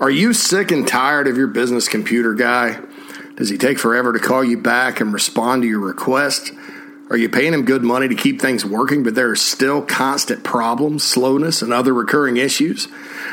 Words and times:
Are 0.00 0.10
you 0.10 0.32
sick 0.32 0.70
and 0.70 0.86
tired 0.86 1.26
of 1.26 1.36
your 1.36 1.46
business 1.46 1.88
computer 1.88 2.34
guy? 2.34 2.80
Does 3.36 3.48
he 3.48 3.58
take 3.58 3.78
forever 3.78 4.12
to 4.12 4.18
call 4.18 4.42
you 4.42 4.58
back 4.58 5.00
and 5.00 5.12
respond 5.12 5.62
to 5.62 5.68
your 5.68 5.80
request? 5.80 6.52
Are 7.08 7.16
you 7.16 7.28
paying 7.28 7.54
him 7.54 7.64
good 7.64 7.84
money 7.84 8.08
to 8.08 8.16
keep 8.16 8.40
things 8.40 8.64
working, 8.64 9.04
but 9.04 9.14
there 9.14 9.30
are 9.30 9.36
still 9.36 9.80
constant 9.80 10.42
problems, 10.42 11.04
slowness, 11.04 11.62
and 11.62 11.72
other 11.72 11.94
recurring 11.94 12.36
issues? 12.36 12.88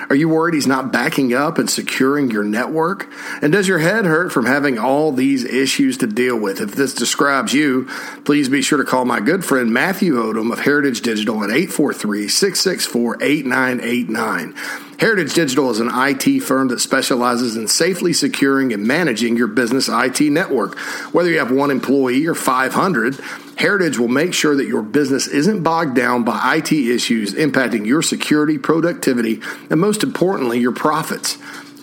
Are 0.10 0.16
you 0.16 0.30
worried 0.30 0.54
he's 0.54 0.68
not 0.68 0.92
backing 0.92 1.34
up 1.34 1.58
and 1.58 1.68
securing 1.68 2.30
your 2.30 2.44
network? 2.44 3.12
And 3.42 3.52
does 3.52 3.68
your 3.68 3.80
head 3.80 4.06
hurt 4.06 4.32
from 4.32 4.46
having 4.46 4.78
all 4.78 5.12
these 5.12 5.44
issues 5.44 5.98
to 5.98 6.08
deal 6.08 6.38
with? 6.38 6.62
If 6.62 6.76
this 6.76 6.94
describes 6.94 7.54
you, 7.54 7.86
please 8.26 8.48
be 8.48 8.62
sure 8.62 8.78
to 8.78 8.84
call 8.84 9.06
my 9.06 9.20
good 9.20 9.44
friend 9.44 9.74
Matthew 9.74 10.16
Odom 10.16 10.54
of 10.54 10.60
Heritage 10.60 11.02
Digital 11.02 11.44
at 11.44 11.50
843 11.50 12.28
664 12.28 13.24
8989. 13.24 14.54
Heritage 15.00 15.34
Digital 15.34 15.70
is 15.72 15.80
an 15.80 15.90
IT 15.92 16.42
firm 16.42 16.68
that 16.70 16.80
specializes 16.80 17.56
in 17.56 17.68
safely 17.68 18.14
securing 18.14 18.72
and 18.74 18.86
managing 18.86 19.36
your 19.36 19.48
business 19.48 19.90
IT 19.90 20.22
network. 20.22 20.78
Whether 21.14 21.30
you 21.32 21.40
have 21.40 21.52
one 21.52 21.72
employee 21.72 22.26
or 22.28 22.36
500, 22.36 23.20
Heritage 23.58 23.98
will 23.98 24.08
make 24.08 24.34
sure 24.34 24.56
that 24.56 24.68
your 24.68 24.82
business 24.82 25.28
isn't 25.28 25.64
bogged 25.64 25.96
down 25.96 26.24
by 26.24 26.58
IT 26.58 26.72
issues 26.72 27.34
impacting 27.34 27.86
your 27.86 28.02
security, 28.02 28.58
productivity, 28.58 29.42
and 29.70 29.80
most 29.80 30.04
importantly, 30.04 30.60
your 30.60 30.72
profits. 30.72 31.38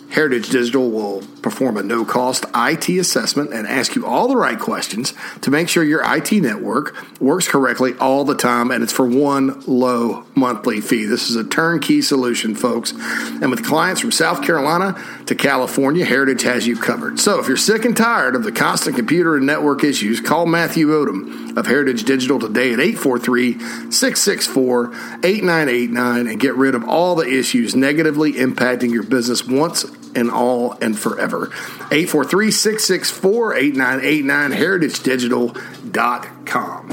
Heritage 0.09 0.49
Digital 0.49 0.89
will 0.89 1.21
perform 1.41 1.77
a 1.77 1.83
no 1.83 2.05
cost 2.05 2.45
IT 2.55 2.89
assessment 2.89 3.53
and 3.53 3.67
ask 3.67 3.95
you 3.95 4.05
all 4.05 4.27
the 4.27 4.35
right 4.35 4.59
questions 4.59 5.13
to 5.41 5.51
make 5.51 5.69
sure 5.69 5.83
your 5.83 6.01
IT 6.03 6.31
network 6.31 6.95
works 7.19 7.47
correctly 7.47 7.93
all 7.99 8.23
the 8.23 8.35
time, 8.35 8.71
and 8.71 8.83
it's 8.83 8.93
for 8.93 9.05
one 9.05 9.61
low 9.67 10.25
monthly 10.35 10.81
fee. 10.81 11.05
This 11.05 11.29
is 11.29 11.35
a 11.35 11.43
turnkey 11.43 12.01
solution, 12.01 12.55
folks. 12.55 12.91
And 12.91 13.49
with 13.49 13.65
clients 13.65 14.01
from 14.01 14.11
South 14.11 14.43
Carolina 14.43 15.01
to 15.25 15.35
California, 15.35 16.05
Heritage 16.05 16.43
has 16.43 16.67
you 16.67 16.77
covered. 16.77 17.19
So 17.19 17.39
if 17.39 17.47
you're 17.47 17.57
sick 17.57 17.85
and 17.85 17.95
tired 17.95 18.35
of 18.35 18.43
the 18.43 18.51
constant 18.51 18.95
computer 18.95 19.35
and 19.35 19.45
network 19.45 19.83
issues, 19.83 20.19
call 20.19 20.45
Matthew 20.45 20.87
Odom 20.87 21.57
of 21.57 21.65
Heritage 21.65 22.03
Digital 22.03 22.39
today 22.39 22.73
at 22.73 22.79
843 22.79 23.59
664 23.91 24.87
8989 25.23 26.27
and 26.27 26.39
get 26.39 26.55
rid 26.55 26.75
of 26.75 26.87
all 26.87 27.15
the 27.15 27.27
issues 27.27 27.75
negatively 27.75 28.33
impacting 28.33 28.91
your 28.91 29.03
business 29.03 29.45
once 29.45 29.85
and 30.15 30.31
all 30.31 30.77
and 30.81 30.97
forever. 30.97 31.47
843 31.91 32.51
664 32.51 33.55
8989 33.55 34.51
heritagedigital.com. 34.59 36.89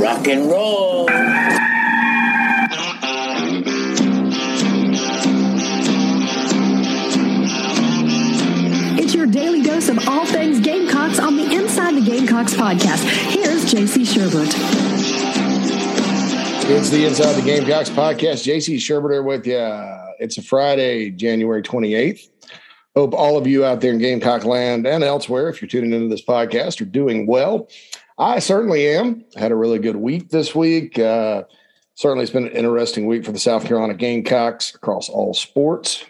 Rock 0.00 0.28
and 0.28 0.50
roll. 0.50 1.06
It's 8.98 9.14
your 9.14 9.26
daily 9.26 9.62
dose 9.62 9.88
of 9.88 10.06
all 10.08 10.26
things 10.26 10.60
Gamecocks 10.60 11.18
on 11.18 11.36
the 11.36 11.52
Inside 11.54 11.94
the 11.96 12.02
Gamecocks 12.02 12.54
podcast. 12.54 13.02
Here's 13.30 13.64
JC 13.64 14.04
Shurburtt. 14.04 14.52
It's 16.70 16.90
the 16.90 17.04
Inside 17.04 17.32
the 17.34 17.42
Gamecocks 17.42 17.90
podcast. 17.90 18.44
JC 18.46 18.76
Shurburtt 18.76 19.24
with 19.24 19.46
you. 19.46 19.99
It's 20.20 20.36
a 20.36 20.42
Friday, 20.42 21.08
January 21.08 21.62
28th. 21.62 22.28
Hope 22.94 23.14
all 23.14 23.38
of 23.38 23.46
you 23.46 23.64
out 23.64 23.80
there 23.80 23.92
in 23.92 23.98
Gamecock 23.98 24.44
land 24.44 24.86
and 24.86 25.02
elsewhere, 25.02 25.48
if 25.48 25.62
you're 25.62 25.68
tuning 25.68 25.94
into 25.94 26.08
this 26.08 26.22
podcast, 26.22 26.78
are 26.82 26.84
doing 26.84 27.26
well. 27.26 27.70
I 28.18 28.38
certainly 28.38 28.86
am. 28.86 29.24
Had 29.34 29.50
a 29.50 29.56
really 29.56 29.78
good 29.78 29.96
week 29.96 30.28
this 30.28 30.54
week. 30.54 30.98
Uh, 30.98 31.44
certainly, 31.94 32.24
it's 32.24 32.32
been 32.32 32.48
an 32.48 32.52
interesting 32.52 33.06
week 33.06 33.24
for 33.24 33.32
the 33.32 33.38
South 33.38 33.64
Carolina 33.64 33.94
Gamecocks 33.94 34.74
across 34.74 35.08
all 35.08 35.32
sports. 35.32 36.04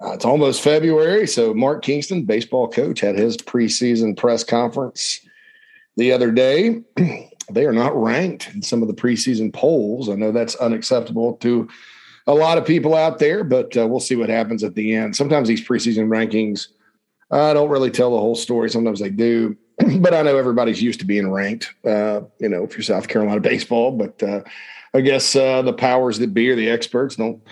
Uh, 0.00 0.12
it's 0.12 0.24
almost 0.24 0.62
February, 0.62 1.26
so 1.26 1.52
Mark 1.52 1.82
Kingston, 1.82 2.24
baseball 2.24 2.68
coach, 2.68 3.00
had 3.00 3.18
his 3.18 3.36
preseason 3.36 4.16
press 4.16 4.44
conference 4.44 5.20
the 5.96 6.12
other 6.12 6.30
day. 6.30 6.80
they 7.50 7.64
are 7.64 7.72
not 7.72 8.00
ranked 8.00 8.50
in 8.54 8.62
some 8.62 8.82
of 8.82 8.88
the 8.88 8.94
preseason 8.94 9.52
polls. 9.52 10.08
I 10.08 10.14
know 10.14 10.30
that's 10.30 10.54
unacceptable 10.54 11.34
to 11.38 11.68
a 12.26 12.34
lot 12.34 12.58
of 12.58 12.66
people 12.66 12.94
out 12.94 13.18
there, 13.18 13.44
but 13.44 13.76
uh, 13.76 13.86
we'll 13.86 14.00
see 14.00 14.16
what 14.16 14.28
happens 14.28 14.62
at 14.62 14.74
the 14.74 14.94
end. 14.94 15.16
Sometimes 15.16 15.48
these 15.48 15.66
preseason 15.66 16.08
rankings 16.08 16.68
uh, 17.30 17.52
don't 17.54 17.70
really 17.70 17.90
tell 17.90 18.12
the 18.12 18.18
whole 18.18 18.34
story. 18.34 18.70
Sometimes 18.70 19.00
they 19.00 19.10
do, 19.10 19.56
but 19.98 20.14
I 20.14 20.22
know 20.22 20.36
everybody's 20.36 20.82
used 20.82 21.00
to 21.00 21.06
being 21.06 21.30
ranked. 21.30 21.74
Uh, 21.84 22.22
you 22.38 22.48
know, 22.48 22.64
if 22.64 22.74
you're 22.74 22.82
South 22.82 23.08
Carolina 23.08 23.40
baseball, 23.52 23.92
but 23.92 24.22
uh, 24.22 24.42
I 24.94 25.00
guess 25.00 25.34
uh, 25.34 25.62
the 25.62 25.72
powers 25.72 26.18
that 26.18 26.34
be 26.34 26.50
or 26.50 26.56
the 26.56 26.70
experts 26.70 27.16
don't 27.16 27.42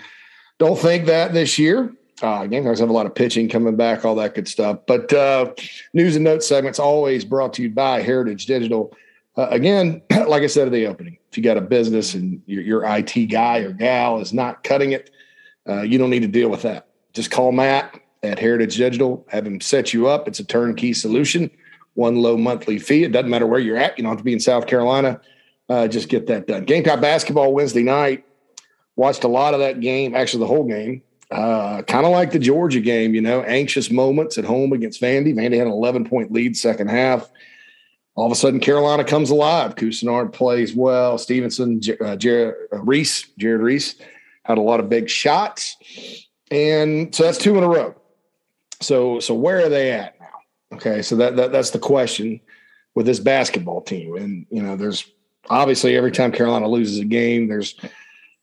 don't 0.59 0.77
think 0.77 1.05
that 1.05 1.33
this 1.33 1.57
year. 1.57 1.93
Uh, 2.21 2.45
Gamecocks 2.45 2.79
have 2.79 2.91
a 2.91 2.93
lot 2.93 3.07
of 3.07 3.15
pitching 3.15 3.49
coming 3.49 3.75
back, 3.75 4.05
all 4.05 4.13
that 4.13 4.35
good 4.35 4.47
stuff. 4.47 4.77
But 4.85 5.11
uh, 5.11 5.53
news 5.95 6.15
and 6.15 6.23
notes 6.23 6.47
segments 6.47 6.77
always 6.77 7.25
brought 7.25 7.53
to 7.53 7.63
you 7.63 7.71
by 7.71 8.01
Heritage 8.01 8.45
Digital. 8.45 8.95
Uh, 9.37 9.47
again, 9.49 10.01
like 10.27 10.43
I 10.43 10.47
said 10.47 10.67
at 10.67 10.73
the 10.73 10.87
opening, 10.87 11.17
if 11.29 11.37
you 11.37 11.43
got 11.43 11.57
a 11.57 11.61
business 11.61 12.13
and 12.13 12.41
your, 12.45 12.61
your 12.61 12.83
IT 12.85 13.27
guy 13.27 13.59
or 13.59 13.71
gal 13.71 14.19
is 14.19 14.33
not 14.33 14.63
cutting 14.63 14.91
it, 14.91 15.09
uh, 15.67 15.81
you 15.81 15.97
don't 15.97 16.09
need 16.09 16.21
to 16.21 16.27
deal 16.27 16.49
with 16.49 16.63
that. 16.63 16.87
Just 17.13 17.31
call 17.31 17.51
Matt 17.51 17.99
at 18.23 18.39
Heritage 18.39 18.77
Digital, 18.77 19.25
have 19.29 19.45
him 19.45 19.61
set 19.61 19.93
you 19.93 20.07
up. 20.07 20.27
It's 20.27 20.39
a 20.39 20.43
turnkey 20.43 20.93
solution, 20.93 21.49
one 21.93 22.17
low 22.17 22.37
monthly 22.37 22.79
fee. 22.79 23.03
It 23.03 23.11
doesn't 23.11 23.29
matter 23.29 23.47
where 23.47 23.59
you're 23.59 23.77
at. 23.77 23.97
You 23.97 24.03
don't 24.03 24.11
have 24.11 24.19
to 24.19 24.23
be 24.23 24.33
in 24.33 24.39
South 24.39 24.67
Carolina. 24.67 25.21
Uh, 25.69 25.87
just 25.87 26.09
get 26.09 26.27
that 26.27 26.47
done. 26.47 26.65
Gamecock 26.65 27.01
basketball 27.01 27.53
Wednesday 27.53 27.83
night. 27.83 28.25
Watched 28.97 29.23
a 29.23 29.29
lot 29.29 29.53
of 29.53 29.61
that 29.61 29.79
game, 29.79 30.13
actually 30.13 30.41
the 30.41 30.47
whole 30.47 30.65
game. 30.65 31.01
Uh, 31.31 31.81
kind 31.83 32.05
of 32.05 32.11
like 32.11 32.31
the 32.31 32.39
Georgia 32.39 32.81
game, 32.81 33.15
you 33.15 33.21
know, 33.21 33.41
anxious 33.43 33.89
moments 33.89 34.37
at 34.37 34.43
home 34.43 34.73
against 34.73 35.01
Vandy. 35.01 35.33
Vandy 35.33 35.57
had 35.57 35.67
an 35.67 35.73
11 35.73 36.09
point 36.09 36.31
lead 36.31 36.57
second 36.57 36.89
half 36.89 37.31
all 38.15 38.25
of 38.25 38.31
a 38.31 38.35
sudden 38.35 38.59
Carolina 38.59 39.03
comes 39.03 39.29
alive. 39.29 39.75
Couisnard 39.75 40.33
plays 40.33 40.75
well. 40.75 41.17
Stevenson, 41.17 41.81
uh, 42.03 42.15
Jared 42.15 42.55
uh, 42.73 42.81
Reese, 42.81 43.27
Jared 43.37 43.61
Reese 43.61 43.95
had 44.43 44.57
a 44.57 44.61
lot 44.61 44.79
of 44.79 44.89
big 44.89 45.09
shots, 45.09 45.77
and 46.49 47.13
so 47.15 47.23
that's 47.23 47.37
two 47.37 47.57
in 47.57 47.63
a 47.63 47.69
row. 47.69 47.95
So 48.81 49.19
so 49.19 49.33
where 49.33 49.65
are 49.65 49.69
they 49.69 49.91
at 49.91 50.19
now? 50.19 50.77
Okay, 50.77 51.01
so 51.01 51.15
that, 51.17 51.35
that 51.35 51.51
that's 51.51 51.71
the 51.71 51.79
question 51.79 52.41
with 52.95 53.05
this 53.05 53.19
basketball 53.19 53.81
team, 53.81 54.15
and 54.15 54.45
you 54.49 54.61
know 54.61 54.75
there's 54.75 55.05
obviously 55.49 55.95
every 55.95 56.11
time 56.11 56.31
Carolina 56.31 56.67
loses 56.67 56.99
a 56.99 57.05
game, 57.05 57.47
there's 57.47 57.75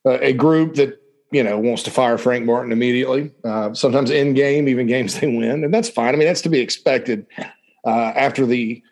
a, 0.04 0.28
a 0.28 0.32
group 0.32 0.76
that 0.76 1.00
you 1.30 1.42
know 1.42 1.58
wants 1.58 1.82
to 1.82 1.90
fire 1.90 2.16
Frank 2.16 2.46
Martin 2.46 2.72
immediately. 2.72 3.30
Uh, 3.44 3.74
sometimes 3.74 4.10
in 4.10 4.32
game, 4.32 4.68
even 4.68 4.86
games 4.86 5.18
they 5.20 5.26
win, 5.26 5.64
and 5.64 5.74
that's 5.74 5.90
fine. 5.90 6.14
I 6.14 6.16
mean 6.16 6.26
that's 6.26 6.42
to 6.42 6.48
be 6.48 6.60
expected 6.60 7.26
uh, 7.84 8.12
after 8.14 8.46
the 8.46 8.82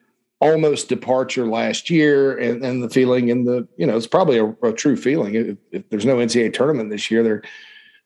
almost 0.41 0.89
departure 0.89 1.47
last 1.47 1.89
year 1.89 2.37
and, 2.37 2.65
and 2.65 2.83
the 2.83 2.91
feeling 2.91 3.31
and 3.31 3.47
the 3.47 3.67
you 3.77 3.87
know 3.87 3.97
it's 3.97 4.07
probably 4.07 4.39
a, 4.39 4.47
a 4.63 4.73
true 4.73 4.97
feeling. 4.97 5.35
If, 5.35 5.57
if, 5.73 5.89
there's 5.89 6.05
no 6.05 6.17
ncaa 6.17 6.53
tournament 6.53 6.91
this 6.91 7.11
year 7.11 7.23
there 7.23 7.43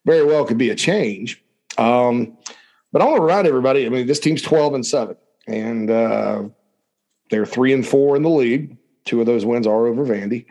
very 0.07 0.25
well 0.25 0.45
could 0.45 0.59
be 0.59 0.71
a 0.71 0.77
change. 0.77 1.43
Um, 1.79 2.37
but 2.93 3.03
i 3.03 3.05
want 3.05 3.17
to 3.17 3.23
remind 3.23 3.47
everybody 3.47 3.87
i 3.87 3.89
mean 3.89 4.07
this 4.07 4.21
team's 4.21 4.43
12 4.43 4.75
and 4.75 4.87
7 4.87 5.17
and 5.47 5.91
uh, 5.91 6.43
they're 7.31 7.47
3 7.47 7.73
and 7.73 7.87
4 7.87 8.17
in 8.17 8.23
the 8.23 8.29
league. 8.29 8.77
Two 9.05 9.21
of 9.21 9.27
those 9.27 9.45
wins 9.45 9.67
are 9.67 9.87
over 9.87 10.05
vandy. 10.05 10.47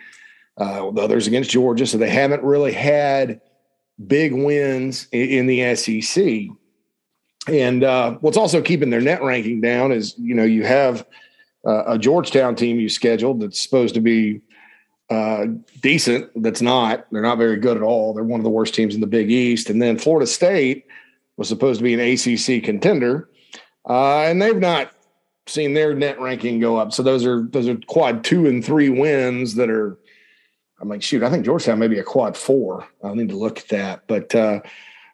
Uh, 0.57 0.91
the 0.91 1.01
others 1.01 1.27
against 1.27 1.51
georgia 1.51 1.85
so 1.85 1.97
they 1.97 2.09
haven't 2.09 2.43
really 2.43 2.73
had 2.73 3.39
big 4.07 4.33
wins 4.33 5.07
in, 5.11 5.29
in 5.29 5.47
the 5.47 5.75
sec 5.75 6.47
and 7.47 7.83
uh, 7.83 8.11
what's 8.15 8.37
also 8.37 8.61
keeping 8.61 8.89
their 8.89 9.01
net 9.01 9.23
ranking 9.23 9.61
down 9.61 9.93
is 9.93 10.15
you 10.17 10.35
know 10.35 10.43
you 10.43 10.65
have 10.65 11.05
uh, 11.65 11.83
a 11.87 11.97
Georgetown 11.97 12.55
team 12.55 12.79
you 12.79 12.89
scheduled 12.89 13.41
that's 13.41 13.61
supposed 13.61 13.93
to 13.95 14.01
be 14.01 14.41
uh, 15.09 15.45
decent. 15.81 16.29
That's 16.41 16.61
not. 16.61 17.05
They're 17.11 17.21
not 17.21 17.37
very 17.37 17.57
good 17.57 17.77
at 17.77 17.83
all. 17.83 18.13
They're 18.13 18.23
one 18.23 18.39
of 18.39 18.43
the 18.43 18.49
worst 18.49 18.73
teams 18.73 18.95
in 18.95 19.01
the 19.01 19.07
Big 19.07 19.31
East. 19.31 19.69
And 19.69 19.81
then 19.81 19.97
Florida 19.97 20.27
State 20.27 20.85
was 21.37 21.47
supposed 21.47 21.79
to 21.79 21.83
be 21.83 21.93
an 21.93 21.99
ACC 21.99 22.63
contender, 22.63 23.29
uh, 23.89 24.21
and 24.21 24.41
they've 24.41 24.57
not 24.57 24.91
seen 25.47 25.73
their 25.73 25.95
net 25.95 26.19
ranking 26.19 26.59
go 26.59 26.77
up. 26.77 26.93
So 26.93 27.01
those 27.01 27.25
are 27.25 27.43
those 27.43 27.67
are 27.67 27.77
quad 27.87 28.23
two 28.23 28.45
and 28.45 28.63
three 28.63 28.89
wins 28.89 29.55
that 29.55 29.69
are. 29.69 29.97
I'm 30.81 30.87
like, 30.87 31.01
shoot, 31.01 31.23
I 31.23 31.29
think 31.29 31.43
Georgetown 31.43 31.79
may 31.79 31.89
be 31.89 31.99
a 31.99 32.03
quad 32.03 32.37
four. 32.37 32.87
I'll 33.03 33.15
need 33.15 33.29
to 33.29 33.37
look 33.37 33.57
at 33.57 33.67
that, 33.67 34.03
but 34.07 34.33
uh, 34.33 34.61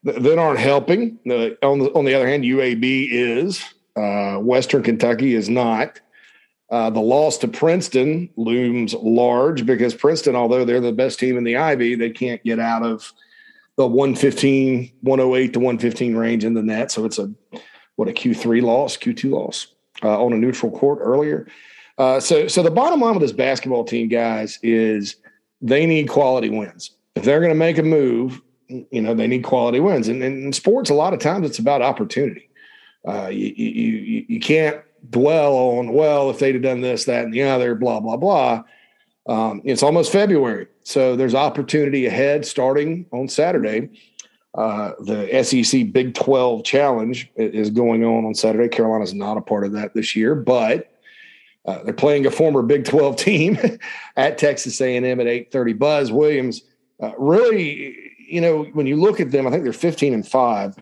that 0.03 0.38
aren't 0.38 0.59
helping. 0.59 1.18
on 1.25 1.80
the 1.80 1.92
on 1.95 2.06
the 2.06 2.13
other 2.13 2.27
hand, 2.27 2.44
UAB 2.44 3.07
is. 3.12 3.63
Uh, 3.95 4.38
Western 4.39 4.83
Kentucky 4.83 5.36
is 5.36 5.50
not. 5.50 6.01
Uh, 6.69 6.89
the 6.89 7.00
loss 7.00 7.38
to 7.38 7.47
Princeton 7.47 8.29
looms 8.38 8.95
large 8.95 9.65
because 9.65 9.94
Princeton, 9.94 10.35
although 10.35 10.65
they're 10.65 10.81
the 10.81 10.91
best 10.91 11.19
team 11.19 11.38
in 11.38 11.44
the 11.44 11.57
Ivy, 11.57 11.95
they 11.95 12.09
can't 12.09 12.44
get 12.44 12.59
out 12.59 12.83
of 12.83 13.13
the 13.77 13.85
115, 13.85 14.91
108 15.01 15.53
to 15.53 15.59
115 15.59 16.15
range 16.15 16.44
in 16.44 16.53
the 16.56 16.63
net. 16.63 16.91
So 16.91 17.06
it's 17.06 17.19
a 17.19 17.31
what 17.95 18.09
a 18.09 18.13
Q3 18.13 18.62
loss, 18.62 18.97
Q2 18.97 19.31
loss 19.31 19.67
uh, 20.03 20.23
on 20.23 20.33
a 20.33 20.38
neutral 20.38 20.71
court 20.71 21.00
earlier. 21.01 21.47
Uh, 21.97 22.19
so, 22.19 22.47
so 22.47 22.62
the 22.62 22.71
bottom 22.71 23.00
line 23.00 23.13
with 23.13 23.21
this 23.21 23.31
basketball 23.31 23.85
team, 23.85 24.09
guys, 24.09 24.59
is 24.61 25.15
they 25.61 25.85
need 25.85 26.09
quality 26.09 26.50
wins. 26.50 26.91
If 27.15 27.23
they're 27.23 27.39
going 27.39 27.53
to 27.53 27.56
make 27.56 27.77
a 27.77 27.83
move, 27.83 28.41
you 28.68 29.01
know 29.01 29.13
they 29.13 29.27
need 29.27 29.44
quality 29.44 29.79
wins. 29.79 30.07
And, 30.07 30.21
and 30.23 30.44
in 30.44 30.53
sports, 30.53 30.89
a 30.89 30.94
lot 30.94 31.13
of 31.13 31.19
times 31.19 31.45
it's 31.47 31.59
about 31.59 31.81
opportunity. 31.81 32.50
Uh, 33.07 33.27
you, 33.27 33.53
you 33.56 34.25
you 34.27 34.39
can't 34.39 34.81
dwell 35.10 35.56
on 35.56 35.94
well 35.94 36.30
if 36.30 36.40
they'd 36.40 36.56
have 36.56 36.63
done 36.63 36.81
this, 36.81 37.06
that, 37.06 37.25
and 37.25 37.34
the 37.34 37.44
other, 37.44 37.75
blah 37.75 38.00
blah 38.00 38.18
blah. 38.18 38.63
Um, 39.28 39.62
it's 39.66 39.81
almost 39.84 40.12
February, 40.12 40.68
so 40.84 41.16
there's 41.16 41.36
opportunity 41.36 42.06
ahead 42.06 42.46
starting 42.46 43.07
on 43.12 43.28
Saturday. 43.28 43.90
Uh, 44.54 44.94
the 45.00 45.44
SEC 45.44 45.92
Big 45.92 46.13
12 46.13 46.63
Challenge 46.63 47.30
is 47.36 47.69
going 47.69 48.06
on 48.06 48.24
on 48.24 48.34
Saturday. 48.34 48.69
Carolina's 48.69 49.13
not 49.13 49.38
a 49.38 49.42
part 49.42 49.66
of 49.66 49.74
that 49.74 49.94
this 49.94 50.16
year, 50.16 50.34
but 50.34 50.94
uh, 51.66 51.84
they're 51.84 51.94
playing 51.94 52.25
a 52.25 52.31
former 52.31 52.62
Big 52.62 52.86
12 52.86 53.16
team 53.18 53.57
at 54.16 54.38
Texas 54.38 54.80
A&M 54.80 55.19
at 55.19 55.28
8:30. 55.28 55.78
Buzz 55.78 56.12
Williams, 56.12 56.62
uh, 57.02 57.12
really, 57.18 57.98
you 58.28 58.40
know, 58.40 58.63
when 58.74 58.88
you 58.88 58.96
look 58.96 59.19
at 59.19 59.31
them, 59.31 59.46
I 59.46 59.52
think 59.52 59.63
they're 59.63 59.74
15 59.74 60.13
and 60.13 60.28
five. 60.28 60.78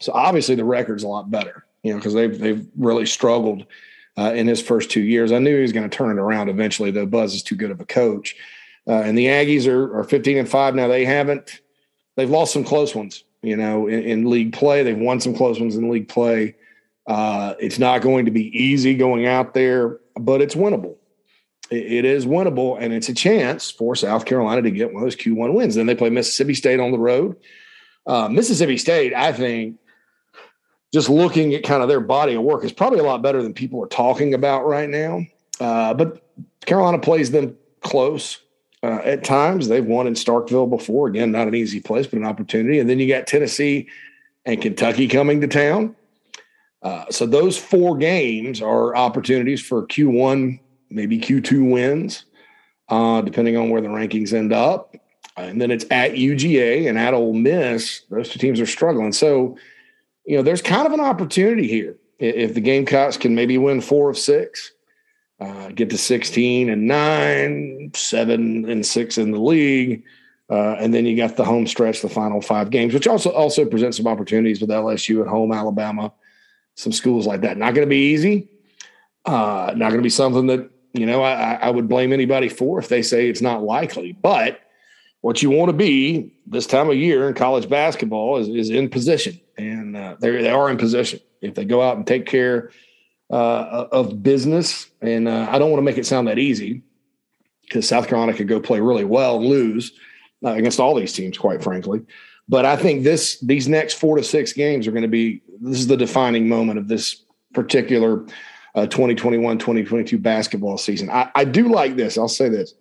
So 0.00 0.12
obviously 0.12 0.54
the 0.54 0.64
record's 0.64 1.02
a 1.02 1.08
lot 1.08 1.30
better, 1.30 1.63
you 1.84 1.92
know, 1.92 1.98
because 1.98 2.14
they've 2.14 2.36
they've 2.36 2.66
really 2.76 3.06
struggled 3.06 3.64
uh, 4.18 4.32
in 4.34 4.48
his 4.48 4.60
first 4.60 4.90
two 4.90 5.02
years. 5.02 5.30
I 5.30 5.38
knew 5.38 5.54
he 5.54 5.62
was 5.62 5.72
going 5.72 5.88
to 5.88 5.96
turn 5.96 6.16
it 6.16 6.20
around 6.20 6.48
eventually, 6.48 6.90
though. 6.90 7.06
Buzz 7.06 7.34
is 7.34 7.42
too 7.42 7.54
good 7.54 7.70
of 7.70 7.80
a 7.80 7.84
coach, 7.84 8.34
uh, 8.88 9.02
and 9.02 9.16
the 9.16 9.26
Aggies 9.26 9.68
are, 9.68 10.00
are 10.00 10.04
15 10.04 10.38
and 10.38 10.48
five 10.48 10.74
now. 10.74 10.88
They 10.88 11.04
haven't 11.04 11.60
they've 12.16 12.30
lost 12.30 12.52
some 12.52 12.64
close 12.64 12.94
ones, 12.94 13.22
you 13.42 13.56
know, 13.56 13.86
in, 13.86 14.02
in 14.02 14.30
league 14.30 14.52
play. 14.52 14.82
They've 14.82 14.98
won 14.98 15.20
some 15.20 15.36
close 15.36 15.60
ones 15.60 15.76
in 15.76 15.90
league 15.90 16.08
play. 16.08 16.56
Uh, 17.06 17.54
it's 17.60 17.78
not 17.78 18.00
going 18.00 18.24
to 18.24 18.30
be 18.30 18.46
easy 18.58 18.94
going 18.94 19.26
out 19.26 19.52
there, 19.52 20.00
but 20.18 20.40
it's 20.40 20.54
winnable. 20.54 20.96
It, 21.70 21.92
it 21.92 22.04
is 22.06 22.24
winnable, 22.24 22.78
and 22.80 22.94
it's 22.94 23.10
a 23.10 23.14
chance 23.14 23.70
for 23.70 23.94
South 23.94 24.24
Carolina 24.24 24.62
to 24.62 24.70
get 24.70 24.92
one 24.92 25.02
of 25.02 25.06
those 25.06 25.16
Q1 25.16 25.52
wins. 25.52 25.74
Then 25.74 25.86
they 25.86 25.94
play 25.94 26.08
Mississippi 26.08 26.54
State 26.54 26.80
on 26.80 26.92
the 26.92 26.98
road. 26.98 27.36
Uh, 28.06 28.28
Mississippi 28.28 28.78
State, 28.78 29.12
I 29.14 29.32
think, 29.32 29.78
just 30.94 31.08
looking 31.08 31.52
at 31.54 31.64
kind 31.64 31.82
of 31.82 31.88
their 31.88 31.98
body 31.98 32.34
of 32.34 32.42
work 32.42 32.62
is 32.62 32.72
probably 32.72 33.00
a 33.00 33.02
lot 33.02 33.20
better 33.20 33.42
than 33.42 33.52
people 33.52 33.82
are 33.82 33.88
talking 33.88 34.32
about 34.32 34.64
right 34.64 34.88
now. 34.88 35.26
Uh, 35.58 35.92
but 35.92 36.24
Carolina 36.66 37.00
plays 37.00 37.32
them 37.32 37.56
close 37.80 38.38
uh, 38.84 39.00
at 39.04 39.24
times. 39.24 39.66
They've 39.66 39.84
won 39.84 40.06
in 40.06 40.14
Starkville 40.14 40.70
before. 40.70 41.08
Again, 41.08 41.32
not 41.32 41.48
an 41.48 41.54
easy 41.56 41.80
place, 41.80 42.06
but 42.06 42.20
an 42.20 42.24
opportunity. 42.24 42.78
And 42.78 42.88
then 42.88 43.00
you 43.00 43.08
got 43.08 43.26
Tennessee 43.26 43.88
and 44.44 44.62
Kentucky 44.62 45.08
coming 45.08 45.40
to 45.40 45.48
town. 45.48 45.96
Uh, 46.80 47.06
so 47.10 47.26
those 47.26 47.58
four 47.58 47.96
games 47.96 48.62
are 48.62 48.94
opportunities 48.94 49.60
for 49.60 49.88
Q1, 49.88 50.60
maybe 50.90 51.18
Q2 51.18 51.72
wins, 51.72 52.24
uh, 52.88 53.20
depending 53.22 53.56
on 53.56 53.68
where 53.68 53.80
the 53.80 53.88
rankings 53.88 54.32
end 54.32 54.52
up. 54.52 54.94
And 55.36 55.60
then 55.60 55.72
it's 55.72 55.86
at 55.90 56.12
UGA 56.12 56.88
and 56.88 56.96
at 56.96 57.14
Ole 57.14 57.32
Miss. 57.32 58.02
Those 58.10 58.28
two 58.28 58.38
teams 58.38 58.60
are 58.60 58.66
struggling. 58.66 59.10
So, 59.10 59.58
you 60.24 60.36
know, 60.36 60.42
there's 60.42 60.62
kind 60.62 60.86
of 60.86 60.92
an 60.92 61.00
opportunity 61.00 61.68
here. 61.68 61.96
If 62.18 62.54
the 62.54 62.60
Gamecocks 62.60 63.16
can 63.16 63.34
maybe 63.34 63.58
win 63.58 63.80
four 63.80 64.08
of 64.08 64.16
six, 64.16 64.72
uh, 65.40 65.68
get 65.70 65.90
to 65.90 65.98
16 65.98 66.70
and 66.70 66.86
nine, 66.86 67.90
seven 67.94 68.68
and 68.70 68.86
six 68.86 69.18
in 69.18 69.32
the 69.32 69.40
league. 69.40 70.04
Uh, 70.50 70.76
and 70.78 70.92
then 70.92 71.06
you 71.06 71.16
got 71.16 71.36
the 71.36 71.44
home 71.44 71.66
stretch, 71.66 72.02
the 72.02 72.08
final 72.08 72.40
five 72.40 72.70
games, 72.70 72.94
which 72.94 73.06
also 73.06 73.30
also 73.30 73.64
presents 73.64 73.96
some 73.96 74.06
opportunities 74.06 74.60
with 74.60 74.70
LSU 74.70 75.22
at 75.22 75.26
home, 75.26 75.52
Alabama, 75.52 76.12
some 76.74 76.92
schools 76.92 77.26
like 77.26 77.40
that. 77.40 77.56
Not 77.56 77.74
going 77.74 77.86
to 77.86 77.90
be 77.90 78.12
easy. 78.12 78.48
Uh, 79.24 79.72
not 79.74 79.88
going 79.88 80.00
to 80.00 80.02
be 80.02 80.10
something 80.10 80.46
that 80.48 80.70
you 80.92 81.06
know 81.06 81.22
I, 81.22 81.54
I, 81.54 81.70
would 81.70 81.88
blame 81.88 82.12
anybody 82.12 82.50
for 82.50 82.78
if 82.78 82.88
they 82.88 83.00
say 83.00 83.28
it's 83.28 83.40
not 83.40 83.62
likely. 83.62 84.12
But 84.12 84.60
what 85.22 85.42
you 85.42 85.48
want 85.48 85.70
to 85.70 85.76
be 85.76 86.34
this 86.46 86.66
time 86.66 86.90
of 86.90 86.96
year 86.96 87.26
in 87.26 87.34
college 87.34 87.68
basketball 87.70 88.36
is, 88.36 88.48
is 88.48 88.68
in 88.68 88.90
position, 88.90 89.40
and 89.56 89.96
uh, 89.96 90.16
they 90.20 90.30
they 90.42 90.50
are 90.50 90.70
in 90.70 90.76
position. 90.76 91.20
If 91.40 91.54
they 91.54 91.64
go 91.64 91.82
out 91.82 91.96
and 91.96 92.06
take 92.06 92.26
care 92.26 92.70
uh, 93.30 93.86
of 93.92 94.22
business, 94.22 94.88
and 95.00 95.28
uh, 95.28 95.48
I 95.50 95.58
don't 95.58 95.70
want 95.70 95.78
to 95.78 95.84
make 95.84 95.98
it 95.98 96.06
sound 96.06 96.28
that 96.28 96.38
easy 96.38 96.82
because 97.62 97.88
South 97.88 98.08
Carolina 98.08 98.34
could 98.34 98.48
go 98.48 98.60
play 98.60 98.80
really 98.80 99.04
well 99.04 99.36
and 99.36 99.46
lose 99.46 99.92
uh, 100.44 100.52
against 100.52 100.80
all 100.80 100.94
these 100.94 101.12
teams, 101.12 101.38
quite 101.38 101.62
frankly. 101.62 102.02
But 102.48 102.64
I 102.64 102.76
think 102.76 103.04
this 103.04 103.40
these 103.40 103.68
next 103.68 103.94
four 103.94 104.16
to 104.16 104.22
six 104.22 104.52
games 104.52 104.86
are 104.86 104.92
going 104.92 105.02
to 105.02 105.08
be 105.08 105.42
this 105.60 105.78
is 105.78 105.86
the 105.86 105.96
defining 105.96 106.48
moment 106.48 106.78
of 106.78 106.88
this 106.88 107.24
particular 107.54 108.26
uh, 108.74 108.86
2021 108.86 109.58
2022 109.58 110.18
basketball 110.18 110.76
season. 110.76 111.08
I, 111.10 111.30
I 111.34 111.44
do 111.44 111.68
like 111.68 111.96
this. 111.96 112.18
I'll 112.18 112.28
say 112.28 112.48
this. 112.48 112.74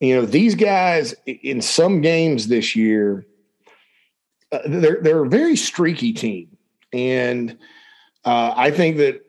You 0.00 0.16
know, 0.16 0.26
these 0.26 0.54
guys 0.54 1.14
in 1.26 1.60
some 1.60 2.00
games 2.00 2.48
this 2.48 2.74
year, 2.74 3.26
uh, 4.52 4.58
they're 4.66 5.00
they're 5.02 5.24
a 5.24 5.28
very 5.28 5.56
streaky 5.56 6.12
team, 6.12 6.56
and 6.92 7.58
uh, 8.24 8.54
I 8.56 8.70
think 8.70 8.96
that 8.98 9.24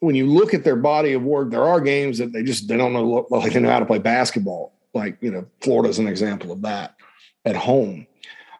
when 0.00 0.14
you 0.14 0.26
look 0.26 0.54
at 0.54 0.64
their 0.64 0.76
body 0.76 1.12
of 1.12 1.22
work, 1.22 1.50
there 1.50 1.64
are 1.64 1.80
games 1.80 2.18
that 2.18 2.32
they 2.32 2.42
just 2.42 2.68
they 2.68 2.76
don't 2.76 2.92
know 2.92 3.26
like 3.30 3.52
they 3.52 3.60
know 3.60 3.70
how 3.70 3.80
to 3.80 3.86
play 3.86 3.98
basketball. 3.98 4.72
Like 4.94 5.18
you 5.20 5.30
know, 5.30 5.46
Florida's 5.60 5.98
an 5.98 6.08
example 6.08 6.52
of 6.52 6.62
that 6.62 6.96
at 7.44 7.56
home. 7.56 8.06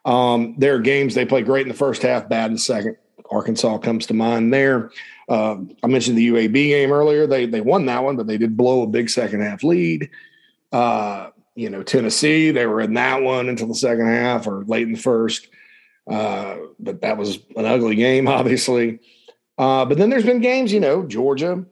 Um, 0.05 0.55
there 0.59 0.77
are 0.77 0.81
games 0.81 1.15
they 1.15 1.27
play 1.27 1.43
great 1.43 1.63
in 1.63 1.69
the 1.69 1.75
first 1.75 2.03
half, 2.03 2.29
bad 2.29 2.47
in 2.47 2.55
the 2.55 2.59
second. 2.59 2.97
Arkansas 3.31 3.79
comes 3.79 4.07
to 4.07 4.15
mind 4.15 4.55
there. 4.55 4.91
Uh, 5.29 5.57
I 5.83 5.89
mentioned 5.89 6.17
the 6.17 6.29
UAB 6.29 6.53
game 6.53 6.93
earlier. 6.93 7.27
They 7.27 7.47
they 7.47 7.61
won 7.61 7.87
that 7.87 8.05
one, 8.05 8.17
but 8.17 8.27
they 8.27 8.39
did 8.39 8.57
blow 8.57 8.83
a 8.83 8.87
big 8.87 9.11
second 9.11 9.43
half 9.43 9.65
lead. 9.65 10.09
Uh, 10.73 11.31
you 11.57 11.71
know, 11.71 11.83
Tennessee, 11.83 12.51
they 12.51 12.67
were 12.67 12.81
in 12.81 12.95
that 12.95 13.23
one 13.23 13.49
until 13.49 13.67
the 13.67 13.75
second 13.75 14.07
half 14.07 14.47
or 14.47 14.65
late 14.65 14.87
in 14.87 14.93
the 14.93 14.99
first. 14.99 15.49
Uh, 16.09 16.57
but 16.79 17.01
that 17.01 17.17
was 17.17 17.39
an 17.57 17.67
ugly 17.67 17.97
game, 17.97 18.29
obviously. 18.29 19.01
Uh, 19.59 19.85
but 19.85 19.99
then 19.99 20.11
there's 20.11 20.27
been 20.27 20.41
games, 20.41 20.73
you 20.73 20.81
know, 20.81 21.05
Georgia 21.05 21.65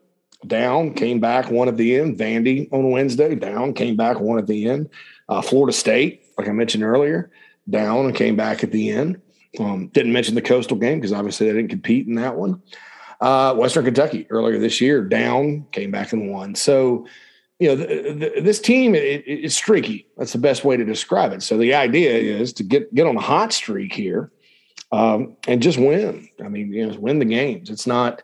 down, 0.47 0.95
came 0.95 1.21
back 1.21 1.51
one 1.51 1.69
at 1.69 1.77
the 1.77 1.97
end. 1.97 2.19
Vandy 2.19 2.73
on 2.73 2.91
Wednesday 2.91 3.35
down, 3.35 3.75
came 3.75 3.97
back 3.97 4.21
one 4.21 4.39
at 4.39 4.47
the 4.47 4.69
end. 4.69 4.89
Uh, 5.29 5.43
Florida 5.43 5.73
State, 5.73 6.25
like 6.39 6.49
I 6.49 6.53
mentioned 6.53 6.85
earlier, 6.85 7.31
down 7.69 8.07
and 8.07 8.15
came 8.15 8.37
back 8.37 8.63
at 8.63 8.71
the 8.71 8.91
end. 8.91 9.21
Um, 9.59 9.89
didn't 9.89 10.13
mention 10.13 10.35
the 10.35 10.43
Coastal 10.43 10.77
game 10.77 10.99
because 10.99 11.13
obviously 11.13 11.47
they 11.47 11.53
didn't 11.53 11.71
compete 11.71 12.07
in 12.07 12.15
that 12.17 12.37
one. 12.37 12.61
Uh, 13.21 13.55
Western 13.55 13.85
Kentucky 13.85 14.27
earlier 14.31 14.59
this 14.59 14.81
year 14.81 15.03
down, 15.03 15.67
came 15.73 15.91
back 15.91 16.13
and 16.13 16.31
won. 16.31 16.55
So, 16.55 17.07
you 17.65 17.75
know, 17.75 18.15
this 18.41 18.61
team 18.61 18.95
it, 18.95 19.51
streaky. 19.51 20.07
That's 20.17 20.33
the 20.33 20.39
best 20.39 20.65
way 20.65 20.77
to 20.77 20.85
describe 20.85 21.33
it. 21.33 21.43
So 21.43 21.57
the 21.57 21.75
idea 21.75 22.13
is 22.13 22.53
to 22.55 22.63
get 22.63 22.95
get 22.95 23.07
on 23.07 23.17
a 23.17 23.21
hot 23.21 23.53
streak 23.53 23.93
here 23.93 24.31
um, 24.93 25.37
and 25.49 25.63
just 25.63 25.79
win. 25.79 26.29
I 26.45 26.49
mean, 26.49 26.73
you 26.73 26.87
know, 26.87 26.99
win 26.99 27.19
the 27.19 27.25
games. 27.25 27.71
It's 27.71 27.87
not 27.87 28.23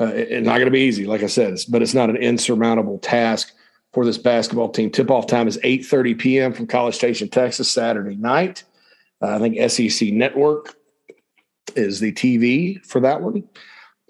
uh, 0.00 0.06
it's 0.06 0.44
not 0.44 0.54
going 0.54 0.66
to 0.66 0.72
be 0.72 0.80
easy, 0.80 1.06
like 1.06 1.22
I 1.22 1.26
said, 1.26 1.58
but 1.68 1.82
it's 1.82 1.94
not 1.94 2.10
an 2.10 2.16
insurmountable 2.16 2.98
task 2.98 3.52
for 3.92 4.04
this 4.04 4.18
basketball 4.18 4.70
team. 4.70 4.90
Tip 4.90 5.10
off 5.10 5.26
time 5.28 5.46
is 5.46 5.60
eight 5.62 5.86
thirty 5.86 6.14
p.m. 6.14 6.52
from 6.52 6.66
College 6.66 6.96
Station, 6.96 7.28
Texas, 7.28 7.70
Saturday 7.70 8.16
night. 8.16 8.64
Uh, 9.22 9.36
I 9.36 9.38
think 9.38 9.70
SEC 9.70 10.12
Network 10.12 10.74
is 11.76 12.00
the 12.00 12.12
TV 12.12 12.84
for 12.84 13.00
that 13.00 13.20
one. 13.20 13.44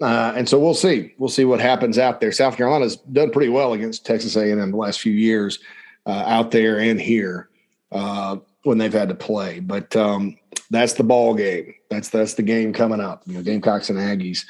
Uh, 0.03 0.33
and 0.35 0.49
so 0.49 0.59
we'll 0.59 0.73
see. 0.73 1.13
We'll 1.17 1.29
see 1.29 1.45
what 1.45 1.61
happens 1.61 1.97
out 1.97 2.19
there. 2.19 2.33
South 2.33 2.57
Carolina's 2.57 2.97
done 2.97 3.31
pretty 3.31 3.47
well 3.47 3.71
against 3.71 4.05
Texas 4.05 4.35
A&M 4.35 4.71
the 4.71 4.75
last 4.75 4.99
few 4.99 5.13
years 5.13 5.59
uh, 6.05 6.23
out 6.27 6.51
there 6.51 6.77
and 6.77 6.99
here 6.99 7.47
uh, 7.93 8.35
when 8.63 8.77
they've 8.77 8.91
had 8.91 9.07
to 9.07 9.15
play. 9.15 9.61
But 9.61 9.95
um, 9.95 10.37
that's 10.69 10.93
the 10.93 11.05
ball 11.05 11.33
game. 11.35 11.73
That's 11.89 12.09
that's 12.09 12.33
the 12.33 12.43
game 12.43 12.73
coming 12.73 12.99
up. 12.99 13.23
You 13.25 13.35
know, 13.35 13.43
Gamecocks 13.43 13.89
and 13.89 13.97
Aggies 13.97 14.43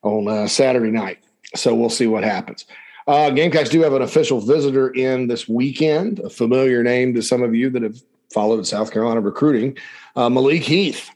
on 0.00 0.26
uh, 0.26 0.48
Saturday 0.48 0.90
night. 0.90 1.22
So 1.54 1.74
we'll 1.74 1.90
see 1.90 2.06
what 2.06 2.24
happens. 2.24 2.64
Uh, 3.06 3.28
Gamecocks 3.28 3.68
do 3.68 3.82
have 3.82 3.92
an 3.92 4.00
official 4.00 4.40
visitor 4.40 4.88
in 4.88 5.26
this 5.26 5.46
weekend, 5.46 6.20
a 6.20 6.30
familiar 6.30 6.82
name 6.82 7.12
to 7.12 7.20
some 7.20 7.42
of 7.42 7.54
you 7.54 7.68
that 7.68 7.82
have 7.82 8.00
followed 8.32 8.66
South 8.66 8.90
Carolina 8.90 9.20
recruiting. 9.20 9.76
Uh, 10.16 10.30
Malik 10.30 10.62
Heath 10.62 11.10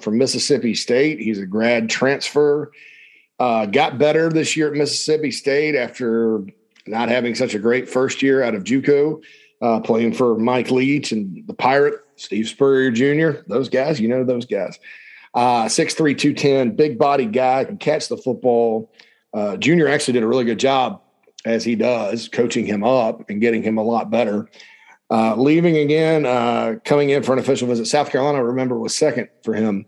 from 0.00 0.18
Mississippi 0.18 0.74
State. 0.74 1.20
He's 1.20 1.38
a 1.38 1.46
grad 1.46 1.88
transfer. 1.88 2.72
Uh, 3.38 3.66
got 3.66 3.98
better 3.98 4.30
this 4.30 4.56
year 4.56 4.68
at 4.68 4.74
Mississippi 4.74 5.30
State 5.30 5.74
after 5.74 6.42
not 6.86 7.08
having 7.08 7.34
such 7.34 7.54
a 7.54 7.58
great 7.58 7.88
first 7.88 8.22
year 8.22 8.42
out 8.42 8.54
of 8.54 8.64
JUCO, 8.64 9.22
uh, 9.60 9.80
playing 9.80 10.14
for 10.14 10.38
Mike 10.38 10.70
Leach 10.70 11.12
and 11.12 11.46
the 11.46 11.54
Pirate 11.54 11.94
Steve 12.16 12.48
Spurrier 12.48 12.90
Jr., 12.90 13.40
those 13.46 13.68
guys, 13.68 14.00
you 14.00 14.08
know 14.08 14.24
those 14.24 14.46
guys. 14.46 14.78
Uh, 15.34 15.66
6'3, 15.66 16.16
210, 16.16 16.76
big 16.76 16.98
body 16.98 17.26
guy, 17.26 17.64
can 17.64 17.76
catch 17.76 18.08
the 18.08 18.16
football. 18.16 18.90
Uh, 19.34 19.56
Junior 19.58 19.86
actually 19.88 20.14
did 20.14 20.22
a 20.22 20.26
really 20.26 20.44
good 20.44 20.58
job, 20.58 21.02
as 21.44 21.62
he 21.62 21.76
does, 21.76 22.28
coaching 22.28 22.64
him 22.64 22.82
up 22.82 23.28
and 23.28 23.40
getting 23.40 23.62
him 23.62 23.76
a 23.76 23.82
lot 23.82 24.10
better. 24.10 24.48
Uh, 25.10 25.36
leaving 25.36 25.76
again, 25.76 26.24
uh, 26.24 26.76
coming 26.84 27.10
in 27.10 27.22
for 27.22 27.32
an 27.34 27.38
official 27.38 27.68
visit. 27.68 27.86
South 27.86 28.10
Carolina, 28.10 28.42
remember, 28.42 28.78
was 28.78 28.94
second 28.94 29.28
for 29.44 29.54
him 29.54 29.84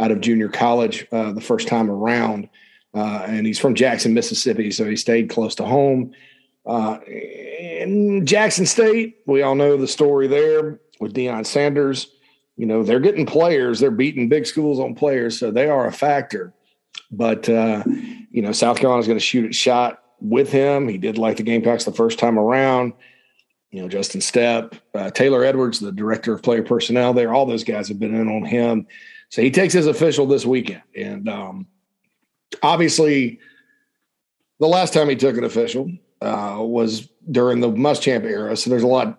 out 0.00 0.10
of 0.10 0.20
junior 0.20 0.48
college 0.48 1.06
uh, 1.10 1.32
the 1.32 1.40
first 1.40 1.68
time 1.68 1.90
around. 1.90 2.48
Uh, 2.96 3.24
and 3.26 3.46
he's 3.46 3.58
from 3.58 3.74
Jackson, 3.74 4.14
Mississippi, 4.14 4.70
so 4.70 4.88
he 4.88 4.96
stayed 4.96 5.28
close 5.28 5.54
to 5.56 5.64
home. 5.64 6.12
Uh, 6.64 6.98
in 7.06 8.24
Jackson 8.24 8.64
State, 8.64 9.18
we 9.26 9.42
all 9.42 9.54
know 9.54 9.76
the 9.76 9.86
story 9.86 10.26
there 10.26 10.80
with 10.98 11.14
Deion 11.14 11.44
Sanders 11.44 12.08
you 12.56 12.64
know, 12.64 12.82
they're 12.82 13.00
getting 13.00 13.26
players, 13.26 13.80
they're 13.80 13.90
beating 13.90 14.28
big 14.28 14.46
schools 14.46 14.80
on 14.80 14.94
players, 14.94 15.38
so 15.38 15.50
they 15.50 15.68
are 15.68 15.86
a 15.86 15.92
factor. 15.92 16.54
But 17.10 17.48
uh, 17.48 17.84
you 18.30 18.42
know, 18.42 18.52
South 18.52 18.78
Carolina's 18.78 19.06
going 19.06 19.18
to 19.18 19.24
shoot 19.24 19.50
a 19.50 19.52
shot 19.52 20.02
with 20.20 20.50
him. 20.50 20.88
He 20.88 20.98
did 20.98 21.18
like 21.18 21.36
the 21.36 21.42
Gamecocks 21.42 21.84
the 21.84 21.92
first 21.92 22.18
time 22.18 22.38
around. 22.38 22.94
You 23.70 23.82
know, 23.82 23.88
Justin 23.88 24.22
Stepp, 24.22 24.78
uh, 24.94 25.10
Taylor 25.10 25.44
Edwards, 25.44 25.80
the 25.80 25.92
director 25.92 26.32
of 26.32 26.42
player 26.42 26.62
personnel 26.62 27.12
there, 27.12 27.34
all 27.34 27.44
those 27.44 27.64
guys 27.64 27.88
have 27.88 27.98
been 27.98 28.14
in 28.14 28.28
on 28.28 28.44
him. 28.44 28.86
So 29.28 29.42
he 29.42 29.50
takes 29.50 29.74
his 29.74 29.86
official 29.86 30.26
this 30.26 30.46
weekend. 30.46 30.82
And 30.94 31.28
um, 31.28 31.66
obviously, 32.62 33.40
the 34.60 34.66
last 34.66 34.92
time 34.92 35.08
he 35.08 35.16
took 35.16 35.36
an 35.36 35.44
official 35.44 35.90
uh, 36.20 36.58
was 36.60 37.08
during 37.30 37.60
the 37.60 37.68
Muschamp 37.68 38.24
era. 38.24 38.56
So 38.56 38.70
there's 38.70 38.82
a 38.82 38.86
lot, 38.86 39.18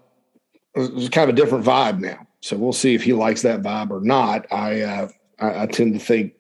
there's 0.76 1.10
kind 1.10 1.30
of 1.30 1.36
a 1.36 1.40
different 1.40 1.66
vibe 1.66 2.00
now. 2.00 2.26
So 2.42 2.58
we'll 2.58 2.74
see 2.74 2.96
if 2.96 3.04
he 3.04 3.14
likes 3.14 3.42
that 3.42 3.62
vibe 3.62 3.92
or 3.92 4.02
not. 4.02 4.52
I, 4.52 4.82
uh, 4.82 5.08
I, 5.40 5.64
I 5.64 5.66
tend 5.68 5.94
to 5.94 6.00
think 6.00 6.34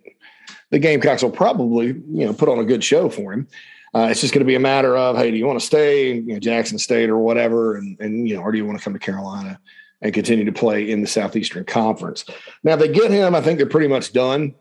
the 0.72 0.80
Gamecocks 0.80 1.24
will 1.24 1.32
probably, 1.32 1.88
you 1.88 2.25
know, 2.25 2.34
put 2.34 2.50
on 2.50 2.60
a 2.60 2.66
good 2.66 2.84
show 2.84 3.10
for 3.10 3.34
him. 3.34 3.48
Uh, 3.94 4.08
it's 4.12 4.22
just 4.22 4.34
going 4.34 4.46
to 4.46 4.48
be 4.48 4.56
a 4.56 4.60
matter 4.60 4.98
of, 4.98 5.18
hey, 5.18 5.32
do 5.32 5.38
you 5.38 5.48
want 5.48 5.60
to 5.60 5.66
stay, 5.66 6.13
you 6.13 6.34
know, 6.34 6.39
Jackson 6.39 6.77
State 6.77 7.10
or 7.10 7.18
whatever, 7.18 7.77
and 7.77 8.00
and 8.00 8.27
you 8.27 8.36
know, 8.36 8.42
or 8.42 8.51
do 8.51 8.58
you 8.58 8.66
want 8.66 8.77
to 8.77 8.84
come 8.84 8.94
to 8.94 9.00
Carolina 9.00 9.60
and 10.01 10.13
continue 10.13 10.46
to 10.46 10.51
play 10.51 10.92
in 10.92 11.01
the 11.01 11.08
Southeastern 11.08 11.63
Conference? 11.63 12.25
Now, 12.63 12.74
if 12.74 12.80
they 12.80 12.89
get 12.89 13.12
him, 13.12 13.34
I 13.34 13.42
think 13.42 13.58
they're 13.58 13.66
pretty 13.66 13.88
much 13.88 14.12
done 14.12 14.54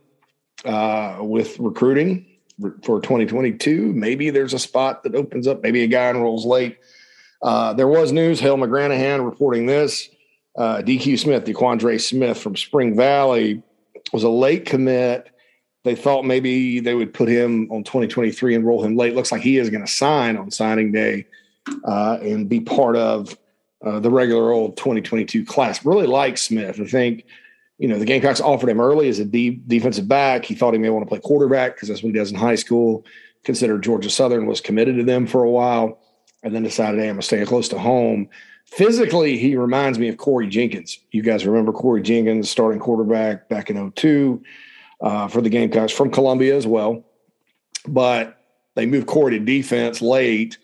uh, 0.64 1.18
with 1.20 1.58
recruiting 1.58 2.26
for 2.82 3.00
2022. 3.00 3.92
Maybe 3.92 4.30
there's 4.30 4.54
a 4.54 4.58
spot 4.58 5.02
that 5.02 5.14
opens 5.14 5.46
up. 5.46 5.62
Maybe 5.62 5.82
a 5.82 5.86
guy 5.86 6.10
enrolls 6.10 6.46
late. 6.46 6.78
Uh, 7.42 7.74
there 7.74 7.88
was 7.88 8.12
news. 8.12 8.40
Hale 8.40 8.56
McGranahan 8.56 9.24
reporting 9.24 9.66
this. 9.66 10.08
Uh, 10.56 10.78
DQ 10.78 11.18
Smith, 11.18 11.44
DeQuandre 11.44 12.00
Smith 12.00 12.38
from 12.38 12.56
Spring 12.56 12.96
Valley, 12.96 13.62
was 14.12 14.22
a 14.22 14.30
late 14.30 14.64
commit 14.64 15.30
they 15.86 15.94
thought 15.94 16.24
maybe 16.24 16.80
they 16.80 16.94
would 16.94 17.14
put 17.14 17.28
him 17.28 17.70
on 17.70 17.84
2023 17.84 18.56
and 18.56 18.66
roll 18.66 18.82
him 18.82 18.96
late. 18.96 19.14
Looks 19.14 19.30
like 19.30 19.40
he 19.40 19.56
is 19.56 19.70
going 19.70 19.86
to 19.86 19.90
sign 19.90 20.36
on 20.36 20.50
signing 20.50 20.90
day 20.90 21.26
uh, 21.84 22.18
and 22.20 22.48
be 22.48 22.58
part 22.58 22.96
of 22.96 23.38
uh, 23.84 24.00
the 24.00 24.10
regular 24.10 24.50
old 24.50 24.76
2022 24.76 25.46
class. 25.46 25.84
Really 25.84 26.08
like 26.08 26.38
Smith. 26.38 26.80
I 26.80 26.86
think, 26.86 27.24
you 27.78 27.88
know, 27.88 27.98
the 27.98 28.04
Gamecocks 28.04 28.40
offered 28.40 28.70
him 28.70 28.80
early 28.80 29.08
as 29.08 29.18
a 29.18 29.24
deep 29.24 29.68
defensive 29.68 30.08
back. 30.08 30.44
He 30.44 30.54
thought 30.54 30.72
he 30.72 30.78
may 30.78 30.90
want 30.90 31.04
to 31.04 31.08
play 31.08 31.20
quarterback 31.20 31.74
because 31.74 31.88
that's 31.88 32.02
what 32.02 32.12
he 32.12 32.18
does 32.18 32.30
in 32.30 32.38
high 32.38 32.54
school. 32.54 33.04
Considered 33.44 33.82
Georgia 33.82 34.10
Southern 34.10 34.46
was 34.46 34.60
committed 34.60 34.96
to 34.96 35.04
them 35.04 35.26
for 35.26 35.44
a 35.44 35.50
while 35.50 35.98
and 36.42 36.54
then 36.54 36.62
decided, 36.62 37.00
hey, 37.00 37.08
I'm 37.08 37.14
going 37.14 37.20
to 37.20 37.26
stay 37.26 37.44
close 37.44 37.68
to 37.68 37.78
home. 37.78 38.28
Physically, 38.66 39.38
he 39.38 39.56
reminds 39.56 39.98
me 39.98 40.08
of 40.08 40.16
Corey 40.16 40.48
Jenkins. 40.48 40.98
You 41.12 41.22
guys 41.22 41.46
remember 41.46 41.72
Corey 41.72 42.02
Jenkins, 42.02 42.50
starting 42.50 42.80
quarterback 42.80 43.48
back 43.48 43.70
in 43.70 43.92
02 43.92 44.42
uh, 45.00 45.28
for 45.28 45.40
the 45.40 45.50
Gamecocks 45.50 45.92
from 45.92 46.10
Columbia 46.10 46.56
as 46.56 46.66
well. 46.66 47.04
But 47.86 48.40
they 48.74 48.86
moved 48.86 49.06
Corey 49.06 49.38
to 49.38 49.44
defense 49.44 50.02
late. 50.02 50.58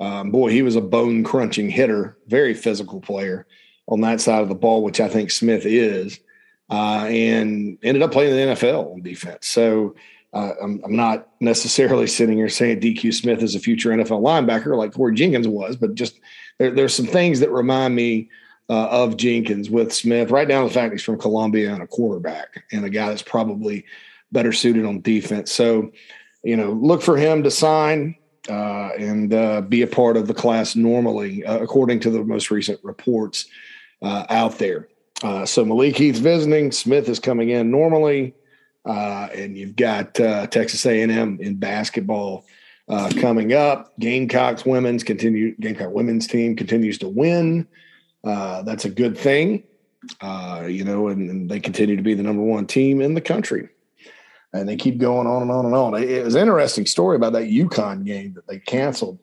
Um, 0.00 0.30
boy, 0.30 0.50
he 0.50 0.62
was 0.62 0.76
a 0.76 0.80
bone 0.80 1.22
crunching 1.22 1.70
hitter, 1.70 2.18
very 2.26 2.54
physical 2.54 3.00
player 3.00 3.46
on 3.88 4.00
that 4.00 4.20
side 4.20 4.42
of 4.42 4.48
the 4.48 4.54
ball, 4.54 4.82
which 4.82 5.00
I 5.00 5.08
think 5.08 5.30
Smith 5.30 5.64
is, 5.64 6.18
uh, 6.70 7.06
and 7.08 7.78
ended 7.82 8.02
up 8.02 8.12
playing 8.12 8.36
in 8.36 8.48
the 8.48 8.54
NFL 8.54 8.92
on 8.92 9.02
defense. 9.02 9.46
So 9.46 9.94
uh, 10.32 10.52
I'm, 10.62 10.80
I'm, 10.84 10.96
not 10.96 11.28
necessarily 11.40 12.06
sitting 12.06 12.36
here 12.36 12.48
saying 12.48 12.80
DQ 12.80 13.14
Smith 13.14 13.42
is 13.42 13.54
a 13.54 13.60
future 13.60 13.90
NFL 13.90 14.22
linebacker 14.22 14.76
like 14.76 14.92
Corey 14.92 15.14
Jenkins 15.14 15.48
was, 15.48 15.76
but 15.76 15.94
just 15.94 16.20
there, 16.58 16.70
there's 16.70 16.94
some 16.94 17.06
things 17.06 17.40
that 17.40 17.50
remind 17.50 17.94
me 17.94 18.28
uh, 18.68 18.88
of 18.88 19.16
Jenkins 19.16 19.70
with 19.70 19.94
Smith, 19.94 20.30
right 20.30 20.48
to 20.48 20.54
the 20.54 20.70
fact 20.70 20.92
he's 20.92 21.02
from 21.02 21.18
Columbia 21.18 21.72
and 21.72 21.82
a 21.82 21.86
quarterback 21.86 22.64
and 22.72 22.84
a 22.84 22.90
guy 22.90 23.08
that's 23.08 23.22
probably 23.22 23.84
better 24.32 24.52
suited 24.52 24.84
on 24.84 25.00
defense. 25.02 25.52
So, 25.52 25.92
you 26.42 26.56
know, 26.56 26.72
look 26.72 27.02
for 27.02 27.16
him 27.16 27.44
to 27.44 27.50
sign 27.50 28.16
uh, 28.48 28.90
and 28.98 29.32
uh, 29.32 29.60
be 29.60 29.82
a 29.82 29.86
part 29.86 30.16
of 30.16 30.26
the 30.26 30.34
class 30.34 30.74
normally, 30.74 31.44
uh, 31.44 31.58
according 31.58 32.00
to 32.00 32.10
the 32.10 32.24
most 32.24 32.50
recent 32.50 32.80
reports 32.82 33.46
uh, 34.02 34.26
out 34.28 34.58
there. 34.58 34.88
Uh, 35.22 35.46
so 35.46 35.64
Malik 35.64 35.96
Heath's 35.96 36.18
visiting. 36.18 36.72
Smith 36.72 37.08
is 37.08 37.18
coming 37.18 37.50
in 37.50 37.70
normally, 37.70 38.34
and 38.84 39.56
you've 39.56 39.76
got 39.76 40.14
Texas 40.14 40.84
A&M 40.86 41.38
in 41.40 41.56
basketball 41.56 42.44
coming 42.88 43.52
up. 43.52 43.98
Gamecocks 43.98 44.66
women's 44.66 45.02
continue. 45.04 45.56
Gamecock 45.56 45.92
women's 45.92 46.26
team 46.26 46.54
continues 46.54 46.98
to 46.98 47.08
win. 47.08 47.66
Uh, 48.26 48.62
that's 48.62 48.84
a 48.84 48.90
good 48.90 49.16
thing, 49.16 49.62
uh, 50.20 50.66
you 50.68 50.82
know, 50.82 51.08
and, 51.08 51.30
and, 51.30 51.48
they 51.48 51.60
continue 51.60 51.94
to 51.94 52.02
be 52.02 52.12
the 52.12 52.24
number 52.24 52.42
one 52.42 52.66
team 52.66 53.00
in 53.00 53.14
the 53.14 53.20
country. 53.20 53.68
And 54.52 54.68
they 54.68 54.74
keep 54.74 54.98
going 54.98 55.28
on 55.28 55.42
and 55.42 55.50
on 55.50 55.64
and 55.64 55.74
on. 55.74 55.94
It, 55.94 56.10
it 56.10 56.24
was 56.24 56.34
an 56.34 56.40
interesting 56.40 56.86
story 56.86 57.14
about 57.14 57.34
that 57.34 57.44
UConn 57.44 58.04
game 58.04 58.34
that 58.34 58.48
they 58.48 58.58
canceled. 58.58 59.20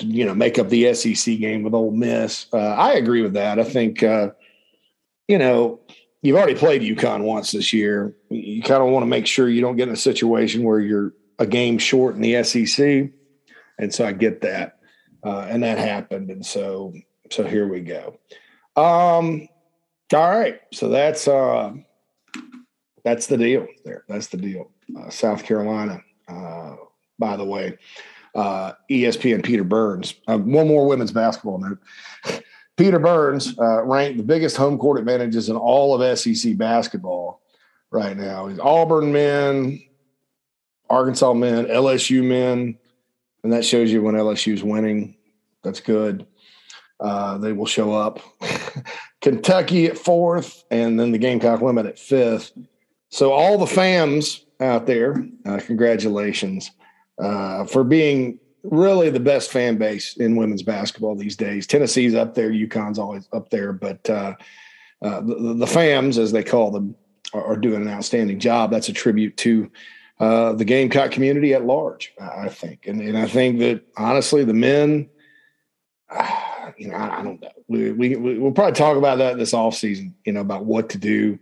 You 0.00 0.24
know, 0.24 0.34
make 0.34 0.58
up 0.58 0.68
the 0.68 0.92
SEC 0.94 1.38
game 1.38 1.62
with 1.62 1.74
Ole 1.74 1.90
Miss. 1.90 2.46
Uh, 2.52 2.58
I 2.58 2.94
agree 2.94 3.22
with 3.22 3.34
that. 3.34 3.58
I 3.58 3.64
think, 3.64 4.02
uh, 4.02 4.30
you 5.28 5.38
know, 5.38 5.80
you've 6.22 6.36
already 6.36 6.54
played 6.54 6.82
UConn 6.82 7.22
once 7.22 7.52
this 7.52 7.72
year. 7.72 8.14
You 8.28 8.62
kind 8.62 8.82
of 8.82 8.90
want 8.90 9.02
to 9.02 9.08
make 9.08 9.26
sure 9.26 9.48
you 9.48 9.60
don't 9.60 9.76
get 9.76 9.88
in 9.88 9.94
a 9.94 9.98
situation 9.98 10.62
where 10.62 10.80
you're 10.80 11.12
a 11.38 11.46
game 11.46 11.78
short 11.78 12.14
in 12.14 12.22
the 12.22 12.42
SEC. 12.42 13.10
And 13.78 13.92
so 13.92 14.06
I 14.06 14.12
get 14.12 14.42
that. 14.42 14.78
Uh, 15.24 15.46
and 15.48 15.62
that 15.62 15.78
happened. 15.78 16.30
And 16.30 16.44
so 16.44 16.94
so 17.30 17.44
here 17.44 17.68
we 17.68 17.80
go. 17.80 18.18
Um, 18.76 19.48
all 20.12 20.30
right. 20.30 20.60
So 20.72 20.88
that's 20.88 21.28
uh, 21.28 21.72
that's 23.04 23.26
the 23.26 23.36
deal 23.36 23.66
there. 23.84 24.04
That's 24.08 24.28
the 24.28 24.36
deal. 24.36 24.70
Uh, 24.98 25.10
South 25.10 25.44
Carolina, 25.44 26.02
uh, 26.28 26.76
by 27.18 27.36
the 27.36 27.44
way, 27.44 27.78
uh, 28.34 28.72
ESPN 28.90 29.44
Peter 29.44 29.64
Burns. 29.64 30.14
Uh, 30.26 30.38
one 30.38 30.68
more 30.68 30.86
women's 30.86 31.12
basketball 31.12 31.58
note. 31.58 31.78
Peter 32.76 32.98
Burns 32.98 33.58
uh, 33.58 33.82
ranked 33.82 34.16
the 34.16 34.24
biggest 34.24 34.56
home 34.56 34.78
court 34.78 34.98
advantages 34.98 35.48
in 35.48 35.56
all 35.56 36.00
of 36.00 36.18
SEC 36.18 36.56
basketball 36.56 37.42
right 37.90 38.16
now. 38.16 38.46
He's 38.46 38.58
Auburn 38.58 39.12
men, 39.12 39.82
Arkansas 40.88 41.34
men, 41.34 41.66
LSU 41.66 42.22
men, 42.24 42.78
and 43.42 43.52
that 43.52 43.64
shows 43.64 43.92
you 43.92 44.02
when 44.02 44.14
LSU 44.14 44.54
is 44.54 44.62
winning. 44.62 45.16
That's 45.62 45.80
good. 45.80 46.26
Uh, 46.98 47.38
they 47.38 47.52
will 47.52 47.66
show 47.66 47.92
up. 47.92 48.20
Kentucky 49.20 49.86
at 49.86 49.98
fourth, 49.98 50.64
and 50.70 50.98
then 50.98 51.12
the 51.12 51.18
Gamecock 51.18 51.60
women 51.60 51.86
at 51.86 51.98
fifth. 51.98 52.52
So 53.10 53.32
all 53.32 53.58
the 53.58 53.66
fams 53.66 54.44
out 54.60 54.86
there, 54.86 55.26
uh, 55.44 55.60
congratulations 55.66 56.70
uh, 57.20 57.64
for 57.64 57.84
being 57.84 58.38
really 58.62 59.10
the 59.10 59.20
best 59.20 59.50
fan 59.50 59.76
base 59.76 60.16
in 60.16 60.36
women's 60.36 60.62
basketball 60.62 61.14
these 61.14 61.36
days. 61.36 61.66
Tennessee's 61.66 62.14
up 62.14 62.34
there, 62.34 62.50
UConn's 62.50 62.98
always 62.98 63.28
up 63.32 63.50
there, 63.50 63.72
but 63.72 64.08
uh, 64.10 64.34
uh, 65.02 65.20
the, 65.20 65.54
the, 65.54 65.66
FAMs, 65.66 66.18
as 66.18 66.32
they 66.32 66.42
call 66.42 66.70
them, 66.70 66.94
are, 67.32 67.44
are, 67.44 67.56
doing 67.56 67.82
an 67.82 67.88
outstanding 67.88 68.38
job. 68.38 68.70
That's 68.70 68.88
a 68.88 68.92
tribute 68.92 69.36
to 69.38 69.70
uh, 70.18 70.52
the 70.52 70.64
Gamecock 70.64 71.10
community 71.10 71.54
at 71.54 71.64
large, 71.64 72.12
I 72.20 72.48
think, 72.48 72.86
and, 72.86 73.00
and 73.00 73.16
I 73.16 73.26
think 73.26 73.60
that 73.60 73.82
honestly, 73.96 74.44
the 74.44 74.52
men 74.52 75.08
you 76.76 76.88
know, 76.88 76.96
I, 76.96 77.20
I 77.20 77.22
don't 77.22 77.40
know. 77.40 77.50
We, 77.68 77.92
we 77.92 78.16
we'll 78.16 78.52
probably 78.52 78.72
talk 78.72 78.96
about 78.96 79.18
that 79.18 79.38
this 79.38 79.54
off 79.54 79.74
season. 79.74 80.14
You 80.24 80.32
know, 80.32 80.40
about 80.40 80.64
what 80.64 80.90
to 80.90 80.98
do. 80.98 81.38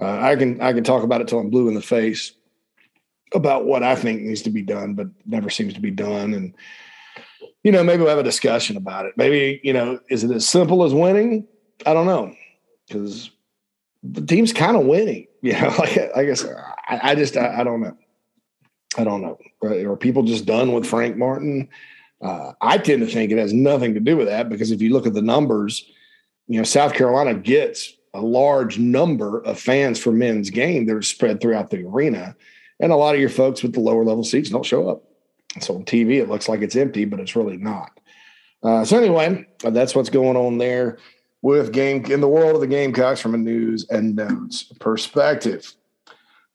Uh, 0.00 0.18
I 0.20 0.36
can 0.36 0.60
I 0.60 0.72
can 0.72 0.84
talk 0.84 1.02
about 1.02 1.20
it 1.20 1.28
till 1.28 1.38
I'm 1.38 1.50
blue 1.50 1.68
in 1.68 1.74
the 1.74 1.82
face 1.82 2.32
about 3.34 3.64
what 3.64 3.82
I 3.82 3.94
think 3.94 4.22
needs 4.22 4.42
to 4.42 4.50
be 4.50 4.62
done, 4.62 4.94
but 4.94 5.08
never 5.26 5.50
seems 5.50 5.74
to 5.74 5.80
be 5.80 5.90
done. 5.90 6.34
And 6.34 6.54
you 7.62 7.72
know, 7.72 7.84
maybe 7.84 8.02
we'll 8.02 8.10
have 8.10 8.18
a 8.18 8.24
discussion 8.24 8.76
about 8.76 9.06
it. 9.06 9.14
Maybe 9.16 9.60
you 9.62 9.72
know, 9.72 10.00
is 10.10 10.24
it 10.24 10.30
as 10.30 10.48
simple 10.48 10.84
as 10.84 10.94
winning? 10.94 11.46
I 11.86 11.94
don't 11.94 12.06
know 12.06 12.34
because 12.86 13.30
the 14.02 14.24
team's 14.24 14.52
kind 14.52 14.76
of 14.76 14.86
winning. 14.86 15.26
You 15.44 15.54
know, 15.54 15.74
like 15.76 15.98
I 16.16 16.24
guess 16.24 16.44
I, 16.88 17.00
I 17.02 17.14
just 17.16 17.36
I, 17.36 17.62
I, 17.62 17.64
don't 17.64 17.80
know. 17.80 17.96
I 18.96 19.02
don't 19.02 19.22
know. 19.22 19.38
Are 19.64 19.96
people 19.96 20.22
just 20.22 20.46
done 20.46 20.72
with 20.72 20.86
Frank 20.86 21.16
Martin? 21.16 21.68
Uh, 22.22 22.52
I 22.60 22.78
tend 22.78 23.00
to 23.00 23.12
think 23.12 23.32
it 23.32 23.38
has 23.38 23.52
nothing 23.52 23.94
to 23.94 23.98
do 23.98 24.16
with 24.16 24.28
that 24.28 24.48
because 24.48 24.70
if 24.70 24.80
you 24.80 24.92
look 24.92 25.04
at 25.04 25.14
the 25.14 25.20
numbers, 25.20 25.84
you 26.46 26.58
know, 26.58 26.62
South 26.62 26.94
Carolina 26.94 27.34
gets 27.34 27.92
a 28.14 28.20
large 28.20 28.78
number 28.78 29.40
of 29.40 29.58
fans 29.58 29.98
for 29.98 30.12
men's 30.12 30.50
game 30.50 30.86
that 30.86 30.94
are 30.94 31.02
spread 31.02 31.40
throughout 31.40 31.70
the 31.70 31.84
arena. 31.84 32.36
And 32.82 32.92
a 32.92 32.96
lot 32.96 33.14
of 33.14 33.20
your 33.20 33.30
folks 33.30 33.62
with 33.62 33.72
the 33.72 33.80
lower 33.80 34.04
level 34.04 34.24
seats 34.24 34.50
don't 34.50 34.66
show 34.66 34.90
up. 34.90 35.04
So 35.60 35.74
on 35.74 35.84
TV, 35.84 36.20
it 36.20 36.28
looks 36.28 36.48
like 36.48 36.60
it's 36.60 36.76
empty, 36.76 37.06
but 37.06 37.20
it's 37.20 37.34
really 37.34 37.56
not. 37.56 37.98
Uh, 38.62 38.84
so 38.84 38.98
anyway, 38.98 39.46
that's 39.60 39.94
what's 39.94 40.10
going 40.10 40.36
on 40.36 40.58
there 40.58 40.98
with 41.40 41.72
game 41.72 42.04
in 42.06 42.20
the 42.20 42.28
world 42.28 42.54
of 42.54 42.60
the 42.60 42.66
Gamecocks 42.66 43.20
from 43.20 43.34
a 43.34 43.38
news 43.38 43.88
and 43.88 44.14
notes 44.14 44.64
perspective. 44.80 45.74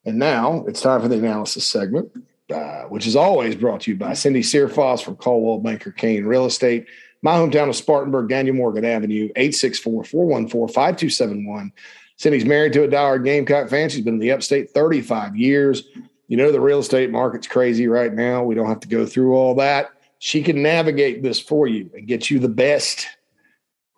And 0.05 0.19
now 0.19 0.63
it's 0.67 0.81
time 0.81 1.01
for 1.01 1.07
the 1.07 1.17
analysis 1.17 1.65
segment 1.65 2.11
uh, 2.53 2.83
which 2.83 3.05
is 3.05 3.15
always 3.15 3.55
brought 3.55 3.81
to 3.81 3.91
you 3.91 3.97
by 3.97 4.13
Cindy 4.13 4.41
Searfoss 4.41 5.03
from 5.03 5.15
Coldwell 5.17 5.59
Banker 5.59 5.91
Caine 5.91 6.25
Real 6.25 6.45
Estate. 6.45 6.85
my 7.21 7.33
hometown 7.33 7.67
of 7.67 7.75
Spartanburg, 7.75 8.29
Daniel 8.29 8.55
Morgan 8.55 8.85
Avenue, 8.85 9.25
864 9.35 10.05
414 10.05 10.73
5271. 10.73 11.73
Cindy's 12.15 12.45
married 12.45 12.73
to 12.73 12.83
a 12.83 12.87
diehard 12.87 13.25
Gamecock 13.25 13.69
fan. 13.69 13.89
She's 13.89 14.03
been 14.03 14.15
in 14.15 14.19
the 14.19 14.31
upstate 14.31 14.71
35 14.71 15.35
years. 15.35 15.83
You 16.27 16.37
know, 16.37 16.51
the 16.51 16.59
real 16.59 16.79
estate 16.79 17.09
market's 17.09 17.47
crazy 17.47 17.87
right 17.87 18.13
now. 18.13 18.43
We 18.43 18.55
don't 18.55 18.67
have 18.67 18.81
to 18.81 18.87
go 18.87 19.05
through 19.05 19.33
all 19.33 19.55
that. 19.55 19.91
She 20.19 20.41
can 20.41 20.61
navigate 20.61 21.23
this 21.23 21.39
for 21.39 21.67
you 21.67 21.89
and 21.93 22.07
get 22.07 22.29
you 22.29 22.39
the 22.39 22.49
best 22.49 23.07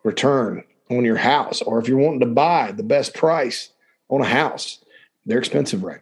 return 0.03 0.63
on 0.89 1.05
your 1.05 1.17
house. 1.17 1.61
Or 1.61 1.79
if 1.79 1.87
you're 1.87 1.97
wanting 1.97 2.19
to 2.21 2.25
buy 2.25 2.71
the 2.71 2.83
best 2.83 3.13
price 3.13 3.69
on 4.09 4.21
a 4.21 4.25
house, 4.25 4.83
they're 5.25 5.39
expensive 5.39 5.83
right 5.83 6.01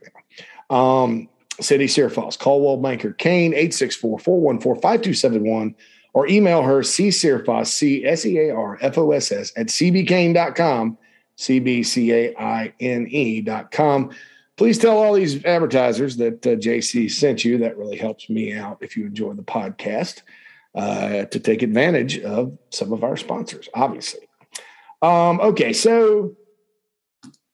now. 0.70 0.76
Um, 0.76 1.30
Cindy 1.60 1.88
Searfoss. 1.88 2.38
Coldwell 2.38 2.78
Banker 2.78 3.14
Caine, 3.14 3.54
864 3.54 4.20
414 4.20 4.82
5271 4.82 5.76
or 6.18 6.28
email 6.28 6.64
her 6.64 6.82
csearfoss, 6.82 7.68
C-S-E-A-R-F-O-S-S 7.68 9.54
at 9.56 9.68
cbcaine.com, 9.68 10.98
C-B-C-A-I-N-E 11.36 11.82
dot 13.42 13.70
com. 13.72 14.10
Please 14.58 14.80
tell 14.80 14.98
all 14.98 15.14
these 15.14 15.46
advertisers 15.46 16.18
that 16.18 16.46
uh, 16.46 16.56
JC 16.56 17.10
sent 17.10 17.46
you. 17.46 17.60
That 17.60 17.78
really 17.78 17.98
helps 17.98 18.30
me 18.30 18.54
out 18.54 18.80
if 18.82 18.98
you 18.98 19.06
enjoy 19.06 19.34
the 19.34 19.44
podcast 19.44 20.24
uh, 20.74 21.26
to 21.26 21.40
take 21.40 21.62
advantage 21.62 22.20
of 22.20 22.58
some 22.72 22.92
of 22.92 23.04
our 23.04 23.16
sponsors, 23.18 23.70
obviously. 23.76 24.28
Um, 25.04 25.40
okay, 25.42 25.74
so 25.74 26.36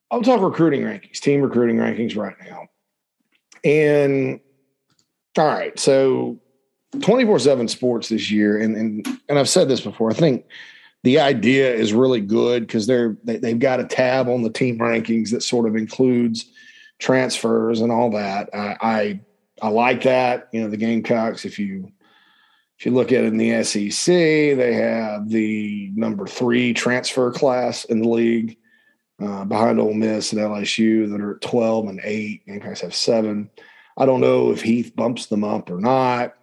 I'll 0.10 0.22
talk 0.22 0.42
recruiting 0.42 0.82
rankings, 0.82 1.20
team 1.20 1.42
recruiting 1.42 1.78
rankings 1.78 2.16
right 2.16 2.36
now. 2.42 2.68
And 3.66 4.40
all 5.38 5.46
right, 5.46 5.78
so 5.78 6.40
24 7.02 7.40
7 7.40 7.68
sports 7.68 8.10
this 8.10 8.32
year, 8.32 8.62
and, 8.62 8.76
and 8.78 9.08
and 9.28 9.40
I've 9.40 9.50
said 9.50 9.68
this 9.68 9.82
before, 9.82 10.10
I 10.12 10.14
think 10.14 10.46
the 11.04 11.20
idea 11.20 11.74
is 11.74 11.92
really 11.92 12.22
good 12.22 12.66
because 12.66 12.88
they're 12.88 13.18
they, 13.24 13.38
they've 13.38 13.60
got 13.60 13.80
a 13.80 13.86
tab 13.86 14.30
on 14.30 14.44
the 14.44 14.50
team 14.50 14.80
rankings 14.80 15.32
that 15.32 15.44
sort 15.44 15.68
of 15.68 15.76
includes 15.76 16.46
transfers 17.04 17.82
and 17.82 17.92
all 17.92 18.12
that. 18.12 18.50
I, 18.54 18.78
I 18.82 19.20
I 19.62 19.68
like 19.68 20.04
that. 20.04 20.48
You 20.52 20.62
know, 20.62 20.70
the 20.70 20.78
Gamecocks, 20.78 21.46
if 21.46 21.60
you 21.60 21.92
if 22.80 22.86
you 22.86 22.92
look 22.92 23.12
at 23.12 23.24
it 23.24 23.28
in 23.28 23.38
the 23.38 23.64
SEC, 23.64 24.08
they 24.08 24.74
have 24.74 25.30
the 25.30 25.92
number 25.96 26.26
three 26.26 26.74
transfer 26.74 27.32
class 27.32 27.86
in 27.86 28.02
the 28.02 28.10
league 28.10 28.58
uh, 29.22 29.46
behind 29.46 29.80
Ole 29.80 29.94
Miss 29.94 30.34
and 30.34 30.42
LSU 30.42 31.10
that 31.12 31.22
are 31.22 31.36
at 31.36 31.42
12 31.42 31.88
and 31.88 32.02
8. 32.04 32.46
Gamecocks 32.46 32.82
have 32.82 32.96
seven. 32.96 33.50
I 33.96 34.06
don't 34.06 34.22
know 34.22 34.52
if 34.52 34.62
Heath 34.62 34.96
bumps 34.96 35.28
them 35.28 35.44
up 35.44 35.70
or 35.70 35.80
not. 35.80 36.34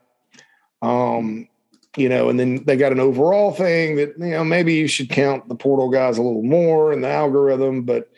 Um, 0.81 1.49
you 1.97 2.09
know, 2.09 2.29
and 2.29 2.39
then 2.39 2.65
they 2.65 2.77
got 2.77 2.93
an 2.93 3.01
overall 3.01 3.51
thing 3.51 3.97
that, 3.97 4.17
you 4.17 4.31
know, 4.31 4.45
maybe 4.45 4.75
you 4.75 4.87
should 4.87 5.11
count 5.11 5.49
the 5.49 5.57
portal 5.57 5.91
guys 5.91 6.17
a 6.17 6.23
little 6.23 6.45
more 6.45 6.93
in 6.93 7.01
the 7.01 7.11
algorithm, 7.11 7.83
but 7.83 8.09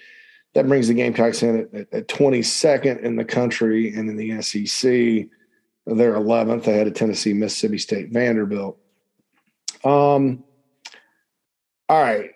that 0.54 0.68
brings 0.68 0.88
the 0.88 0.94
Gamecocks 0.94 1.42
in 1.42 1.68
at, 1.72 1.92
at 1.92 2.08
22nd 2.08 3.00
in 3.00 3.16
the 3.16 3.24
country 3.24 3.94
and 3.94 4.08
in 4.08 4.16
the 4.16 4.42
SEC. 4.42 5.28
They're 5.86 6.14
11th. 6.14 6.64
They 6.64 6.76
had 6.76 6.86
a 6.86 6.92
Tennessee, 6.92 7.32
Mississippi 7.32 7.78
State, 7.78 8.10
Vanderbilt. 8.10 8.78
Um, 9.84 10.44
all 11.88 12.00
right. 12.00 12.30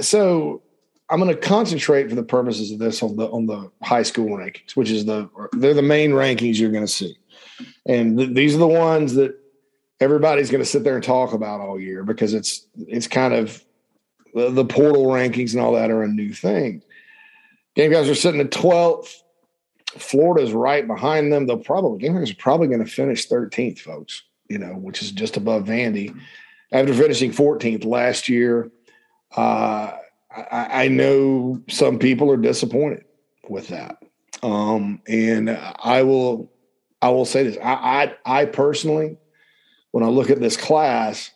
So 0.00 0.62
I'm 1.08 1.20
going 1.20 1.34
to 1.34 1.40
concentrate 1.40 2.08
for 2.08 2.14
the 2.14 2.22
purposes 2.22 2.72
of 2.72 2.78
this 2.78 3.02
on 3.02 3.16
the 3.16 3.28
on 3.28 3.46
the 3.46 3.70
high 3.82 4.02
school 4.02 4.36
rankings, 4.36 4.74
which 4.74 4.90
is 4.90 5.04
the 5.04 5.28
they're 5.52 5.74
the 5.74 5.82
main 5.82 6.12
rankings 6.12 6.58
you're 6.58 6.70
going 6.70 6.86
to 6.86 6.92
see, 6.92 7.16
and 7.86 8.18
th- 8.18 8.34
these 8.34 8.54
are 8.54 8.58
the 8.58 8.66
ones 8.66 9.14
that 9.14 9.38
everybody's 10.00 10.50
going 10.50 10.62
to 10.62 10.68
sit 10.68 10.84
there 10.84 10.96
and 10.96 11.04
talk 11.04 11.32
about 11.32 11.60
all 11.60 11.78
year 11.78 12.02
because 12.02 12.34
it's 12.34 12.66
it's 12.76 13.06
kind 13.06 13.34
of 13.34 13.64
the, 14.34 14.50
the 14.50 14.64
portal 14.64 15.06
rankings 15.06 15.52
and 15.52 15.62
all 15.62 15.72
that 15.72 15.90
are 15.90 16.02
a 16.02 16.08
new 16.08 16.32
thing. 16.32 16.82
Gamecocks 17.76 18.08
are 18.08 18.14
sitting 18.14 18.40
at 18.40 18.50
12th. 18.50 19.14
Florida's 19.86 20.52
right 20.52 20.86
behind 20.86 21.32
them. 21.32 21.46
They'll 21.46 21.58
probably 21.58 22.00
Gamecocks 22.00 22.32
are 22.32 22.36
probably 22.36 22.68
going 22.68 22.84
to 22.84 22.90
finish 22.90 23.28
13th, 23.28 23.78
folks. 23.78 24.22
You 24.48 24.58
know, 24.58 24.74
which 24.74 25.02
is 25.02 25.10
just 25.10 25.36
above 25.36 25.64
Vandy 25.64 26.16
after 26.72 26.94
finishing 26.94 27.32
14th 27.32 27.84
last 27.84 28.28
year. 28.28 28.70
Uh, 29.36 29.92
I, 30.30 30.84
I 30.84 30.88
know 30.88 31.60
some 31.68 31.98
people 31.98 32.30
are 32.30 32.36
disappointed 32.36 33.04
with 33.48 33.68
that. 33.68 34.02
Um, 34.42 35.00
and 35.08 35.50
I 35.50 36.02
will, 36.02 36.52
I 37.02 37.08
will 37.08 37.24
say 37.24 37.42
this. 37.42 37.58
I, 37.62 38.14
I, 38.24 38.40
I 38.40 38.44
personally, 38.44 39.16
when 39.90 40.04
I 40.04 40.08
look 40.08 40.30
at 40.30 40.40
this 40.40 40.56
class, 40.56 41.30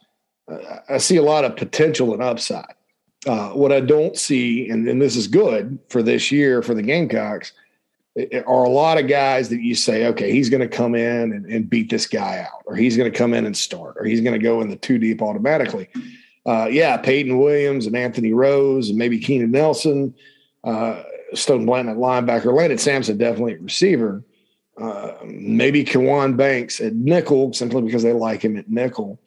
uh, 0.48 0.58
I 0.88 0.98
see 0.98 1.16
a 1.16 1.22
lot 1.22 1.44
of 1.44 1.56
potential 1.56 2.12
and 2.12 2.22
upside. 2.22 2.74
Uh, 3.26 3.50
what 3.50 3.70
I 3.70 3.80
don't 3.80 4.16
see, 4.16 4.70
and, 4.70 4.88
and 4.88 5.00
this 5.00 5.14
is 5.14 5.26
good 5.26 5.78
for 5.88 6.02
this 6.02 6.32
year 6.32 6.62
for 6.62 6.74
the 6.74 6.82
Gamecocks, 6.82 7.52
are 8.16 8.64
a 8.64 8.68
lot 8.68 8.98
of 8.98 9.08
guys 9.08 9.50
that 9.50 9.60
you 9.60 9.74
say, 9.74 10.06
okay, 10.06 10.32
he's 10.32 10.48
going 10.48 10.62
to 10.62 10.68
come 10.68 10.94
in 10.94 11.32
and, 11.32 11.46
and, 11.46 11.70
beat 11.70 11.90
this 11.90 12.06
guy 12.06 12.40
out, 12.40 12.62
or 12.64 12.74
he's 12.74 12.96
going 12.96 13.10
to 13.10 13.16
come 13.16 13.34
in 13.34 13.46
and 13.46 13.56
start, 13.56 13.96
or 13.98 14.04
he's 14.04 14.20
going 14.20 14.32
to 14.32 14.42
go 14.42 14.62
in 14.62 14.68
the 14.68 14.76
two 14.76 14.98
deep 14.98 15.22
automatically 15.22 15.88
uh, 16.46 16.68
yeah, 16.70 16.96
Peyton 16.96 17.38
Williams 17.38 17.86
and 17.86 17.96
Anthony 17.96 18.32
Rose 18.32 18.88
and 18.88 18.98
maybe 18.98 19.18
Keenan 19.18 19.50
Nelson, 19.50 20.14
uh, 20.64 21.02
Stone 21.34 21.66
Blanton 21.66 21.94
at 21.94 22.00
linebacker, 22.00 22.52
Landon 22.52 22.78
Sampson 22.78 23.18
definitely 23.18 23.54
at 23.54 23.60
receiver, 23.60 24.24
uh, 24.80 25.12
maybe 25.24 25.84
Kawan 25.84 26.36
Banks 26.36 26.80
at 26.80 26.94
nickel 26.94 27.52
simply 27.52 27.82
because 27.82 28.02
they 28.02 28.12
like 28.12 28.42
him 28.42 28.56
at 28.56 28.68
nickel. 28.68 29.20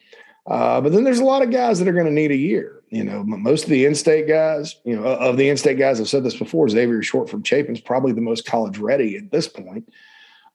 Uh, 0.47 0.81
but 0.81 0.91
then 0.91 1.03
there's 1.03 1.19
a 1.19 1.23
lot 1.23 1.41
of 1.41 1.51
guys 1.51 1.79
that 1.79 1.87
are 1.87 1.93
going 1.93 2.05
to 2.05 2.11
need 2.11 2.31
a 2.31 2.35
year. 2.35 2.81
You 2.93 3.03
know, 3.03 3.23
most 3.23 3.63
of 3.63 3.71
the 3.71 3.85
in-state 3.85 4.27
guys, 4.27 4.75
you 4.83 4.95
know, 4.95 5.03
of 5.03 5.35
the 5.35 5.49
in-state 5.49 5.79
guys, 5.79 5.99
I've 5.99 6.07
said 6.07 6.23
this 6.23 6.37
before, 6.37 6.69
Xavier 6.69 7.01
Short 7.01 7.27
from 7.27 7.41
Chapin's 7.41 7.81
probably 7.81 8.11
the 8.11 8.21
most 8.21 8.45
college 8.45 8.77
ready 8.77 9.17
at 9.17 9.31
this 9.31 9.47
point. 9.47 9.91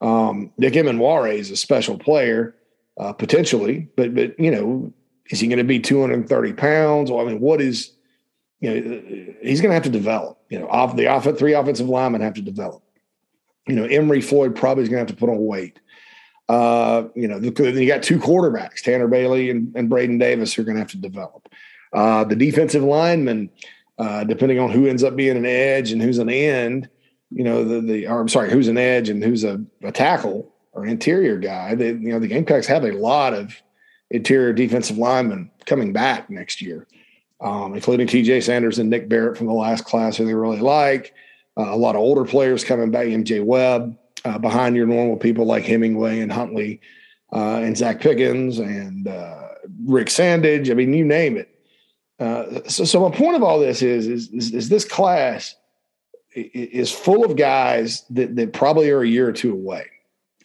Um, 0.01 0.53
Nick 0.57 0.75
Emmanwori 0.75 1.35
is 1.35 1.51
a 1.51 1.57
special 1.57 1.99
player, 1.99 2.55
uh, 2.97 3.13
potentially, 3.13 3.89
but 3.97 4.15
but 4.15 4.39
you 4.39 4.53
know, 4.53 4.93
is 5.31 5.41
he 5.41 5.49
going 5.49 5.59
to 5.59 5.65
be 5.65 5.81
230 5.81 6.53
pounds? 6.53 7.11
Well, 7.11 7.27
I 7.27 7.29
mean, 7.29 7.41
what 7.41 7.61
is, 7.61 7.91
you 8.61 8.71
know, 8.71 9.35
he's 9.43 9.61
going 9.61 9.71
to 9.71 9.75
have 9.75 9.83
to 9.83 9.91
develop. 9.91 10.39
You 10.49 10.61
know, 10.61 10.69
off 10.69 10.95
the 10.95 11.09
off 11.09 11.25
three 11.37 11.55
offensive 11.55 11.89
linemen 11.89 12.21
have 12.21 12.35
to 12.35 12.41
develop. 12.41 12.85
You 13.67 13.75
know, 13.75 13.85
Emory 13.85 14.21
Floyd 14.21 14.55
probably 14.55 14.85
is 14.85 14.89
going 14.89 15.05
to 15.05 15.11
have 15.11 15.19
to 15.19 15.21
put 15.21 15.29
on 15.29 15.45
weight. 15.45 15.81
Uh, 16.49 17.09
you 17.17 17.27
know, 17.27 17.39
you 17.39 17.51
got 17.89 18.05
two 18.05 18.21
quarterbacks, 18.21 18.81
Tanner 18.81 19.09
Bailey 19.09 19.51
and, 19.51 19.75
and 19.75 19.91
Braden 19.91 20.19
Davis, 20.19 20.55
who 20.55 20.63
are 20.63 20.65
going 20.65 20.77
to 20.77 20.81
have 20.81 20.93
to 20.93 20.99
develop. 20.99 21.49
Uh, 21.93 22.25
the 22.25 22.37
defensive 22.37 22.83
linemen, 22.83 23.51
uh, 23.99 24.25
depending 24.25 24.59
on 24.59 24.71
who 24.71 24.87
ends 24.87 25.03
up 25.03 25.17
being 25.17 25.37
an 25.37 25.47
edge 25.47 25.93
and 25.93 26.03
who's 26.03 26.19
an 26.19 26.29
end, 26.29 26.89
you 27.31 27.45
know, 27.45 27.65
the 27.65 27.81
the 27.81 28.07
or 28.07 28.21
I'm 28.21 28.29
sorry, 28.29 28.51
who's 28.51 28.69
an 28.69 28.79
edge 28.79 29.09
and 29.09 29.23
who's 29.23 29.45
a, 29.45 29.63
a 29.83 29.93
tackle 29.93 30.55
or 30.73 30.87
interior 30.87 31.39
guy. 31.39 31.75
They, 31.75 31.89
you 31.89 32.11
know, 32.11 32.19
the 32.19 32.29
Gamecocks 32.29 32.67
have 32.67 32.85
a 32.85 32.93
lot 32.93 33.35
of 33.35 33.55
interior 34.11 34.53
defensive 34.53 34.99
linemen 34.99 35.51
coming 35.67 35.93
back 35.93 36.31
next 36.31 36.63
year, 36.63 36.87
um, 37.41 37.75
including 37.75 38.07
TJ 38.07 38.43
Sanders 38.43 38.79
and 38.79 38.89
Nick 38.89 39.09
Barrett 39.09 39.37
from 39.37 39.47
the 39.47 39.53
last 39.53 39.85
class, 39.85 40.17
who 40.17 40.25
they 40.25 40.35
really 40.35 40.61
like. 40.61 41.15
Uh, 41.57 41.75
a 41.75 41.77
lot 41.77 41.97
of 41.97 42.01
older 42.01 42.25
players 42.25 42.65
coming 42.65 42.91
back, 42.91 43.07
MJ 43.07 43.45
Webb, 43.45 43.99
uh, 44.25 44.39
behind 44.39 44.77
your 44.77 44.87
normal 44.87 45.17
people 45.17 45.45
like 45.45 45.65
Hemingway 45.65 46.21
and 46.21 46.33
Huntley 46.33 46.81
uh, 47.33 47.57
and 47.57 47.75
Zacch 47.75 48.01
Pickens 48.01 48.59
and 48.59 49.09
uh, 49.09 49.49
Rick 49.85 50.09
Sandidge. 50.09 50.71
I 50.71 50.75
mean, 50.75 50.95
you 50.95 51.05
name 51.05 51.37
it. 51.37 51.58
Uh, 52.19 52.61
so, 52.67 52.85
so 52.85 53.09
my 53.09 53.17
point 53.17 53.37
of 53.37 53.43
all 53.43 53.59
this 53.59 53.83
is, 53.83 54.09
is, 54.09 54.29
is, 54.31 54.53
is 54.53 54.69
this 54.69 54.85
class 54.85 55.55
is 56.35 56.91
full 56.93 57.25
of 57.25 57.37
guys 57.37 58.05
that, 58.11 58.35
that 58.37 58.53
probably 58.53 58.91
are 58.91 59.03
a 59.03 59.09
year 59.09 59.29
or 59.29 59.33
two 59.33 59.53
away. 59.53 59.87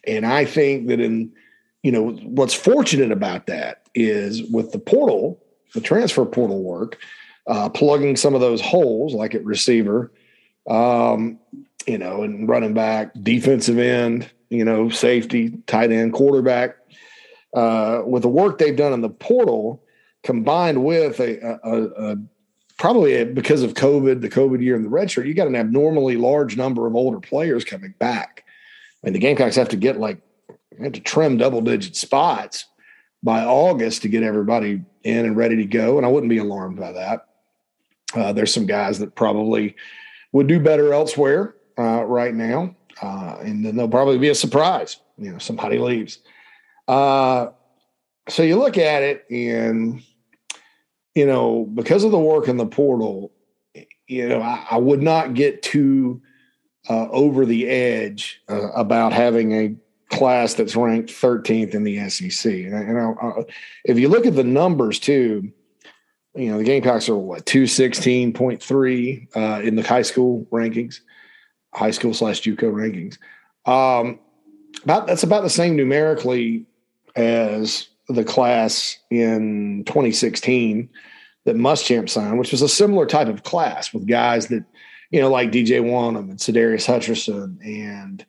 And 0.06 0.24
I 0.24 0.44
think 0.44 0.88
that 0.88 1.00
in 1.00 1.32
you 1.84 1.92
know, 1.92 2.12
what's 2.12 2.54
fortunate 2.54 3.12
about 3.12 3.46
that 3.46 3.82
is 3.94 4.42
with 4.50 4.72
the 4.72 4.78
portal, 4.78 5.38
the 5.74 5.82
transfer 5.82 6.24
portal 6.24 6.62
work, 6.62 6.98
uh, 7.46 7.68
plugging 7.68 8.16
some 8.16 8.34
of 8.34 8.40
those 8.40 8.62
holes, 8.62 9.12
like 9.12 9.34
at 9.34 9.44
receiver, 9.44 10.10
um, 10.68 11.38
you 11.86 11.98
know, 11.98 12.22
and 12.22 12.48
running 12.48 12.72
back, 12.72 13.12
defensive 13.22 13.78
end, 13.78 14.30
you 14.48 14.64
know, 14.64 14.88
safety, 14.88 15.58
tight 15.66 15.92
end, 15.92 16.14
quarterback. 16.14 16.76
Uh, 17.54 18.02
with 18.06 18.22
the 18.22 18.28
work 18.28 18.56
they've 18.56 18.76
done 18.76 18.94
in 18.94 19.02
the 19.02 19.10
portal, 19.10 19.83
combined 20.24 20.84
with 20.84 21.20
a, 21.20 21.58
a, 21.62 22.12
a 22.12 22.16
probably 22.78 23.24
because 23.24 23.62
of 23.62 23.74
COVID, 23.74 24.20
the 24.20 24.28
COVID 24.28 24.60
year 24.62 24.74
and 24.74 24.84
the 24.84 24.90
red 24.90 25.10
shirt, 25.10 25.26
you 25.26 25.34
got 25.34 25.46
an 25.46 25.56
abnormally 25.56 26.16
large 26.16 26.56
number 26.56 26.86
of 26.86 26.96
older 26.96 27.20
players 27.20 27.64
coming 27.64 27.94
back. 27.98 28.44
I 29.02 29.06
mean, 29.06 29.12
the 29.12 29.20
Gamecocks 29.20 29.56
have 29.56 29.68
to 29.68 29.76
get 29.76 30.00
like 30.00 30.20
had 30.80 30.94
to 30.94 31.00
trim 31.00 31.36
double 31.36 31.60
digit 31.60 31.94
spots 31.94 32.64
by 33.22 33.44
August 33.44 34.02
to 34.02 34.08
get 34.08 34.22
everybody 34.22 34.82
in 35.02 35.24
and 35.24 35.36
ready 35.36 35.56
to 35.56 35.64
go. 35.64 35.96
And 35.96 36.06
I 36.06 36.10
wouldn't 36.10 36.30
be 36.30 36.38
alarmed 36.38 36.78
by 36.78 36.92
that. 36.92 37.26
Uh, 38.14 38.32
there's 38.32 38.52
some 38.52 38.66
guys 38.66 38.98
that 38.98 39.14
probably 39.14 39.76
would 40.32 40.46
do 40.46 40.60
better 40.60 40.92
elsewhere 40.92 41.54
uh, 41.78 42.04
right 42.04 42.34
now. 42.34 42.74
Uh, 43.00 43.38
and 43.40 43.64
then 43.64 43.76
there'll 43.76 43.90
probably 43.90 44.18
be 44.18 44.28
a 44.28 44.34
surprise. 44.34 44.98
You 45.16 45.32
know, 45.32 45.38
somebody 45.38 45.78
leaves. 45.78 46.18
Uh, 46.86 47.48
so 48.28 48.42
you 48.42 48.58
look 48.58 48.78
at 48.78 49.02
it 49.02 49.24
and 49.30 50.02
you 51.14 51.26
know, 51.26 51.64
because 51.74 52.04
of 52.04 52.10
the 52.10 52.18
work 52.18 52.48
in 52.48 52.56
the 52.56 52.66
portal, 52.66 53.32
you 54.06 54.28
know, 54.28 54.40
I, 54.40 54.66
I 54.72 54.76
would 54.78 55.02
not 55.02 55.34
get 55.34 55.62
too 55.62 56.20
uh, 56.88 57.08
over 57.10 57.46
the 57.46 57.68
edge 57.68 58.42
uh, 58.48 58.70
about 58.72 59.12
having 59.12 59.52
a 59.52 59.74
class 60.14 60.54
that's 60.54 60.76
ranked 60.76 61.10
13th 61.10 61.74
in 61.74 61.84
the 61.84 62.08
SEC. 62.08 62.52
And, 62.52 62.74
and 62.74 62.98
I, 62.98 63.12
I, 63.20 63.32
if 63.84 63.98
you 63.98 64.08
look 64.08 64.26
at 64.26 64.36
the 64.36 64.44
numbers 64.44 64.98
too, 64.98 65.52
you 66.34 66.50
know, 66.50 66.58
the 66.58 66.64
Gamecocks 66.64 67.08
are 67.08 67.16
what, 67.16 67.46
216.3 67.46 69.36
uh, 69.36 69.62
in 69.62 69.76
the 69.76 69.82
high 69.82 70.02
school 70.02 70.46
rankings, 70.50 71.00
high 71.72 71.92
school 71.92 72.12
slash 72.12 72.42
JUCO 72.42 72.72
rankings. 72.72 73.18
Um, 73.70 74.18
about 74.82 75.06
that's 75.06 75.22
about 75.22 75.42
the 75.42 75.50
same 75.50 75.76
numerically 75.76 76.66
as 77.14 77.88
the 78.08 78.24
class 78.24 78.98
in 79.10 79.84
2016 79.86 80.88
that 81.44 81.56
Muschamp 81.56 82.08
signed, 82.08 82.38
which 82.38 82.52
was 82.52 82.62
a 82.62 82.68
similar 82.68 83.06
type 83.06 83.28
of 83.28 83.42
class 83.42 83.92
with 83.92 84.06
guys 84.06 84.48
that, 84.48 84.64
you 85.10 85.20
know, 85.20 85.30
like 85.30 85.52
DJ 85.52 85.80
Wonnum 85.82 86.30
and 86.30 86.38
Sadarius 86.38 86.86
Hutcherson 86.86 87.58
and 87.64 88.24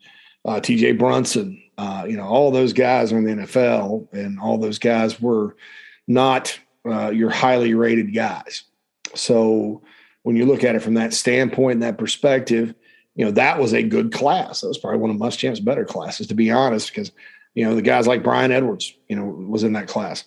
uh, 0.46 0.60
TJ 0.60 0.98
Brunson. 0.98 1.62
Uh, 1.78 2.06
you 2.08 2.16
know, 2.16 2.26
all 2.26 2.52
those 2.52 2.74
guys 2.74 3.12
are 3.12 3.18
in 3.18 3.26
the 3.26 3.44
NFL, 3.44 4.14
and 4.14 4.40
all 4.40 4.58
those 4.58 4.80
guys 4.80 5.20
were 5.20 5.58
not 6.08 6.58
uh, 6.86 7.10
your 7.10 7.30
highly 7.30 7.74
rated 7.74 8.14
guys. 8.14 8.64
So 9.14 9.82
when 10.24 10.36
you 10.36 10.46
look 10.46 10.64
at 10.64 10.76
it 10.76 10.82
from 10.82 10.94
that 10.96 11.14
standpoint 11.14 11.74
and 11.74 11.84
that 11.84 11.98
perspective, 11.98 12.74
you 13.16 13.26
know, 13.26 13.32
that 13.32 13.60
was 13.60 13.74
a 13.74 13.84
good 13.84 14.12
class. 14.12 14.62
That 14.62 14.68
was 14.68 14.78
probably 14.78 15.00
one 15.00 15.10
of 15.10 15.18
Muschamp's 15.18 15.60
better 15.60 15.86
classes, 15.86 16.28
to 16.28 16.36
be 16.36 16.52
honest, 16.52 16.90
because, 16.90 17.12
you 17.56 17.65
know, 17.65 17.74
the 17.74 17.82
guys 17.82 18.06
like 18.06 18.24
Bryan 18.24 18.52
Edwards, 18.52 18.94
you 19.10 19.15
know, 19.15 19.26
was 19.26 19.63
in 19.63 19.74
that 19.74 19.88
class. 19.88 20.24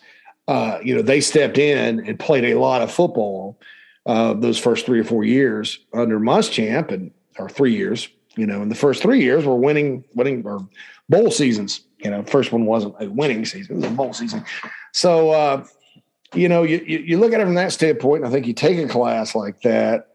Uh, 0.49 0.79
you 0.83 0.97
know, 0.97 1.03
they 1.03 1.21
stepped 1.21 1.59
in 1.59 2.01
and 2.07 2.19
played 2.19 2.45
a 2.45 2.59
lot 2.59 2.83
of 2.83 2.91
football 2.91 3.59
uh, 4.09 4.33
those 4.33 4.59
first 4.59 4.87
three 4.87 4.99
or 4.99 5.05
four 5.05 5.23
years 5.23 5.79
under 5.93 6.19
Muschamp 6.19 6.91
and 6.91 7.13
or 7.39 7.49
three 7.49 7.75
years, 7.75 8.09
you 8.37 8.47
know, 8.47 8.63
in 8.63 8.71
the 8.71 8.75
first 8.75 9.03
three 9.03 9.23
years 9.23 9.45
were 9.45 9.55
winning, 9.55 10.03
winning 10.15 10.45
or 10.45 10.67
bowl 11.09 11.31
seasons. 11.31 11.83
You 11.99 12.11
know, 12.11 12.23
first 12.25 12.51
one 12.51 12.65
wasn't 12.65 12.95
a 13.01 13.09
winning 13.09 13.45
season; 13.45 13.77
it 13.77 13.77
was 13.77 13.85
a 13.85 13.95
bowl 13.95 14.13
season. 14.15 14.45
So, 14.93 15.31
uh, 15.31 15.65
you 16.35 16.49
know, 16.49 16.63
you, 16.63 16.79
you 16.79 17.19
look 17.19 17.33
at 17.33 17.41
it 17.41 17.45
from 17.45 17.55
that 17.55 17.73
standpoint. 17.73 18.25
I 18.25 18.31
think 18.31 18.47
you 18.47 18.55
take 18.55 18.79
a 18.79 18.89
class 18.89 19.35
like 19.35 19.61
that, 19.63 20.09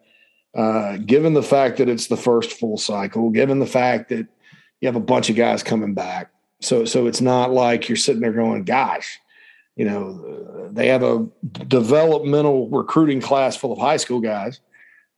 uh, 0.56 0.98
given 0.98 1.34
the 1.34 1.44
fact 1.44 1.78
that 1.78 1.88
it's 1.88 2.08
the 2.08 2.18
first 2.18 2.54
full 2.54 2.78
cycle, 2.78 3.30
given 3.30 3.60
the 3.60 3.68
fact 3.68 4.10
that 4.10 4.28
you 4.82 4.88
have 4.88 4.96
a 4.96 5.02
bunch 5.02 5.30
of 5.30 5.36
guys 5.36 5.62
coming 5.62 5.94
back. 5.94 6.32
So, 6.64 6.86
so 6.86 7.08
it's 7.08 7.22
not 7.22 7.52
like 7.52 7.90
you're 7.90 7.96
sitting 7.96 8.22
there 8.22 8.34
going, 8.34 8.64
"Gosh, 8.64 9.20
you 9.76 9.86
know, 9.86 10.70
they 10.72 10.88
have 10.88 11.04
a 11.04 11.28
developmental 11.68 12.70
recruiting 12.70 13.22
class 13.22 13.56
full 13.56 13.74
of 13.74 13.80
high 13.80 13.98
school 13.98 14.20
guys. 14.20 14.60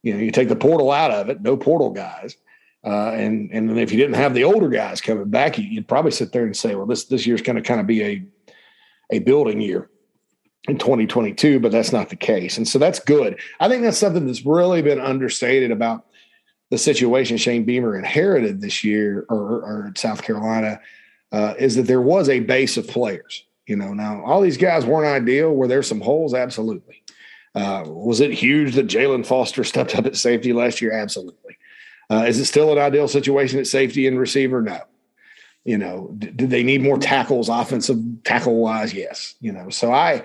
You 0.04 0.14
know, 0.14 0.20
you 0.20 0.32
take 0.32 0.50
the 0.50 0.56
portal 0.56 0.92
out 0.92 1.12
of 1.12 1.30
it, 1.30 1.42
no 1.42 1.58
portal 1.58 1.92
guys. 1.92 2.38
Uh, 2.86 3.12
and 3.12 3.50
and 3.52 3.80
if 3.80 3.92
you 3.92 3.98
didn't 3.98 4.16
have 4.16 4.34
the 4.34 4.44
older 4.44 4.70
guys 4.70 5.02
coming 5.02 5.30
back, 5.30 5.58
you'd 5.58 5.88
probably 5.88 6.12
sit 6.12 6.32
there 6.32 6.46
and 6.46 6.56
say, 6.56 6.76
well, 6.76 6.86
this 6.86 7.06
this 7.06 7.26
year's 7.26 7.42
going 7.42 7.56
to 7.56 7.62
kind 7.62 7.80
of 7.80 7.88
be 7.88 8.04
a 8.04 8.26
a 9.12 9.20
building 9.20 9.60
year 9.60 9.90
in 10.68 10.78
2022, 10.78 11.60
but 11.60 11.72
that's 11.72 11.92
not 11.92 12.10
the 12.10 12.16
case. 12.16 12.58
And 12.58 12.68
so 12.68 12.80
that's 12.80 13.00
good. 13.00 13.40
I 13.60 13.70
think 13.70 13.84
that's 13.84 13.98
something 13.98 14.26
that's 14.26 14.46
really 14.46 14.82
been 14.82 15.00
understated 15.00 15.72
about 15.72 16.06
the 16.72 16.78
situation 16.78 17.38
Shane 17.38 17.66
Beamer 17.66 17.98
inherited 17.98 18.62
this 18.62 18.84
year 18.84 19.26
or, 19.30 19.38
or 19.38 19.94
South 19.96 20.24
Carolina 20.24 20.80
uh, 21.32 21.56
is 21.58 21.76
that 21.76 21.84
there 21.84 22.02
was 22.02 22.30
a 22.30 22.40
base 22.40 22.78
of 22.78 22.88
players. 22.88 23.46
You 23.68 23.76
know, 23.76 23.94
now 23.94 24.24
all 24.24 24.42
these 24.42 24.58
guys 24.58 24.86
weren't 24.86 25.08
ideal. 25.08 25.54
Were 25.54 25.68
there 25.68 25.84
some 25.84 26.02
holes? 26.02 26.34
Absolutely. 26.34 27.04
Uh, 27.56 27.84
was 27.88 28.20
it 28.20 28.32
huge 28.32 28.76
that 28.76 28.88
Jaylan 28.88 29.26
Foster 29.26 29.64
stepped 29.66 29.96
up 29.96 30.06
at 30.06 30.16
safety 30.16 30.54
last 30.54 30.82
year? 30.82 30.92
Absolutely. 30.92 31.58
Uh, 32.10 32.26
is 32.28 32.40
it 32.40 32.46
still 32.46 32.72
an 32.72 32.78
ideal 32.78 33.08
situation 33.08 33.60
at 33.60 33.68
safety 33.68 34.06
and 34.06 34.20
receiver? 34.20 34.62
No. 34.62 34.80
You 35.64 35.80
know, 35.80 36.14
d- 36.20 36.30
did 36.30 36.52
they 36.52 36.62
need 36.62 36.84
more 36.84 37.00
tackles, 37.00 37.50
offensive 37.50 37.98
tackle 38.24 38.58
wise? 38.58 38.94
Yes. 38.94 39.34
You 39.42 39.52
know, 39.52 39.70
so 39.70 39.92
I, 39.92 40.24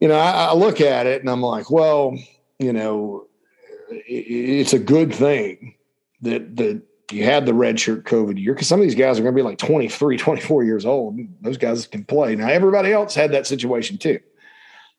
you 0.00 0.08
know, 0.08 0.18
I, 0.18 0.46
I 0.46 0.54
look 0.54 0.80
at 0.80 1.06
it 1.06 1.20
and 1.20 1.28
I'm 1.28 1.42
like, 1.42 1.70
well, 1.70 2.16
you 2.58 2.72
know, 2.72 3.26
it, 3.90 4.00
it's 4.06 4.72
a 4.72 4.78
good 4.78 5.14
thing 5.14 5.74
that 6.22 6.56
that 6.56 6.82
you 7.12 7.24
had 7.24 7.46
the 7.46 7.52
redshirt 7.52 8.02
COVID 8.02 8.38
year 8.38 8.54
because 8.54 8.68
some 8.68 8.80
of 8.80 8.84
these 8.84 8.94
guys 8.94 9.18
are 9.18 9.22
going 9.22 9.34
to 9.34 9.38
be 9.38 9.44
like 9.44 9.58
23, 9.58 10.16
24 10.16 10.64
years 10.64 10.86
old. 10.86 11.18
Those 11.40 11.56
guys 11.56 11.86
can 11.86 12.04
play. 12.04 12.36
Now, 12.36 12.48
everybody 12.48 12.92
else 12.92 13.14
had 13.14 13.32
that 13.32 13.46
situation 13.46 13.98
too. 13.98 14.20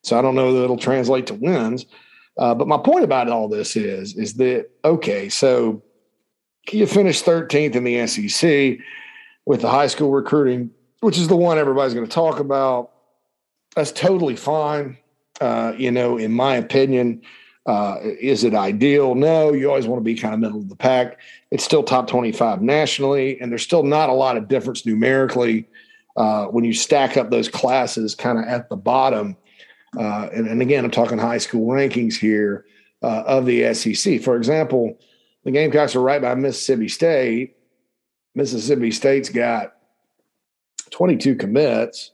So 0.04 0.18
I 0.18 0.22
don't 0.22 0.36
know 0.36 0.54
that 0.54 0.64
it'll 0.64 0.78
translate 0.78 1.28
to 1.28 1.34
wins. 1.34 1.86
Uh, 2.38 2.56
but 2.56 2.68
my 2.68 2.78
point 2.78 3.04
about 3.04 3.30
all 3.30 3.48
this 3.48 3.76
is, 3.76 4.16
is 4.16 4.36
that, 4.36 4.70
okay, 4.84 5.30
so 5.30 5.84
you 6.72 6.88
finish 6.88 7.22
13th 7.24 7.76
in 7.76 7.84
the 7.84 8.08
SEC 8.08 8.78
with 9.46 9.62
the 9.62 9.70
high 9.70 9.88
school 9.88 10.12
recruiting, 10.12 10.72
which 11.02 11.18
is 11.18 11.28
the 11.28 11.36
one 11.36 11.58
everybody's 11.58 11.94
going 11.94 12.06
to 12.06 12.12
talk 12.12 12.40
about. 12.40 12.92
That's 13.76 13.92
totally 13.92 14.36
fine. 14.36 14.98
Uh, 15.40 15.74
you 15.78 15.92
know, 15.92 16.18
in 16.18 16.32
my 16.32 16.56
opinion, 16.56 17.22
uh, 17.66 17.98
is 18.02 18.44
it 18.44 18.56
ideal? 18.56 19.16
No, 19.16 19.54
you 19.54 19.70
always 19.70 19.88
want 19.88 20.00
to 20.00 20.04
be 20.04 20.16
kind 20.16 20.34
of 20.34 20.40
middle 20.40 20.60
of 20.60 20.70
the 20.70 20.76
pack. 20.76 21.20
It's 21.52 21.64
still 21.64 21.84
top 21.84 22.08
25 22.08 22.62
nationally, 22.62 23.40
and 23.40 23.52
there's 23.52 23.64
still 23.64 23.84
not 23.84 24.10
a 24.10 24.14
lot 24.14 24.38
of 24.38 24.48
difference 24.48 24.86
numerically 24.86 25.68
uh, 26.18 26.46
when 26.46 26.64
you 26.64 26.74
stack 26.74 27.18
up 27.18 27.30
those 27.30 27.50
classes 27.50 28.16
kind 28.16 28.40
of 28.40 28.46
at 28.46 28.70
the 28.70 28.76
bottom. 28.76 29.38
Uh, 29.98 30.30
and, 30.34 30.48
and, 30.48 30.62
again, 30.62 30.86
I'm 30.86 30.92
talking 30.92 31.18
high 31.18 31.38
school 31.38 31.68
rankings 31.68 32.16
here 32.16 32.66
uh, 33.04 33.24
of 33.26 33.46
the 33.46 33.74
SEC. 33.74 34.22
For 34.22 34.38
example, 34.38 34.98
the 35.44 35.52
Gamecocks 35.52 35.96
are 35.96 36.02
right 36.02 36.22
by 36.22 36.34
Mississippi 36.36 36.88
State. 36.88 37.58
Mississippi 38.34 38.92
State's 38.92 39.30
got 39.30 39.74
22 40.92 41.36
commits, 41.36 42.12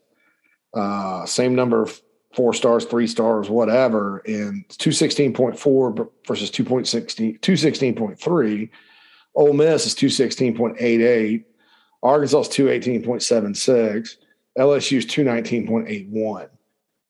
uh, 0.74 1.26
same 1.26 1.56
number 1.56 1.84
of 1.84 2.02
four 2.38 2.54
stars, 2.54 2.86
three 2.86 3.08
stars, 3.08 3.50
whatever, 3.50 4.20
and 4.28 4.64
216.4 4.70 6.10
versus 6.28 6.52
2.16, 6.52 7.40
216.3. 7.40 8.70
Ole 9.34 9.54
Miss 9.54 9.88
is 9.88 9.96
216.88. 9.96 11.44
Arkansas 12.04 12.40
is 12.42 12.48
218.76. 12.50 14.18
LSU 14.56 14.98
is 14.98 15.06
219.81 15.08 16.44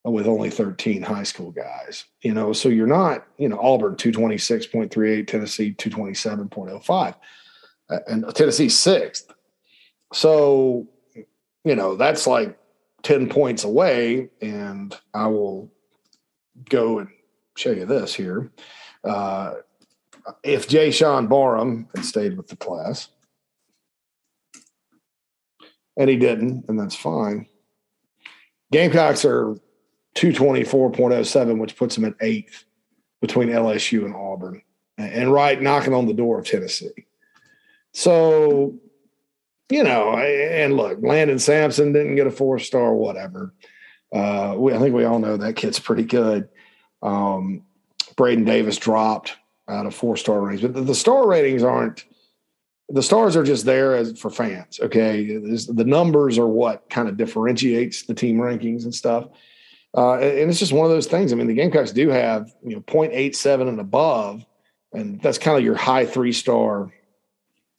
uh, 0.05 0.11
with 0.11 0.27
only 0.27 0.49
13 0.49 1.01
high 1.01 1.23
school 1.23 1.51
guys. 1.51 2.05
You 2.21 2.33
know, 2.33 2.53
so 2.53 2.69
you're 2.69 2.87
not, 2.87 3.27
you 3.37 3.49
know, 3.49 3.59
Auburn 3.59 3.97
226.38, 3.97 5.27
Tennessee 5.27 5.73
227.05, 5.73 7.15
uh, 7.89 7.99
and 8.07 8.33
Tennessee 8.33 8.69
sixth. 8.69 9.29
So, 10.13 10.87
you 11.65 11.75
know, 11.75 11.97
that's 11.97 12.27
like 12.27 12.57
10 13.07 13.29
points 13.29 13.63
away, 13.63 14.27
and 14.41 14.93
I 15.13 15.27
will 15.27 15.71
go 16.69 16.99
and 16.99 17.07
show 17.55 17.71
you 17.71 17.85
this 17.85 18.13
here. 18.13 18.51
Uh, 19.01 19.53
if 20.43 20.67
Jaishawn 20.67 21.29
Barham 21.29 21.87
had 21.95 22.03
stayed 22.03 22.35
with 22.35 22.49
the 22.49 22.57
class, 22.57 23.07
and 25.95 26.09
he 26.09 26.17
didn't, 26.17 26.65
and 26.67 26.77
that's 26.77 26.97
fine. 26.97 27.47
Gamecocks 28.73 29.23
are 29.23 29.55
224.07, 30.15 31.59
which 31.59 31.77
puts 31.77 31.95
them 31.95 32.03
at 32.03 32.15
eighth 32.19 32.65
between 33.21 33.47
LSU 33.47 34.03
and 34.03 34.13
Auburn, 34.13 34.61
and 34.97 35.31
right 35.31 35.61
knocking 35.61 35.93
on 35.93 36.07
the 36.07 36.13
door 36.13 36.39
of 36.39 36.45
Tennessee. 36.45 37.07
So 37.93 38.77
you 39.69 39.83
know, 39.83 40.15
and 40.17 40.77
look, 40.77 40.99
Landon 41.01 41.39
Sampson 41.39 41.91
didn't 41.91 42.15
get 42.15 42.27
a 42.27 42.31
four 42.31 42.59
star, 42.59 42.93
whatever. 42.93 43.53
Uh, 44.13 44.55
we, 44.57 44.73
I 44.73 44.79
think 44.79 44.95
we 44.95 45.03
all 45.03 45.19
know 45.19 45.37
that 45.37 45.55
kid's 45.55 45.79
pretty 45.79 46.03
good. 46.03 46.47
Um, 47.01 47.63
Braden 48.15 48.45
Davis 48.45 48.77
dropped 48.77 49.35
out 49.67 49.85
of 49.85 49.93
four 49.93 50.15
star 50.15 50.39
ratings, 50.41 50.61
but 50.61 50.73
the, 50.73 50.81
the, 50.81 50.95
star 50.95 51.27
ratings 51.27 51.63
aren't. 51.63 52.05
The 52.89 53.03
stars 53.03 53.35
are 53.35 53.43
just 53.43 53.65
there 53.65 53.95
as 53.95 54.17
for 54.17 54.29
fans. 54.29 54.79
Okay, 54.81 55.37
the 55.37 55.83
numbers 55.85 56.37
are 56.37 56.47
what 56.47 56.89
kind 56.89 57.09
of 57.09 57.17
differentiates 57.17 58.03
the 58.03 58.13
team 58.13 58.37
rankings 58.37 58.85
and 58.85 58.95
stuff. 58.95 59.27
Uh, 59.95 60.13
and 60.15 60.49
it's 60.49 60.59
just 60.59 60.71
one 60.71 60.85
of 60.85 60.91
those 60.91 61.07
things. 61.07 61.33
I 61.33 61.35
mean, 61.35 61.47
the 61.47 61.53
Gamecocks 61.53 61.91
do 61.91 62.09
have 62.09 62.53
you 62.63 62.75
know 62.75 62.81
0.87 62.81 63.67
and 63.67 63.79
above, 63.81 64.45
and 64.93 65.21
that's 65.21 65.37
kind 65.37 65.57
of 65.57 65.65
your 65.65 65.75
high 65.75 66.05
three 66.05 66.31
star 66.31 66.93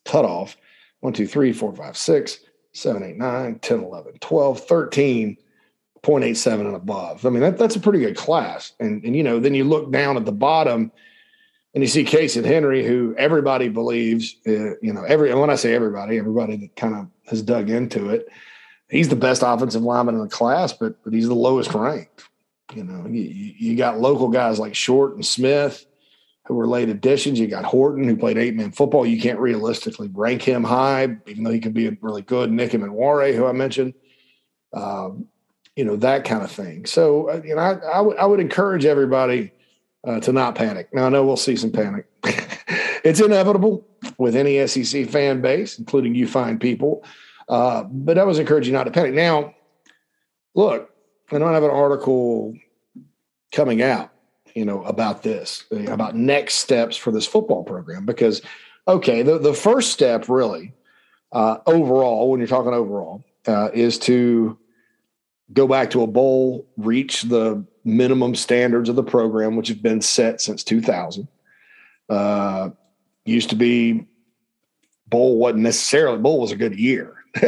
cutoff. 0.04 0.58
1, 1.00 1.12
2, 1.12 1.26
3, 1.26 1.52
4, 1.52 1.74
5, 1.74 1.96
6, 1.96 2.38
7, 2.72 3.02
8, 3.02 3.16
9, 3.16 3.58
10, 3.58 3.80
11, 3.80 4.18
12, 4.20 4.60
13, 4.60 5.36
0.87 6.02 6.60
and 6.60 6.76
above. 6.76 7.26
I 7.26 7.30
mean, 7.30 7.40
that, 7.40 7.58
that's 7.58 7.76
a 7.76 7.80
pretty 7.80 8.00
good 8.00 8.16
class. 8.16 8.72
And, 8.80 9.04
and, 9.04 9.16
you 9.16 9.22
know, 9.22 9.40
then 9.40 9.54
you 9.54 9.64
look 9.64 9.90
down 9.90 10.16
at 10.16 10.24
the 10.24 10.32
bottom 10.32 10.92
and 11.74 11.82
you 11.82 11.88
see 11.88 12.04
Casey 12.04 12.42
Henry, 12.42 12.86
who 12.86 13.14
everybody 13.18 13.68
believes, 13.68 14.36
uh, 14.46 14.76
you 14.80 14.92
know, 14.92 15.02
every, 15.04 15.30
and 15.30 15.40
when 15.40 15.50
I 15.50 15.56
say 15.56 15.74
everybody, 15.74 16.18
everybody 16.18 16.56
that 16.56 16.76
kind 16.76 16.94
of 16.94 17.08
has 17.26 17.42
dug 17.42 17.68
into 17.68 18.10
it, 18.10 18.28
he's 18.88 19.08
the 19.08 19.16
best 19.16 19.42
offensive 19.44 19.82
lineman 19.82 20.14
in 20.14 20.22
the 20.22 20.28
class, 20.28 20.72
but, 20.72 21.02
but 21.04 21.12
he's 21.12 21.28
the 21.28 21.34
lowest 21.34 21.74
ranked. 21.74 22.24
You 22.74 22.84
know, 22.84 23.06
you, 23.08 23.22
you 23.22 23.76
got 23.76 24.00
local 24.00 24.28
guys 24.28 24.58
like 24.58 24.74
Short 24.74 25.14
and 25.14 25.24
Smith 25.24 25.86
who 26.48 26.54
were 26.54 26.66
late 26.66 26.88
additions. 26.88 27.38
You 27.38 27.46
got 27.46 27.66
Horton 27.66 28.08
who 28.08 28.16
played 28.16 28.38
eight 28.38 28.54
man 28.54 28.72
football. 28.72 29.04
You 29.06 29.20
can't 29.20 29.38
realistically 29.38 30.08
rank 30.12 30.42
him 30.42 30.64
high, 30.64 31.16
even 31.26 31.44
though 31.44 31.52
he 31.52 31.60
could 31.60 31.74
be 31.74 31.86
a 31.86 31.96
really 32.00 32.22
good. 32.22 32.50
Nick 32.50 32.72
Emmanwori, 32.72 33.36
who 33.36 33.46
I 33.46 33.52
mentioned. 33.52 33.92
Um, 34.72 35.26
you 35.76 35.84
know 35.84 35.96
that 35.96 36.24
kind 36.24 36.42
of 36.42 36.50
thing. 36.50 36.86
So 36.86 37.28
uh, 37.28 37.42
you 37.44 37.54
know, 37.54 37.60
I, 37.60 37.72
I, 37.72 37.98
w- 37.98 38.16
I 38.16 38.24
would 38.24 38.40
encourage 38.40 38.86
everybody 38.86 39.52
uh, 40.04 40.20
to 40.20 40.32
not 40.32 40.54
panic. 40.54 40.92
Now 40.92 41.06
I 41.06 41.08
know 41.10 41.24
we'll 41.24 41.36
see 41.36 41.54
some 41.54 41.70
panic. 41.70 42.06
it's 43.04 43.20
inevitable 43.20 43.86
with 44.16 44.34
any 44.34 44.66
SEC 44.66 45.08
fan 45.08 45.42
base, 45.42 45.78
including 45.78 46.14
you 46.14 46.26
fine 46.26 46.58
people. 46.58 47.04
Uh, 47.48 47.84
but 47.84 48.18
I 48.18 48.24
was 48.24 48.38
encouraging 48.38 48.72
not 48.72 48.84
to 48.84 48.90
panic. 48.90 49.14
Now, 49.14 49.54
look, 50.54 50.90
I 51.30 51.38
don't 51.38 51.52
have 51.52 51.62
an 51.62 51.70
article 51.70 52.54
coming 53.52 53.82
out, 53.82 54.10
you 54.54 54.64
know, 54.64 54.82
about 54.84 55.22
this, 55.22 55.64
about 55.70 56.16
next 56.16 56.54
steps 56.54 56.96
for 56.96 57.10
this 57.10 57.26
football 57.26 57.64
program, 57.64 58.06
because 58.06 58.42
okay, 58.86 59.22
the, 59.22 59.38
the 59.38 59.54
first 59.54 59.92
step 59.92 60.28
really 60.28 60.72
uh, 61.32 61.58
overall, 61.66 62.30
when 62.30 62.40
you're 62.40 62.46
talking 62.46 62.72
overall, 62.72 63.24
uh, 63.46 63.70
is 63.72 63.98
to 63.98 64.58
go 65.52 65.66
back 65.66 65.90
to 65.90 66.02
a 66.02 66.06
bowl, 66.06 66.66
reach 66.76 67.22
the 67.22 67.64
minimum 67.84 68.34
standards 68.34 68.88
of 68.88 68.96
the 68.96 69.02
program, 69.02 69.56
which 69.56 69.68
have 69.68 69.82
been 69.82 70.00
set 70.00 70.40
since 70.40 70.64
2000. 70.64 71.28
Uh, 72.08 72.70
used 73.24 73.50
to 73.50 73.56
be 73.56 74.06
bowl 75.06 75.38
wasn't 75.38 75.62
necessarily 75.62 76.18
bowl 76.18 76.40
was 76.40 76.52
a 76.52 76.56
good 76.56 76.78
year. 76.78 77.24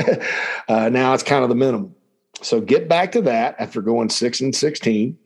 uh, 0.68 0.88
now 0.88 1.14
it's 1.14 1.22
kind 1.22 1.42
of 1.42 1.48
the 1.48 1.54
minimum. 1.54 1.94
So 2.42 2.60
get 2.60 2.88
back 2.88 3.12
to 3.12 3.22
that 3.22 3.56
after 3.58 3.82
going 3.82 4.08
six 4.08 4.40
and 4.40 4.54
16, 4.54 5.18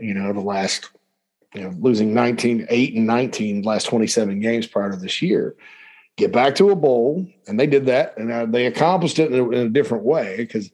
you 0.00 0.14
know, 0.14 0.32
the 0.32 0.40
last, 0.40 0.90
you 1.54 1.62
know, 1.62 1.74
losing 1.78 2.14
19, 2.14 2.66
eight 2.70 2.94
and 2.94 3.06
19 3.06 3.62
last 3.62 3.84
27 3.84 4.40
games 4.40 4.66
prior 4.66 4.90
to 4.90 4.96
this 4.96 5.22
year. 5.22 5.56
Get 6.16 6.32
back 6.32 6.56
to 6.56 6.70
a 6.70 6.76
bowl. 6.76 7.26
And 7.46 7.58
they 7.58 7.66
did 7.66 7.86
that. 7.86 8.16
And 8.18 8.32
uh, 8.32 8.46
they 8.46 8.66
accomplished 8.66 9.18
it 9.18 9.32
in 9.32 9.38
a, 9.38 9.50
in 9.50 9.66
a 9.66 9.70
different 9.70 10.04
way 10.04 10.36
because 10.38 10.70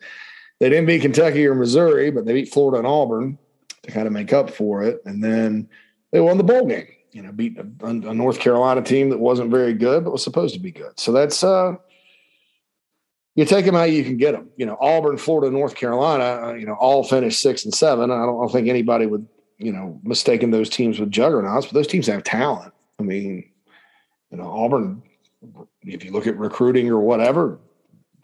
they 0.61 0.69
didn't 0.69 0.87
beat 0.87 1.03
Kentucky 1.03 1.47
or 1.47 1.55
Missouri, 1.55 2.11
but 2.11 2.25
they 2.25 2.33
beat 2.33 2.53
Florida 2.53 2.79
and 2.79 2.87
Auburn 2.87 3.39
to 3.83 3.91
kind 3.93 4.07
of 4.07 4.13
make 4.13 4.33
up 4.33 4.51
for 4.51 4.83
it. 4.83 5.03
And 5.05 5.23
then 5.23 5.69
they 6.13 6.21
won 6.21 6.39
the 6.39 6.45
bowl 6.45 6.67
game, 6.67 6.89
you 7.13 7.23
know, 7.23 7.33
beat 7.33 7.59
a, 7.59 7.87
a 7.87 8.15
North 8.15 8.39
Carolina 8.39 8.83
team 8.83 9.11
that 9.11 9.19
wasn't 9.19 9.51
very 9.51 9.75
good, 9.75 10.05
but 10.05 10.13
was 10.13 10.25
supposed 10.25 10.55
to 10.55 10.61
be 10.61 10.71
good. 10.71 10.99
So 10.99 11.13
that's, 11.13 11.45
uh, 11.45 11.77
you 13.35 13.44
take 13.44 13.64
them 13.64 13.75
out, 13.75 13.90
you 13.90 14.05
can 14.05 14.16
get 14.16 14.33
them. 14.33 14.49
You 14.57 14.66
know, 14.66 14.77
Auburn, 14.81 15.16
Florida, 15.16 15.51
North 15.51 15.75
Carolina, 15.75 16.49
uh, 16.49 16.55
you 16.55 16.66
know, 16.66 16.75
all 16.75 17.03
finished 17.03 17.40
six 17.40 17.64
and 17.64 17.75
seven. 17.75 18.11
I 18.11 18.16
don't, 18.16 18.37
I 18.37 18.42
don't 18.42 18.53
think 18.53 18.68
anybody 18.68 19.07
would, 19.07 19.27
you 19.59 19.73
know, 19.73 20.01
mistaken 20.05 20.51
those 20.51 20.70
teams 20.70 21.01
with 21.01 21.11
juggernauts, 21.11 21.66
but 21.66 21.75
those 21.75 21.87
teams 21.87 22.07
have 22.07 22.23
talent. 22.23 22.73
I 23.01 23.03
mean, 23.03 23.51
you 24.31 24.38
know, 24.38 24.49
Auburn, 24.49 25.03
if 25.83 26.05
you 26.05 26.12
look 26.12 26.27
at 26.27 26.38
recruiting 26.38 26.88
or 26.90 27.01
whatever, 27.01 27.59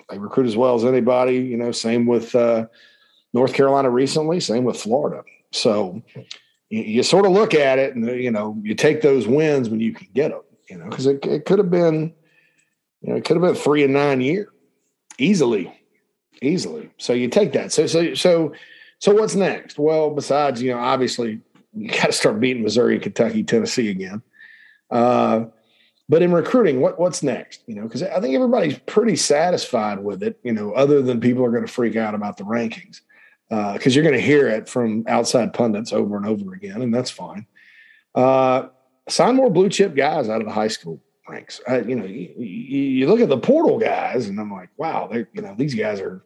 they 0.08 0.18
recruit 0.18 0.46
as 0.46 0.56
well 0.56 0.76
as 0.76 0.84
anybody. 0.84 1.36
You 1.36 1.56
know, 1.56 1.72
same 1.72 2.06
with 2.06 2.34
uh, 2.34 2.66
North 3.32 3.52
Carolina 3.52 3.90
recently, 3.90 4.38
same 4.38 4.64
with 4.64 4.76
Florida. 4.76 5.22
So 5.50 6.02
you, 6.68 6.82
you, 6.82 7.02
sort 7.02 7.26
of 7.26 7.32
look 7.32 7.52
at 7.54 7.80
it, 7.80 7.96
and 7.96 8.06
you 8.06 8.30
know, 8.30 8.56
you 8.62 8.76
take 8.76 9.02
those 9.02 9.26
wins 9.26 9.68
when 9.68 9.80
you 9.80 9.92
can 9.92 10.06
get 10.14 10.30
them. 10.30 10.42
You 10.68 10.78
know, 10.78 10.88
because 10.88 11.06
it, 11.06 11.24
it 11.26 11.46
could 11.46 11.58
have 11.58 11.70
been, 11.70 12.14
you 13.02 13.10
know, 13.10 13.16
it 13.16 13.24
could 13.24 13.36
have 13.36 13.42
been 13.42 13.60
three 13.60 13.82
and 13.82 13.92
nine 13.92 14.20
year 14.20 14.52
easily, 15.20 15.72
easily. 16.42 16.90
So 16.98 17.12
you 17.12 17.28
take 17.28 17.52
that. 17.52 17.72
So 17.72 17.86
so 17.86 18.14
so 18.14 18.52
so 18.98 19.14
what's 19.14 19.34
next? 19.34 19.78
Well, 19.78 20.10
besides 20.10 20.62
you 20.62 20.72
know, 20.72 20.78
obviously 20.78 21.40
you 21.74 21.88
got 21.92 22.06
to 22.06 22.12
start 22.12 22.40
beating 22.40 22.62
Missouri, 22.62 22.98
Kentucky, 22.98 23.44
Tennessee 23.44 23.90
again. 23.90 24.22
Uh, 24.90 25.44
but 26.08 26.22
in 26.22 26.32
recruiting, 26.32 26.80
what 26.80 26.98
what's 26.98 27.22
next? 27.22 27.62
You 27.66 27.76
know, 27.76 27.82
because 27.82 28.02
I 28.02 28.20
think 28.20 28.34
everybody's 28.34 28.78
pretty 28.80 29.16
satisfied 29.16 30.02
with 30.02 30.22
it. 30.22 30.40
You 30.42 30.52
know, 30.52 30.72
other 30.72 31.02
than 31.02 31.20
people 31.20 31.44
are 31.44 31.50
going 31.50 31.66
to 31.66 31.72
freak 31.72 31.94
out 31.94 32.14
about 32.14 32.36
the 32.36 32.44
rankings, 32.44 33.00
because 33.48 33.86
uh, 33.86 33.90
you're 33.90 34.04
going 34.04 34.16
to 34.16 34.20
hear 34.20 34.48
it 34.48 34.68
from 34.68 35.04
outside 35.06 35.54
pundits 35.54 35.92
over 35.92 36.16
and 36.16 36.26
over 36.26 36.52
again, 36.52 36.82
and 36.82 36.92
that's 36.92 37.10
fine. 37.10 37.46
Uh, 38.14 38.68
sign 39.08 39.36
more 39.36 39.50
blue 39.50 39.68
chip 39.68 39.94
guys 39.94 40.28
out 40.28 40.40
of 40.40 40.48
the 40.48 40.52
high 40.52 40.68
school 40.68 41.00
I, 41.68 41.80
you 41.80 41.96
know, 41.96 42.04
you, 42.04 42.32
you, 42.36 43.06
look 43.08 43.20
at 43.20 43.28
the 43.28 43.38
portal 43.38 43.78
guys, 43.78 44.28
and 44.28 44.38
I'm 44.38 44.52
like, 44.52 44.70
wow, 44.76 45.08
they 45.10 45.26
you 45.32 45.42
know 45.42 45.54
these 45.56 45.74
guys 45.74 46.00
are 46.00 46.24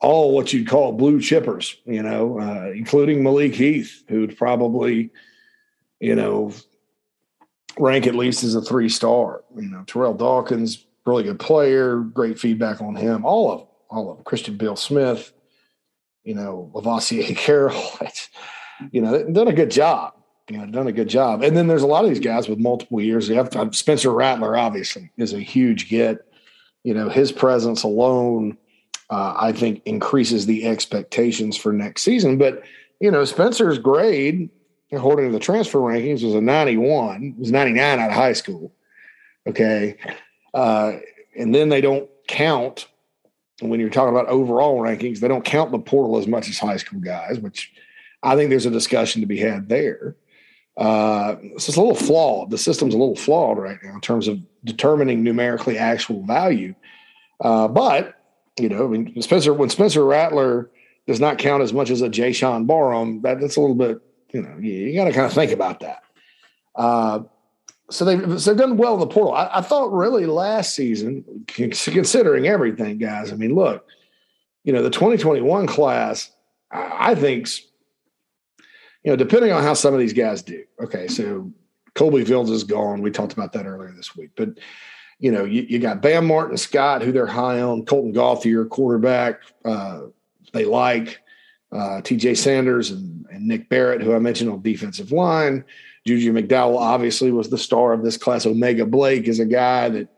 all 0.00 0.34
what 0.34 0.52
you'd 0.52 0.68
call 0.68 0.92
blue 0.92 1.18
chippers. 1.18 1.76
You 1.84 2.02
know, 2.02 2.40
uh, 2.40 2.72
including 2.74 3.22
Malik 3.22 3.54
Heath, 3.54 4.04
who'd 4.08 4.36
probably 4.36 5.10
you 6.00 6.14
know 6.14 6.52
rank 7.78 8.06
at 8.06 8.14
least 8.14 8.44
as 8.44 8.54
a 8.54 8.62
three 8.62 8.88
star. 8.88 9.44
You 9.56 9.68
know, 9.68 9.84
Terrell 9.86 10.14
Dawkins, 10.14 10.86
really 11.04 11.24
good 11.24 11.40
player, 11.40 11.98
great 12.00 12.38
feedback 12.38 12.80
on 12.80 12.94
him. 12.94 13.24
All 13.24 13.50
of 13.50 13.60
them, 13.60 13.68
all 13.90 14.10
of 14.10 14.16
them. 14.18 14.24
Christian 14.24 14.56
Beal-Smith, 14.56 15.32
you 16.24 16.34
know, 16.34 16.70
Lovasea 16.74 17.36
Carroll. 17.36 17.82
you 18.90 19.00
know, 19.00 19.24
done 19.30 19.48
a 19.48 19.52
good 19.52 19.70
job. 19.70 20.14
You 20.48 20.58
know, 20.58 20.66
done 20.66 20.86
a 20.86 20.92
good 20.92 21.08
job. 21.08 21.42
And 21.42 21.56
then 21.56 21.66
there's 21.66 21.82
a 21.82 21.86
lot 21.86 22.04
of 22.04 22.10
these 22.10 22.20
guys 22.20 22.48
with 22.48 22.58
multiple 22.58 23.00
years. 23.00 23.28
You 23.28 23.34
have 23.34 23.50
to, 23.50 23.72
Spencer 23.72 24.10
Rattler, 24.10 24.56
obviously, 24.56 25.10
is 25.16 25.32
a 25.32 25.40
huge 25.40 25.88
get. 25.88 26.24
You 26.84 26.94
know, 26.94 27.08
his 27.08 27.32
presence 27.32 27.82
alone, 27.82 28.56
uh, 29.10 29.34
I 29.36 29.52
think, 29.52 29.82
increases 29.84 30.46
the 30.46 30.66
expectations 30.66 31.56
for 31.56 31.72
next 31.72 32.02
season. 32.02 32.38
But 32.38 32.62
you 33.00 33.10
know, 33.10 33.24
Spencer's 33.24 33.78
grade 33.78 34.48
according 34.92 35.26
to 35.26 35.32
the 35.32 35.38
transfer 35.38 35.78
rankings, 35.78 36.24
was 36.24 36.34
a 36.34 36.40
91, 36.40 37.34
It 37.36 37.38
was 37.38 37.52
99 37.52 37.98
out 37.98 38.08
of 38.08 38.14
high 38.14 38.32
school. 38.32 38.72
Okay. 39.46 39.96
Uh, 40.54 40.94
and 41.36 41.54
then 41.54 41.68
they 41.68 41.80
don't 41.80 42.08
count 42.26 42.88
when 43.60 43.80
you're 43.80 43.90
talking 43.90 44.14
about 44.14 44.28
overall 44.28 44.78
rankings, 44.78 45.18
they 45.18 45.26
don't 45.26 45.44
count 45.44 45.72
the 45.72 45.80
portal 45.80 46.16
as 46.16 46.28
much 46.28 46.48
as 46.48 46.60
high 46.60 46.76
school 46.76 47.00
guys, 47.00 47.40
which 47.40 47.72
I 48.22 48.36
think 48.36 48.50
there's 48.50 48.66
a 48.66 48.70
discussion 48.70 49.20
to 49.20 49.26
be 49.26 49.38
had 49.38 49.68
there. 49.68 50.14
Uh, 50.78 51.36
so 51.58 51.70
it's 51.70 51.76
a 51.76 51.80
little 51.80 51.94
flawed. 51.94 52.50
The 52.50 52.58
system's 52.58 52.94
a 52.94 52.98
little 52.98 53.16
flawed 53.16 53.58
right 53.58 53.78
now 53.82 53.94
in 53.94 54.00
terms 54.00 54.28
of 54.28 54.38
determining 54.64 55.22
numerically 55.22 55.76
actual 55.76 56.24
value. 56.24 56.74
Uh, 57.40 57.68
but 57.68 58.14
you 58.58 58.68
know, 58.68 58.84
I 58.84 58.88
mean, 58.88 59.20
Spencer 59.20 59.52
when 59.52 59.68
Spencer 59.68 60.04
Rattler 60.04 60.70
does 61.06 61.20
not 61.20 61.38
count 61.38 61.62
as 61.62 61.72
much 61.72 61.90
as 61.90 62.00
a 62.00 62.08
Jaishawn 62.08 62.66
Barham, 62.66 63.22
that, 63.22 63.40
that's 63.40 63.56
a 63.56 63.60
little 63.60 63.76
bit 63.76 64.00
you 64.32 64.42
know, 64.42 64.56
you, 64.58 64.72
you 64.72 64.94
got 64.94 65.04
to 65.04 65.12
kind 65.12 65.26
of 65.26 65.32
think 65.32 65.52
about 65.52 65.80
that. 65.80 66.02
Uh, 66.74 67.20
so 67.90 68.04
they've, 68.04 68.40
so 68.40 68.50
they've 68.50 68.58
done 68.58 68.76
well 68.76 68.94
in 68.94 69.00
the 69.00 69.06
portal. 69.06 69.34
I, 69.34 69.50
I, 69.54 69.60
thought 69.62 69.92
really 69.92 70.26
last 70.26 70.74
season, 70.74 71.44
considering 71.46 72.46
everything, 72.46 72.98
guys. 72.98 73.32
I 73.32 73.36
mean, 73.36 73.54
look, 73.54 73.86
you 74.64 74.72
know, 74.72 74.82
the 74.82 74.90
2021 74.90 75.66
class, 75.66 76.30
I, 76.70 77.12
I 77.12 77.14
think, 77.14 77.48
you 79.08 79.12
know, 79.12 79.16
depending 79.16 79.52
on 79.52 79.62
how 79.62 79.72
some 79.72 79.94
of 79.94 80.00
these 80.00 80.12
guys 80.12 80.42
do. 80.42 80.62
Okay, 80.82 81.08
so 81.08 81.50
Colby 81.94 82.26
Fields 82.26 82.50
is 82.50 82.62
gone. 82.62 83.00
We 83.00 83.10
talked 83.10 83.32
about 83.32 83.54
that 83.54 83.64
earlier 83.64 83.90
this 83.90 84.14
week, 84.14 84.32
but 84.36 84.50
you 85.18 85.32
know, 85.32 85.46
you, 85.46 85.62
you 85.62 85.78
got 85.78 86.02
Bam 86.02 86.26
Martin 86.26 86.58
Scott, 86.58 87.00
who 87.00 87.10
they're 87.10 87.26
high 87.26 87.62
on, 87.62 87.86
Colton 87.86 88.12
Gauthier, 88.12 88.66
quarterback. 88.66 89.40
Uh, 89.64 90.08
they 90.52 90.66
like 90.66 91.20
uh, 91.72 92.02
TJ 92.02 92.36
Sanders 92.36 92.90
and, 92.90 93.24
and, 93.32 93.48
Nick 93.48 93.70
Barrett, 93.70 94.02
who 94.02 94.14
I 94.14 94.18
mentioned 94.18 94.50
on 94.50 94.60
defensive 94.60 95.10
line. 95.10 95.64
Juju 96.06 96.34
McDowell 96.34 96.76
obviously 96.76 97.32
was 97.32 97.48
the 97.48 97.56
star 97.56 97.94
of 97.94 98.04
this 98.04 98.18
class. 98.18 98.44
O'Mega 98.44 98.84
Blake 98.84 99.26
is 99.26 99.40
a 99.40 99.46
guy 99.46 99.88
that 99.88 100.08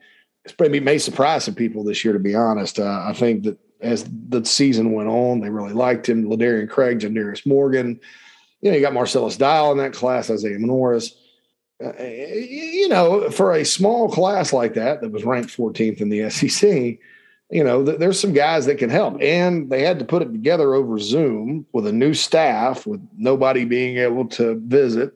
maybe 0.59 0.81
may 0.81 0.99
surprise 0.99 1.45
some 1.45 1.55
people 1.55 1.85
this 1.85 2.05
year, 2.05 2.13
to 2.13 2.19
be 2.19 2.35
honest. 2.35 2.81
Uh, 2.81 3.05
I 3.07 3.13
think 3.13 3.45
that 3.45 3.57
as 3.81 4.05
the 4.29 4.45
season 4.45 4.91
went 4.91 5.09
on, 5.09 5.39
they 5.39 5.49
really 5.49 5.75
liked 5.75 6.09
him. 6.09 6.29
Ladarian 6.29 6.69
Craig, 6.69 6.99
Jandarius 6.99 7.47
Morgan. 7.47 8.01
You 8.61 8.71
know, 8.71 8.77
you 8.77 8.83
got 8.83 8.95
Marcellus 8.95 9.37
Dial 9.37 9.73
in 9.73 9.79
that 9.79 9.93
class, 9.93 10.31
Isaiah 10.31 10.59
Manoris. 10.59 11.15
Uh, 11.83 11.95
you 12.03 12.89
know, 12.89 13.31
for 13.31 13.53
a 13.53 13.65
small 13.65 14.11
class 14.11 14.53
like 14.53 14.75
that, 14.75 15.01
that 15.01 15.13
was 15.13 15.25
ranked 15.25 15.57
14th 15.57 16.01
in 16.01 16.11
the 16.11 16.29
SEC, 16.31 16.99
you 17.51 17.65
know, 17.65 17.85
th- 17.85 17.99
there's 17.99 18.21
some 18.21 18.33
guys 18.33 18.67
that 18.67 18.79
can 18.79 18.91
help. 18.91 19.21
And 19.21 19.71
they 19.71 19.83
had 19.83 19.99
to 19.99 20.05
put 20.05 20.23
it 20.23 20.33
together 20.33 20.75
over 20.75 20.99
Zoom 20.99 21.67
with 21.73 21.87
a 21.87 21.93
new 21.93 22.15
staff, 22.15 22.87
with 22.87 23.01
nobody 23.17 23.65
being 23.65 23.99
able 23.99 24.27
to 24.29 24.61
visit, 24.65 25.15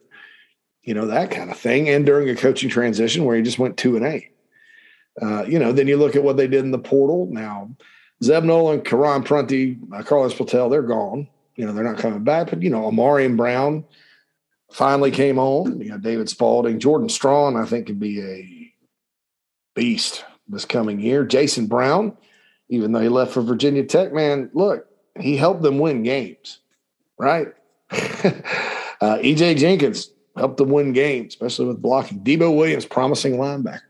you 0.82 0.94
know, 0.94 1.06
that 1.06 1.30
kind 1.30 1.50
of 1.50 1.58
thing. 1.58 1.88
And 1.88 2.04
during 2.04 2.28
a 2.28 2.36
coaching 2.36 2.68
transition 2.68 3.24
where 3.24 3.36
he 3.36 3.42
just 3.42 3.58
went 3.58 3.76
two 3.76 3.96
and 3.96 4.04
eight. 4.04 4.30
Uh, 5.22 5.44
you 5.44 5.60
know, 5.60 5.70
then 5.70 5.86
you 5.86 5.96
look 5.96 6.16
at 6.16 6.24
what 6.24 6.36
they 6.36 6.48
did 6.48 6.64
in 6.64 6.72
the 6.72 6.78
portal. 6.78 7.28
Now, 7.30 7.70
Zeb 8.22 8.42
Noland, 8.42 8.84
Karan 8.84 9.22
Prunty, 9.22 9.78
uh, 9.94 10.02
Carlos 10.02 10.34
Patel, 10.34 10.68
they're 10.68 10.82
gone. 10.82 11.28
You 11.56 11.66
know, 11.66 11.72
they're 11.72 11.84
not 11.84 11.98
coming 11.98 12.24
back. 12.24 12.50
But, 12.50 12.62
you 12.62 12.70
know, 12.70 12.90
Ahmarean 12.90 13.36
Brown 13.36 13.84
finally 14.72 15.10
came 15.10 15.38
on. 15.38 15.80
You 15.80 15.90
know, 15.90 15.98
David 15.98 16.28
Spaulding, 16.28 16.80
Jordan 16.80 17.08
Strong, 17.08 17.56
I 17.56 17.64
think 17.64 17.86
could 17.86 18.00
be 18.00 18.20
a 18.20 18.72
beast 19.74 20.24
this 20.48 20.64
coming 20.64 21.00
year. 21.00 21.24
Jason 21.24 21.66
Brown, 21.66 22.16
even 22.68 22.92
though 22.92 23.00
he 23.00 23.08
left 23.08 23.32
for 23.32 23.42
Virginia 23.42 23.84
Tech, 23.84 24.12
man, 24.12 24.50
look, 24.52 24.86
he 25.18 25.36
helped 25.36 25.62
them 25.62 25.78
win 25.78 26.02
games, 26.02 26.60
right? 27.18 27.48
uh, 27.90 29.18
EJ 29.18 29.58
Jenkins 29.58 30.10
helped 30.36 30.56
them 30.56 30.70
win 30.70 30.92
games, 30.92 31.34
especially 31.34 31.66
with 31.66 31.80
blocking. 31.80 32.20
Debo 32.20 32.56
Williams, 32.56 32.86
promising 32.86 33.34
linebacker. 33.34 33.80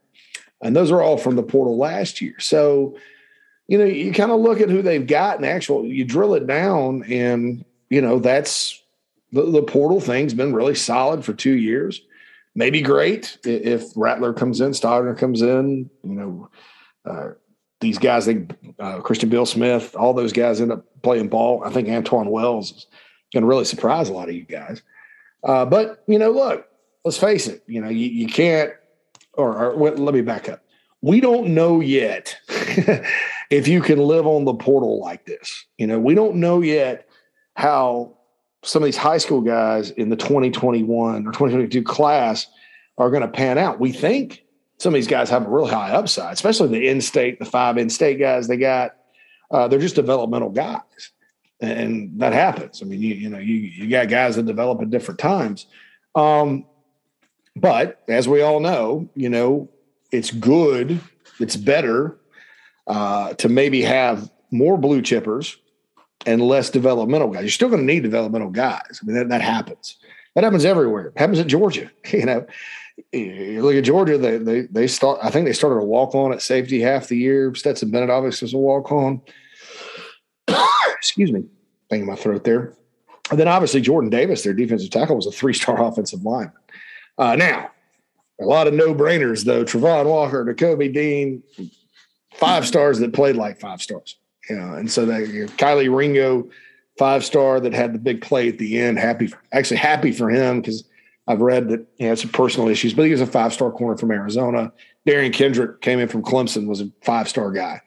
And 0.63 0.75
those 0.75 0.91
are 0.91 1.03
all 1.03 1.19
from 1.19 1.37
the 1.37 1.43
portal 1.43 1.77
last 1.77 2.21
year. 2.21 2.39
So, 2.41 2.97
you 3.67 3.79
know, 3.79 3.85
you 3.85 4.13
kind 4.13 4.31
of 4.31 4.41
look 4.41 4.61
at 4.61 4.69
who 4.69 4.83
they've 4.83 5.07
got 5.07 5.37
and 5.37 5.47
actual, 5.47 5.85
you 5.85 6.05
drill 6.05 6.35
it 6.35 6.47
down, 6.47 7.05
and, 7.05 7.65
you 7.89 8.01
know, 8.01 8.19
that's 8.19 8.83
the, 9.33 9.43
the 9.51 9.63
portal 9.63 10.01
thing's 10.01 10.35
been 10.35 10.55
really 10.55 10.75
solid 10.75 11.25
for 11.25 11.33
two 11.33 11.57
years. 11.57 12.01
Maybe 12.55 12.83
great 12.83 13.39
if 13.45 13.85
Rattler 13.97 14.33
comes 14.33 14.61
in, 14.61 14.71
Stogner 14.71 15.17
comes 15.17 15.43
in, 15.43 15.91
you 16.03 16.15
know, 16.15 16.51
uh, 17.05 17.31
these 17.81 17.99
guys, 17.99 18.27
they, 18.27 18.47
uh, 18.79 19.01
Christian 19.01 19.29
Beal-Smith, 19.29 19.97
all 19.97 20.15
those 20.15 20.33
guys 20.33 20.61
end 20.61 20.73
up 20.73 20.85
playing 21.03 21.29
ball. 21.29 21.63
I 21.65 21.71
think 21.71 21.89
Antwane 21.89 22.31
Wells 22.31 22.73
is 22.73 22.87
going 23.33 23.43
to 23.43 23.47
really 23.49 23.65
surprise 23.65 24.09
a 24.09 24.13
lot 24.13 24.29
of 24.29 24.35
you 24.35 24.45
guys. 24.45 24.83
Uh, 25.43 25.67
but 25.67 26.03
you 26.07 26.19
know, 26.19 26.31
look, 26.31 26.67
let's 27.05 27.19
face 27.19 27.47
it. 27.47 27.63
You 27.67 27.81
know, 27.81 27.91
you, 27.91 28.07
you 28.07 28.27
can't. 28.27 28.73
Or, 29.35 29.57
or 29.57 29.77
wait, 29.77 29.99
let 29.99 30.15
me 30.15 30.23
back 30.23 30.49
up. 30.49 30.63
We 31.03 31.21
don't 31.21 31.49
know 31.49 31.81
yet 31.81 32.37
if 33.51 33.69
you 33.69 33.81
can 33.81 33.99
live 33.99 34.27
on 34.27 34.45
the 34.45 34.55
portal 34.55 35.01
like 35.01 35.25
this. 35.27 35.67
You 35.79 35.87
know, 35.87 35.99
we 35.99 36.15
don't 36.15 36.37
know 36.37 36.61
yet 36.61 37.09
how 37.57 38.17
some 38.63 38.83
of 38.83 38.87
these 38.87 38.97
high 38.97 39.19
school 39.19 39.41
guys 39.41 39.91
in 39.91 40.09
the 40.09 40.17
2021 40.17 41.27
or 41.27 41.33
2022 41.33 41.83
class 41.83 42.47
are 42.97 43.11
going 43.11 43.23
to 43.23 43.29
pan 43.29 43.59
out. 43.59 43.79
We 43.79 43.93
think 43.93 44.45
some 44.79 44.95
of 44.95 44.95
these 44.95 45.07
guys 45.07 45.31
have 45.31 45.47
a 45.47 45.51
really 45.51 45.71
high 45.71 45.91
upside, 45.91 46.33
especially 46.33 46.69
the 46.69 46.89
in-state, 46.89 47.39
the 47.39 47.45
five 47.45 47.77
in-state 47.79 48.19
guys 48.19 48.49
they 48.49 48.57
got. 48.57 48.97
Uh, 49.51 49.69
they're 49.69 49.79
just 49.79 49.95
developmental 49.95 50.51
guys 50.51 51.13
and 51.61 52.21
that 52.21 52.33
happens. 52.33 52.83
I 52.83 52.87
mean, 52.87 53.01
you 53.01 53.15
you 53.15 53.29
know, 53.29 53.39
you 53.39 53.55
you 53.55 53.89
got 53.89 54.09
guys 54.09 54.37
that 54.37 54.47
develop 54.47 54.81
at 54.83 54.91
different 54.91 55.21
times. 55.21 55.67
Um, 56.15 56.67
but 57.57 58.03
as 58.09 58.29
we 58.29 58.43
all 58.43 58.61
know, 58.61 59.09
you 59.15 59.29
know, 59.29 59.71
it's 60.11 60.31
good, 60.31 61.01
it's 61.41 61.57
better 61.57 62.19
uh, 62.87 63.35
to 63.35 63.49
maybe 63.49 63.83
have 63.83 64.31
more 64.51 64.77
blue 64.77 65.03
chippers 65.03 65.57
and 66.27 66.41
less 66.41 66.71
developmental 66.71 67.29
guys. 67.29 67.43
You're 67.43 67.51
still 67.51 67.69
going 67.69 67.87
to 67.87 67.93
need 67.93 68.03
developmental 68.03 68.51
guys. 68.51 69.01
I 69.03 69.07
mean, 69.07 69.17
that, 69.17 69.29
that 69.29 69.41
happens. 69.41 69.97
That 70.35 70.45
happens 70.45 70.65
everywhere. 70.65 71.07
It 71.07 71.19
happens 71.19 71.39
at 71.39 71.47
Georgia. 71.47 71.91
You 72.13 72.27
know, 72.27 72.47
you 73.13 73.61
look 73.61 73.75
at 73.75 73.83
Georgia. 73.83 74.17
They 74.17 74.39
they 74.39 74.61
they 74.63 74.87
start. 74.87 75.19
I 75.21 75.29
think 75.29 75.47
they 75.47 75.53
started 75.53 75.81
a 75.81 75.85
walk 75.85 76.15
on 76.15 76.33
at 76.33 76.41
safety 76.41 76.81
half 76.81 77.09
the 77.09 77.17
year. 77.17 77.53
Stetson 77.57 77.91
Bennett 77.91 78.09
obviously 78.09 78.47
was 78.47 78.55
a 78.55 78.59
walk 78.59 78.93
on 78.93 79.21
excuse 80.97 81.33
me, 81.33 81.45
thing 81.91 82.03
in 82.03 82.07
my 82.07 82.15
throat 82.15 82.45
there. 82.45 82.75
And 83.31 83.41
then 83.41 83.49
obviously 83.49 83.81
Jordan 83.81 84.11
Davis, 84.11 84.43
their 84.43 84.55
defensive 84.55 84.91
tackle, 84.91 85.17
was 85.17 85.27
a 85.27 85.33
three-star 85.33 85.83
offensive 85.89 86.23
lineman. 86.23 86.53
Uh, 87.19 87.37
now, 87.37 87.71
a 88.41 88.45
lot 88.45 88.67
of 88.67 88.75
no-brainers 88.75 89.45
though. 89.45 89.65
Travon 89.65 90.07
Walker, 90.07 90.45
Nakobe 90.45 90.93
Dean, 90.93 91.43
five 92.37 92.67
stars 92.67 92.99
that 92.99 93.13
played 93.13 93.37
like 93.37 93.61
five 93.61 93.83
stars. 93.83 94.17
You 94.49 94.57
know, 94.57 94.75
and 94.75 94.91
so 94.91 95.07
that 95.07 95.29
you 95.29 95.47
know, 95.47 95.53
Kelee 95.53 95.95
Ringo, 95.95 96.49
five 96.99 97.25
star 97.25 97.61
that 97.61 97.73
had 97.73 97.95
the 97.95 97.99
big 97.99 98.21
play 98.21 98.49
at 98.49 98.59
the 98.59 98.79
end. 98.79 98.99
Happy, 98.99 99.33
actually 99.53 99.79
happy 99.79 100.13
for 100.13 100.31
him 100.31 100.61
because 100.61 100.85
I've 101.27 101.41
read 101.41 101.69
that 101.71 101.87
he 101.97 102.05
had 102.05 102.19
some 102.19 102.31
personal 102.31 102.69
issues, 102.69 102.93
but 102.93 103.07
he 103.07 103.11
was 103.13 103.21
a 103.21 103.27
five 103.27 103.53
star 103.53 103.71
corner 103.71 103.97
from 103.97 104.11
Arizona. 104.11 104.73
Derion 105.07 105.33
Kendrick 105.33 105.81
came 105.81 105.99
in 105.99 106.09
from 106.09 106.23
Clemson, 106.23 106.67
was 106.67 106.81
a 106.81 106.91
five 107.03 107.29
star 107.29 107.51
guy. 107.51 107.81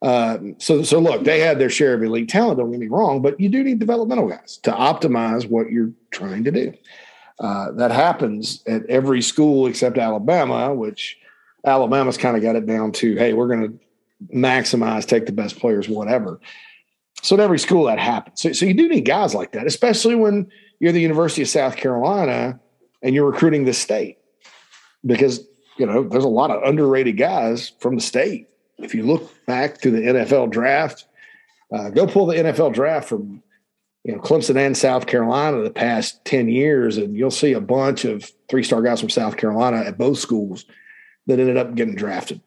Uh, 0.00 0.38
so, 0.58 0.82
so 0.82 1.00
look, 1.00 1.24
they 1.24 1.40
had 1.40 1.58
their 1.58 1.70
share 1.70 1.94
of 1.94 2.02
elite 2.02 2.28
talent. 2.28 2.58
Don't 2.58 2.70
get 2.70 2.80
me 2.80 2.86
wrong, 2.86 3.20
but 3.20 3.38
you 3.40 3.48
do 3.48 3.64
need 3.64 3.80
developmental 3.80 4.28
guys 4.28 4.58
to 4.58 4.70
optimize 4.70 5.48
what 5.48 5.70
you're 5.70 5.90
trying 6.10 6.44
to 6.44 6.52
do. 6.52 6.72
Uh, 7.40 7.72
that 7.72 7.90
happens 7.90 8.62
at 8.66 8.86
every 8.86 9.22
school 9.22 9.66
except 9.66 9.98
Alabama, 9.98 10.72
which 10.72 11.18
Alabama's 11.64 12.16
kind 12.16 12.36
of 12.36 12.42
got 12.42 12.56
it 12.56 12.66
down 12.66 12.92
to, 12.92 13.16
hey, 13.16 13.32
we're 13.32 13.48
going 13.48 13.60
to 13.60 13.78
maximize, 14.34 15.06
take 15.06 15.26
the 15.26 15.32
best 15.32 15.58
players, 15.58 15.88
whatever. 15.88 16.40
So 17.22 17.36
at 17.36 17.40
every 17.40 17.58
school 17.58 17.84
that 17.84 17.98
happens. 17.98 18.40
So, 18.40 18.52
so 18.52 18.66
you 18.66 18.74
do 18.74 18.88
need 18.88 19.04
guys 19.04 19.34
like 19.34 19.52
that, 19.52 19.66
especially 19.66 20.14
when 20.14 20.50
you're 20.80 20.92
the 20.92 21.00
University 21.00 21.42
of 21.42 21.48
South 21.48 21.76
Carolina 21.76 22.60
and 23.02 23.14
you're 23.14 23.30
recruiting 23.30 23.64
the 23.64 23.72
state, 23.72 24.18
because 25.04 25.46
you 25.78 25.86
know 25.86 26.02
there's 26.04 26.24
a 26.24 26.28
lot 26.28 26.50
of 26.50 26.62
underrated 26.62 27.16
guys 27.16 27.72
from 27.80 27.96
the 27.96 28.02
state 28.02 28.48
if 28.78 28.94
you 28.94 29.02
look 29.02 29.30
back 29.46 29.80
to 29.80 29.90
the 29.90 29.98
NFL 29.98 30.50
draft, 30.50 31.06
uh, 31.72 31.90
go 31.90 32.06
pull 32.06 32.26
the 32.26 32.36
NFL 32.36 32.72
draft 32.72 33.08
from 33.08 33.42
you 34.04 34.14
know 34.14 34.20
Clemson 34.20 34.56
and 34.56 34.76
South 34.76 35.06
Carolina 35.06 35.62
the 35.62 35.70
past 35.70 36.24
ten 36.24 36.48
years, 36.48 36.96
and 36.96 37.16
you'll 37.16 37.30
see 37.30 37.52
a 37.52 37.60
bunch 37.60 38.04
of 38.04 38.30
three 38.48 38.62
star 38.62 38.80
guys 38.82 39.00
from 39.00 39.10
South 39.10 39.36
Carolina 39.36 39.78
at 39.78 39.98
both 39.98 40.18
schools 40.18 40.64
that 41.26 41.38
ended 41.38 41.56
up 41.56 41.74
getting 41.74 41.96
drafted, 41.96 42.40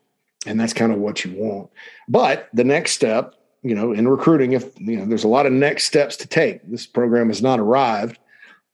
and 0.45 0.59
that's 0.59 0.73
kind 0.73 0.91
of 0.91 0.99
what 0.99 1.23
you 1.23 1.33
want. 1.35 1.69
But 2.07 2.49
the 2.53 2.63
next 2.63 2.91
step, 2.91 3.35
you 3.63 3.75
know, 3.75 3.91
in 3.91 4.07
recruiting, 4.07 4.53
if 4.53 4.79
you 4.79 4.97
know, 4.97 5.05
there's 5.05 5.23
a 5.23 5.29
lot 5.29 5.45
of 5.45 5.53
next 5.53 5.85
steps 5.85 6.17
to 6.17 6.27
take. 6.27 6.61
This 6.69 6.87
program 6.87 7.27
has 7.27 7.41
not 7.41 7.59
arrived 7.59 8.17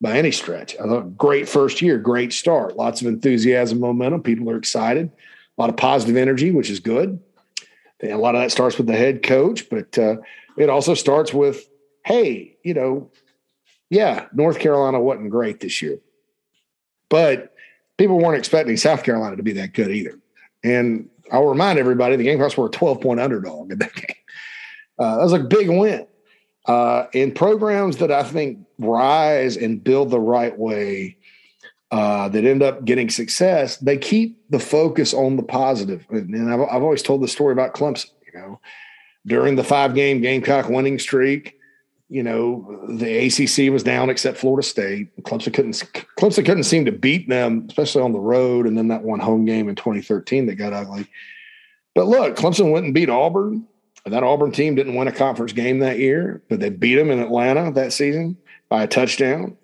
by 0.00 0.16
any 0.16 0.30
stretch. 0.30 0.74
Thought 0.76 1.16
great 1.16 1.48
first 1.48 1.82
year, 1.82 1.98
great 1.98 2.32
start, 2.32 2.76
lots 2.76 3.00
of 3.00 3.06
enthusiasm, 3.06 3.80
momentum. 3.80 4.22
People 4.22 4.48
are 4.50 4.56
excited, 4.56 5.10
a 5.56 5.60
lot 5.60 5.70
of 5.70 5.76
positive 5.76 6.16
energy, 6.16 6.50
which 6.50 6.70
is 6.70 6.80
good. 6.80 7.20
And 8.00 8.12
a 8.12 8.18
lot 8.18 8.34
of 8.34 8.40
that 8.40 8.52
starts 8.52 8.78
with 8.78 8.86
the 8.86 8.96
head 8.96 9.22
coach, 9.22 9.68
but 9.68 9.98
uh, 9.98 10.16
it 10.56 10.70
also 10.70 10.94
starts 10.94 11.34
with, 11.34 11.68
hey, 12.04 12.56
you 12.62 12.74
know, 12.74 13.10
yeah, 13.90 14.26
North 14.32 14.60
Carolina 14.60 15.00
wasn't 15.00 15.30
great 15.30 15.60
this 15.60 15.82
year, 15.82 15.98
but 17.08 17.54
people 17.96 18.18
weren't 18.18 18.38
expecting 18.38 18.76
South 18.76 19.02
Carolina 19.02 19.36
to 19.36 19.42
be 19.42 19.54
that 19.54 19.72
good 19.72 19.90
either. 19.90 20.18
And 20.62 21.08
I'll 21.32 21.46
remind 21.46 21.78
everybody 21.78 22.16
the 22.16 22.24
Gamecocks 22.24 22.56
were 22.56 22.66
a 22.66 22.70
12 22.70 23.00
point 23.00 23.20
underdog 23.20 23.72
in 23.72 23.78
that 23.78 23.94
game. 23.94 24.16
Uh, 24.98 25.16
that 25.16 25.22
was 25.22 25.32
a 25.32 25.40
big 25.40 25.68
win. 25.68 26.06
Uh, 26.66 27.06
in 27.12 27.32
programs 27.32 27.96
that 27.98 28.12
I 28.12 28.22
think 28.22 28.58
rise 28.78 29.56
and 29.56 29.82
build 29.82 30.10
the 30.10 30.20
right 30.20 30.56
way, 30.58 31.16
uh, 31.90 32.28
that 32.28 32.44
end 32.44 32.62
up 32.62 32.84
getting 32.84 33.08
success, 33.08 33.78
they 33.78 33.96
keep 33.96 34.38
the 34.50 34.58
focus 34.58 35.14
on 35.14 35.36
the 35.36 35.42
positive. 35.42 36.04
And 36.10 36.52
I've, 36.52 36.60
I've 36.60 36.82
always 36.82 37.02
told 37.02 37.22
the 37.22 37.28
story 37.28 37.52
about 37.52 37.74
Clemson. 37.74 38.10
You 38.32 38.38
know, 38.38 38.60
during 39.26 39.56
the 39.56 39.64
five 39.64 39.94
game 39.94 40.20
Gamecock 40.20 40.68
winning 40.68 40.98
streak, 40.98 41.57
you 42.08 42.22
know 42.22 42.84
the 42.88 43.26
ACC 43.26 43.72
was 43.72 43.82
down 43.82 44.10
except 44.10 44.38
Florida 44.38 44.66
State. 44.66 45.16
Clemson 45.22 45.52
couldn't 45.52 45.74
Clemson 46.18 46.44
couldn't 46.44 46.64
seem 46.64 46.84
to 46.84 46.92
beat 46.92 47.28
them, 47.28 47.66
especially 47.68 48.02
on 48.02 48.12
the 48.12 48.20
road. 48.20 48.66
And 48.66 48.76
then 48.76 48.88
that 48.88 49.02
one 49.02 49.20
home 49.20 49.44
game 49.44 49.68
in 49.68 49.74
2013 49.74 50.46
that 50.46 50.56
got 50.56 50.72
ugly. 50.72 51.06
But 51.94 52.06
look, 52.06 52.36
Clemson 52.36 52.70
went 52.70 52.86
and 52.86 52.94
beat 52.94 53.10
Auburn. 53.10 53.66
That 54.06 54.22
Auburn 54.22 54.52
team 54.52 54.74
didn't 54.74 54.94
win 54.94 55.08
a 55.08 55.12
conference 55.12 55.52
game 55.52 55.80
that 55.80 55.98
year, 55.98 56.42
but 56.48 56.60
they 56.60 56.70
beat 56.70 56.94
them 56.94 57.10
in 57.10 57.18
Atlanta 57.18 57.70
that 57.72 57.92
season 57.92 58.36
by 58.68 58.82
a 58.82 58.86
touchdown 58.86 59.56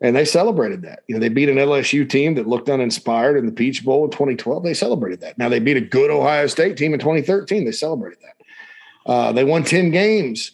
and 0.00 0.16
they 0.16 0.24
celebrated 0.24 0.82
that. 0.82 1.02
You 1.06 1.14
know, 1.14 1.20
they 1.20 1.28
beat 1.28 1.48
an 1.48 1.56
LSU 1.56 2.08
team 2.08 2.34
that 2.34 2.46
looked 2.46 2.70
uninspired 2.70 3.36
in 3.36 3.46
the 3.46 3.52
Peach 3.52 3.84
Bowl 3.84 4.04
in 4.04 4.10
2012. 4.10 4.62
They 4.62 4.74
celebrated 4.74 5.20
that. 5.20 5.36
Now 5.36 5.48
they 5.48 5.58
beat 5.58 5.76
a 5.76 5.82
good 5.82 6.10
Ohio 6.10 6.46
State 6.46 6.76
team 6.76 6.94
in 6.94 7.00
2013. 7.00 7.64
They 7.64 7.72
celebrated 7.72 8.18
that. 8.22 9.10
Uh, 9.10 9.32
they 9.32 9.44
won 9.44 9.62
10 9.62 9.90
games 9.90 10.52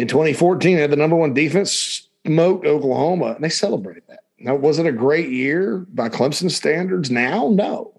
in 0.00 0.08
2014. 0.08 0.76
They 0.76 0.82
had 0.82 0.90
the 0.90 0.96
number 0.96 1.16
one 1.16 1.34
defense, 1.34 2.08
smoked 2.26 2.66
Oklahoma, 2.66 3.32
and 3.34 3.44
they 3.44 3.48
celebrated 3.48 4.04
that. 4.08 4.20
Now, 4.38 4.54
was 4.54 4.78
it 4.78 4.86
a 4.86 4.92
great 4.92 5.28
year 5.28 5.86
by 5.92 6.08
Clemson 6.08 6.50
standards? 6.50 7.10
Now, 7.10 7.50
no. 7.50 7.92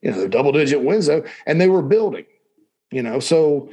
You 0.00 0.12
know, 0.12 0.28
double 0.28 0.52
digit 0.52 0.82
wins 0.82 1.06
though, 1.06 1.24
and 1.46 1.60
they 1.60 1.68
were 1.68 1.82
building. 1.82 2.26
You 2.90 3.02
know, 3.02 3.18
so 3.18 3.70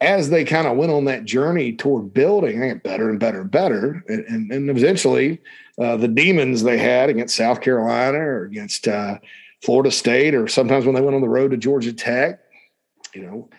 as 0.00 0.30
they 0.30 0.44
kind 0.44 0.66
of 0.66 0.76
went 0.76 0.92
on 0.92 1.04
that 1.04 1.24
journey 1.24 1.74
toward 1.74 2.14
building, 2.14 2.60
they 2.60 2.68
get 2.68 2.82
better 2.82 3.10
and 3.10 3.20
better 3.20 3.42
and 3.42 3.50
better, 3.50 4.02
and, 4.08 4.24
and, 4.26 4.52
and 4.52 4.70
eventually 4.70 5.40
uh, 5.78 5.96
the 5.96 6.08
demons 6.08 6.62
they 6.62 6.78
had 6.78 7.10
against 7.10 7.36
South 7.36 7.60
Carolina 7.60 8.18
or 8.18 8.44
against 8.44 8.88
uh, 8.88 9.18
Florida 9.62 9.90
State, 9.90 10.34
or 10.34 10.48
sometimes 10.48 10.86
when 10.86 10.94
they 10.94 11.00
went 11.00 11.14
on 11.14 11.20
the 11.20 11.28
road 11.28 11.50
to 11.50 11.56
Georgia 11.56 11.92
Tech, 11.92 12.40
you 13.14 13.22
know, 13.22 13.50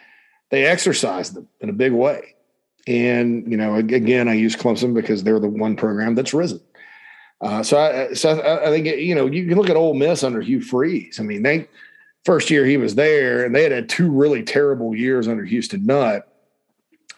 they 0.50 0.66
exercised 0.66 1.34
them 1.36 1.48
in 1.60 1.70
a 1.70 1.74
big 1.74 1.92
way. 1.92 2.36
And 2.88 3.50
you 3.50 3.58
know, 3.58 3.76
again, 3.76 4.28
I 4.28 4.34
use 4.34 4.56
Clemson 4.56 4.94
because 4.94 5.24
they're 5.24 5.40
the 5.40 5.48
one 5.48 5.76
program 5.76 6.16
that's 6.16 6.34
risen. 6.34 6.62
Uh, 7.42 7.62
so, 7.62 7.78
I, 7.78 8.14
so 8.14 8.40
I, 8.40 8.68
I 8.68 8.70
think 8.70 8.86
you 8.86 9.16
know 9.16 9.26
you 9.28 9.48
can 9.48 9.58
look 9.58 9.70
at 9.70 9.76
Ole 9.76 9.94
Miss 9.94 10.24
under 10.24 10.42
Hugh 10.42 10.62
Freeze. 10.62 11.20
I 11.20 11.24
mean, 11.24 11.44
they 11.44 11.68
first 12.26 12.50
year 12.50 12.66
he 12.66 12.78
was 12.78 12.96
there, 12.96 13.46
and 13.46 13.56
they 13.56 13.64
had 13.64 13.72
had 13.72 13.90
two 13.90 14.12
really 14.12 14.44
terrible 14.44 14.96
years 14.96 15.28
under 15.28 15.46
Houston 15.46 15.86
Nutt. 15.86 16.28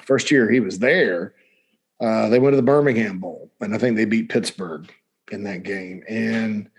First 0.06 0.30
year 0.30 0.50
he 0.50 0.60
was 0.60 0.78
there, 0.80 1.34
uh, 2.00 2.30
they 2.30 2.40
went 2.40 2.54
to 2.54 2.58
the 2.58 2.64
Birmingham 2.64 3.20
Bowl, 3.20 3.52
and 3.62 3.74
I 3.74 3.78
think 3.78 3.96
they 3.96 4.06
beat 4.06 4.30
Pittsburgh 4.30 4.92
in 5.32 5.44
that 5.44 5.64
game. 5.64 6.04
And 6.10 6.70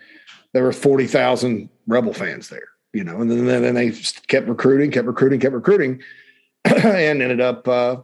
there 0.53 0.63
were 0.63 0.73
40,000 0.73 1.69
Rebel 1.87 2.13
fans 2.13 2.49
there, 2.49 2.69
you 2.93 3.05
know, 3.05 3.21
and 3.21 3.31
then, 3.31 3.47
then 3.47 3.75
they 3.75 3.91
kept 4.27 4.49
recruiting, 4.49 4.91
kept 4.91 5.07
recruiting, 5.07 5.41
kept 5.41 5.55
recruiting, 5.55 6.03
and 6.65 7.23
ended 7.23 7.41
up 7.41 7.67
uh, 7.67 7.97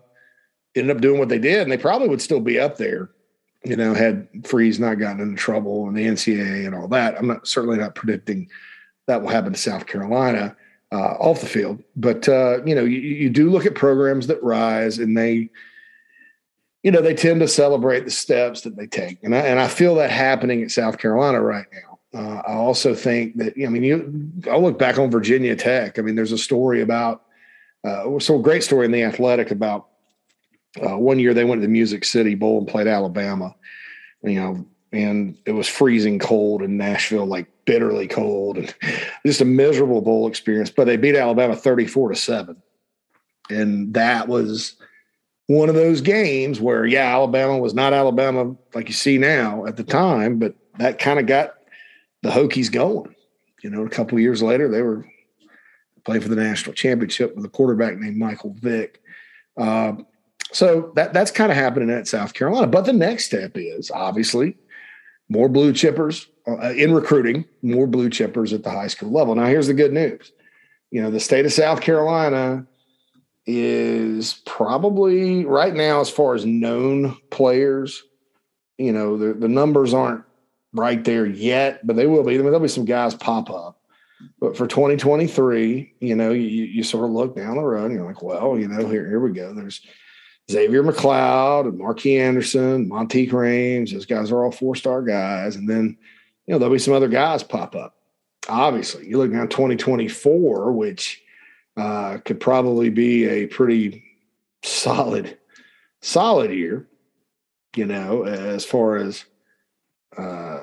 ended 0.74 0.96
up 0.96 1.02
doing 1.02 1.18
what 1.18 1.28
they 1.28 1.38
did. 1.38 1.62
And 1.62 1.72
they 1.72 1.78
probably 1.78 2.08
would 2.08 2.22
still 2.22 2.40
be 2.40 2.58
up 2.58 2.76
there 2.76 3.10
you 3.64 3.76
know, 3.76 3.94
had 3.94 4.26
Freeze 4.44 4.80
not 4.80 4.98
gotten 4.98 5.20
into 5.20 5.36
trouble 5.36 5.86
and 5.86 5.96
the 5.96 6.06
NCAA 6.06 6.66
and 6.66 6.74
all 6.74 6.88
that. 6.88 7.16
I'm 7.16 7.28
not 7.28 7.46
certainly 7.46 7.78
not 7.78 7.94
predicting 7.94 8.48
that 9.06 9.22
will 9.22 9.28
happen 9.28 9.52
to 9.52 9.58
South 9.58 9.86
Carolina 9.86 10.56
uh, 10.92 11.14
off 11.18 11.40
the 11.40 11.46
field, 11.46 11.82
but 11.96 12.28
uh, 12.28 12.62
you 12.64 12.74
know, 12.74 12.84
you, 12.84 12.98
you 12.98 13.30
do 13.30 13.50
look 13.50 13.66
at 13.66 13.74
programs 13.74 14.26
that 14.26 14.42
rise 14.42 14.98
and 14.98 15.16
they, 15.16 15.48
you 16.82 16.90
know, 16.90 17.00
they 17.00 17.14
tend 17.14 17.40
to 17.40 17.48
celebrate 17.48 18.04
the 18.04 18.10
steps 18.10 18.62
that 18.62 18.76
they 18.76 18.86
take, 18.86 19.22
and 19.22 19.34
I, 19.34 19.38
and 19.38 19.60
I 19.60 19.68
feel 19.68 19.94
that 19.96 20.10
happening 20.10 20.62
at 20.62 20.70
South 20.70 20.98
Carolina 20.98 21.40
right 21.40 21.66
now. 21.72 21.98
Uh, 22.14 22.42
I 22.46 22.52
also 22.52 22.94
think 22.94 23.36
that 23.38 23.54
I 23.56 23.68
mean, 23.68 23.82
you. 23.82 24.32
I 24.50 24.56
look 24.56 24.78
back 24.78 24.98
on 24.98 25.10
Virginia 25.10 25.56
Tech. 25.56 25.98
I 25.98 26.02
mean, 26.02 26.14
there's 26.14 26.32
a 26.32 26.38
story 26.38 26.82
about 26.82 27.22
uh, 27.84 28.18
so 28.18 28.38
a 28.38 28.42
great 28.42 28.62
story 28.62 28.84
in 28.84 28.92
the 28.92 29.04
Athletic 29.04 29.50
about 29.50 29.88
uh, 30.80 30.96
one 30.96 31.18
year 31.18 31.34
they 31.34 31.44
went 31.44 31.60
to 31.60 31.66
the 31.66 31.72
Music 31.72 32.04
City 32.04 32.34
Bowl 32.34 32.58
and 32.58 32.68
played 32.68 32.86
Alabama. 32.86 33.54
You 34.22 34.34
know, 34.34 34.66
and 34.92 35.36
it 35.46 35.52
was 35.52 35.68
freezing 35.68 36.18
cold 36.18 36.62
in 36.62 36.76
Nashville, 36.76 37.26
like 37.26 37.48
bitterly 37.64 38.06
cold, 38.06 38.58
and 38.58 38.74
just 39.26 39.40
a 39.40 39.44
miserable 39.44 40.00
bowl 40.00 40.28
experience. 40.28 40.70
But 40.70 40.84
they 40.84 40.96
beat 40.96 41.16
Alabama 41.16 41.56
thirty-four 41.56 42.10
to 42.10 42.16
seven, 42.16 42.62
and 43.50 43.92
that 43.94 44.28
was 44.28 44.76
one 45.46 45.68
of 45.68 45.74
those 45.74 46.00
games 46.00 46.60
where, 46.60 46.86
yeah, 46.86 47.12
Alabama 47.12 47.58
was 47.58 47.74
not 47.74 47.92
Alabama 47.92 48.54
like 48.74 48.88
you 48.88 48.94
see 48.94 49.18
now 49.18 49.66
at 49.66 49.76
the 49.76 49.84
time, 49.84 50.38
but 50.38 50.54
that 50.78 50.98
kind 50.98 51.18
of 51.18 51.26
got 51.26 51.54
the 52.22 52.30
Hokies 52.30 52.70
going. 52.70 53.14
You 53.62 53.70
know, 53.70 53.84
a 53.84 53.90
couple 53.90 54.18
years 54.18 54.42
later, 54.42 54.68
they 54.68 54.82
were 54.82 55.06
playing 56.04 56.22
for 56.22 56.28
the 56.28 56.36
national 56.36 56.74
championship 56.74 57.36
with 57.36 57.44
a 57.44 57.48
quarterback 57.48 57.96
named 57.96 58.16
Michael 58.16 58.54
Vick. 58.60 59.00
Uh, 59.56 59.94
so 60.52 60.92
that 60.94 61.12
that's 61.12 61.30
kind 61.30 61.50
of 61.50 61.58
happening 61.58 61.90
at 61.90 62.06
South 62.06 62.34
Carolina. 62.34 62.66
But 62.66 62.82
the 62.82 62.92
next 62.92 63.24
step 63.24 63.52
is 63.54 63.90
obviously 63.90 64.56
more 65.28 65.48
blue 65.48 65.72
chippers 65.72 66.26
uh, 66.46 66.72
in 66.72 66.92
recruiting, 66.92 67.44
more 67.62 67.86
blue 67.86 68.10
chippers 68.10 68.52
at 68.52 68.62
the 68.62 68.70
high 68.70 68.88
school 68.88 69.10
level. 69.10 69.34
Now, 69.34 69.46
here's 69.46 69.66
the 69.66 69.74
good 69.74 69.92
news. 69.92 70.32
You 70.90 71.02
know, 71.02 71.10
the 71.10 71.20
state 71.20 71.46
of 71.46 71.52
South 71.52 71.80
Carolina 71.80 72.66
is 73.46 74.34
probably 74.46 75.44
right 75.44 75.74
now, 75.74 76.00
as 76.00 76.10
far 76.10 76.34
as 76.34 76.44
known 76.44 77.16
players, 77.30 78.02
you 78.78 78.92
know, 78.92 79.16
the, 79.16 79.32
the 79.32 79.48
numbers 79.48 79.94
aren't 79.94 80.24
right 80.72 81.02
there 81.04 81.26
yet, 81.26 81.86
but 81.86 81.96
they 81.96 82.06
will 82.06 82.24
be. 82.24 82.36
There'll 82.36 82.60
be 82.60 82.68
some 82.68 82.84
guys 82.84 83.14
pop 83.14 83.50
up. 83.50 83.78
But 84.38 84.56
for 84.56 84.66
2023, 84.66 85.94
you 86.00 86.14
know, 86.14 86.30
you, 86.30 86.42
you 86.42 86.84
sort 86.84 87.04
of 87.04 87.10
look 87.10 87.34
down 87.34 87.56
the 87.56 87.62
road 87.62 87.86
and 87.86 87.94
you're 87.94 88.06
like, 88.06 88.22
well, 88.22 88.58
you 88.58 88.68
know, 88.68 88.86
here, 88.86 89.06
here 89.06 89.20
we 89.20 89.32
go. 89.32 89.52
There's 89.52 89.80
Xavier 90.52 90.82
McLeod 90.82 91.68
and 91.68 91.78
Marquis 91.78 92.18
Anderson, 92.18 92.88
Montique 92.88 93.32
Range. 93.32 93.90
Those 93.90 94.06
guys 94.06 94.30
are 94.30 94.44
all 94.44 94.52
four 94.52 94.76
star 94.76 95.02
guys. 95.02 95.56
And 95.56 95.68
then, 95.68 95.96
you 96.46 96.52
know, 96.52 96.58
there'll 96.58 96.74
be 96.74 96.78
some 96.78 96.94
other 96.94 97.08
guys 97.08 97.42
pop 97.42 97.74
up. 97.74 97.96
Obviously, 98.48 99.08
you 99.08 99.18
look 99.18 99.32
down 99.32 99.48
2024, 99.48 100.72
which 100.72 101.22
uh, 101.76 102.18
could 102.24 102.40
probably 102.40 102.90
be 102.90 103.24
a 103.26 103.46
pretty 103.46 104.04
solid, 104.62 105.38
solid 106.00 106.52
year, 106.52 106.86
you 107.76 107.86
know, 107.86 108.24
as 108.24 108.64
far 108.64 108.96
as 108.96 109.24
uh, 110.18 110.62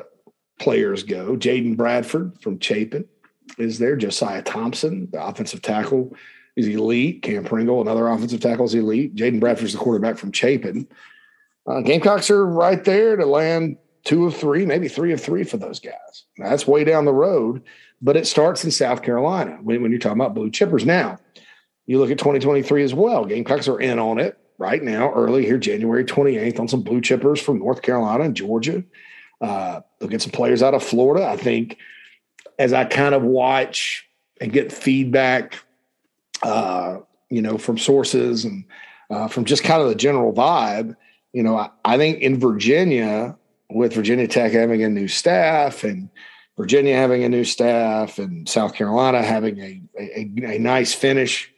players 0.60 1.04
go. 1.04 1.36
Jaden 1.36 1.76
Bradford 1.76 2.40
from 2.42 2.60
Chapin 2.60 3.06
is 3.58 3.80
there. 3.80 3.96
Josiah 3.96 4.44
Thompson, 4.44 5.10
the 5.12 5.24
offensive 5.26 5.62
tackle, 5.62 6.16
is 6.60 6.68
elite. 6.68 7.22
Cam 7.24 7.44
Pringle, 7.44 7.82
another 7.82 8.08
offensive 8.08 8.42
tackle, 8.42 8.66
is 8.66 8.76
elite. 8.76 9.16
Jaden 9.16 9.40
Bradford's 9.40 9.74
the 9.74 9.80
quarterback 9.80 10.18
from 10.18 10.32
Chapin. 10.32 10.88
Uh, 11.66 11.82
Gamecocks 11.82 12.30
are 12.30 12.46
right 12.46 12.84
there 12.84 13.16
to 13.16 13.26
land 13.26 13.78
two 14.04 14.26
of 14.26 14.36
three, 14.36 14.66
maybe 14.66 14.88
three 14.88 15.12
of 15.12 15.22
three 15.22 15.44
for 15.44 15.58
those 15.58 15.80
guys. 15.80 16.26
That's 16.38 16.68
way 16.68 16.84
down 16.84 17.06
the 17.06 17.14
road 17.14 17.64
but 18.02 18.18
it 18.18 18.28
starts 18.28 18.64
in 18.64 18.72
South 18.72 19.04
Carolina 19.04 19.60
when, 19.62 19.82
when 19.82 19.92
you're 19.92 20.00
talking 20.00 20.20
about 20.20 20.34
blue 20.34 20.50
chippers. 20.50 20.86
Now, 20.86 21.20
you 21.86 22.00
look 22.00 22.12
at 22.12 22.18
2023 22.18 22.84
as 22.84 22.94
well. 22.94 23.26
Gamecocks 23.26 23.68
are 23.68 23.80
in 23.80 24.00
on 24.00 24.20
it 24.20 24.38
right 24.58 24.82
now, 24.82 25.12
early 25.14 25.46
here, 25.46 25.58
January 25.58 26.06
28th, 26.06 26.60
on 26.60 26.68
some 26.68 26.82
blue 26.82 27.02
chippers 27.02 27.42
from 27.42 27.60
North 27.60 27.82
Carolina 27.82 28.26
and 28.26 28.36
Georgia. 28.36 28.84
Uh, 29.42 29.82
they'll 30.00 30.10
get 30.10 30.22
some 30.22 30.32
players 30.32 30.62
out 30.62 30.74
of 30.74 30.84
Florida. 30.84 31.26
I 31.26 31.38
think 31.38 31.78
as 32.58 32.74
I 32.74 32.86
kind 32.86 33.16
of 33.16 33.24
watch 33.24 34.08
and 34.40 34.52
get 34.52 34.72
feedback, 34.72 35.56
uh, 36.44 36.98
you 37.30 37.42
know, 37.42 37.58
from 37.58 37.78
sources 37.78 38.46
and 38.46 38.66
uh, 39.10 39.28
from 39.28 39.46
just 39.46 39.64
kind 39.64 39.82
of 39.82 39.90
the 39.90 39.96
general 39.96 40.34
vibe, 40.34 40.96
you 41.34 41.44
know, 41.44 41.58
I, 41.58 41.70
I 41.86 41.98
think 41.98 42.22
in 42.22 42.40
Virginia, 42.40 43.38
with 43.70 43.94
Virginia 43.94 44.28
Tech 44.28 44.52
having 44.52 44.84
a 44.84 44.90
new 44.90 45.08
staff 45.08 45.84
and 45.84 46.10
Virginia 46.58 46.96
having 46.96 47.24
a 47.24 47.30
new 47.30 47.44
staff 47.44 48.20
and 48.20 48.48
South 48.50 48.74
Carolina 48.74 49.22
having 49.22 49.60
a, 49.60 49.82
a, 49.98 50.56
a 50.56 50.60
nice 50.60 50.94
finish 50.94 51.52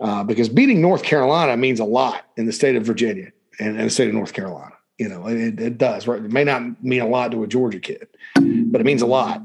uh, 0.00 0.24
because 0.24 0.48
beating 0.48 0.82
North 0.82 1.02
Carolina 1.02 1.56
means 1.56 1.80
a 1.80 1.84
lot 1.84 2.26
in 2.36 2.46
the 2.46 2.52
state 2.52 2.76
of 2.76 2.84
Virginia 2.84 3.32
and, 3.58 3.76
and 3.78 3.86
the 3.86 3.90
state 3.90 4.08
of 4.08 4.14
North 4.14 4.32
Carolina. 4.32 4.74
You 4.98 5.08
know, 5.08 5.26
it, 5.26 5.58
it, 5.58 5.78
does, 5.78 6.06
right? 6.06 6.22
It 6.22 6.30
may 6.30 6.44
not 6.44 6.82
mean 6.84 7.00
a 7.00 7.08
lot 7.08 7.30
to 7.32 7.42
a 7.42 7.46
Georgia 7.46 7.80
kid, 7.80 8.06
but 8.34 8.80
it 8.80 8.84
means 8.84 9.02
a 9.02 9.06
lot. 9.06 9.42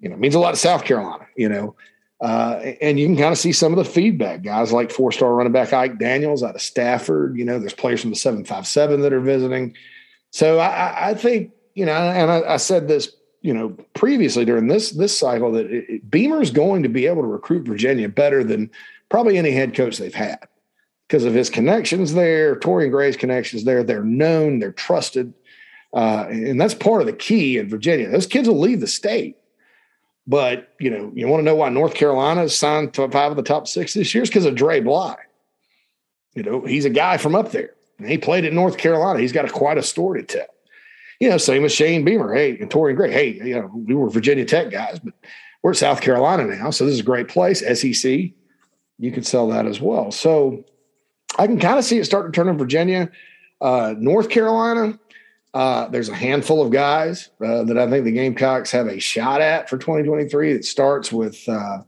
You 0.00 0.08
know, 0.08 0.14
it 0.14 0.20
means 0.20 0.34
a 0.34 0.38
lot 0.38 0.52
to 0.52 0.56
South 0.56 0.84
Carolina, 0.84 1.26
you 1.36 1.48
know. 1.48 1.74
Uh, 2.20 2.74
and 2.82 3.00
you 3.00 3.06
can 3.06 3.16
kind 3.16 3.32
of 3.32 3.38
see 3.38 3.52
some 3.52 3.72
of 3.72 3.78
the 3.78 3.90
feedback. 3.90 4.42
Guys 4.42 4.72
like 4.72 4.90
four 4.90 5.10
star 5.10 5.34
running 5.34 5.52
back 5.52 5.72
Ike 5.72 5.98
Daniels 5.98 6.42
out 6.42 6.54
of 6.54 6.60
Stafford, 6.60 7.36
you 7.36 7.44
know, 7.44 7.58
there's 7.58 7.72
players 7.72 8.02
from 8.02 8.10
the 8.10 8.16
757 8.16 9.00
that 9.00 9.12
are 9.12 9.20
visiting. 9.20 9.74
So 10.30 10.58
I, 10.58 11.10
I 11.10 11.14
think, 11.14 11.52
you 11.74 11.86
know, 11.86 11.92
and 11.92 12.30
I, 12.30 12.54
I 12.54 12.56
said 12.58 12.88
this 12.88 13.10
you 13.42 13.54
know 13.54 13.70
previously 13.94 14.44
during 14.44 14.66
this 14.66 14.90
this 14.90 15.16
cycle 15.16 15.52
that 15.52 15.66
it, 15.66 16.10
Beamer's 16.10 16.50
going 16.50 16.82
to 16.82 16.88
be 16.88 17.06
able 17.06 17.22
to 17.22 17.28
recruit 17.28 17.66
Virginia 17.66 18.08
better 18.08 18.44
than 18.44 18.70
probably 19.08 19.38
any 19.38 19.50
head 19.50 19.74
coach 19.74 19.98
they've 19.98 20.14
had 20.14 20.46
because 21.08 21.24
of 21.24 21.34
his 21.34 21.50
connections 21.50 22.14
there, 22.14 22.54
Torian 22.56 22.90
Gray's 22.90 23.16
connections 23.16 23.64
there. 23.64 23.82
They're 23.82 24.04
known, 24.04 24.60
they're 24.60 24.72
trusted, 24.72 25.34
uh, 25.92 26.26
and 26.28 26.60
that's 26.60 26.74
part 26.74 27.00
of 27.00 27.06
the 27.06 27.12
key 27.12 27.58
in 27.58 27.68
Virginia. 27.68 28.08
Those 28.08 28.26
kids 28.26 28.48
will 28.48 28.60
leave 28.60 28.80
the 28.80 28.86
state, 28.86 29.36
but 30.30 30.72
you 30.78 30.88
know 30.88 31.10
you 31.14 31.28
want 31.28 31.40
to 31.40 31.44
know 31.44 31.56
why 31.56 31.68
North 31.68 31.94
Carolina 31.94 32.42
has 32.42 32.56
signed 32.56 32.94
to 32.94 33.08
five 33.10 33.32
of 33.32 33.36
the 33.36 33.42
top 33.42 33.66
six 33.66 33.92
this 33.92 34.14
year 34.14 34.22
is 34.22 34.30
because 34.30 34.46
of 34.46 34.54
Dre 34.54 34.80
Bly. 34.80 35.16
You 36.34 36.44
know 36.44 36.64
he's 36.64 36.84
a 36.84 36.90
guy 36.90 37.16
from 37.18 37.34
up 37.34 37.50
there, 37.50 37.74
and 37.98 38.08
he 38.08 38.16
played 38.16 38.44
at 38.44 38.52
North 38.52 38.78
Carolina. 38.78 39.20
He's 39.20 39.32
got 39.32 39.44
a, 39.44 39.50
quite 39.50 39.76
a 39.76 39.82
story 39.82 40.22
to 40.22 40.38
tell 40.38 40.46
you 41.20 41.28
know, 41.28 41.36
same 41.36 41.64
as 41.64 41.72
Shane 41.72 42.04
Beamer. 42.04 42.34
Hey, 42.34 42.58
and 42.58 42.70
Torian 42.70 42.96
Gray. 42.96 43.12
Hey, 43.12 43.28
you 43.46 43.54
know, 43.54 43.70
we 43.72 43.94
were 43.94 44.08
Virginia 44.08 44.44
Tech 44.46 44.70
guys, 44.70 44.98
but 44.98 45.12
we're 45.62 45.74
South 45.74 46.00
Carolina 46.00 46.44
now. 46.44 46.70
So 46.70 46.86
this 46.86 46.94
is 46.94 47.00
a 47.00 47.04
great 47.04 47.28
place. 47.28 47.60
SEC, 47.60 48.30
you 48.98 49.12
could 49.12 49.26
sell 49.26 49.46
that 49.48 49.66
as 49.66 49.80
well. 49.80 50.10
So 50.10 50.64
I 51.38 51.46
can 51.46 51.60
kind 51.60 51.78
of 51.78 51.84
see 51.84 51.98
it 51.98 52.06
start 52.06 52.26
to 52.26 52.32
turn 52.32 52.48
in 52.48 52.56
Virginia. 52.56 53.10
Uh, 53.60 53.94
North 53.98 54.30
Carolina, 54.30 54.98
uh, 55.52 55.88
there's 55.88 56.08
a 56.08 56.14
handful 56.14 56.62
of 56.62 56.70
guys 56.70 57.30
uh, 57.44 57.64
that 57.64 57.76
I 57.76 57.88
think 57.88 58.04
the 58.04 58.12
Gamecocks 58.12 58.70
have 58.70 58.86
a 58.86 59.00
shot 59.00 59.40
at 59.40 59.68
for 59.68 59.78
2023. 59.78 60.52
It 60.52 60.64
starts 60.64 61.12
with 61.12 61.48
uh, 61.48 61.78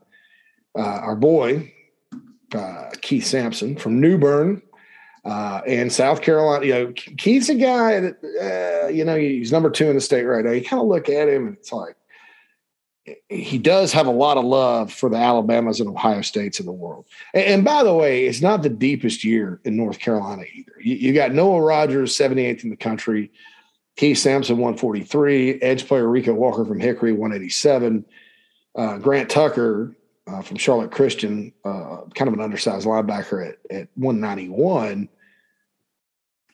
uh, 0.76 0.80
our 0.80 1.14
boy, 1.14 1.72
uh, 2.54 2.90
Keith 3.00 3.24
Sampson 3.24 3.76
from 3.76 4.00
New 4.00 4.18
Bern. 4.18 4.62
Uh, 5.24 5.60
and 5.68 5.92
South 5.92 6.20
Carolina, 6.20 6.66
you 6.66 6.72
know, 6.72 6.92
Keith's 6.92 7.48
a 7.48 7.54
guy 7.54 8.00
that, 8.00 8.90
you 8.92 9.04
know, 9.04 9.16
he's 9.16 9.52
number 9.52 9.70
two 9.70 9.88
in 9.88 9.94
the 9.94 10.00
state 10.00 10.24
right 10.24 10.44
now. 10.44 10.50
You 10.50 10.64
kind 10.64 10.82
of 10.82 10.88
look 10.88 11.08
at 11.08 11.28
him 11.28 11.46
and 11.46 11.56
it's 11.56 11.72
like, 11.72 11.94
he 13.28 13.58
does 13.58 13.92
have 13.92 14.06
a 14.06 14.12
lot 14.12 14.36
of 14.36 14.44
love 14.44 14.92
for 14.92 15.08
the 15.08 15.16
Alabamas 15.16 15.80
and 15.80 15.88
Ohio 15.88 16.22
States 16.22 16.60
of 16.60 16.66
the 16.66 16.72
world. 16.72 17.06
And, 17.34 17.44
and 17.44 17.64
by 17.64 17.82
the 17.82 17.94
way, 17.94 18.26
it's 18.26 18.40
not 18.40 18.62
the 18.62 18.68
deepest 18.68 19.24
year 19.24 19.60
in 19.64 19.76
North 19.76 19.98
Carolina 19.98 20.44
either. 20.52 20.72
You, 20.80 20.96
you 20.96 21.12
got 21.12 21.32
Noah 21.32 21.62
Rogers, 21.62 22.16
78th 22.16 22.64
in 22.64 22.70
the 22.70 22.76
country, 22.76 23.30
Keith 23.96 24.18
Sampson, 24.18 24.56
143, 24.56 25.60
edge 25.60 25.86
player 25.86 26.08
Rico 26.08 26.32
Walker 26.32 26.64
from 26.64 26.80
Hickory, 26.80 27.12
187, 27.12 28.04
uh, 28.74 28.98
Grant 28.98 29.30
Tucker, 29.30 29.94
uh, 30.26 30.42
from 30.42 30.56
Charlotte 30.56 30.90
Christian, 30.90 31.52
uh, 31.64 32.02
kind 32.14 32.28
of 32.28 32.34
an 32.34 32.40
undersized 32.40 32.86
linebacker 32.86 33.48
at, 33.48 33.58
at 33.70 33.88
191. 33.96 35.08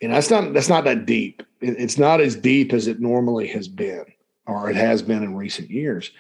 And 0.01 0.13
that's 0.13 0.31
not 0.31 0.53
that's 0.53 0.69
not 0.69 0.85
that 0.85 1.07
deep. 1.07 1.43
It, 1.61 1.77
it's 1.79 1.99
not 1.99 2.21
as 2.21 2.37
deep 2.37 2.73
as 2.73 2.87
it 2.87 3.01
normally 3.01 3.49
has 3.49 3.69
been, 3.69 4.05
or 4.47 4.71
it 4.71 4.77
has 4.77 5.03
been 5.03 5.23
in 5.23 5.37
recent 5.37 5.71
years, 5.71 6.11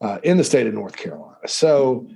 uh, 0.00 0.18
in 0.22 0.36
the 0.36 0.44
state 0.44 0.66
of 0.66 0.74
North 0.74 0.96
Carolina. 0.96 1.36
So, 1.46 2.08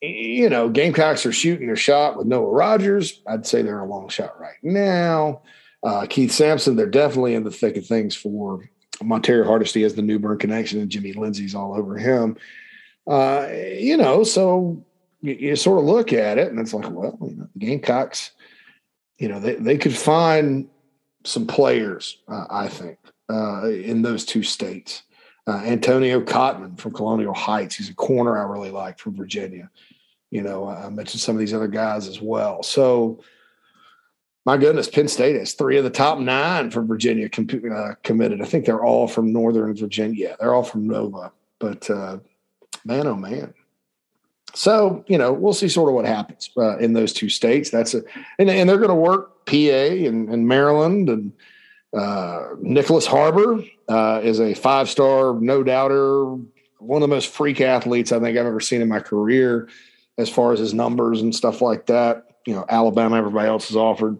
you 0.00 0.48
know, 0.48 0.68
Gamecocks 0.68 1.26
are 1.26 1.32
shooting 1.32 1.66
their 1.66 1.76
shot 1.76 2.16
with 2.16 2.26
Noah 2.26 2.50
Rogers. 2.50 3.20
I'd 3.26 3.46
say 3.46 3.62
they're 3.62 3.80
a 3.80 3.86
long 3.86 4.08
shot 4.08 4.40
right 4.40 4.58
now. 4.62 5.42
Uh, 5.82 6.06
Keith 6.08 6.32
Sampson, 6.32 6.76
they're 6.76 6.86
definitely 6.86 7.34
in 7.34 7.44
the 7.44 7.50
thick 7.50 7.76
of 7.76 7.86
things 7.86 8.14
for 8.14 8.68
Montario 9.00 9.46
Hardesty 9.46 9.84
as 9.84 9.94
the 9.94 10.02
New 10.02 10.18
Bern 10.18 10.38
connection, 10.38 10.80
and 10.80 10.90
Jimmy 10.90 11.12
Lindsey's 11.12 11.54
all 11.54 11.74
over 11.74 11.96
him. 11.96 12.36
Uh, 13.06 13.48
you 13.78 13.96
know, 13.96 14.22
so 14.24 14.84
you, 15.22 15.34
you, 15.34 15.56
sort 15.56 15.78
of 15.78 15.84
look 15.84 16.12
at 16.12 16.36
it 16.36 16.50
and 16.50 16.60
it's 16.60 16.74
like, 16.74 16.90
well, 16.90 17.16
you 17.22 17.36
know, 17.36 17.48
the 17.54 17.66
Gamecocks, 17.66 18.32
you 19.18 19.28
know, 19.28 19.40
they, 19.40 19.54
they 19.54 19.78
could 19.78 19.96
find 19.96 20.68
some 21.24 21.46
players, 21.46 22.18
uh, 22.28 22.46
I 22.50 22.68
think, 22.68 22.98
uh, 23.30 23.68
in 23.68 24.02
those 24.02 24.24
two 24.24 24.42
states. 24.42 25.02
Uh, 25.46 25.62
Antonio 25.64 26.20
Cotman 26.20 26.76
from 26.76 26.92
Colonial 26.92 27.32
Heights. 27.32 27.76
He's 27.76 27.88
a 27.88 27.94
corner 27.94 28.36
I 28.36 28.42
really 28.42 28.70
like 28.70 28.98
from 28.98 29.16
Virginia. 29.16 29.70
You 30.30 30.42
know, 30.42 30.68
I 30.68 30.90
mentioned 30.90 31.22
some 31.22 31.34
of 31.34 31.40
these 31.40 31.54
other 31.54 31.68
guys 31.68 32.06
as 32.06 32.20
well. 32.20 32.62
So, 32.62 33.20
my 34.44 34.56
goodness, 34.56 34.88
Penn 34.88 35.08
State 35.08 35.36
has 35.36 35.52
three 35.52 35.76
of 35.76 35.84
the 35.84 35.90
top 35.90 36.18
nine 36.18 36.70
from 36.70 36.86
Virginia 36.86 37.28
com- 37.28 37.48
uh, 37.70 37.94
committed. 38.02 38.40
I 38.40 38.44
think 38.44 38.64
they're 38.64 38.84
all 38.84 39.06
from 39.06 39.32
Northern 39.32 39.74
Virginia. 39.74 40.36
They're 40.40 40.54
all 40.54 40.62
from 40.62 40.86
Nova. 40.86 41.32
But 41.58 41.88
uh, 41.90 42.18
man, 42.84 43.06
oh 43.06 43.16
man. 43.16 43.54
So, 44.54 45.04
you 45.06 45.18
know, 45.18 45.32
we'll 45.32 45.52
see 45.52 45.68
sort 45.68 45.90
of 45.90 45.94
what 45.94 46.06
happens 46.06 46.50
uh, 46.56 46.78
in 46.78 46.94
those 46.94 47.12
two 47.12 47.28
states. 47.28 47.70
That's 47.70 47.94
a, 47.94 48.02
and, 48.38 48.48
and 48.48 48.68
they're 48.68 48.78
going 48.78 48.88
to 48.88 48.94
work 48.94 49.44
PA 49.46 49.52
and, 49.52 50.28
and 50.30 50.48
Maryland 50.48 51.08
and 51.08 51.32
uh, 51.94 52.54
Nyckoles 52.62 53.06
Harbor 53.06 53.62
uh, 53.88 54.20
is 54.22 54.40
a 54.40 54.54
five 54.54 54.88
star, 54.88 55.34
no 55.34 55.62
doubter, 55.62 56.24
one 56.78 57.02
of 57.02 57.08
the 57.08 57.14
most 57.14 57.28
freak 57.28 57.60
athletes 57.60 58.12
I 58.12 58.20
think 58.20 58.38
I've 58.38 58.46
ever 58.46 58.60
seen 58.60 58.80
in 58.80 58.88
my 58.88 59.00
career 59.00 59.68
as 60.16 60.28
far 60.28 60.52
as 60.52 60.60
his 60.60 60.74
numbers 60.74 61.20
and 61.20 61.34
stuff 61.34 61.62
like 61.62 61.86
that. 61.86 62.27
You 62.46 62.54
know, 62.54 62.64
Alabama, 62.68 63.16
everybody 63.16 63.48
else 63.48 63.68
has 63.68 63.76
offered. 63.76 64.18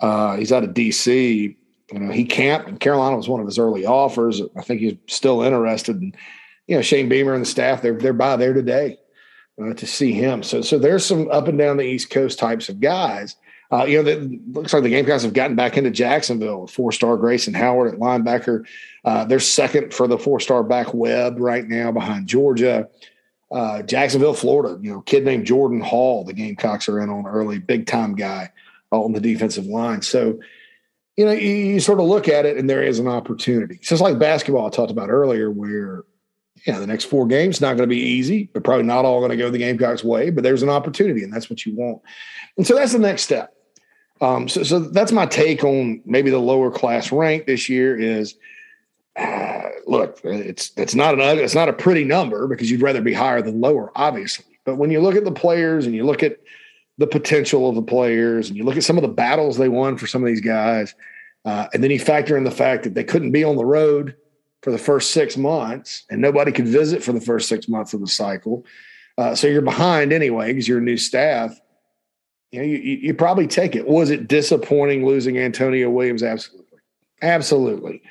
Uh, 0.00 0.36
he's 0.36 0.52
out 0.52 0.64
of 0.64 0.70
DC. 0.70 1.56
You 1.92 1.98
know, 1.98 2.12
he 2.12 2.24
camped, 2.24 2.68
and 2.68 2.80
Carolina 2.80 3.16
was 3.16 3.28
one 3.28 3.40
of 3.40 3.46
his 3.46 3.58
early 3.58 3.86
offers. 3.86 4.42
I 4.56 4.62
think 4.62 4.80
he's 4.80 4.96
still 5.06 5.42
interested. 5.42 6.00
And, 6.00 6.16
you 6.66 6.76
know, 6.76 6.82
Shane 6.82 7.08
Beamer 7.08 7.34
and 7.34 7.42
the 7.42 7.48
staff, 7.48 7.82
they're, 7.82 7.98
they're 7.98 8.12
by 8.12 8.36
there 8.36 8.52
today 8.52 8.98
uh, 9.62 9.72
to 9.74 9.86
see 9.86 10.12
him. 10.12 10.42
So, 10.42 10.60
so 10.60 10.78
there's 10.78 11.04
some 11.04 11.30
up 11.30 11.48
and 11.48 11.58
down 11.58 11.78
the 11.78 11.84
East 11.84 12.10
Coast 12.10 12.38
types 12.38 12.68
of 12.68 12.80
guys 12.80 13.36
uh, 13.70 13.84
you 13.84 13.98
know, 13.98 14.02
that 14.02 14.52
looks 14.52 14.72
like 14.72 14.82
the 14.82 14.88
Gamecocks 14.88 15.22
have 15.24 15.34
gotten 15.34 15.54
back 15.54 15.76
into 15.76 15.90
Jacksonville. 15.90 16.66
Four 16.66 16.90
star 16.90 17.16
Grayson 17.16 17.52
Howard 17.52 17.92
at 17.92 18.00
linebacker. 18.00 18.66
Uh, 19.04 19.24
they're 19.24 19.40
second 19.40 19.92
for 19.92 20.06
the 20.06 20.18
four 20.18 20.40
star 20.40 20.62
back 20.62 20.94
Webb 20.94 21.38
right 21.38 21.66
now 21.66 21.92
behind 21.92 22.26
Georgia. 22.26 22.88
Uh, 23.50 23.82
Jacksonville, 23.82 24.34
Florida, 24.34 24.78
you 24.82 24.92
know, 24.92 25.00
kid 25.00 25.24
named 25.24 25.46
Jordan 25.46 25.80
Hall, 25.80 26.24
the 26.24 26.34
Gamecocks 26.34 26.88
are 26.88 27.00
in 27.00 27.08
on 27.08 27.26
early, 27.26 27.58
big 27.58 27.86
time 27.86 28.14
guy 28.14 28.50
on 28.90 29.12
the 29.12 29.20
defensive 29.20 29.66
line. 29.66 30.02
So, 30.02 30.38
you 31.16 31.24
know, 31.24 31.32
you, 31.32 31.50
you, 31.50 31.80
sort 31.80 31.98
of 31.98 32.06
look 32.06 32.28
at 32.28 32.46
it 32.46 32.58
and 32.58 32.68
there 32.68 32.82
is 32.82 32.98
an 32.98 33.08
opportunity. 33.08 33.76
It's 33.76 33.88
just 33.88 34.02
like 34.02 34.18
basketball 34.18 34.66
I 34.66 34.70
talked 34.70 34.90
about 34.90 35.08
earlier, 35.08 35.50
where, 35.50 36.04
know, 36.72 36.80
the 36.80 36.86
next 36.86 37.04
four 37.04 37.26
games 37.26 37.60
not 37.60 37.76
going 37.76 37.88
to 37.88 37.94
be 37.94 38.00
easy, 38.00 38.50
but 38.52 38.64
probably 38.64 38.84
not 38.84 39.04
all 39.04 39.20
going 39.20 39.30
to 39.30 39.36
go 39.36 39.50
the 39.50 39.58
Gamecocks' 39.58 40.04
way, 40.04 40.30
but 40.30 40.44
there's 40.44 40.62
an 40.62 40.68
opportunity 40.68 41.22
and 41.22 41.32
that's 41.32 41.48
what 41.48 41.64
you 41.64 41.74
want. 41.74 42.02
And 42.56 42.66
so 42.66 42.74
that's 42.74 42.92
the 42.92 42.98
next 42.98 43.22
step. 43.22 43.54
Um, 44.20 44.48
so, 44.48 44.62
so 44.62 44.80
that's 44.80 45.12
my 45.12 45.26
take 45.26 45.64
on 45.64 46.02
maybe 46.04 46.30
the 46.30 46.38
lower 46.38 46.70
class 46.70 47.12
rank 47.12 47.46
this 47.46 47.68
year 47.68 47.98
is 47.98 48.36
uh, 49.18 49.68
look, 49.86 50.20
it's 50.24 50.72
it's 50.76 50.94
not 50.94 51.14
an 51.14 51.20
it's 51.38 51.54
not 51.54 51.68
a 51.68 51.72
pretty 51.72 52.04
number 52.04 52.46
because 52.46 52.70
you'd 52.70 52.82
rather 52.82 53.00
be 53.00 53.12
higher 53.12 53.42
than 53.42 53.60
lower, 53.60 53.90
obviously. 53.96 54.58
But 54.64 54.76
when 54.76 54.90
you 54.90 55.00
look 55.00 55.16
at 55.16 55.24
the 55.24 55.32
players 55.32 55.86
and 55.86 55.94
you 55.94 56.04
look 56.04 56.22
at 56.22 56.38
the 56.98 57.06
potential 57.06 57.68
of 57.68 57.74
the 57.74 57.82
players 57.82 58.48
and 58.48 58.56
you 58.56 58.64
look 58.64 58.76
at 58.76 58.84
some 58.84 58.98
of 58.98 59.02
the 59.02 59.08
battles 59.08 59.56
they 59.56 59.68
won 59.68 59.96
for 59.96 60.06
some 60.06 60.22
of 60.22 60.26
these 60.26 60.40
guys, 60.40 60.94
uh, 61.44 61.68
and 61.72 61.82
then 61.82 61.90
you 61.90 61.98
factor 61.98 62.36
in 62.36 62.44
the 62.44 62.50
fact 62.50 62.84
that 62.84 62.94
they 62.94 63.04
couldn't 63.04 63.32
be 63.32 63.44
on 63.44 63.56
the 63.56 63.64
road 63.64 64.14
for 64.62 64.72
the 64.72 64.78
first 64.78 65.12
six 65.12 65.36
months 65.36 66.04
and 66.10 66.20
nobody 66.20 66.52
could 66.52 66.66
visit 66.66 67.02
for 67.02 67.12
the 67.12 67.20
first 67.20 67.48
six 67.48 67.68
months 67.68 67.94
of 67.94 68.00
the 68.00 68.08
cycle. 68.08 68.66
Uh, 69.16 69.34
so 69.34 69.46
you're 69.46 69.62
behind 69.62 70.12
anyway 70.12 70.48
because 70.48 70.66
you're 70.66 70.78
a 70.78 70.82
new 70.82 70.96
staff 70.96 71.58
you 72.50 72.58
know, 72.60 72.64
you, 72.64 72.78
you 72.78 73.14
probably 73.14 73.46
take 73.46 73.76
it. 73.76 73.86
Was 73.86 74.10
it 74.10 74.28
disappointing 74.28 75.04
losing 75.04 75.38
Antonio 75.38 75.90
Williams? 75.90 76.22
Absolutely. 76.22 76.78
Absolutely. 77.20 78.02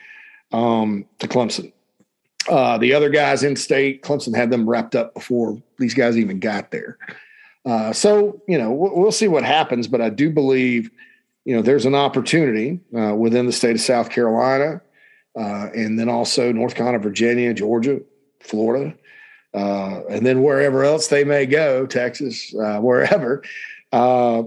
Um, 0.51 1.05
to 1.19 1.27
Clemson. 1.27 1.73
Uh, 2.47 2.77
the 2.77 2.93
other 2.93 3.09
guys 3.09 3.43
in 3.43 3.57
state, 3.57 4.01
Clemson 4.01 4.33
had 4.33 4.49
them 4.49 4.69
wrapped 4.69 4.95
up 4.95 5.13
before 5.13 5.61
these 5.77 5.93
guys 5.93 6.17
even 6.17 6.39
got 6.39 6.71
there. 6.71 6.97
Uh, 7.65 7.91
so, 7.91 8.41
you 8.47 8.57
know, 8.57 8.71
we'll, 8.71 8.95
we'll, 8.95 9.11
see 9.11 9.27
what 9.27 9.43
happens, 9.43 9.87
but 9.87 9.99
I 9.99 10.09
do 10.09 10.29
believe, 10.29 10.89
you 11.43 11.53
know, 11.53 11.61
there's 11.61 11.85
an 11.85 11.95
opportunity 11.95 12.79
uh, 12.97 13.13
within 13.13 13.45
the 13.45 13.51
state 13.51 13.75
of 13.75 13.81
South 13.81 14.09
Carolina 14.09 14.81
uh, 15.37 15.69
and 15.75 15.99
then 15.99 16.09
also 16.09 16.51
North 16.51 16.75
Carolina, 16.75 16.99
Virginia, 16.99 17.53
Georgia, 17.53 17.99
Florida, 18.39 18.95
uh, 19.53 20.01
and 20.09 20.25
then 20.25 20.41
wherever 20.41 20.83
else 20.83 21.07
they 21.07 21.23
may 21.23 21.45
go, 21.45 21.85
Texas, 21.85 22.53
uh, 22.55 22.79
wherever 22.79 23.43
uh, 23.91 24.43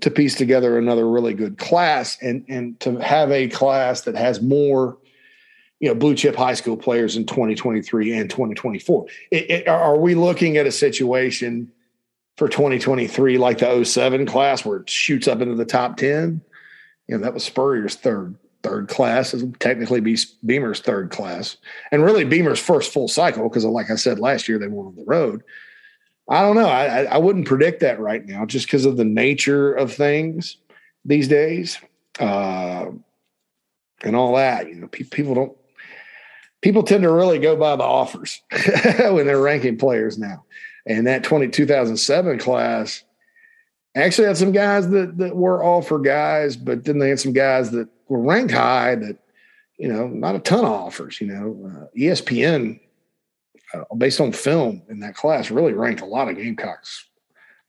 to 0.00 0.10
piece 0.10 0.34
together 0.34 0.78
another 0.78 1.08
really 1.08 1.32
good 1.32 1.58
class 1.58 2.18
and 2.20 2.44
and 2.48 2.78
to 2.80 2.96
have 2.96 3.30
a 3.30 3.48
class 3.48 4.02
that 4.02 4.16
has 4.16 4.42
more 4.42 4.98
you 5.80 5.88
know 5.88 5.94
blue 5.94 6.14
chip 6.14 6.34
high 6.34 6.54
school 6.54 6.76
players 6.76 7.16
in 7.16 7.26
2023 7.26 8.16
and 8.16 8.30
2024 8.30 9.06
it, 9.30 9.50
it, 9.50 9.68
are 9.68 9.98
we 9.98 10.14
looking 10.14 10.56
at 10.56 10.66
a 10.66 10.72
situation 10.72 11.70
for 12.36 12.48
2023 12.48 13.38
like 13.38 13.58
the 13.58 13.84
07 13.84 14.26
class 14.26 14.64
where 14.64 14.78
it 14.78 14.90
shoots 14.90 15.28
up 15.28 15.40
into 15.40 15.54
the 15.54 15.64
top 15.64 15.96
10 15.96 16.40
you 17.08 17.16
know 17.16 17.22
that 17.22 17.34
was 17.34 17.44
spurrier's 17.44 17.96
third 17.96 18.36
third 18.62 18.88
class 18.88 19.34
is 19.34 19.44
technically 19.58 20.00
be 20.00 20.16
beamer's 20.44 20.80
third 20.80 21.10
class 21.10 21.56
and 21.92 22.04
really 22.04 22.24
beamer's 22.24 22.58
first 22.58 22.92
full 22.92 23.08
cycle 23.08 23.48
because 23.48 23.64
like 23.64 23.90
i 23.90 23.96
said 23.96 24.18
last 24.18 24.48
year 24.48 24.58
they 24.58 24.68
went 24.68 24.88
on 24.88 24.96
the 24.96 25.04
road 25.04 25.42
I 26.28 26.42
don't 26.42 26.56
know. 26.56 26.68
I, 26.68 27.04
I 27.04 27.18
wouldn't 27.18 27.46
predict 27.46 27.80
that 27.80 28.00
right 28.00 28.24
now 28.24 28.46
just 28.46 28.66
because 28.66 28.84
of 28.84 28.96
the 28.96 29.04
nature 29.04 29.72
of 29.72 29.92
things 29.92 30.56
these 31.04 31.28
days 31.28 31.78
uh, 32.18 32.86
and 34.02 34.16
all 34.16 34.34
that. 34.34 34.68
You 34.68 34.74
know, 34.74 34.88
pe- 34.88 35.04
people 35.04 35.34
don't, 35.34 35.56
people 36.66 36.82
tend 36.82 37.04
to 37.04 37.12
really 37.12 37.38
go 37.38 37.54
by 37.54 37.76
the 37.76 37.84
offers 37.84 38.42
when 38.98 39.24
they're 39.24 39.40
ranking 39.40 39.78
players 39.78 40.18
now. 40.18 40.44
And 40.84 41.06
that 41.06 41.22
20, 41.22 41.46
2007 41.46 42.40
class 42.40 43.04
actually 43.94 44.26
had 44.26 44.36
some 44.36 44.50
guys 44.50 44.88
that, 44.88 45.16
that 45.18 45.36
were 45.36 45.62
offer 45.62 46.00
guys, 46.00 46.56
but 46.56 46.84
then 46.84 46.98
they 46.98 47.10
had 47.10 47.20
some 47.20 47.32
guys 47.32 47.70
that 47.70 47.88
were 48.08 48.18
ranked 48.18 48.52
high 48.52 48.96
that, 48.96 49.16
you 49.78 49.86
know, 49.86 50.08
not 50.08 50.34
a 50.34 50.40
ton 50.40 50.64
of 50.64 50.72
offers. 50.72 51.20
You 51.20 51.28
know, 51.28 51.70
uh, 51.70 51.86
ESPN 51.96 52.80
uh, 53.72 53.94
based 53.96 54.20
on 54.20 54.32
film 54.32 54.82
in 54.88 54.98
that 54.98 55.14
class, 55.14 55.52
really 55.52 55.72
ranked 55.72 56.00
a 56.00 56.04
lot 56.06 56.28
of 56.28 56.34
Gamecocks 56.34 57.08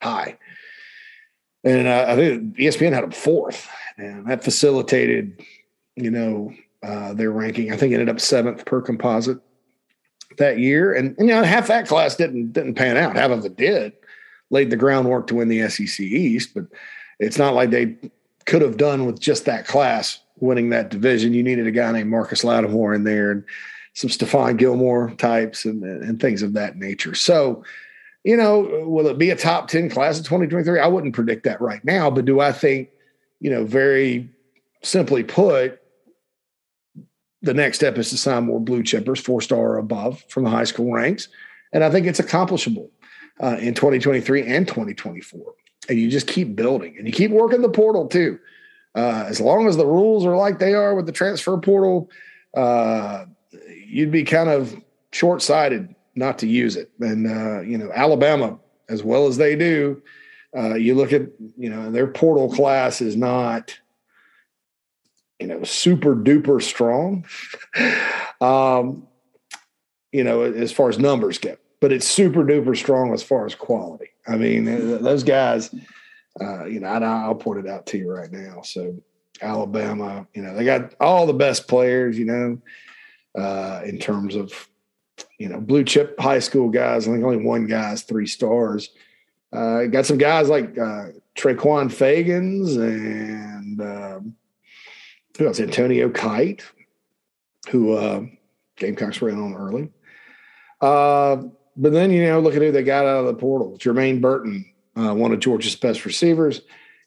high. 0.01 0.39
And 1.63 1.87
uh, 1.87 2.05
I 2.07 2.15
think 2.15 2.57
ESPN 2.57 2.93
had 2.93 3.03
them 3.03 3.11
fourth, 3.11 3.69
and 3.95 4.25
that 4.25 4.43
facilitated, 4.43 5.43
you 5.95 6.09
know, 6.09 6.51
uh, 6.83 7.13
their 7.13 7.31
ranking. 7.31 7.71
I 7.71 7.77
think 7.77 7.93
ended 7.93 8.09
up 8.09 8.19
seventh 8.19 8.65
per 8.65 8.81
composite 8.81 9.39
that 10.37 10.59
year, 10.59 10.93
and, 10.93 11.17
and, 11.17 11.27
you 11.27 11.35
know, 11.35 11.43
half 11.43 11.67
that 11.67 11.87
class 11.87 12.15
didn't 12.15 12.53
didn't 12.53 12.75
pan 12.75 12.97
out. 12.97 13.15
Half 13.15 13.31
of 13.31 13.45
it 13.45 13.57
did, 13.57 13.93
laid 14.49 14.69
the 14.69 14.75
groundwork 14.75 15.27
to 15.27 15.35
win 15.35 15.47
the 15.47 15.67
SEC 15.69 15.99
East, 15.99 16.53
but 16.53 16.65
it's 17.19 17.37
not 17.37 17.53
like 17.53 17.71
they 17.71 17.95
could 18.45 18.61
have 18.61 18.77
done 18.77 19.05
with 19.05 19.19
just 19.19 19.45
that 19.45 19.67
class 19.67 20.19
winning 20.39 20.69
that 20.69 20.89
division. 20.89 21.33
You 21.33 21.43
needed 21.43 21.67
a 21.67 21.71
guy 21.71 21.91
named 21.91 22.09
Marcus 22.09 22.43
Lattimore 22.43 22.93
in 22.93 23.03
there, 23.03 23.31
and 23.31 23.43
some 23.97 24.11
Stephon 24.11 24.57
Gilmore 24.57 25.09
types 25.17 25.65
and, 25.65 25.83
and 25.83 26.21
things 26.21 26.43
of 26.43 26.53
that 26.53 26.77
nature. 26.77 27.15
So, 27.15 27.63
you 28.23 28.37
know, 28.37 28.85
will 28.85 29.07
it 29.07 29.17
be 29.17 29.31
a 29.31 29.35
top 29.35 29.69
10 29.69 29.89
class 29.89 30.19
of 30.19 30.25
2023? 30.25 30.79
I 30.79 30.85
wouldn't 30.85 31.15
predict 31.15 31.45
that 31.45 31.59
right 31.59 31.83
now, 31.83 32.11
but 32.11 32.25
do 32.25 32.39
I 32.39 32.51
think, 32.51 32.89
you 33.39 33.49
know, 33.49 33.65
very 33.65 34.29
simply 34.83 35.23
put, 35.23 35.81
the 37.47 37.53
next 37.53 37.77
step 37.77 37.97
is 37.97 38.09
to 38.11 38.17
sign 38.17 38.43
more 38.43 38.59
blue 38.59 38.83
chippers, 38.83 39.19
four 39.19 39.41
star 39.41 39.59
or 39.59 39.77
above 39.77 40.23
from 40.29 40.43
the 40.43 40.49
high 40.49 40.65
school 40.65 40.91
ranks. 40.91 41.29
And 41.73 41.83
I 41.83 41.89
think 41.89 42.05
it's 42.05 42.19
accomplishable 42.19 42.91
uh, 43.41 43.57
in 43.59 43.73
2023 43.73 44.45
and 44.45 44.67
2024. 44.67 45.53
And 45.89 45.97
you 45.97 46.09
just 46.09 46.27
keep 46.27 46.55
building 46.55 46.95
and 46.97 47.07
you 47.07 47.13
keep 47.13 47.31
working 47.31 47.61
the 47.61 47.69
portal 47.69 48.07
too. 48.07 48.37
Uh, 48.95 49.25
as 49.27 49.39
long 49.39 49.67
as 49.67 49.77
the 49.77 49.85
rules 49.85 50.25
are 50.25 50.35
like 50.35 50.59
they 50.59 50.73
are 50.73 50.93
with 50.93 51.05
the 51.05 51.11
transfer 51.11 51.57
portal, 51.57 52.09
uh, 52.55 53.25
you'd 53.85 54.11
be 54.11 54.23
kind 54.23 54.49
of 54.49 54.75
short 55.11 55.41
sighted 55.41 55.95
not 56.15 56.39
to 56.39 56.47
use 56.47 56.75
it. 56.75 56.91
And 56.99 57.27
uh, 57.27 57.61
you 57.61 57.77
know, 57.77 57.91
Alabama, 57.93 58.59
as 58.89 59.03
well 59.03 59.27
as 59.27 59.37
they 59.37 59.55
do, 59.55 60.01
uh, 60.55 60.73
you 60.75 60.95
look 60.95 61.13
at 61.13 61.21
you 61.57 61.69
know 61.69 61.91
their 61.91 62.07
portal 62.07 62.51
class 62.51 62.99
is 62.99 63.15
not 63.15 63.77
you 65.39 65.47
know 65.47 65.63
super 65.63 66.15
duper 66.15 66.61
strong. 66.61 67.25
um, 68.41 69.07
you 70.11 70.23
know, 70.23 70.41
as 70.41 70.71
far 70.71 70.89
as 70.89 70.97
numbers 70.97 71.37
go, 71.37 71.57
but 71.79 71.91
it's 71.91 72.07
super 72.07 72.43
duper 72.43 72.75
strong 72.75 73.13
as 73.13 73.23
far 73.23 73.45
as 73.45 73.55
quality. 73.55 74.09
I 74.27 74.37
mean, 74.37 74.65
those 74.65 75.23
guys. 75.23 75.73
Uh, 76.39 76.65
you 76.65 76.79
know, 76.79 76.87
I, 76.87 77.27
will 77.27 77.33
point 77.33 77.65
it 77.65 77.67
out 77.67 77.87
to 77.87 77.97
you 77.97 78.11
right 78.11 78.31
now. 78.31 78.61
So 78.61 79.01
Alabama, 79.41 80.27
you 80.35 80.43
know, 80.43 80.53
they 80.53 80.65
got 80.65 80.93
all 80.99 81.25
the 81.25 81.33
best 81.33 81.67
players. 81.67 82.17
You 82.17 82.25
know, 82.25 82.61
uh, 83.35 83.81
in 83.85 83.97
terms 83.97 84.35
of 84.35 84.69
you 85.39 85.49
know 85.49 85.59
blue 85.59 85.83
chip 85.83 86.19
high 86.19 86.39
school 86.39 86.69
guys. 86.69 87.07
I 87.07 87.11
think 87.11 87.23
only 87.23 87.43
one 87.43 87.67
guy's 87.67 88.03
three 88.03 88.27
stars. 88.27 88.89
Uh, 89.53 89.85
got 89.85 90.05
some 90.05 90.17
guys 90.17 90.49
like 90.49 90.77
uh, 90.77 91.07
Traquan 91.37 91.89
Fagans 91.89 92.77
and 92.77 93.81
um, 93.81 94.35
who 95.37 95.47
else? 95.47 95.59
Antonio 95.59 96.09
Kite, 96.09 96.63
who 97.69 97.93
uh, 97.93 98.21
Gamecocks 98.77 99.21
ran 99.21 99.39
on 99.39 99.55
early. 99.55 99.91
Uh, 100.81 101.47
but 101.75 101.91
then, 101.91 102.11
you 102.11 102.23
know, 102.23 102.39
look 102.39 102.55
at 102.55 102.61
who 102.61 102.71
they 102.71 102.83
got 102.83 103.05
out 103.05 103.19
of 103.19 103.25
the 103.27 103.33
portal. 103.33 103.77
Jermaine 103.77 104.21
Burton, 104.21 104.65
uh, 104.95 105.13
one 105.13 105.31
of 105.31 105.39
Georgia's 105.39 105.75
best 105.75 106.05
receivers. 106.05 106.61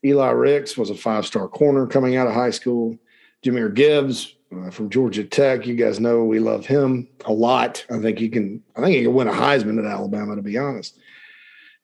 Eli 0.04 0.30
Ricks 0.30 0.76
was 0.76 0.90
a 0.90 0.94
five 0.94 1.26
star 1.26 1.48
corner 1.48 1.86
coming 1.86 2.16
out 2.16 2.26
of 2.26 2.34
high 2.34 2.50
school. 2.50 2.96
Jahmyr 3.44 3.72
Gibbs 3.74 4.34
uh, 4.54 4.70
from 4.70 4.90
Georgia 4.90 5.24
Tech. 5.24 5.66
You 5.66 5.74
guys 5.74 6.00
know 6.00 6.24
we 6.24 6.38
love 6.38 6.66
him 6.66 7.08
a 7.24 7.32
lot. 7.32 7.84
I 7.90 7.98
think 8.00 8.18
he 8.18 8.28
can. 8.28 8.62
I 8.76 8.82
think 8.82 8.96
he 8.96 9.02
can 9.02 9.14
win 9.14 9.28
a 9.28 9.32
Heisman 9.32 9.78
at 9.78 9.90
Alabama. 9.90 10.36
To 10.36 10.42
be 10.42 10.58
honest, 10.58 10.98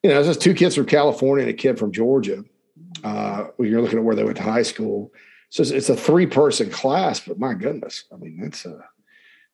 you 0.03 0.11
know, 0.11 0.19
it's 0.19 0.29
just 0.29 0.41
two 0.41 0.55
kids 0.55 0.75
from 0.75 0.87
California 0.87 1.43
and 1.43 1.51
a 1.51 1.57
kid 1.57 1.79
from 1.79 1.93
Georgia. 1.93 2.45
Uh, 3.05 3.49
when 3.57 3.71
you're 3.71 3.83
looking 3.83 3.99
at 3.99 4.05
where 4.05 4.17
they 4.17 4.25
went 4.25 4.37
to 4.37 4.43
high 4.43 4.63
school, 4.63 5.13
so 5.51 5.63
it's, 5.63 5.89
a 5.89 5.97
three 5.97 6.27
person 6.27 6.71
class. 6.71 7.21
But 7.21 7.39
my 7.39 7.55
goodness, 7.55 8.05
I 8.13 8.17
mean 8.17 8.41
that's 8.41 8.65
a 8.67 8.85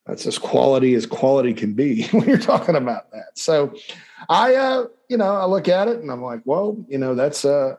that's 0.06 0.26
as 0.26 0.38
quality 0.38 0.94
as 0.94 1.06
quality 1.06 1.54
can 1.54 1.74
be 1.74 2.06
when 2.12 2.28
you're 2.28 2.38
talking 2.38 2.76
about 2.76 3.10
that. 3.12 3.30
So 3.38 3.74
I, 4.28 4.54
uh, 4.54 4.86
you 5.08 5.16
know, 5.16 5.34
I 5.36 5.44
look 5.44 5.68
at 5.68 5.88
it 5.88 5.98
and 5.98 6.10
I'm 6.10 6.22
like, 6.22 6.40
well, 6.44 6.76
you 6.88 6.98
know, 6.98 7.14
that's 7.14 7.44
uh, 7.44 7.76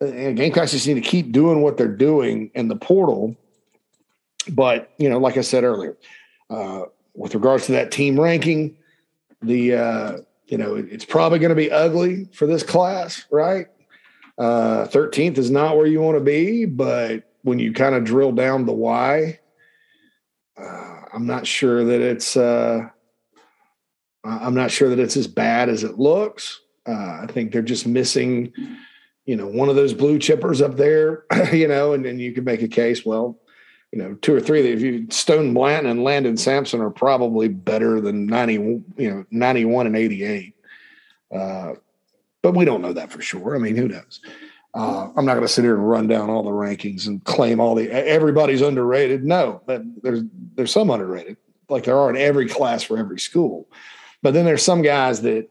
Gamecocks 0.00 0.72
just 0.72 0.86
need 0.86 0.94
to 0.94 1.00
keep 1.00 1.32
doing 1.32 1.62
what 1.62 1.76
they're 1.76 1.88
doing 1.88 2.50
in 2.54 2.68
the 2.68 2.76
portal. 2.76 3.36
But 4.50 4.92
you 4.98 5.08
know, 5.08 5.18
like 5.18 5.36
I 5.36 5.40
said 5.40 5.64
earlier, 5.64 5.96
uh, 6.50 6.84
with 7.14 7.34
regards 7.34 7.66
to 7.66 7.72
that 7.72 7.90
team 7.90 8.20
ranking, 8.20 8.76
the 9.40 9.74
uh, 9.74 10.16
you 10.46 10.58
know 10.58 10.74
it's 10.74 11.04
probably 11.04 11.38
going 11.38 11.50
to 11.50 11.54
be 11.54 11.70
ugly 11.70 12.26
for 12.32 12.46
this 12.46 12.62
class, 12.62 13.24
right? 13.30 13.68
Uh, 14.36 14.84
thirteenth 14.86 15.38
is 15.38 15.50
not 15.50 15.76
where 15.78 15.86
you 15.86 16.00
want 16.00 16.18
to 16.18 16.24
be, 16.24 16.66
but 16.66 17.22
when 17.44 17.58
you 17.58 17.72
kind 17.72 17.94
of 17.94 18.04
drill 18.04 18.32
down 18.32 18.66
the 18.66 18.72
why, 18.72 19.38
uh, 20.56 21.02
I'm 21.12 21.26
not 21.26 21.46
sure 21.46 21.84
that 21.84 22.00
it's 22.00 22.36
uh, 22.36 22.88
I'm 24.24 24.54
not 24.54 24.70
sure 24.70 24.88
that 24.88 24.98
it's 24.98 25.16
as 25.16 25.28
bad 25.28 25.68
as 25.68 25.84
it 25.84 25.98
looks. 25.98 26.60
Uh, 26.86 27.20
I 27.22 27.26
think 27.28 27.52
they're 27.52 27.62
just 27.62 27.86
missing, 27.86 28.52
you 29.26 29.36
know, 29.36 29.46
one 29.46 29.68
of 29.68 29.76
those 29.76 29.94
blue 29.94 30.18
chippers 30.18 30.62
up 30.62 30.76
there, 30.76 31.24
you 31.52 31.68
know, 31.68 31.92
and 31.92 32.04
then 32.04 32.18
you 32.18 32.32
can 32.32 32.44
make 32.44 32.62
a 32.62 32.68
case. 32.68 33.04
Well, 33.04 33.38
you 33.92 33.98
know, 33.98 34.14
two 34.14 34.34
or 34.34 34.40
three. 34.40 34.66
If 34.72 34.80
you 34.80 35.06
Stone 35.10 35.54
Blanton 35.54 35.90
and 35.90 36.02
Landon 36.02 36.36
Sampson 36.36 36.80
are 36.80 36.90
probably 36.90 37.48
better 37.48 38.00
than 38.00 38.26
ninety, 38.26 38.54
you 38.54 38.84
know, 38.96 39.24
ninety 39.30 39.66
one 39.66 39.86
and 39.86 39.96
eighty 39.96 40.24
eight. 40.24 40.54
Uh, 41.32 41.74
but 42.42 42.54
we 42.54 42.64
don't 42.64 42.82
know 42.82 42.92
that 42.92 43.10
for 43.10 43.20
sure. 43.20 43.54
I 43.54 43.58
mean, 43.58 43.76
who 43.76 43.88
knows? 43.88 44.20
Uh, 44.74 45.08
I'm 45.14 45.24
not 45.24 45.34
going 45.34 45.46
to 45.46 45.52
sit 45.52 45.62
here 45.62 45.74
and 45.74 45.88
run 45.88 46.08
down 46.08 46.30
all 46.30 46.42
the 46.42 46.50
rankings 46.50 47.06
and 47.06 47.22
claim 47.24 47.60
all 47.60 47.76
the 47.76 47.88
everybody's 47.90 48.60
underrated. 48.60 49.24
No, 49.24 49.62
but 49.66 49.82
there's 50.02 50.22
there's 50.56 50.72
some 50.72 50.90
underrated, 50.90 51.36
like 51.68 51.84
there 51.84 51.96
are 51.96 52.10
in 52.10 52.16
every 52.16 52.48
class 52.48 52.82
for 52.82 52.98
every 52.98 53.20
school. 53.20 53.68
But 54.20 54.34
then 54.34 54.44
there's 54.44 54.64
some 54.64 54.82
guys 54.82 55.22
that, 55.22 55.48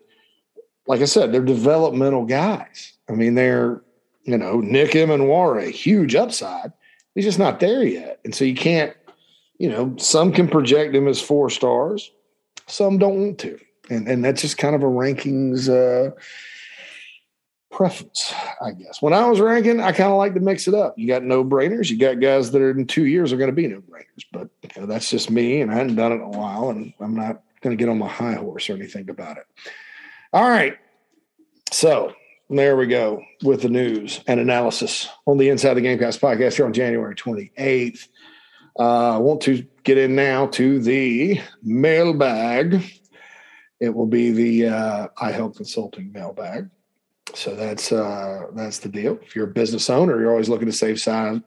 like 0.88 1.00
I 1.00 1.06
said, 1.06 1.32
they're 1.32 1.42
developmental 1.42 2.26
guys. 2.26 2.94
I 3.10 3.14
mean, 3.14 3.36
they're 3.36 3.82
you 4.24 4.38
know 4.38 4.60
Nick 4.60 4.92
Emmanwori, 4.92 5.72
huge 5.72 6.16
upside. 6.16 6.74
He's 7.16 7.26
just 7.26 7.40
not 7.40 7.62
there 7.62 7.84
yet, 7.84 8.20
and 8.26 8.36
so 8.36 8.44
you 8.44 8.56
can't. 8.56 8.94
You 9.58 9.70
know, 9.70 9.96
some 9.98 10.34
can 10.34 10.50
project 10.50 10.94
him 10.94 11.08
as 11.08 11.22
four 11.22 11.50
stars, 11.50 12.12
some 12.68 12.98
don't 12.98 13.22
want 13.22 13.40
to, 13.40 13.58
and 13.90 14.06
and 14.08 14.26
that's 14.26 14.42
just 14.42 14.58
kind 14.58 14.76
of 14.76 14.84
a 14.84 14.88
rankings. 14.88 15.70
Uh, 15.70 16.12
preference, 17.74 18.34
I 18.62 18.72
guess. 18.72 19.02
When 19.02 19.14
I 19.14 19.28
was 19.28 19.40
ranking, 19.40 19.80
I 19.82 19.92
kind 19.92 20.12
of 20.12 20.18
like 20.18 20.36
to 20.36 20.40
mix 20.40 20.68
it 20.68 20.74
up. 20.74 20.98
You 20.98 21.08
got 21.08 21.24
no 21.24 21.44
brainers. 21.44 21.90
You 21.90 21.98
got 21.98 22.20
guys 22.20 22.52
that 22.52 22.62
are 22.62 22.72
in 22.72 22.86
two 22.86 23.06
years 23.06 23.34
are 23.34 23.38
going 23.38 23.50
to 23.50 23.56
be 23.56 23.68
no 23.68 23.82
brainers, 23.82 24.26
but 24.32 24.50
you 24.64 24.82
know, 24.82 24.88
that's 24.88 25.10
just 25.10 25.32
me, 25.32 25.62
and 25.62 25.72
I 25.72 25.76
hadn't 25.76 25.96
done 25.96 26.12
it 26.12 26.16
in 26.16 26.22
a 26.22 26.30
while, 26.30 26.70
and 26.70 26.94
I'm 27.00 27.16
not 27.16 27.42
going 27.62 27.76
to 27.76 27.82
get 27.82 27.90
on 27.90 27.98
my 27.98 28.08
high 28.08 28.36
horse 28.36 28.70
or 28.70 28.74
anything 28.74 29.10
about 29.10 29.38
it. 29.38 29.46
All 30.32 30.48
right, 30.48 30.78
so 31.72 32.14
there 32.50 32.78
we 32.78 32.86
go 32.86 33.24
with 33.44 33.64
the 33.64 33.70
news 33.70 34.22
and 34.28 34.40
analysis 34.40 35.10
on 35.26 35.38
the 35.38 35.50
Inside 35.50 35.70
of 35.70 35.76
the 35.78 35.82
Gamecocks 35.82 36.18
podcast 36.18 36.56
here 36.56 36.66
on 36.66 36.74
January 36.74 37.16
28th. 37.16 38.08
Uh, 38.80 39.16
I 39.16 39.18
want 39.18 39.42
to 39.42 39.66
get 39.84 39.98
in 39.98 40.16
now 40.16 40.48
to 40.48 40.80
the 40.80 41.42
mailbag. 41.62 42.84
It 43.80 43.94
will 43.94 44.08
be 44.08 44.32
the 44.32 44.68
uh, 44.68 45.08
iHelp 45.20 45.58
Consulting 45.58 46.12
mailbag. 46.12 46.70
So 47.36 47.56
that's 47.56 47.92
uh, 47.92 48.48
that's 48.54 48.80
the 48.80 48.90
deal. 48.90 49.18
If 49.22 49.36
you're 49.36 49.46
a 49.46 49.52
business 49.52 49.90
owner, 49.90 50.20
you're 50.20 50.32
always 50.32 50.50
looking 50.50 50.68
to 50.68 50.74
save 50.74 51.00
size, 51.00 51.40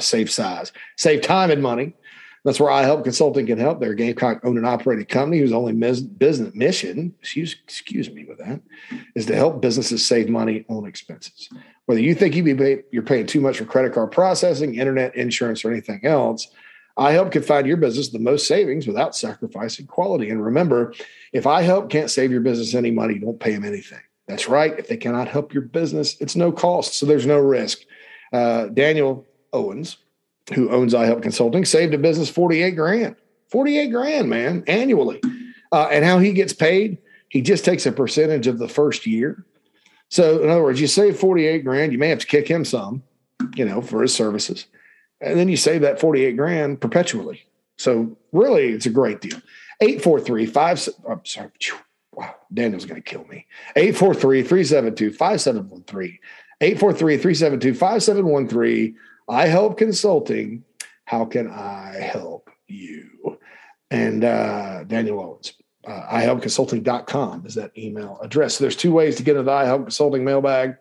save 0.00 0.30
size, 0.30 0.72
save 0.96 1.22
time 1.22 1.50
and 1.50 1.62
money. 1.62 1.94
That's 2.44 2.60
where 2.60 2.70
iHelp 2.70 3.04
consulting 3.04 3.46
can 3.46 3.58
help. 3.58 3.80
They're 3.80 3.92
a 3.92 3.96
Gamecock 3.96 4.40
owned 4.44 4.58
and 4.58 4.66
operated 4.66 5.08
company 5.08 5.38
whose 5.38 5.52
only 5.52 5.72
mis- 5.72 6.02
business 6.02 6.54
mission, 6.54 7.14
excuse, 7.20 7.56
excuse 7.64 8.10
me 8.10 8.26
with 8.26 8.36
that, 8.36 8.60
is 9.14 9.24
to 9.26 9.34
help 9.34 9.62
businesses 9.62 10.04
save 10.04 10.28
money 10.28 10.66
on 10.68 10.84
expenses. 10.84 11.48
Whether 11.86 12.02
you 12.02 12.14
think 12.14 12.34
you 12.34 12.42
be 12.42 12.82
you're 12.92 13.02
paying 13.02 13.26
too 13.26 13.40
much 13.40 13.58
for 13.58 13.64
credit 13.64 13.94
card 13.94 14.12
processing, 14.12 14.74
internet, 14.74 15.16
insurance, 15.16 15.64
or 15.64 15.70
anything 15.70 16.04
else, 16.04 16.48
iHelp 16.98 17.32
can 17.32 17.42
find 17.42 17.66
your 17.66 17.78
business 17.78 18.10
the 18.10 18.18
most 18.18 18.46
savings 18.46 18.86
without 18.86 19.16
sacrificing 19.16 19.86
quality. 19.86 20.28
And 20.28 20.44
remember, 20.44 20.92
if 21.32 21.44
iHelp 21.44 21.88
can't 21.88 22.10
save 22.10 22.30
your 22.30 22.42
business 22.42 22.74
any 22.74 22.90
money, 22.90 23.18
don't 23.18 23.40
pay 23.40 23.52
them 23.52 23.64
anything. 23.64 24.00
That's 24.26 24.48
right. 24.48 24.78
If 24.78 24.88
they 24.88 24.96
cannot 24.96 25.28
help 25.28 25.52
your 25.52 25.62
business, 25.62 26.16
it's 26.20 26.36
no 26.36 26.50
cost. 26.50 26.94
So 26.94 27.06
there's 27.06 27.26
no 27.26 27.38
risk. 27.38 27.80
Uh, 28.32 28.66
Daniel 28.66 29.26
Owens, 29.52 29.98
who 30.54 30.70
owns 30.70 30.94
iHelp 30.94 31.22
Consulting, 31.22 31.64
saved 31.64 31.94
a 31.94 31.98
business 31.98 32.30
48 32.30 32.70
grand. 32.72 33.16
48 33.50 33.88
grand, 33.88 34.28
man, 34.28 34.64
annually. 34.66 35.20
Uh, 35.70 35.88
and 35.90 36.04
how 36.04 36.18
he 36.18 36.32
gets 36.32 36.52
paid, 36.52 36.98
he 37.28 37.42
just 37.42 37.64
takes 37.64 37.86
a 37.86 37.92
percentage 37.92 38.46
of 38.46 38.58
the 38.58 38.68
first 38.68 39.06
year. 39.06 39.44
So, 40.08 40.42
in 40.42 40.50
other 40.50 40.62
words, 40.62 40.80
you 40.80 40.86
save 40.86 41.18
48 41.18 41.64
grand, 41.64 41.92
you 41.92 41.98
may 41.98 42.08
have 42.08 42.20
to 42.20 42.26
kick 42.26 42.48
him 42.48 42.64
some, 42.64 43.02
you 43.56 43.64
know, 43.64 43.80
for 43.80 44.02
his 44.02 44.14
services. 44.14 44.66
And 45.20 45.38
then 45.38 45.48
you 45.48 45.56
save 45.56 45.80
that 45.82 46.00
48 46.00 46.36
grand 46.36 46.80
perpetually. 46.80 47.44
So, 47.76 48.16
really, 48.32 48.68
it's 48.68 48.86
a 48.86 48.90
great 48.90 49.20
deal. 49.20 49.40
843 49.80 50.46
5, 50.46 50.88
I'm 51.08 51.24
sorry, 51.24 51.50
wow, 52.16 52.34
Daniel's 52.52 52.84
going 52.84 53.00
to 53.00 53.08
kill 53.08 53.24
me. 53.26 53.46
843 53.76 54.42
372 54.42 55.12
5713. 55.12 56.18
843 56.60 57.16
372 57.16 57.74
5713. 57.74 58.96
iHelp 59.28 59.76
consulting. 59.76 60.64
How 61.04 61.24
can 61.24 61.50
I 61.50 61.98
help 62.00 62.50
you? 62.68 63.38
And 63.90 64.24
uh, 64.24 64.84
Daniel 64.84 65.20
Owens, 65.20 65.54
uh, 65.86 66.06
ihelpconsulting.com 66.10 67.46
is 67.46 67.54
that 67.54 67.76
email 67.76 68.18
address. 68.22 68.56
So 68.56 68.64
there's 68.64 68.76
two 68.76 68.92
ways 68.92 69.16
to 69.16 69.22
get 69.22 69.32
into 69.32 69.44
the 69.44 69.50
iHelp 69.50 69.82
Consulting 69.82 70.24
mailbag. 70.24 70.76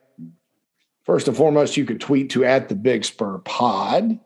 First 1.04 1.28
and 1.28 1.36
foremost, 1.36 1.76
you 1.76 1.86
can 1.86 2.00
tweet 2.00 2.30
to 2.32 2.46
at 2.46 2.70
the 2.70 2.76
Big 2.76 3.04
Spur 3.04 3.40
Pod. 3.40 4.20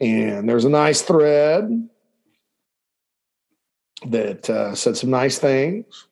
And 0.00 0.48
there's 0.48 0.64
a 0.64 0.70
nice 0.70 1.02
thread 1.02 1.88
that 4.10 4.48
uh, 4.50 4.74
said 4.74 4.96
some 4.96 5.10
nice 5.10 5.38
things. 5.38 6.06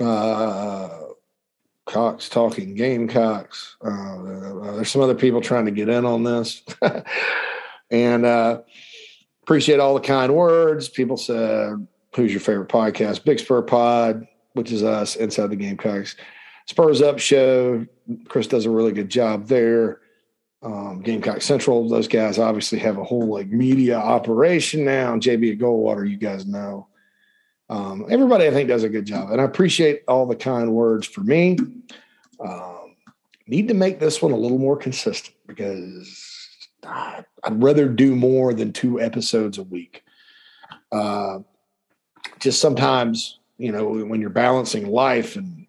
Uh, 0.00 0.88
Cox 1.86 2.28
talking 2.28 2.74
Gamecocks. 2.74 3.76
Uh, 3.80 4.22
there's 4.74 4.90
some 4.90 5.02
other 5.02 5.14
people 5.14 5.40
trying 5.40 5.66
to 5.66 5.70
get 5.70 5.88
in 5.88 6.04
on 6.04 6.24
this. 6.24 6.62
and 7.90 8.26
uh, 8.26 8.60
appreciate 9.42 9.80
all 9.80 9.94
the 9.94 10.00
kind 10.00 10.34
words. 10.34 10.88
People 10.88 11.16
said, 11.16 11.86
Who's 12.14 12.32
your 12.32 12.40
favorite 12.40 12.68
podcast? 12.68 13.24
Big 13.24 13.38
Spur 13.38 13.62
Pod, 13.62 14.26
which 14.54 14.72
is 14.72 14.82
us, 14.82 15.16
Inside 15.16 15.48
the 15.48 15.56
Gamecocks. 15.56 16.16
Spurs 16.66 17.02
Up 17.02 17.18
Show. 17.18 17.86
Chris 18.28 18.46
does 18.46 18.64
a 18.64 18.70
really 18.70 18.92
good 18.92 19.08
job 19.08 19.46
there 19.46 20.00
um, 20.62 21.00
Gamecock 21.02 21.42
Central. 21.42 21.88
Those 21.88 22.08
guys 22.08 22.38
obviously 22.38 22.78
have 22.80 22.98
a 22.98 23.04
whole 23.04 23.26
like 23.26 23.48
media 23.48 23.96
operation 23.96 24.84
now. 24.84 25.16
JB 25.16 25.52
at 25.52 25.58
Goldwater, 25.58 26.08
you 26.08 26.16
guys 26.16 26.46
know. 26.46 26.88
Um, 27.68 28.06
everybody, 28.08 28.46
I 28.46 28.50
think, 28.50 28.68
does 28.68 28.84
a 28.84 28.88
good 28.88 29.06
job, 29.06 29.30
and 29.30 29.40
I 29.40 29.44
appreciate 29.44 30.02
all 30.06 30.26
the 30.26 30.36
kind 30.36 30.72
words 30.72 31.06
for 31.06 31.22
me. 31.22 31.58
Um, 32.38 32.96
need 33.46 33.68
to 33.68 33.74
make 33.74 33.98
this 33.98 34.22
one 34.22 34.32
a 34.32 34.36
little 34.36 34.58
more 34.58 34.76
consistent 34.76 35.36
because 35.46 36.48
I'd 36.84 37.24
rather 37.62 37.88
do 37.88 38.14
more 38.14 38.54
than 38.54 38.72
two 38.72 39.00
episodes 39.00 39.58
a 39.58 39.62
week. 39.62 40.04
Uh, 40.92 41.40
just 42.38 42.60
sometimes, 42.60 43.38
you 43.58 43.72
know, 43.72 43.86
when 43.88 44.20
you're 44.20 44.30
balancing 44.30 44.88
life 44.88 45.36
and 45.36 45.65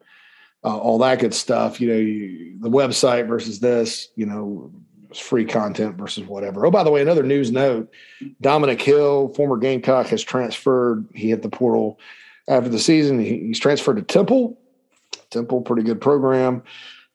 uh, 0.67 0.77
all 0.77 0.97
that 0.97 1.19
good 1.19 1.33
stuff. 1.33 1.79
You 1.79 1.87
know, 1.87 1.95
you, 1.95 2.59
the 2.59 2.69
website 2.69 3.25
versus 3.27 3.61
this, 3.61 4.09
you 4.15 4.25
know, 4.25 4.69
free 5.15 5.45
content 5.45 5.95
versus 5.95 6.27
whatever. 6.27 6.65
Oh, 6.65 6.71
by 6.71 6.83
the 6.83 6.91
way, 6.91 7.01
another 7.01 7.23
news 7.23 7.53
note 7.53 7.89
Dominic 8.41 8.81
Hill, 8.81 9.33
former 9.33 9.55
Gamecock, 9.55 10.07
has 10.07 10.21
transferred. 10.21 11.07
He 11.15 11.29
hit 11.29 11.41
the 11.41 11.49
portal 11.49 11.99
after 12.49 12.69
the 12.69 12.79
season. 12.79 13.17
He, 13.17 13.39
he's 13.47 13.59
transferred 13.59 13.95
to 13.95 14.01
Temple. 14.01 14.59
Temple, 15.29 15.61
pretty 15.61 15.83
good 15.83 16.01
program 16.01 16.63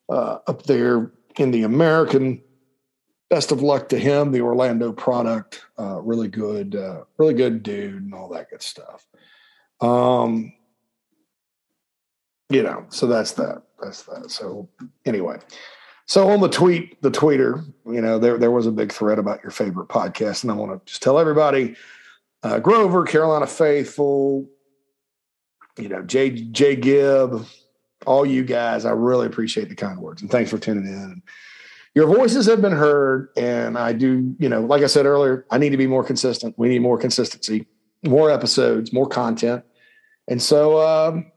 uh, 0.09 0.39
up 0.47 0.63
there 0.63 1.13
in 1.37 1.51
the 1.51 1.65
American 1.65 2.43
best 3.29 3.53
of 3.53 3.63
luck 3.63 3.89
to 3.91 3.99
him. 3.99 4.33
The 4.33 4.43
Orlando 4.43 4.93
product, 4.93 5.65
uh, 5.79 6.01
really 6.01 6.29
good, 6.29 6.75
uh, 6.75 7.05
really 7.19 7.35
good 7.35 7.63
dude, 7.63 8.03
and 8.03 8.15
all 8.15 8.29
that 8.31 8.51
good 8.51 8.63
stuff. 8.63 9.07
Um, 9.81 10.53
you 12.53 12.63
know, 12.63 12.85
so 12.91 13.07
that's 13.07 13.33
that. 13.33 13.63
That's 13.83 14.03
that. 14.03 14.31
So 14.31 14.69
anyway, 15.05 15.39
so 16.07 16.29
on 16.29 16.41
the 16.41 16.49
tweet, 16.49 17.01
the 17.03 17.11
tweeter, 17.11 17.65
you 17.87 18.01
know, 18.01 18.19
there 18.19 18.39
there 18.39 18.51
was 18.51 18.67
a 18.67 18.73
big 18.73 18.93
thread 18.93 19.19
about 19.19 19.43
your 19.43 19.51
favorite 19.51 19.89
podcast, 19.89 20.43
and 20.43 20.53
I 20.53 20.55
want 20.55 20.73
to 20.73 20.91
just 20.91 21.03
tell 21.03 21.19
everybody, 21.19 21.75
uh, 22.43 22.59
Grover, 22.59 23.05
Carolina 23.05 23.47
Faithful, 23.47 24.49
you 25.79 25.89
know, 25.89 26.03
Jay 26.03 26.31
Jay 26.31 26.77
Gibb, 26.77 27.47
all 28.07 28.27
you 28.27 28.45
guys, 28.45 28.85
I 28.85 28.91
really 28.91 29.27
appreciate 29.27 29.69
the 29.69 29.75
kind 29.75 29.99
words, 29.99 30.23
and 30.23 30.31
thanks 30.31 30.51
for 30.51 30.59
tuning 30.59 30.87
in. 30.87 31.23
Your 31.95 32.07
voices 32.07 32.47
have 32.47 32.63
been 32.63 32.73
heard, 32.73 33.29
and 33.37 33.77
I 33.77 33.93
do, 33.93 34.35
you 34.39 34.49
know, 34.49 34.63
like 34.63 34.83
I 34.83 34.87
said 34.87 35.07
earlier, 35.07 35.47
I 35.51 35.59
need 35.59 35.71
to 35.71 35.77
be 35.77 35.87
more 35.87 36.05
consistent. 36.05 36.55
We 36.57 36.69
need 36.69 36.81
more 36.81 36.99
consistency, 36.99 37.67
more 38.03 38.31
episodes, 38.31 38.93
more 38.93 39.09
content, 39.09 39.65
and 40.29 40.41
so. 40.41 40.81
Um, 40.81 41.32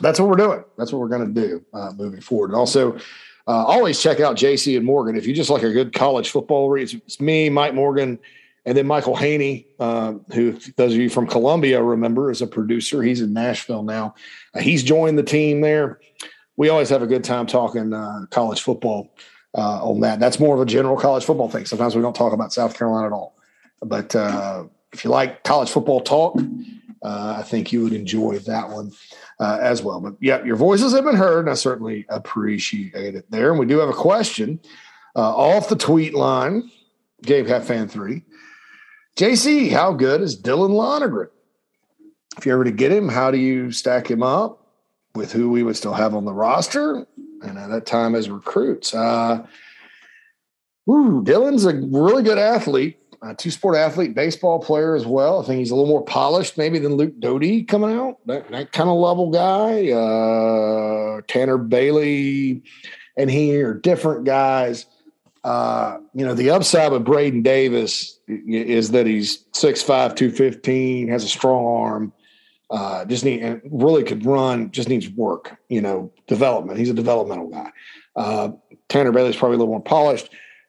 that's 0.00 0.20
what 0.20 0.28
we're 0.28 0.36
doing. 0.36 0.64
That's 0.76 0.92
what 0.92 1.00
we're 1.00 1.08
going 1.08 1.34
to 1.34 1.40
do 1.40 1.64
uh, 1.72 1.92
moving 1.96 2.20
forward. 2.20 2.50
And 2.50 2.56
also, 2.56 2.98
uh, 3.48 3.64
always 3.64 4.00
check 4.00 4.20
out 4.20 4.36
JC 4.36 4.76
and 4.76 4.84
Morgan. 4.84 5.16
If 5.16 5.26
you 5.26 5.34
just 5.34 5.48
like 5.48 5.62
a 5.62 5.72
good 5.72 5.94
college 5.94 6.28
football 6.28 6.68
read, 6.68 6.92
it's, 6.92 7.18
me, 7.18 7.48
Mike 7.48 7.74
Morgan, 7.74 8.18
and 8.66 8.76
then 8.76 8.86
Michael 8.86 9.16
Haney, 9.16 9.66
uh, 9.80 10.14
who 10.34 10.52
those 10.76 10.92
of 10.92 10.98
you 10.98 11.08
from 11.08 11.26
Columbia 11.26 11.82
remember 11.82 12.30
is 12.30 12.42
a 12.42 12.46
producer. 12.46 13.02
He's 13.02 13.22
in 13.22 13.32
Nashville 13.32 13.82
now. 13.82 14.14
Uh, 14.54 14.60
he's 14.60 14.82
joined 14.82 15.16
the 15.16 15.22
team 15.22 15.62
there. 15.62 15.98
We 16.58 16.68
always 16.68 16.90
have 16.90 17.00
a 17.00 17.06
good 17.06 17.24
time 17.24 17.46
talking 17.46 17.94
uh, 17.94 18.26
college 18.30 18.60
football 18.60 19.14
uh, 19.56 19.82
on 19.82 20.00
that. 20.00 20.20
That's 20.20 20.38
more 20.38 20.54
of 20.54 20.60
a 20.60 20.66
general 20.66 20.98
college 20.98 21.24
football 21.24 21.48
thing. 21.48 21.64
Sometimes 21.64 21.96
we 21.96 22.02
don't 22.02 22.16
talk 22.16 22.34
about 22.34 22.52
South 22.52 22.76
Carolina 22.76 23.06
at 23.06 23.12
all. 23.12 23.34
But 23.80 24.14
if 24.92 25.04
you 25.04 25.08
like 25.08 25.44
college 25.44 25.70
football 25.70 26.02
talk, 26.02 26.38
I 27.02 27.42
think 27.44 27.72
you 27.72 27.82
would 27.84 27.94
enjoy 27.94 28.40
that 28.40 28.68
one 28.68 28.92
uh, 29.40 29.58
as 29.60 29.82
well. 29.82 30.00
But 30.00 30.14
yeah, 30.20 30.42
your 30.44 30.56
voices 30.56 30.92
have 30.92 31.04
been 31.04 31.16
heard, 31.16 31.40
and 31.40 31.50
I 31.50 31.54
certainly 31.54 32.06
appreciate 32.08 33.14
it 33.14 33.30
there. 33.30 33.50
And 33.50 33.58
we 33.58 33.66
do 33.66 33.78
have 33.78 33.88
a 33.88 33.94
question 33.94 34.60
uh, 35.16 35.36
off 35.36 35.68
the 35.68 35.76
tweet 35.76 36.14
line. 36.14 36.70
Gamecock 37.22 37.64
fan 37.64 37.88
three, 37.88 38.22
JC, 39.16 39.72
how 39.72 39.92
good 39.92 40.20
is 40.20 40.40
Dylan 40.40 40.70
Lonergan? 40.70 41.28
If 42.36 42.46
you 42.46 42.52
ever 42.52 42.62
to 42.62 42.70
get 42.70 42.92
him, 42.92 43.08
how 43.08 43.32
do 43.32 43.38
you 43.38 43.72
stack 43.72 44.08
him 44.08 44.22
up 44.22 44.64
with 45.16 45.32
who 45.32 45.50
we 45.50 45.64
would 45.64 45.76
still 45.76 45.94
have 45.94 46.14
on 46.14 46.24
the 46.24 46.32
roster 46.32 47.04
and 47.42 47.58
at 47.58 47.70
that 47.70 47.86
time 47.86 48.14
as 48.14 48.30
recruits? 48.30 48.94
Uh, 48.94 49.44
ooh, 50.88 51.24
Dylan's 51.24 51.64
a 51.64 51.74
really 51.74 52.22
good 52.22 52.38
athlete 52.38 52.98
a 53.22 53.34
two 53.34 53.50
sport 53.50 53.76
athlete, 53.76 54.14
baseball 54.14 54.60
player 54.60 54.94
as 54.94 55.06
well. 55.06 55.40
I 55.40 55.44
think 55.44 55.58
he's 55.58 55.70
a 55.70 55.74
little 55.74 55.90
more 55.90 56.04
polished 56.04 56.56
maybe 56.56 56.78
than 56.78 56.94
Luke 56.94 57.18
Doty 57.18 57.64
coming 57.64 57.96
out. 57.96 58.18
That, 58.26 58.50
that 58.50 58.72
kind 58.72 58.88
of 58.88 58.96
level 58.96 59.30
guy. 59.30 59.90
Uh, 59.90 61.20
Tanner 61.26 61.58
Bailey 61.58 62.62
and 63.16 63.30
he 63.30 63.60
are 63.60 63.74
different 63.74 64.24
guys. 64.24 64.86
Uh, 65.44 65.98
you 66.14 66.24
know, 66.24 66.34
the 66.34 66.50
upside 66.50 66.92
with 66.92 67.04
Braden 67.04 67.42
Davis 67.42 68.18
is 68.26 68.90
that 68.92 69.06
he's 69.06 69.44
6'5, 69.52 70.16
215, 70.16 71.08
has 71.08 71.24
a 71.24 71.28
strong 71.28 71.64
arm. 71.66 72.12
Uh, 72.70 73.04
just 73.06 73.24
need 73.24 73.40
and 73.40 73.62
really 73.64 74.04
could 74.04 74.26
run, 74.26 74.70
just 74.70 74.90
needs 74.90 75.08
work, 75.08 75.56
you 75.68 75.80
know, 75.80 76.12
development. 76.26 76.78
He's 76.78 76.90
a 76.90 76.94
developmental 76.94 77.48
guy. 77.48 77.72
Uh, 78.14 78.50
Tanner 78.88 79.10
Bailey's 79.10 79.36
probably 79.36 79.56
a 79.56 79.58
little 79.58 79.72
more 79.72 79.82
polished. 79.82 80.28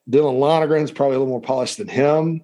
Dylan 0.09 0.39
Lonergan's 0.39 0.91
probably 0.91 1.15
a 1.15 1.19
little 1.19 1.31
more 1.31 1.41
polished 1.41 1.77
than 1.77 1.87
him. 1.87 2.43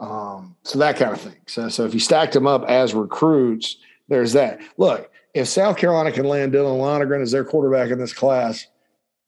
Um, 0.00 0.56
so 0.62 0.78
that 0.78 0.96
kind 0.96 1.12
of 1.12 1.20
thing. 1.20 1.36
So, 1.46 1.68
so 1.68 1.84
if 1.84 1.94
you 1.94 2.00
stacked 2.00 2.32
them 2.32 2.46
up 2.46 2.64
as 2.64 2.94
recruits, 2.94 3.76
there's 4.08 4.32
that. 4.34 4.60
Look, 4.76 5.10
if 5.34 5.48
South 5.48 5.76
Carolina 5.76 6.12
can 6.12 6.26
land 6.26 6.52
Dylan 6.52 6.78
Lonergan 6.78 7.22
as 7.22 7.32
their 7.32 7.44
quarterback 7.44 7.90
in 7.90 7.98
this 7.98 8.12
class, 8.12 8.66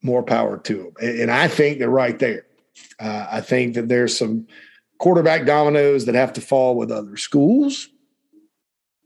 more 0.01 0.23
power 0.23 0.57
to 0.57 0.77
them. 0.77 0.93
And, 1.01 1.19
and 1.21 1.31
I 1.31 1.47
think 1.47 1.79
they're 1.79 1.89
right 1.89 2.17
there. 2.17 2.45
Uh, 2.99 3.27
I 3.29 3.41
think 3.41 3.75
that 3.75 3.89
there's 3.89 4.17
some 4.17 4.47
quarterback 4.97 5.45
dominoes 5.45 6.05
that 6.05 6.15
have 6.15 6.33
to 6.33 6.41
fall 6.41 6.75
with 6.75 6.91
other 6.91 7.17
schools. 7.17 7.89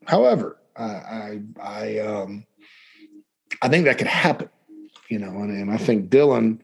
However, 0.05 0.57
I 0.75 0.83
I 0.83 1.41
I, 1.61 1.99
um, 1.99 2.45
I 3.61 3.69
think 3.69 3.85
that 3.85 3.97
could 3.97 4.07
happen, 4.07 4.49
you 5.09 5.19
know, 5.19 5.29
and, 5.29 5.51
and 5.51 5.71
I 5.71 5.77
think 5.77 6.09
Dylan 6.09 6.59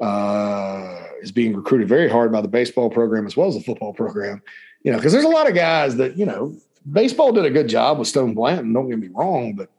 uh, 0.00 1.02
is 1.22 1.32
being 1.32 1.54
recruited 1.54 1.88
very 1.88 2.08
hard 2.08 2.32
by 2.32 2.40
the 2.40 2.48
baseball 2.48 2.90
program 2.90 3.26
as 3.26 3.36
well 3.36 3.48
as 3.48 3.54
the 3.54 3.60
football 3.60 3.92
program. 3.92 4.42
You 4.82 4.92
know, 4.92 4.98
because 4.98 5.12
there's 5.12 5.24
a 5.24 5.28
lot 5.28 5.48
of 5.48 5.54
guys 5.54 5.96
that 5.96 6.16
you 6.16 6.26
know 6.26 6.54
baseball 6.90 7.32
did 7.32 7.44
a 7.44 7.50
good 7.50 7.68
job 7.68 7.98
with 7.98 8.08
Stone 8.08 8.34
Blanton. 8.34 8.72
Don't 8.72 8.88
get 8.88 8.98
me 8.98 9.08
wrong, 9.08 9.54
but 9.54 9.70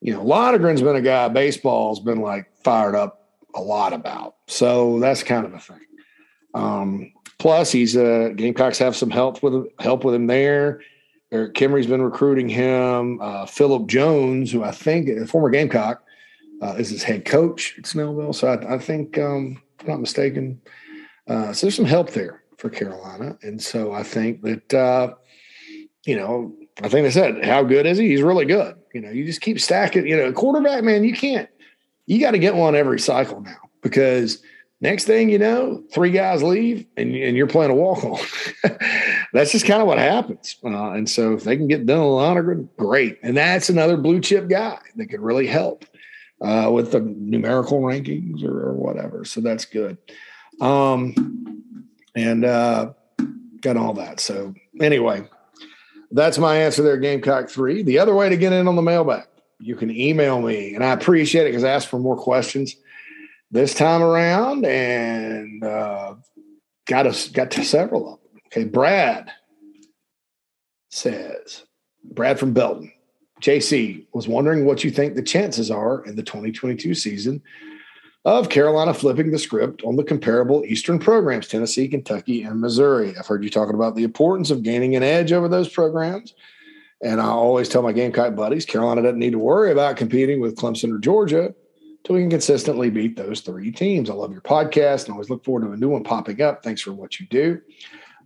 you 0.00 0.12
know, 0.12 0.22
Lonergan's 0.22 0.82
been 0.82 0.96
a 0.96 1.02
guy 1.02 1.28
baseball's 1.28 2.00
been 2.00 2.20
like 2.20 2.50
fired 2.64 2.94
up 2.94 3.28
a 3.54 3.60
lot 3.60 3.92
about. 3.92 4.36
So 4.46 4.98
that's 5.00 5.22
kind 5.22 5.44
of 5.44 5.54
a 5.54 5.58
thing. 5.58 5.80
Um, 6.54 7.12
plus, 7.38 7.70
he's 7.70 7.96
uh, 7.96 8.30
Gamecocks 8.34 8.78
have 8.78 8.96
some 8.96 9.10
help 9.10 9.42
with 9.42 9.66
help 9.78 10.04
with 10.04 10.14
him 10.14 10.26
there. 10.26 10.80
Eric 11.32 11.54
Kimrey's 11.54 11.86
been 11.86 12.02
recruiting 12.02 12.48
him. 12.48 13.20
Uh, 13.20 13.46
Philip 13.46 13.86
Jones, 13.86 14.50
who 14.50 14.64
I 14.64 14.72
think 14.72 15.08
a 15.08 15.26
former 15.26 15.50
Gamecock, 15.50 16.02
uh, 16.60 16.74
is 16.78 16.90
his 16.90 17.02
head 17.02 17.24
coach 17.24 17.76
at 17.78 17.84
Snellville. 17.84 18.34
So 18.34 18.48
I, 18.48 18.74
I 18.74 18.78
think, 18.78 19.18
um, 19.18 19.62
if 19.78 19.86
I'm 19.86 19.92
not 19.92 20.00
mistaken, 20.00 20.60
uh, 21.26 21.52
so 21.52 21.66
there's 21.66 21.76
some 21.76 21.84
help 21.84 22.10
there 22.10 22.42
for 22.58 22.70
Carolina. 22.70 23.38
And 23.42 23.60
so 23.62 23.92
I 23.92 24.02
think 24.02 24.42
that, 24.42 24.74
uh, 24.74 25.14
you 26.04 26.16
know, 26.16 26.54
I 26.82 26.88
think 26.88 27.06
I 27.06 27.10
said, 27.10 27.44
how 27.44 27.62
good 27.62 27.86
is 27.86 27.98
he? 27.98 28.08
He's 28.08 28.22
really 28.22 28.44
good. 28.44 28.76
You 28.94 29.00
know, 29.00 29.10
you 29.10 29.24
just 29.24 29.40
keep 29.40 29.60
stacking, 29.60 30.06
you 30.06 30.16
know, 30.16 30.32
quarterback, 30.32 30.82
man, 30.82 31.04
you 31.04 31.14
can't, 31.14 31.48
you 32.06 32.20
got 32.20 32.32
to 32.32 32.38
get 32.38 32.54
one 32.54 32.74
every 32.74 32.98
cycle 32.98 33.40
now 33.40 33.58
because 33.82 34.42
next 34.80 35.04
thing 35.04 35.30
you 35.30 35.38
know, 35.38 35.82
three 35.92 36.10
guys 36.10 36.42
leave 36.42 36.86
and, 36.96 37.14
and 37.14 37.36
you're 37.36 37.46
playing 37.46 37.70
a 37.70 37.74
walk 37.74 38.02
on. 38.04 38.18
that's 39.32 39.52
just 39.52 39.66
kind 39.66 39.80
of 39.80 39.86
what 39.86 39.98
happens. 39.98 40.56
Uh, 40.64 40.90
and 40.92 41.08
so 41.08 41.34
if 41.34 41.44
they 41.44 41.56
can 41.56 41.68
get 41.68 41.86
Dylan 41.86 42.16
Lonergan, 42.16 42.68
great. 42.76 43.18
And 43.22 43.36
that's 43.36 43.68
another 43.68 43.96
blue 43.96 44.20
chip 44.20 44.48
guy 44.48 44.78
that 44.96 45.06
could 45.06 45.20
really 45.20 45.46
help 45.46 45.84
uh, 46.40 46.70
with 46.72 46.92
the 46.92 47.00
numerical 47.00 47.80
rankings 47.80 48.42
or, 48.42 48.68
or, 48.68 48.72
whatever. 48.72 49.24
So 49.24 49.40
that's 49.40 49.66
good. 49.66 49.98
Um, 50.60 51.84
and 52.14 52.44
uh, 52.44 52.92
got 53.60 53.76
all 53.76 53.94
that. 53.94 54.20
So 54.20 54.54
anyway, 54.80 55.28
that's 56.10 56.38
my 56.38 56.56
answer 56.56 56.82
there, 56.82 56.96
Gamecock 56.96 57.48
three. 57.48 57.82
The 57.82 57.98
other 57.98 58.14
way 58.14 58.28
to 58.28 58.36
get 58.36 58.52
in 58.52 58.68
on 58.68 58.76
the 58.76 58.82
mailbag, 58.82 59.26
you 59.58 59.76
can 59.76 59.90
email 59.90 60.40
me, 60.40 60.74
and 60.74 60.84
I 60.84 60.92
appreciate 60.92 61.42
it 61.42 61.50
because 61.50 61.64
I 61.64 61.70
asked 61.70 61.88
for 61.88 61.98
more 61.98 62.16
questions 62.16 62.74
this 63.50 63.74
time 63.74 64.02
around, 64.02 64.64
and 64.64 65.62
uh, 65.62 66.14
got 66.86 67.06
us 67.06 67.28
got 67.28 67.50
to 67.52 67.64
several 67.64 68.14
of 68.14 68.20
them. 68.20 68.40
Okay, 68.46 68.64
Brad 68.64 69.30
says, 70.90 71.64
Brad 72.02 72.38
from 72.38 72.52
Belton. 72.52 72.92
JC 73.40 74.04
was 74.12 74.28
wondering 74.28 74.64
what 74.64 74.84
you 74.84 74.90
think 74.90 75.14
the 75.14 75.22
chances 75.22 75.70
are 75.70 76.04
in 76.04 76.16
the 76.16 76.22
2022 76.22 76.94
season 76.94 77.42
of 78.24 78.50
Carolina 78.50 78.92
flipping 78.92 79.30
the 79.30 79.38
script 79.38 79.82
on 79.82 79.96
the 79.96 80.04
comparable 80.04 80.62
Eastern 80.66 80.98
programs, 80.98 81.48
Tennessee, 81.48 81.88
Kentucky, 81.88 82.42
and 82.42 82.60
Missouri. 82.60 83.14
I've 83.18 83.26
heard 83.26 83.42
you 83.42 83.50
talking 83.50 83.74
about 83.74 83.96
the 83.96 84.04
importance 84.04 84.50
of 84.50 84.62
gaining 84.62 84.94
an 84.94 85.02
edge 85.02 85.32
over 85.32 85.48
those 85.48 85.70
programs. 85.70 86.34
And 87.02 87.18
I 87.18 87.28
always 87.28 87.68
tell 87.68 87.82
my 87.82 87.92
Gamecock 87.92 88.34
buddies 88.34 88.66
Carolina 88.66 89.02
doesn't 89.02 89.18
need 89.18 89.32
to 89.32 89.38
worry 89.38 89.72
about 89.72 89.96
competing 89.96 90.40
with 90.40 90.56
Clemson 90.56 90.94
or 90.94 90.98
Georgia 90.98 91.54
till 92.04 92.16
we 92.16 92.22
can 92.22 92.30
consistently 92.30 92.90
beat 92.90 93.16
those 93.16 93.40
three 93.40 93.72
teams. 93.72 94.10
I 94.10 94.14
love 94.14 94.32
your 94.32 94.42
podcast 94.42 95.04
and 95.04 95.12
always 95.12 95.30
look 95.30 95.42
forward 95.42 95.66
to 95.66 95.72
a 95.72 95.76
new 95.76 95.88
one 95.88 96.04
popping 96.04 96.42
up. 96.42 96.62
Thanks 96.62 96.82
for 96.82 96.92
what 96.92 97.18
you 97.18 97.26
do. 97.26 97.60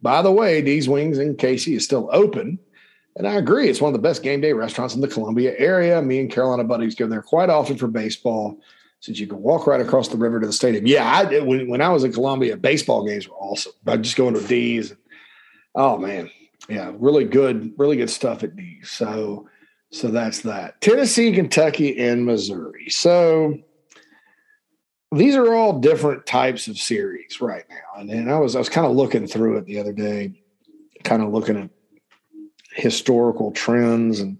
By 0.02 0.22
the 0.22 0.32
way, 0.32 0.60
D's 0.60 0.88
Wings 0.88 1.18
in 1.18 1.36
Cayce 1.36 1.68
is 1.68 1.84
still 1.84 2.08
open. 2.12 2.58
And 3.16 3.28
I 3.28 3.34
agree. 3.34 3.68
It's 3.68 3.80
one 3.80 3.94
of 3.94 4.00
the 4.00 4.06
best 4.06 4.22
game 4.22 4.40
day 4.40 4.52
restaurants 4.52 4.94
in 4.94 5.00
the 5.00 5.08
Columbia 5.08 5.54
area. 5.56 6.02
Me 6.02 6.20
and 6.20 6.30
Carolina 6.30 6.64
buddies 6.64 6.94
go 6.94 7.06
there 7.06 7.22
quite 7.22 7.48
often 7.48 7.76
for 7.76 7.86
baseball 7.86 8.58
since 9.00 9.18
you 9.18 9.26
can 9.26 9.40
walk 9.40 9.66
right 9.66 9.80
across 9.80 10.08
the 10.08 10.16
river 10.16 10.40
to 10.40 10.46
the 10.46 10.52
stadium. 10.52 10.86
Yeah, 10.86 11.06
I 11.06 11.24
did. 11.24 11.44
When, 11.44 11.68
when 11.68 11.80
I 11.80 11.90
was 11.90 12.04
in 12.04 12.12
Columbia, 12.12 12.56
baseball 12.56 13.06
games 13.06 13.28
were 13.28 13.36
awesome. 13.36 13.72
I 13.86 13.98
just 13.98 14.16
going 14.16 14.34
to 14.34 14.46
D's. 14.46 14.94
Oh, 15.74 15.98
man. 15.98 16.30
Yeah, 16.68 16.92
really 16.96 17.24
good, 17.24 17.72
really 17.76 17.96
good 17.96 18.10
stuff 18.10 18.42
at 18.42 18.56
D's. 18.56 18.90
So, 18.90 19.48
so 19.92 20.08
that's 20.08 20.40
that. 20.40 20.80
Tennessee, 20.80 21.32
Kentucky, 21.32 21.98
and 21.98 22.24
Missouri. 22.24 22.88
So 22.88 23.58
these 25.12 25.36
are 25.36 25.54
all 25.54 25.78
different 25.78 26.26
types 26.26 26.66
of 26.66 26.78
series 26.78 27.40
right 27.40 27.64
now. 27.68 28.00
And, 28.00 28.10
and 28.10 28.30
I 28.30 28.38
was 28.38 28.56
I 28.56 28.58
was 28.58 28.68
kind 28.68 28.86
of 28.86 28.96
looking 28.96 29.26
through 29.26 29.58
it 29.58 29.66
the 29.66 29.78
other 29.78 29.92
day, 29.92 30.32
kind 31.04 31.22
of 31.22 31.32
looking 31.32 31.56
at 31.56 31.70
historical 32.74 33.52
trends 33.52 34.20
and 34.20 34.38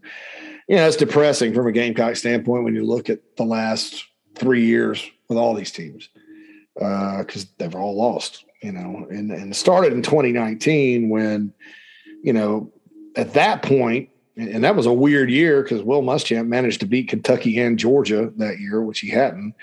you 0.69 0.77
know 0.77 0.87
it's 0.87 0.97
depressing 0.97 1.55
from 1.55 1.67
a 1.67 1.73
gamecock 1.73 2.17
standpoint 2.17 2.65
when 2.65 2.75
you 2.75 2.85
look 2.85 3.09
at 3.09 3.21
the 3.37 3.45
last 3.45 4.05
three 4.35 4.65
years 4.65 5.09
with 5.29 5.39
all 5.39 5.55
these 5.55 5.71
teams 5.71 6.09
Uh 6.81 7.19
because 7.19 7.45
uh, 7.45 7.49
they've 7.59 7.75
all 7.75 7.97
lost, 7.97 8.45
you 8.63 8.73
know, 8.73 9.07
and, 9.11 9.31
and 9.31 9.55
started 9.55 9.93
in 9.93 10.03
2019 10.03 11.09
when, 11.09 11.53
you 12.23 12.33
know, 12.33 12.73
at 13.17 13.35
that 13.35 13.63
point, 13.63 14.11
and 14.37 14.65
that 14.65 14.75
was 14.75 14.87
a 14.87 14.93
weird 14.93 15.31
year 15.31 15.63
because 15.63 15.83
Will 15.83 16.03
Muschamp 16.03 16.49
managed 16.49 16.81
to 16.81 16.87
beat 16.87 17.09
Kentucky 17.09 17.59
and 17.61 17.79
Georgia 17.79 18.33
that 18.37 18.59
year, 18.59 18.83
which 18.83 19.01
he 19.01 19.09
hadn't. 19.09 19.55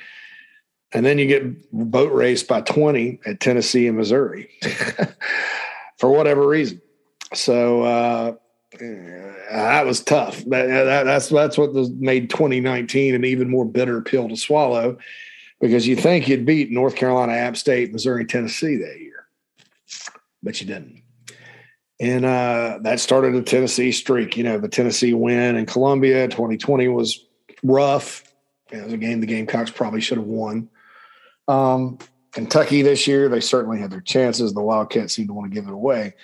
And 0.93 1.05
then 1.05 1.17
you 1.17 1.27
get 1.27 1.71
boat 1.71 2.13
raced 2.13 2.47
by 2.47 2.61
20 2.61 3.19
at 3.25 3.39
Tennessee 3.39 3.87
and 3.87 3.97
Missouri 3.97 4.49
for 5.97 6.09
whatever 6.09 6.47
reason. 6.47 6.81
So 7.33 7.83
uh, 7.83 8.35
that 8.79 9.85
was 9.85 10.01
tough. 10.01 10.37
That, 10.45 10.67
that, 10.67 11.03
that's 11.03 11.29
that's 11.29 11.57
what 11.57 11.73
made 11.73 12.29
2019 12.29 13.15
an 13.15 13.25
even 13.25 13.49
more 13.49 13.65
bitter 13.65 14.01
pill 14.01 14.29
to 14.29 14.37
swallow 14.37 14.97
because 15.59 15.87
you 15.87 15.95
think 15.95 16.27
you'd 16.27 16.45
beat 16.45 16.71
North 16.71 16.95
Carolina, 16.95 17.33
App 17.33 17.57
State, 17.57 17.91
Missouri, 17.91 18.25
Tennessee 18.25 18.77
that 18.77 18.99
year, 18.99 19.27
but 20.41 20.59
you 20.59 20.67
didn't. 20.67 21.03
And 21.99 22.25
uh, 22.25 22.79
that 22.81 22.99
started 22.99 23.35
a 23.35 23.43
Tennessee 23.43 23.91
streak. 23.91 24.35
You 24.35 24.43
know, 24.43 24.57
the 24.57 24.67
Tennessee 24.67 25.13
win 25.13 25.55
in 25.55 25.65
Columbia 25.67 26.27
2020 26.27 26.87
was 26.87 27.25
rough. 27.63 28.23
It 28.71 28.83
was 28.83 28.93
a 28.93 28.97
game 28.97 29.19
the 29.19 29.27
Gamecocks 29.27 29.69
probably 29.69 30.01
should 30.01 30.17
have 30.17 30.25
won. 30.25 30.69
Um, 31.47 31.99
Kentucky 32.31 32.81
this 32.81 33.05
year, 33.05 33.29
they 33.29 33.41
certainly 33.41 33.79
had 33.79 33.91
their 33.91 34.01
chances. 34.01 34.53
The 34.53 34.61
Wildcats 34.61 35.13
seemed 35.13 35.27
to 35.27 35.33
want 35.33 35.51
to 35.51 35.53
give 35.53 35.67
it 35.67 35.73
away. 35.73 36.15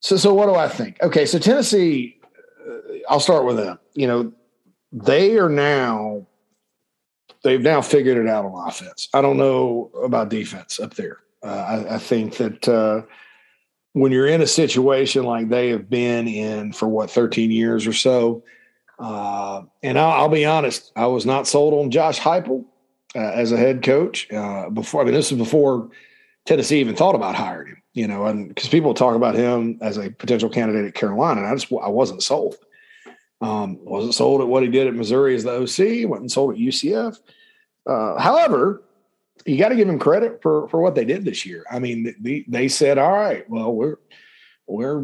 So, 0.00 0.16
so 0.16 0.34
what 0.34 0.46
do 0.46 0.54
I 0.54 0.68
think? 0.68 0.98
Okay, 1.02 1.26
so 1.26 1.38
Tennessee, 1.38 2.18
uh, 2.66 2.98
I'll 3.08 3.20
start 3.20 3.44
with 3.44 3.56
them. 3.56 3.78
You 3.94 4.06
know, 4.06 4.32
they 4.92 5.38
are 5.38 5.48
now 5.48 6.26
they've 7.42 7.60
now 7.60 7.80
figured 7.80 8.18
it 8.18 8.28
out 8.28 8.44
on 8.44 8.68
offense. 8.68 9.08
I 9.14 9.22
don't 9.22 9.36
know 9.36 9.90
about 10.02 10.28
defense 10.28 10.80
up 10.80 10.94
there. 10.94 11.18
Uh, 11.42 11.46
I, 11.88 11.94
I, 11.94 11.98
think 11.98 12.36
that 12.36 12.68
uh, 12.68 13.02
when 13.94 14.12
you're 14.12 14.26
in 14.26 14.42
a 14.42 14.46
situation 14.46 15.24
like 15.24 15.48
they 15.48 15.70
have 15.70 15.88
been 15.88 16.28
in 16.28 16.72
for 16.74 16.86
what 16.86 17.10
13 17.10 17.50
years 17.50 17.86
or 17.86 17.94
so, 17.94 18.44
uh, 18.98 19.62
and 19.82 19.98
I'll, 19.98 20.22
I'll, 20.22 20.28
be 20.28 20.44
honest, 20.44 20.92
I 20.96 21.06
was 21.06 21.24
not 21.24 21.46
sold 21.46 21.72
on 21.72 21.90
Josh 21.90 22.20
Heupel 22.20 22.66
uh, 23.16 23.18
as 23.18 23.52
a 23.52 23.56
head 23.56 23.82
coach 23.82 24.30
uh, 24.30 24.68
before. 24.68 25.00
I 25.00 25.04
mean, 25.04 25.14
this 25.14 25.32
is 25.32 25.38
before 25.38 25.88
Tennessee 26.44 26.80
even 26.80 26.94
thought 26.94 27.14
about 27.14 27.34
hiring 27.34 27.68
him. 27.68 27.79
You 27.92 28.06
know, 28.06 28.26
and 28.26 28.48
because 28.48 28.68
people 28.68 28.94
talk 28.94 29.16
about 29.16 29.34
him 29.34 29.78
as 29.80 29.96
a 29.96 30.10
potential 30.10 30.48
candidate 30.48 30.86
at 30.86 30.94
Carolina, 30.94 31.40
and 31.40 31.48
I 31.48 31.54
just 31.54 31.72
I 31.72 31.88
wasn't 31.88 32.22
sold. 32.22 32.56
Um, 33.40 33.78
wasn't 33.84 34.14
sold 34.14 34.42
at 34.42 34.48
what 34.48 34.62
he 34.62 34.68
did 34.68 34.86
at 34.86 34.94
Missouri 34.94 35.34
as 35.34 35.44
the 35.44 35.50
OC. 35.50 36.08
wasn't 36.08 36.30
sold 36.30 36.54
at 36.54 36.60
UCF. 36.60 37.18
Uh, 37.86 38.20
however, 38.20 38.82
you 39.46 39.58
got 39.58 39.70
to 39.70 39.76
give 39.76 39.88
him 39.88 39.98
credit 39.98 40.40
for 40.42 40.68
for 40.68 40.80
what 40.80 40.94
they 40.94 41.04
did 41.04 41.24
this 41.24 41.46
year. 41.46 41.64
I 41.70 41.78
mean, 41.78 42.14
they, 42.20 42.44
they 42.46 42.68
said, 42.68 42.98
"All 42.98 43.12
right, 43.12 43.48
well, 43.48 43.72
we're 43.72 43.96
we're 44.66 45.00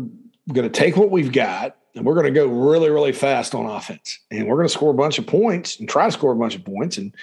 going 0.52 0.62
to 0.62 0.68
take 0.68 0.96
what 0.96 1.10
we've 1.10 1.32
got 1.32 1.76
and 1.94 2.04
we're 2.04 2.14
going 2.14 2.26
to 2.26 2.30
go 2.30 2.46
really, 2.46 2.90
really 2.90 3.12
fast 3.12 3.54
on 3.54 3.66
offense, 3.66 4.20
and 4.30 4.46
we're 4.46 4.56
going 4.56 4.68
to 4.68 4.72
score 4.72 4.90
a 4.90 4.94
bunch 4.94 5.18
of 5.18 5.26
points 5.26 5.80
and 5.80 5.88
try 5.88 6.04
to 6.04 6.12
score 6.12 6.32
a 6.32 6.36
bunch 6.36 6.54
of 6.54 6.64
points. 6.64 6.98
And 6.98 7.14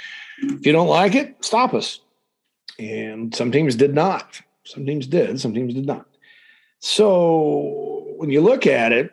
if 0.41 0.66
you 0.66 0.72
don't 0.72 0.88
like 0.88 1.16
it, 1.16 1.38
stop 1.41 1.74
us." 1.74 1.99
And 2.80 3.34
some 3.36 3.51
teams 3.51 3.76
did 3.76 3.93
not. 3.93 4.41
Some 4.66 4.86
teams 4.86 5.07
did. 5.07 5.39
Some 5.39 5.53
teams 5.53 5.74
did 5.74 5.86
not. 5.86 6.05
So 6.80 8.14
when 8.18 8.30
you 8.30 8.41
look 8.41 8.68
at 8.68 8.91
it, 8.91 9.11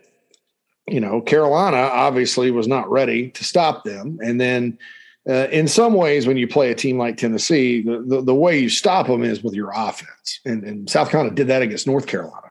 you 0.89 1.01
know, 1.01 1.21
Carolina 1.21 1.77
obviously 1.77 2.51
was 2.51 2.67
not 2.67 2.91
ready 2.91 3.31
to 3.31 3.45
stop 3.45 3.85
them, 3.85 4.19
and 4.23 4.41
then 4.41 4.79
uh, 5.29 5.49
in 5.53 5.69
some 5.69 5.95
ways, 5.95 6.27
when 6.27 6.37
you 6.37 6.49
play 6.49 6.71
a 6.71 6.75
team 6.75 6.99
like 6.99 7.17
Tennessee, 7.17 7.83
the, 7.83 8.03
the, 8.07 8.23
the, 8.23 8.35
way 8.35 8.59
you 8.59 8.71
stop 8.71 9.07
them 9.07 9.23
is 9.23 9.43
with 9.43 9.53
your 9.53 9.71
offense. 9.71 10.41
And, 10.47 10.65
and 10.65 10.89
South 10.89 11.11
Carolina 11.11 11.35
did 11.35 11.49
that 11.49 11.61
against 11.61 11.87
North 11.87 12.07
Carolina 12.07 12.51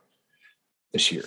this 0.92 1.10
year. 1.10 1.24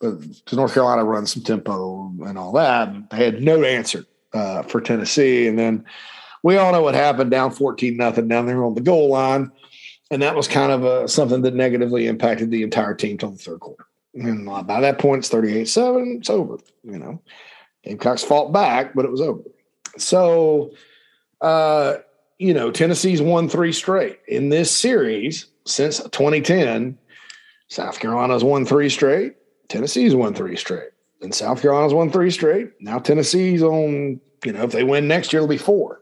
Because 0.00 0.52
North 0.52 0.72
Carolina 0.72 1.04
runs 1.04 1.32
some 1.32 1.42
tempo 1.42 2.12
and 2.24 2.38
all 2.38 2.52
that. 2.52 3.10
They 3.10 3.24
had 3.24 3.42
no 3.42 3.64
answer 3.64 4.06
uh, 4.32 4.62
for 4.62 4.80
Tennessee. 4.80 5.48
And 5.48 5.58
then 5.58 5.84
we 6.44 6.56
all 6.56 6.70
know 6.70 6.82
what 6.82 6.94
happened 6.94 7.32
down 7.32 7.50
14 7.50 7.96
nothing 7.96 8.28
down 8.28 8.46
there 8.46 8.62
on 8.62 8.74
the 8.74 8.80
goal 8.80 9.08
line. 9.08 9.50
And 10.10 10.22
that 10.22 10.34
was 10.34 10.48
kind 10.48 10.72
of 10.72 10.84
a, 10.84 11.08
something 11.08 11.42
that 11.42 11.54
negatively 11.54 12.06
impacted 12.06 12.50
the 12.50 12.62
entire 12.62 12.94
team 12.94 13.18
till 13.18 13.30
the 13.30 13.38
third 13.38 13.60
quarter. 13.60 13.84
And 14.14 14.46
by 14.46 14.80
that 14.80 14.98
point, 14.98 15.20
it's 15.20 15.28
38 15.28 15.68
7. 15.68 16.16
It's 16.20 16.30
over. 16.30 16.58
You 16.82 16.98
know, 16.98 17.22
Gamecocks 17.84 18.24
fought 18.24 18.52
back, 18.52 18.94
but 18.94 19.04
it 19.04 19.10
was 19.10 19.20
over. 19.20 19.42
So, 19.96 20.72
uh, 21.40 21.96
you 22.38 22.54
know, 22.54 22.70
Tennessee's 22.70 23.20
won 23.20 23.48
three 23.48 23.72
straight 23.72 24.20
in 24.26 24.48
this 24.48 24.70
series 24.70 25.46
since 25.66 25.98
2010. 25.98 26.98
South 27.68 28.00
Carolina's 28.00 28.44
won 28.44 28.64
three 28.64 28.88
straight. 28.88 29.34
Tennessee's 29.68 30.14
won 30.14 30.34
three 30.34 30.56
straight. 30.56 30.90
And 31.20 31.34
South 31.34 31.60
Carolina's 31.60 31.92
won 31.92 32.10
three 32.10 32.30
straight. 32.30 32.72
Now 32.80 32.98
Tennessee's 32.98 33.62
on, 33.62 34.20
you 34.44 34.52
know, 34.52 34.62
if 34.62 34.72
they 34.72 34.84
win 34.84 35.08
next 35.08 35.32
year, 35.32 35.40
it'll 35.40 35.48
be 35.48 35.58
four. 35.58 36.00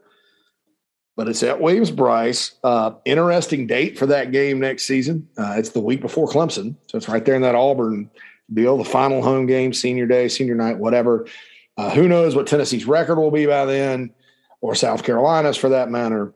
But 1.17 1.27
it's 1.27 1.43
at 1.43 1.59
Williams-Brice. 1.59 2.53
Uh, 2.63 2.91
interesting 3.03 3.67
date 3.67 3.97
for 3.97 4.05
that 4.05 4.31
game 4.31 4.59
next 4.59 4.85
season. 4.85 5.27
Uh, 5.37 5.55
it's 5.57 5.71
the 5.71 5.81
week 5.81 5.99
before 5.99 6.29
Clemson. 6.29 6.75
So 6.87 6.97
it's 6.97 7.09
right 7.09 7.25
there 7.25 7.35
in 7.35 7.41
that 7.41 7.55
Auburn 7.55 8.09
deal, 8.53 8.77
the 8.77 8.85
final 8.85 9.21
home 9.21 9.47
game, 9.47 9.73
senior 9.73 10.05
day, 10.05 10.29
senior 10.29 10.55
night, 10.55 10.77
whatever. 10.77 11.27
Uh, 11.75 11.89
who 11.89 12.07
knows 12.07 12.35
what 12.35 12.47
Tennessee's 12.47 12.85
record 12.85 13.17
will 13.17 13.31
be 13.31 13.45
by 13.45 13.65
then, 13.65 14.13
or 14.61 14.75
South 14.75 15.03
Carolina's 15.03 15.57
for 15.57 15.69
that 15.69 15.89
matter. 15.89 16.33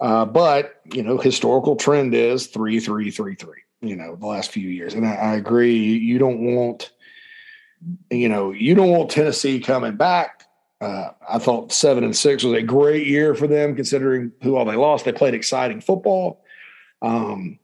Uh, 0.00 0.24
but 0.24 0.80
you 0.92 1.02
know, 1.02 1.18
historical 1.18 1.76
trend 1.76 2.14
is 2.14 2.48
three, 2.48 2.80
three, 2.80 3.10
three, 3.10 3.34
three. 3.34 3.60
You 3.80 3.96
know, 3.96 4.16
the 4.16 4.26
last 4.26 4.50
few 4.50 4.68
years, 4.68 4.94
and 4.94 5.06
I, 5.06 5.14
I 5.14 5.34
agree. 5.34 5.76
You 5.76 6.18
don't 6.18 6.40
want, 6.40 6.90
you 8.10 8.30
know, 8.30 8.50
you 8.52 8.74
don't 8.74 8.90
want 8.90 9.10
Tennessee 9.10 9.60
coming 9.60 9.96
back. 9.96 10.46
I 10.84 11.38
thought 11.38 11.72
seven 11.72 12.04
and 12.04 12.16
six 12.16 12.42
was 12.44 12.52
a 12.54 12.62
great 12.62 13.06
year 13.06 13.34
for 13.34 13.46
them, 13.46 13.76
considering 13.76 14.32
who 14.42 14.56
all 14.56 14.64
they 14.64 14.76
lost. 14.76 15.04
They 15.04 15.12
played 15.12 15.34
exciting 15.34 15.80
football. 15.80 16.42
Um, 17.02 17.58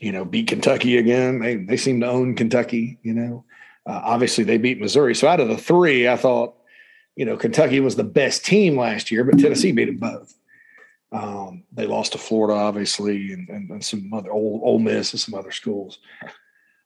you 0.00 0.12
know, 0.12 0.24
beat 0.24 0.48
Kentucky 0.48 0.98
again. 0.98 1.38
They 1.40 1.56
they 1.56 1.76
seem 1.76 2.00
to 2.00 2.08
own 2.08 2.34
Kentucky. 2.34 2.98
You 3.02 3.14
know, 3.14 3.44
uh, 3.86 4.00
obviously, 4.04 4.44
they 4.44 4.58
beat 4.58 4.80
Missouri. 4.80 5.14
So 5.14 5.28
out 5.28 5.40
of 5.40 5.48
the 5.48 5.56
three, 5.56 6.08
I 6.08 6.16
thought, 6.16 6.54
you 7.16 7.24
know, 7.24 7.36
Kentucky 7.36 7.80
was 7.80 7.96
the 7.96 8.04
best 8.04 8.44
team 8.44 8.76
last 8.76 9.10
year, 9.10 9.24
but 9.24 9.38
Tennessee 9.38 9.72
beat 9.72 9.86
them 9.86 9.98
both. 9.98 10.34
Um, 11.12 11.64
they 11.72 11.86
lost 11.86 12.12
to 12.12 12.18
Florida, 12.18 12.54
obviously, 12.58 13.32
and, 13.32 13.48
and, 13.48 13.70
and 13.70 13.84
some 13.84 14.12
other 14.14 14.32
old 14.32 14.62
Ole 14.64 14.78
Miss 14.78 15.12
and 15.12 15.20
some 15.20 15.34
other 15.34 15.50
schools. 15.50 15.98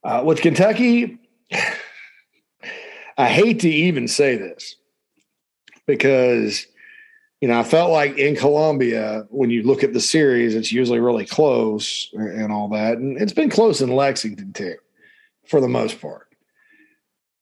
Uh, 0.02 0.22
with 0.24 0.40
Kentucky, 0.40 1.18
I 3.18 3.28
hate 3.28 3.60
to 3.60 3.70
even 3.70 4.08
say 4.08 4.36
this 4.36 4.76
because 5.86 6.66
you 7.40 7.48
know 7.48 7.58
I 7.58 7.62
felt 7.62 7.90
like 7.90 8.18
in 8.18 8.36
Columbia, 8.36 9.26
when 9.30 9.50
you 9.50 9.62
look 9.62 9.82
at 9.82 9.92
the 9.92 10.00
series, 10.00 10.54
it's 10.54 10.72
usually 10.72 11.00
really 11.00 11.26
close 11.26 12.10
and 12.12 12.52
all 12.52 12.68
that, 12.70 12.98
and 12.98 13.20
it's 13.20 13.32
been 13.32 13.50
close 13.50 13.80
in 13.80 13.90
Lexington 13.90 14.52
too, 14.52 14.76
for 15.46 15.60
the 15.60 15.68
most 15.68 16.00
part. 16.00 16.28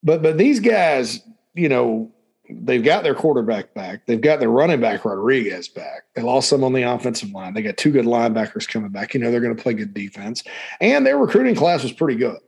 But 0.03 0.23
but 0.23 0.39
these 0.39 0.61
guys, 0.61 1.21
you 1.55 1.69
know, 1.69 2.13
they've 2.51 2.85
got 2.85 3.03
their 3.05 3.15
quarterback 3.15 3.75
back. 3.75 4.07
They've 4.07 4.21
got 4.21 4.41
their 4.41 4.51
running 4.51 4.81
back 4.81 5.05
Rodriguez 5.05 5.69
back. 5.69 6.05
They 6.15 6.23
lost 6.23 6.49
some 6.49 6.63
on 6.63 6.75
the 6.75 6.83
offensive 6.83 7.31
line. 7.31 7.55
They 7.55 7.63
got 7.63 7.77
two 7.77 7.91
good 7.91 8.05
linebackers 8.05 8.69
coming 8.69 8.91
back. 8.91 9.15
You 9.15 9.21
know, 9.21 9.31
they're 9.31 9.41
going 9.41 9.57
to 9.57 9.63
play 9.63 9.75
good 9.75 9.95
defense, 9.95 10.45
and 10.81 11.07
their 11.07 11.19
recruiting 11.19 11.55
class 11.55 11.83
was 11.83 11.93
pretty 11.93 12.19
good. 12.19 12.39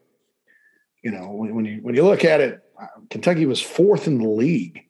You 1.03 1.13
know, 1.13 1.31
when, 1.31 1.55
when 1.55 1.65
you 1.65 1.79
when 1.83 1.95
you 1.95 2.05
look 2.05 2.25
at 2.25 2.41
it, 2.41 2.63
Kentucky 3.11 3.47
was 3.47 3.63
fourth 3.63 4.07
in 4.07 4.19
the 4.19 4.29
league 4.29 4.86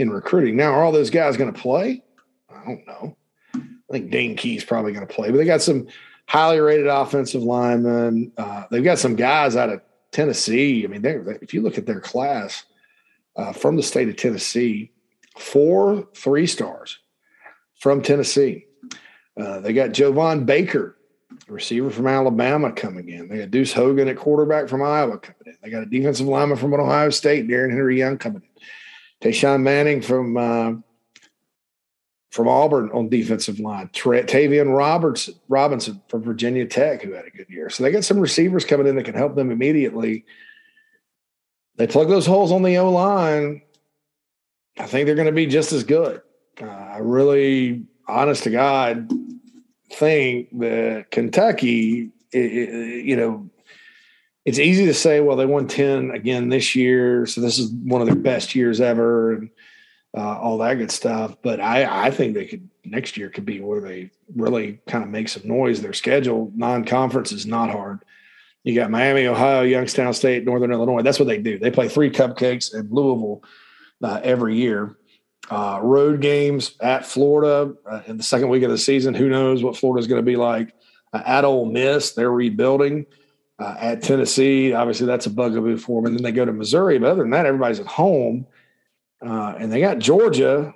in 0.00 0.10
recruiting. 0.10 0.56
Now, 0.56 0.72
are 0.72 0.82
all 0.82 0.92
those 0.92 1.10
guys 1.10 1.36
going 1.36 1.52
to 1.52 1.60
play? 1.60 2.02
I 2.48 2.64
don't 2.64 2.86
know. 2.86 3.16
I 3.54 3.92
think 3.92 4.10
Dane 4.10 4.36
Key's 4.36 4.64
probably 4.64 4.92
going 4.92 5.06
to 5.06 5.12
play, 5.12 5.30
but 5.30 5.36
they 5.36 5.44
got 5.44 5.62
some 5.62 5.88
highly 6.26 6.60
rated 6.60 6.86
offensive 6.86 7.42
linemen. 7.42 8.32
Uh, 8.36 8.64
they've 8.70 8.84
got 8.84 8.98
some 8.98 9.16
guys 9.16 9.56
out 9.56 9.70
of 9.70 9.80
Tennessee, 10.12 10.84
I 10.84 10.88
mean, 10.88 11.02
they, 11.02 11.14
if 11.40 11.54
you 11.54 11.62
look 11.62 11.78
at 11.78 11.86
their 11.86 12.00
class 12.00 12.64
uh, 13.36 13.52
from 13.52 13.76
the 13.76 13.82
state 13.82 14.08
of 14.08 14.16
Tennessee, 14.16 14.90
four 15.36 16.08
three 16.14 16.46
stars 16.46 16.98
from 17.78 18.02
Tennessee. 18.02 18.66
Uh, 19.36 19.60
they 19.60 19.72
got 19.72 19.92
Jovan 19.92 20.44
Baker, 20.44 20.96
receiver 21.48 21.90
from 21.90 22.08
Alabama, 22.08 22.72
coming 22.72 23.08
in. 23.08 23.28
They 23.28 23.38
got 23.38 23.50
Deuce 23.50 23.72
Hogan 23.72 24.08
at 24.08 24.16
quarterback 24.16 24.68
from 24.68 24.82
Iowa 24.82 25.18
coming 25.18 25.42
in. 25.46 25.56
They 25.62 25.70
got 25.70 25.84
a 25.84 25.86
defensive 25.86 26.26
lineman 26.26 26.58
from 26.58 26.74
Ohio 26.74 27.10
State, 27.10 27.46
Darren 27.46 27.70
Henry 27.70 27.98
Young 27.98 28.18
coming 28.18 28.42
in. 28.42 28.49
Tayshawn 29.20 29.62
Manning 29.62 30.00
from 30.00 30.36
uh, 30.36 30.72
from 32.30 32.48
Auburn 32.48 32.90
on 32.92 33.08
defensive 33.08 33.58
line. 33.58 33.88
Tavian 33.88 34.74
Robertson, 34.74 35.34
Robinson 35.48 36.00
from 36.08 36.22
Virginia 36.22 36.64
Tech, 36.64 37.02
who 37.02 37.12
had 37.12 37.26
a 37.26 37.30
good 37.30 37.48
year. 37.48 37.70
So 37.70 37.82
they 37.82 37.90
got 37.90 38.04
some 38.04 38.20
receivers 38.20 38.64
coming 38.64 38.86
in 38.86 38.96
that 38.96 39.04
can 39.04 39.14
help 39.14 39.34
them 39.34 39.50
immediately. 39.50 40.24
They 41.76 41.86
plug 41.86 42.08
those 42.08 42.26
holes 42.26 42.52
on 42.52 42.62
the 42.62 42.78
O 42.78 42.90
line. 42.90 43.62
I 44.78 44.86
think 44.86 45.06
they're 45.06 45.16
going 45.16 45.26
to 45.26 45.32
be 45.32 45.46
just 45.46 45.72
as 45.72 45.82
good. 45.82 46.22
Uh, 46.60 46.66
I 46.66 46.98
really, 46.98 47.84
honest 48.06 48.44
to 48.44 48.50
God, 48.50 49.10
think 49.92 50.56
that 50.58 51.06
Kentucky, 51.10 52.10
it, 52.32 52.38
it, 52.38 53.04
you 53.04 53.16
know, 53.16 53.50
it's 54.44 54.58
easy 54.58 54.86
to 54.86 54.94
say, 54.94 55.20
well, 55.20 55.36
they 55.36 55.46
won 55.46 55.68
10 55.68 56.12
again 56.12 56.48
this 56.48 56.74
year. 56.74 57.26
So 57.26 57.40
this 57.40 57.58
is 57.58 57.70
one 57.70 58.00
of 58.00 58.06
their 58.06 58.16
best 58.16 58.54
years 58.54 58.80
ever 58.80 59.34
and 59.34 59.50
uh, 60.16 60.38
all 60.38 60.58
that 60.58 60.74
good 60.74 60.90
stuff. 60.90 61.36
But 61.42 61.60
I, 61.60 62.06
I 62.06 62.10
think 62.10 62.34
they 62.34 62.46
could, 62.46 62.68
next 62.84 63.16
year 63.16 63.28
could 63.28 63.44
be 63.44 63.60
where 63.60 63.80
they 63.80 64.10
really 64.34 64.80
kind 64.86 65.04
of 65.04 65.10
make 65.10 65.28
some 65.28 65.46
noise. 65.46 65.82
Their 65.82 65.92
schedule, 65.92 66.52
non 66.54 66.84
conference, 66.84 67.32
is 67.32 67.46
not 67.46 67.70
hard. 67.70 68.00
You 68.64 68.74
got 68.74 68.90
Miami, 68.90 69.26
Ohio, 69.26 69.62
Youngstown 69.62 70.12
State, 70.12 70.44
Northern 70.44 70.72
Illinois. 70.72 71.02
That's 71.02 71.18
what 71.18 71.28
they 71.28 71.38
do. 71.38 71.58
They 71.58 71.70
play 71.70 71.88
three 71.88 72.10
cupcakes 72.10 72.74
in 72.74 72.88
Louisville 72.90 73.42
uh, 74.02 74.20
every 74.22 74.56
year. 74.56 74.96
Uh, 75.50 75.80
road 75.82 76.20
games 76.20 76.76
at 76.80 77.04
Florida 77.04 77.74
uh, 77.90 78.02
in 78.06 78.16
the 78.16 78.22
second 78.22 78.50
week 78.50 78.62
of 78.62 78.70
the 78.70 78.78
season. 78.78 79.14
Who 79.14 79.28
knows 79.28 79.62
what 79.62 79.76
Florida's 79.76 80.06
going 80.06 80.20
to 80.20 80.30
be 80.30 80.36
like? 80.36 80.74
Uh, 81.12 81.22
at 81.24 81.44
Ole 81.44 81.66
Miss, 81.66 82.12
they're 82.12 82.30
rebuilding. 82.30 83.06
Uh, 83.60 83.76
at 83.78 84.02
Tennessee, 84.02 84.72
obviously 84.72 85.06
that's 85.06 85.26
a 85.26 85.30
bugaboo 85.30 85.76
for 85.76 86.00
them. 86.00 86.06
And 86.06 86.16
then 86.16 86.22
they 86.22 86.32
go 86.32 86.46
to 86.46 86.52
Missouri. 86.52 86.98
But 86.98 87.10
other 87.10 87.22
than 87.22 87.30
that, 87.32 87.44
everybody's 87.44 87.78
at 87.78 87.86
home. 87.86 88.46
Uh, 89.24 89.54
and 89.58 89.70
they 89.70 89.80
got 89.80 89.98
Georgia 89.98 90.72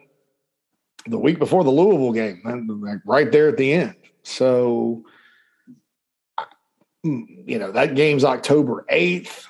the 1.06 1.18
week 1.18 1.38
before 1.38 1.64
the 1.64 1.70
Louisville 1.70 2.12
game, 2.12 3.00
right 3.06 3.32
there 3.32 3.48
at 3.48 3.56
the 3.56 3.72
end. 3.72 3.94
So, 4.22 5.02
mm, 7.06 7.24
you 7.46 7.58
know, 7.58 7.72
that 7.72 7.94
game's 7.94 8.22
October 8.22 8.84
8th, 8.90 9.46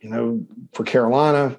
you 0.00 0.10
know, 0.10 0.44
for 0.72 0.82
Carolina 0.82 1.56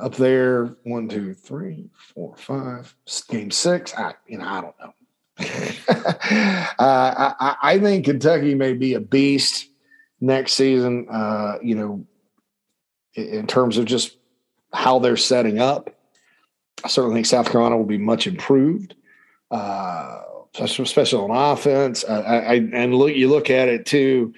up 0.00 0.14
there. 0.16 0.76
One, 0.84 1.10
two, 1.10 1.34
three, 1.34 1.90
four, 2.14 2.36
five. 2.36 2.94
Game 3.28 3.50
six. 3.50 3.94
I, 3.94 4.14
you 4.26 4.38
know, 4.38 4.46
I 4.46 4.60
don't 4.62 4.74
know. 4.80 4.94
uh, 6.78 7.34
I, 7.38 7.56
I, 7.60 7.78
think 7.80 8.04
Kentucky 8.04 8.54
may 8.54 8.72
be 8.72 8.94
a 8.94 9.00
beast 9.00 9.68
next 10.24 10.54
season. 10.54 11.06
Uh, 11.10 11.58
you 11.62 11.74
know, 11.74 12.06
in 13.14 13.46
terms 13.46 13.78
of 13.78 13.84
just 13.84 14.16
how 14.72 14.98
they're 14.98 15.16
setting 15.16 15.58
up, 15.58 15.90
I 16.84 16.88
certainly 16.88 17.16
think 17.16 17.26
South 17.26 17.50
Carolina 17.50 17.76
will 17.76 17.84
be 17.84 17.98
much 17.98 18.26
improved, 18.26 18.94
uh, 19.50 20.20
especially 20.58 21.18
on 21.18 21.30
offense. 21.30 22.04
I, 22.04 22.20
I, 22.20 22.54
and 22.72 22.94
look, 22.94 23.14
you 23.14 23.28
look 23.28 23.50
at 23.50 23.68
it 23.68 23.86
too. 23.86 24.34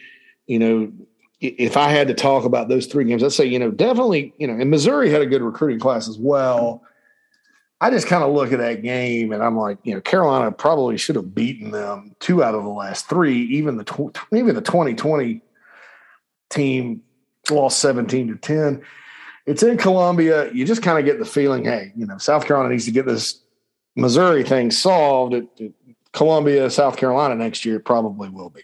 You 0.46 0.58
know, 0.58 0.92
if 1.40 1.76
I 1.76 1.90
had 1.90 2.08
to 2.08 2.14
talk 2.14 2.44
about 2.44 2.68
those 2.68 2.86
three 2.86 3.04
games, 3.04 3.22
I'd 3.22 3.32
say, 3.32 3.46
you 3.46 3.58
know, 3.58 3.70
definitely, 3.70 4.32
you 4.38 4.46
know, 4.46 4.54
and 4.54 4.70
Missouri 4.70 5.10
had 5.10 5.22
a 5.22 5.26
good 5.26 5.42
recruiting 5.42 5.80
class 5.80 6.08
as 6.08 6.18
well. 6.18 6.82
I 7.80 7.90
just 7.90 8.06
kind 8.06 8.24
of 8.24 8.32
look 8.32 8.52
at 8.52 8.58
that 8.58 8.82
game 8.82 9.32
and 9.32 9.42
I'm 9.42 9.56
like, 9.56 9.78
you 9.82 9.94
know, 9.94 10.00
Carolina 10.00 10.50
probably 10.50 10.96
should 10.96 11.16
have 11.16 11.34
beaten 11.34 11.72
them 11.72 12.16
two 12.20 12.42
out 12.42 12.54
of 12.54 12.62
the 12.62 12.70
last 12.70 13.06
three. 13.06 13.42
Even 13.46 13.76
the 13.76 13.84
tw- 13.84 14.16
even 14.32 14.54
the 14.54 14.62
2020 14.62 15.42
team 16.50 17.02
lost 17.50 17.78
17 17.80 18.28
to 18.28 18.36
10. 18.36 18.82
It's 19.46 19.62
in 19.62 19.76
Columbia. 19.76 20.52
You 20.52 20.64
just 20.64 20.82
kind 20.82 20.98
of 20.98 21.04
get 21.04 21.18
the 21.18 21.24
feeling, 21.24 21.64
hey, 21.64 21.92
you 21.96 22.06
know, 22.06 22.18
South 22.18 22.46
Carolina 22.46 22.70
needs 22.70 22.86
to 22.86 22.90
get 22.90 23.06
this 23.06 23.40
Missouri 23.94 24.42
thing 24.42 24.70
solved. 24.70 25.34
At, 25.34 25.44
Columbia, 26.16 26.70
South 26.70 26.96
Carolina 26.96 27.34
next 27.34 27.66
year, 27.66 27.78
probably 27.78 28.30
will 28.30 28.48
be. 28.48 28.62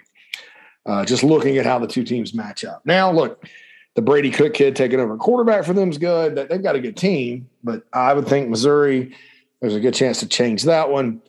Uh, 0.87 1.05
just 1.05 1.22
looking 1.22 1.59
at 1.59 1.66
how 1.66 1.78
the 1.78 1.87
two 1.87 2.03
teams 2.03 2.33
match 2.33 2.64
up. 2.64 2.80
Now, 2.87 3.12
look, 3.12 3.47
the 3.95 4.01
Brady 4.01 4.30
Cook 4.30 4.55
kid 4.55 4.74
taking 4.74 4.99
over 4.99 5.18
quarterback 5.18 5.64
for 5.64 5.74
them 5.74 5.91
is 5.91 5.99
good. 5.99 6.35
They've 6.35 6.62
got 6.62 6.76
a 6.76 6.80
good 6.80 6.97
team, 6.97 7.51
but 7.62 7.85
I 7.93 8.14
would 8.14 8.26
think 8.26 8.49
Missouri, 8.49 9.14
there's 9.61 9.74
a 9.74 9.80
good 9.80 9.93
chance 9.93 10.20
to 10.20 10.26
change 10.26 10.62
that 10.62 10.91
one. 10.91 11.20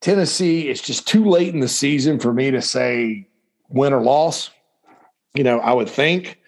Tennessee, 0.00 0.70
it's 0.70 0.80
just 0.80 1.06
too 1.06 1.26
late 1.26 1.52
in 1.52 1.60
the 1.60 1.68
season 1.68 2.18
for 2.18 2.32
me 2.32 2.50
to 2.50 2.62
say 2.62 3.28
win 3.68 3.92
or 3.92 4.00
loss. 4.00 4.50
You 5.38 5.44
know, 5.44 5.60
I 5.60 5.72
would 5.72 5.88
think, 5.88 6.38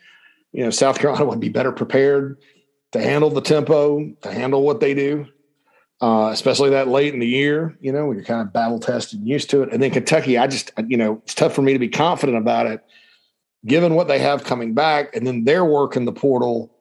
you 0.53 0.65
know, 0.65 0.71
South 0.71 0.99
Carolina 0.99 1.25
would 1.27 1.41
be 1.41 1.49
better 1.49 1.73
prepared 1.73 2.39
to 2.93 3.01
handle 3.01 3.31
the 3.31 3.41
tempo, 3.41 4.13
to 4.23 4.33
handle 4.33 4.63
what 4.63 4.81
they 4.81 4.95
do 4.95 5.27
uh, 6.01 6.31
especially 6.33 6.71
that 6.71 6.89
late 6.89 7.13
in 7.13 7.21
the 7.21 7.27
year, 7.27 7.77
you 7.81 7.93
know, 7.93 8.07
when 8.07 8.17
you're 8.17 8.25
kind 8.25 8.41
of 8.41 8.53
battle 8.53 8.79
tested 8.79 9.19
and 9.19 9.29
used 9.29 9.51
to 9.51 9.63
it. 9.63 9.73
And 9.73 9.83
then 9.83 9.91
Kentucky, 9.91 10.39
I 10.39 10.47
just, 10.47 10.73
you 10.89 10.97
know, 10.97 11.21
it's 11.25 11.35
tough 11.35 11.55
for 11.55 11.63
me 11.63 11.75
to 11.75 11.79
be 11.79 11.89
confident 11.89 12.39
about 12.39 12.67
it, 12.67 12.83
given 13.67 13.95
what 13.95 14.09
they 14.09 14.19
have 14.19 14.45
coming 14.45 14.73
back. 14.73 15.15
And 15.15 15.27
then 15.27 15.45
their 15.45 15.65
work 15.65 15.97
in 15.97 16.07
the 16.07 16.13
portal, 16.13 16.75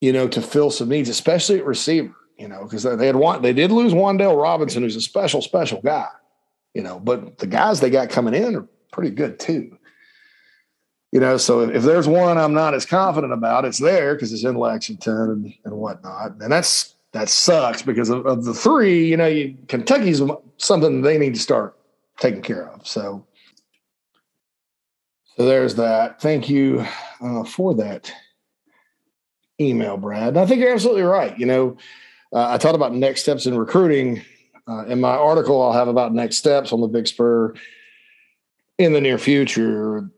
you 0.00 0.12
know, 0.12 0.28
to 0.28 0.40
fill 0.40 0.70
some 0.70 0.88
needs, 0.88 1.08
especially 1.08 1.58
at 1.58 1.66
receiver, 1.66 2.14
you 2.38 2.46
know, 2.46 2.62
because 2.62 2.84
they 2.84 3.06
had 3.06 3.16
one, 3.16 3.42
they 3.42 3.52
did 3.52 3.72
lose 3.72 3.92
Wan'Dale 3.92 4.40
Robinson, 4.40 4.84
who's 4.84 4.96
a 4.96 5.00
special, 5.00 5.42
special 5.42 5.80
guy, 5.82 6.08
you 6.74 6.82
know, 6.82 7.00
but 7.00 7.38
the 7.38 7.48
guys 7.48 7.80
they 7.80 7.90
got 7.90 8.10
coming 8.10 8.34
in 8.34 8.54
are 8.54 8.68
pretty 8.92 9.10
good 9.10 9.40
too. 9.40 9.76
You 11.14 11.20
know, 11.20 11.36
so 11.36 11.60
if 11.60 11.84
there's 11.84 12.08
one 12.08 12.38
I'm 12.38 12.54
not 12.54 12.74
as 12.74 12.84
confident 12.84 13.32
about, 13.32 13.64
it's 13.64 13.78
there 13.78 14.16
because 14.16 14.32
it's 14.32 14.42
in 14.42 14.56
Lexington 14.56 15.30
and, 15.30 15.54
and 15.64 15.74
whatnot. 15.76 16.32
And 16.40 16.50
that's 16.50 16.96
that 17.12 17.28
sucks 17.28 17.82
because 17.82 18.10
of, 18.10 18.26
of 18.26 18.44
the 18.44 18.52
three, 18.52 19.06
you 19.06 19.16
know, 19.16 19.28
you, 19.28 19.56
Kentucky's 19.68 20.20
something 20.56 21.02
they 21.02 21.16
need 21.16 21.34
to 21.34 21.40
start 21.40 21.78
taking 22.18 22.42
care 22.42 22.68
of. 22.68 22.84
So, 22.84 23.24
so 25.36 25.46
there's 25.46 25.76
that. 25.76 26.20
Thank 26.20 26.50
you 26.50 26.84
uh, 27.20 27.44
for 27.44 27.74
that 27.74 28.12
email, 29.60 29.96
Brad. 29.96 30.30
And 30.30 30.40
I 30.40 30.46
think 30.46 30.60
you're 30.60 30.74
absolutely 30.74 31.02
right. 31.02 31.38
You 31.38 31.46
know, 31.46 31.76
uh, 32.32 32.50
I 32.50 32.58
talked 32.58 32.74
about 32.74 32.92
next 32.92 33.22
steps 33.22 33.46
in 33.46 33.56
recruiting. 33.56 34.20
Uh, 34.66 34.86
in 34.86 35.00
my 35.00 35.14
article, 35.14 35.62
I'll 35.62 35.74
have 35.74 35.86
about 35.86 36.12
next 36.12 36.38
steps 36.38 36.72
on 36.72 36.80
the 36.80 36.88
Big 36.88 37.06
Spur 37.06 37.54
in 38.78 38.92
the 38.92 39.00
near 39.00 39.18
future. 39.18 40.10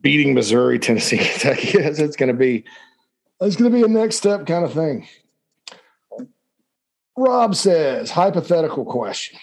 Beating 0.00 0.34
Missouri, 0.34 0.78
Tennessee, 0.78 1.18
Kentucky. 1.22 1.78
it's 1.78 2.16
going 2.16 2.28
to 2.28 2.34
be 2.34 2.64
it's 3.40 3.56
going 3.56 3.70
to 3.70 3.76
be 3.76 3.84
a 3.84 3.88
next 3.88 4.16
step 4.16 4.46
kind 4.46 4.64
of 4.64 4.72
thing. 4.72 5.06
Rob 7.16 7.54
says, 7.54 8.10
hypothetical 8.10 8.84
question. 8.84 9.38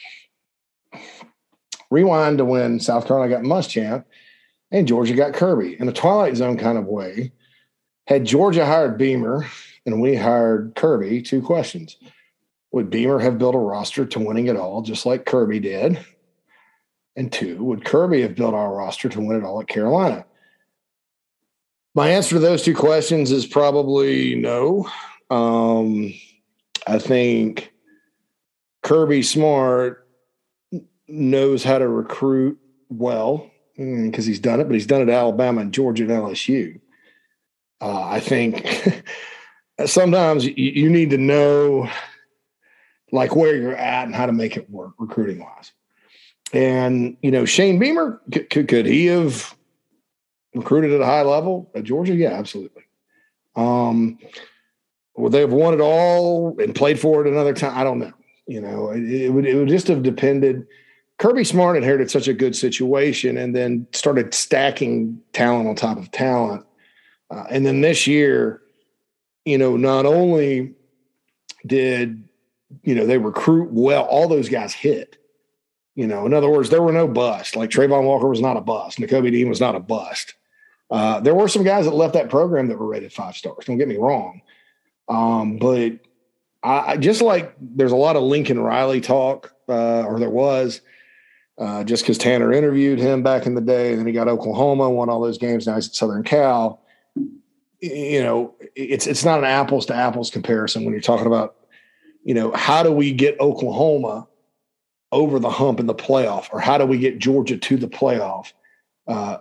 Rewind 1.89 2.39
to 2.39 2.45
when 2.45 2.79
South 2.79 3.07
Carolina 3.07 3.35
got 3.35 3.43
Muschamp 3.43 4.05
and 4.71 4.87
Georgia 4.87 5.13
got 5.13 5.33
Kirby 5.33 5.77
in 5.79 5.87
a 5.87 5.93
Twilight 5.93 6.35
Zone 6.35 6.57
kind 6.57 6.77
of 6.77 6.85
way. 6.85 7.31
Had 8.07 8.25
Georgia 8.25 8.65
hired 8.65 8.97
Beamer 8.97 9.45
and 9.85 10.01
we 10.01 10.15
hired 10.15 10.73
Kirby, 10.75 11.21
two 11.21 11.41
questions. 11.41 11.97
Would 12.71 12.89
Beamer 12.89 13.19
have 13.19 13.37
built 13.37 13.55
a 13.55 13.59
roster 13.59 14.05
to 14.05 14.19
winning 14.19 14.47
it 14.47 14.55
all, 14.55 14.81
just 14.81 15.05
like 15.05 15.25
Kirby 15.25 15.59
did? 15.59 16.03
And 17.15 17.31
two, 17.31 17.63
would 17.63 17.85
Kirby 17.85 18.21
have 18.21 18.35
built 18.35 18.53
our 18.53 18.73
roster 18.73 19.09
to 19.09 19.21
win 19.21 19.37
it 19.37 19.43
all 19.43 19.61
at 19.61 19.67
Carolina? 19.67 20.25
My 21.95 22.09
answer 22.09 22.35
to 22.35 22.39
those 22.39 22.63
two 22.63 22.73
questions 22.73 23.31
is 23.31 23.45
probably 23.45 24.35
no. 24.35 24.89
Um, 25.29 26.13
I 26.87 26.97
think 26.97 27.71
Kirby 28.81 29.21
Smart 29.21 30.07
knows 31.07 31.63
how 31.63 31.77
to 31.77 31.87
recruit 31.87 32.57
well 32.89 33.51
because 33.75 34.25
mm, 34.25 34.27
he's 34.27 34.39
done 34.39 34.59
it, 34.59 34.65
but 34.65 34.73
he's 34.73 34.87
done 34.87 35.01
it 35.01 35.09
at 35.09 35.15
Alabama 35.15 35.61
and 35.61 35.73
Georgia 35.73 36.03
and 36.03 36.11
LSU. 36.11 36.79
Uh, 37.81 38.03
I 38.03 38.19
think 38.19 39.03
sometimes 39.85 40.45
you, 40.45 40.53
you, 40.55 40.89
need 40.89 41.09
to 41.09 41.17
know 41.17 41.89
like 43.11 43.35
where 43.35 43.55
you're 43.55 43.75
at 43.75 44.05
and 44.05 44.15
how 44.15 44.25
to 44.25 44.31
make 44.31 44.57
it 44.57 44.69
work 44.69 44.93
recruiting 44.97 45.39
wise. 45.39 45.71
And 46.53 47.17
you 47.21 47.31
know, 47.31 47.45
Shane 47.45 47.79
Beamer 47.79 48.21
could, 48.31 48.67
could 48.67 48.85
he 48.85 49.07
have 49.07 49.55
recruited 50.53 50.93
at 50.93 51.01
a 51.01 51.05
high 51.05 51.23
level 51.23 51.71
at 51.75 51.83
Georgia? 51.83 52.13
Yeah, 52.13 52.29
absolutely. 52.29 52.83
Um, 53.55 54.19
would 55.15 55.31
they 55.31 55.41
have 55.41 55.51
won 55.51 55.73
it 55.73 55.81
all 55.81 56.55
and 56.59 56.73
played 56.75 56.99
for 56.99 57.25
it 57.25 57.31
another 57.31 57.53
time? 57.53 57.77
I 57.77 57.83
don't 57.83 57.99
know. 57.99 58.13
You 58.45 58.61
know, 58.61 58.91
it, 58.91 59.03
it, 59.03 59.29
would 59.29 59.45
it 59.45 59.55
would 59.55 59.67
just 59.67 59.87
have 59.87 60.03
depended. 60.03 60.67
Kirby 61.17 61.43
Smart 61.43 61.77
inherited 61.77 62.11
such 62.11 62.27
a 62.27 62.33
good 62.33 62.55
situation 62.55 63.37
and 63.37 63.55
then 63.55 63.87
started 63.91 64.33
stacking 64.33 65.21
talent 65.31 65.67
on 65.67 65.75
top 65.75 65.97
of 65.97 66.11
talent. 66.11 66.65
Uh, 67.31 67.45
and 67.49 67.65
then 67.65 67.81
this 67.81 68.05
year, 68.05 68.61
you 69.45 69.57
know, 69.57 69.77
not 69.77 70.05
only 70.05 70.73
did 71.65 72.27
you 72.83 72.93
know 72.93 73.07
they 73.07 73.17
recruit 73.17 73.71
well, 73.71 74.03
all 74.03 74.27
those 74.27 74.49
guys 74.49 74.73
hit. 74.73 75.17
You 75.95 76.07
know, 76.07 76.25
in 76.25 76.33
other 76.33 76.49
words, 76.49 76.69
there 76.69 76.81
were 76.81 76.91
no 76.91 77.07
busts. 77.07 77.55
Like 77.55 77.69
Travon 77.69 78.03
Walker 78.03 78.27
was 78.27 78.41
not 78.41 78.57
a 78.57 78.61
bust. 78.61 78.97
Nakobe 78.97 79.31
Dean 79.31 79.49
was 79.49 79.59
not 79.59 79.75
a 79.75 79.79
bust. 79.79 80.33
Uh, 80.89 81.19
there 81.19 81.35
were 81.35 81.47
some 81.47 81.63
guys 81.63 81.85
that 81.85 81.93
left 81.93 82.13
that 82.13 82.29
program 82.29 82.67
that 82.67 82.79
were 82.79 82.87
rated 82.87 83.13
five 83.13 83.35
stars. 83.35 83.65
Don't 83.65 83.77
get 83.77 83.87
me 83.87 83.97
wrong. 83.97 84.41
Um, 85.07 85.57
but 85.57 85.99
I 86.63 86.97
just 86.97 87.21
like 87.21 87.53
there's 87.59 87.91
a 87.91 87.97
lot 87.97 88.15
of 88.15 88.23
Lincoln 88.23 88.59
Riley 88.59 89.01
talk, 89.01 89.53
uh, 89.67 90.03
or 90.03 90.19
there 90.19 90.29
was, 90.29 90.81
uh, 91.57 91.83
just 91.83 92.03
because 92.03 92.17
Tanner 92.17 92.53
interviewed 92.53 92.99
him 92.99 93.21
back 93.21 93.45
in 93.45 93.53
the 93.53 93.61
day, 93.61 93.91
and 93.91 93.99
then 93.99 94.07
he 94.07 94.13
got 94.13 94.27
Oklahoma, 94.27 94.89
won 94.89 95.09
all 95.09 95.21
those 95.21 95.37
games. 95.37 95.67
Now 95.67 95.75
he's 95.75 95.89
at 95.89 95.95
Southern 95.95 96.23
Cal. 96.23 96.81
You 97.81 98.23
know, 98.23 98.55
it's 98.75 99.07
it's 99.07 99.25
not 99.25 99.39
an 99.39 99.45
apples 99.45 99.85
to 99.87 99.95
apples 99.95 100.29
comparison 100.29 100.85
when 100.85 100.93
you're 100.93 101.01
talking 101.01 101.27
about, 101.27 101.55
you 102.23 102.33
know, 102.33 102.51
how 102.53 102.81
do 102.81 102.91
we 102.91 103.11
get 103.11 103.39
Oklahoma 103.41 104.27
over 105.13 105.39
the 105.39 105.49
hump 105.49 105.79
in 105.79 105.85
the 105.85 105.95
playoff, 105.95 106.49
or 106.51 106.59
how 106.59 106.77
do 106.77 106.85
we 106.85 106.97
get 106.97 107.19
Georgia 107.19 107.57
to 107.57 107.77
the 107.77 107.87
playoff? 107.87 108.51
Uh, 109.07 109.37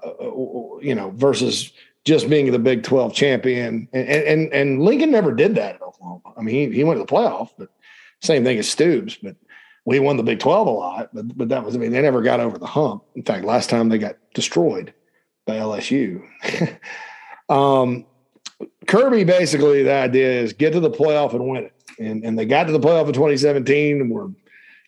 you 0.80 0.94
know, 0.94 1.12
versus 1.16 1.72
just 2.04 2.28
being 2.28 2.50
the 2.50 2.58
Big 2.58 2.82
Twelve 2.82 3.14
champion, 3.14 3.88
and 3.92 4.08
and 4.08 4.52
and 4.52 4.82
Lincoln 4.82 5.10
never 5.10 5.32
did 5.32 5.54
that 5.54 5.76
at 5.76 5.82
Oklahoma. 5.82 6.34
I 6.36 6.42
mean, 6.42 6.70
he, 6.70 6.76
he 6.76 6.84
went 6.84 6.98
to 6.98 7.04
the 7.04 7.12
playoff, 7.12 7.50
but 7.58 7.70
same 8.20 8.44
thing 8.44 8.58
as 8.58 8.68
Stoops, 8.68 9.16
but 9.16 9.36
we 9.84 9.98
won 9.98 10.16
the 10.16 10.22
Big 10.22 10.38
12 10.38 10.66
a 10.66 10.70
lot, 10.70 11.10
but 11.12 11.36
but 11.36 11.48
that 11.48 11.64
was 11.64 11.74
I 11.74 11.78
mean 11.78 11.92
they 11.92 12.02
never 12.02 12.22
got 12.22 12.40
over 12.40 12.58
the 12.58 12.66
hump. 12.66 13.04
In 13.14 13.22
fact, 13.22 13.44
last 13.44 13.70
time 13.70 13.88
they 13.88 13.98
got 13.98 14.16
destroyed 14.34 14.94
by 15.46 15.56
LSU. 15.56 16.22
um, 17.48 18.06
Kirby 18.86 19.24
basically 19.24 19.82
the 19.82 19.92
idea 19.92 20.40
is 20.40 20.52
get 20.52 20.72
to 20.72 20.80
the 20.80 20.90
playoff 20.90 21.34
and 21.34 21.48
win 21.48 21.64
it, 21.64 21.74
and 21.98 22.24
and 22.24 22.38
they 22.38 22.44
got 22.44 22.64
to 22.64 22.72
the 22.72 22.80
playoff 22.80 23.06
in 23.06 23.12
2017 23.12 24.00
and 24.00 24.10
were 24.10 24.30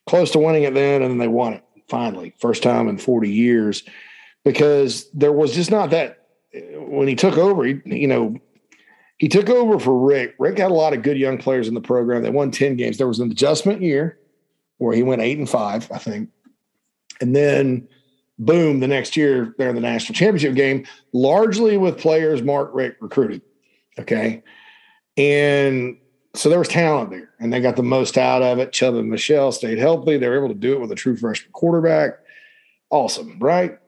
close 0.06 0.30
to 0.32 0.38
winning 0.38 0.64
it 0.64 0.74
then, 0.74 1.02
and 1.02 1.20
they 1.20 1.28
won 1.28 1.54
it 1.54 1.64
finally, 1.88 2.34
first 2.38 2.62
time 2.62 2.88
in 2.88 2.98
40 2.98 3.30
years, 3.30 3.82
because 4.44 5.10
there 5.10 5.32
was 5.32 5.54
just 5.54 5.70
not 5.70 5.90
that 5.90 6.26
when 6.76 7.08
he 7.08 7.14
took 7.14 7.36
over. 7.36 7.64
He, 7.64 7.80
you 7.84 8.08
know, 8.08 8.36
he 9.18 9.28
took 9.28 9.48
over 9.48 9.78
for 9.78 9.98
Richt. 9.98 10.34
Richt 10.38 10.58
had 10.58 10.70
a 10.70 10.74
lot 10.74 10.92
of 10.92 11.02
good 11.02 11.18
young 11.18 11.38
players 11.38 11.68
in 11.68 11.74
the 11.74 11.80
program. 11.80 12.22
They 12.22 12.30
won 12.30 12.50
10 12.50 12.76
games. 12.76 12.98
There 12.98 13.08
was 13.08 13.20
an 13.20 13.30
adjustment 13.30 13.82
year 13.82 14.18
where 14.78 14.94
he 14.94 15.02
went 15.02 15.22
eight 15.22 15.38
and 15.38 15.48
five, 15.48 15.90
I 15.92 15.98
think. 15.98 16.30
And 17.20 17.34
then 17.34 17.88
boom, 18.38 18.80
the 18.80 18.88
next 18.88 19.16
year 19.16 19.54
they're 19.56 19.68
in 19.68 19.74
the 19.74 19.80
national 19.80 20.14
championship 20.14 20.54
game, 20.54 20.86
largely 21.12 21.76
with 21.76 21.98
players 21.98 22.42
Mark 22.42 22.70
Richt 22.74 23.00
recruited. 23.00 23.42
Okay. 23.98 24.42
And 25.16 25.98
so 26.34 26.48
there 26.48 26.58
was 26.58 26.68
talent 26.68 27.10
there 27.10 27.30
and 27.38 27.52
they 27.52 27.60
got 27.60 27.76
the 27.76 27.82
most 27.82 28.18
out 28.18 28.42
of 28.42 28.58
it. 28.58 28.72
Chubb 28.72 28.94
and 28.94 29.08
Michel 29.08 29.52
stayed 29.52 29.78
healthy. 29.78 30.16
They 30.16 30.28
were 30.28 30.36
able 30.36 30.48
to 30.48 30.54
do 30.54 30.74
it 30.74 30.80
with 30.80 30.92
a 30.92 30.96
true 30.96 31.16
freshman 31.16 31.52
quarterback. 31.52 32.18
Awesome, 32.90 33.38
right? 33.38 33.78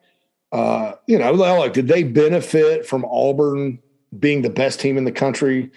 Uh, 0.53 0.93
you 1.07 1.19
know, 1.19 1.33
like, 1.33 1.73
did 1.73 1.89
they 1.89 2.05
benefit 2.05 2.87
from 2.87 3.05
Auburn 3.05 3.81
being 4.19 4.43
the 4.43 4.51
best 4.51 4.81
team 4.81 4.97
in 4.97 5.05
the 5.05 5.13
country? 5.13 5.71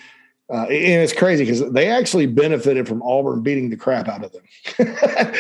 Uh, 0.52 0.64
and 0.64 1.04
it's 1.04 1.14
crazy 1.14 1.44
because 1.44 1.72
they 1.72 1.90
actually 1.90 2.26
benefited 2.26 2.88
from 2.88 3.02
Auburn 3.04 3.42
beating 3.42 3.70
the 3.70 3.76
crap 3.76 4.08
out 4.08 4.24
of 4.24 4.32
them. 4.32 4.44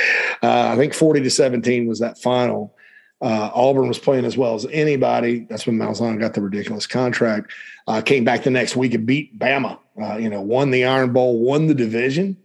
uh, 0.44 0.72
I 0.72 0.76
think 0.76 0.94
40 0.94 1.22
to 1.22 1.30
17 1.30 1.88
was 1.88 2.00
that 2.00 2.20
final. 2.20 2.76
Uh, 3.22 3.52
Auburn 3.54 3.88
was 3.88 4.00
playing 4.00 4.26
as 4.26 4.38
well 4.38 4.56
as 4.56 4.66
anybody. 4.72 5.46
That's 5.50 5.68
when 5.68 5.78
Malzahn 5.78 6.20
got 6.20 6.34
the 6.34 6.42
ridiculous 6.42 6.88
contract. 6.88 7.52
Uh, 7.88 8.02
came 8.02 8.24
back 8.24 8.44
the 8.44 8.50
next 8.50 8.76
week 8.76 8.94
and 8.94 9.06
beat 9.06 9.38
Bama. 9.38 9.78
Uh, 10.02 10.18
you 10.18 10.30
know, 10.30 10.42
won 10.42 10.72
the 10.72 10.86
Iron 10.86 11.12
Bowl, 11.12 11.40
won 11.40 11.68
the 11.68 11.76
division, 11.76 12.38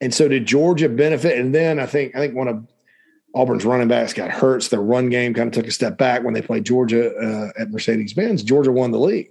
and 0.00 0.14
so 0.14 0.28
did 0.28 0.46
Georgia 0.46 0.88
benefit. 0.88 1.38
And 1.38 1.54
then 1.54 1.80
I 1.80 1.86
think 1.86 2.14
I 2.14 2.18
think 2.18 2.34
one 2.34 2.46
of 2.46 2.64
Auburn's 3.34 3.64
running 3.64 3.88
backs 3.88 4.12
got 4.12 4.30
hurt. 4.30 4.62
So 4.62 4.76
their 4.76 4.82
run 4.82 5.10
game 5.10 5.34
kind 5.34 5.48
of 5.48 5.52
took 5.52 5.66
a 5.66 5.72
step 5.72 5.98
back 5.98 6.22
when 6.22 6.34
they 6.34 6.42
played 6.42 6.64
Georgia 6.64 7.14
uh, 7.16 7.60
at 7.60 7.70
Mercedes 7.70 8.14
Benz. 8.14 8.42
Georgia 8.42 8.70
won 8.70 8.92
the 8.92 9.00
league 9.00 9.30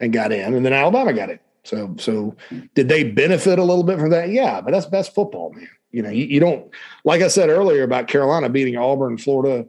and 0.00 0.12
got 0.12 0.32
in, 0.32 0.54
and 0.54 0.66
then 0.66 0.72
Alabama 0.72 1.12
got 1.12 1.30
in. 1.30 1.38
So, 1.64 1.94
so 1.98 2.34
did 2.74 2.88
they 2.88 3.04
benefit 3.04 3.58
a 3.58 3.64
little 3.64 3.84
bit 3.84 4.00
from 4.00 4.10
that? 4.10 4.30
Yeah, 4.30 4.60
but 4.60 4.72
that's 4.72 4.86
best 4.86 5.14
football, 5.14 5.52
man. 5.52 5.68
You 5.92 6.02
know, 6.02 6.10
you, 6.10 6.24
you 6.24 6.40
don't 6.40 6.70
like 7.04 7.22
I 7.22 7.28
said 7.28 7.50
earlier 7.50 7.84
about 7.84 8.08
Carolina 8.08 8.48
beating 8.48 8.76
Auburn, 8.76 9.16
Florida, 9.18 9.68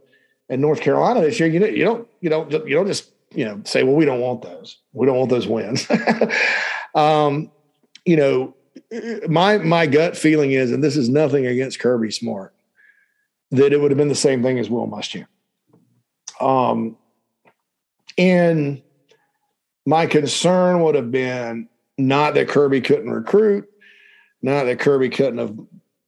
and 0.49 0.61
North 0.61 0.81
Carolina 0.81 1.21
this 1.21 1.39
year. 1.39 1.49
You 1.49 1.59
know, 1.59 1.67
you 1.67 1.83
don't, 1.83 2.07
you 2.21 2.29
don't, 2.29 2.51
you 2.51 2.75
don't 2.75 2.87
just 2.87 3.11
you 3.31 3.45
know 3.45 3.61
say, 3.65 3.83
well, 3.83 3.95
we 3.95 4.05
don't 4.05 4.19
want 4.19 4.41
those. 4.41 4.77
We 4.93 5.05
don't 5.05 5.17
want 5.17 5.29
those 5.29 5.47
wins. 5.47 5.87
um, 6.95 7.51
you 8.05 8.15
know, 8.15 8.55
my 9.27 9.57
my 9.57 9.85
gut 9.85 10.17
feeling 10.17 10.51
is, 10.51 10.71
and 10.71 10.83
this 10.83 10.97
is 10.97 11.09
nothing 11.09 11.45
against 11.45 11.79
Kirby 11.79 12.11
Smart, 12.11 12.53
that 13.51 13.73
it 13.73 13.79
would 13.79 13.91
have 13.91 13.97
been 13.97 14.09
the 14.09 14.15
same 14.15 14.43
thing 14.43 14.59
as 14.59 14.69
Will 14.69 14.87
Muschamp. 14.87 15.27
Um, 16.39 16.97
and 18.17 18.81
my 19.85 20.05
concern 20.05 20.81
would 20.81 20.95
have 20.95 21.11
been 21.11 21.69
not 21.97 22.33
that 22.35 22.47
Kirby 22.47 22.81
couldn't 22.81 23.09
recruit, 23.09 23.69
not 24.41 24.65
that 24.65 24.79
Kirby 24.79 25.09
couldn't 25.09 25.37
have 25.37 25.57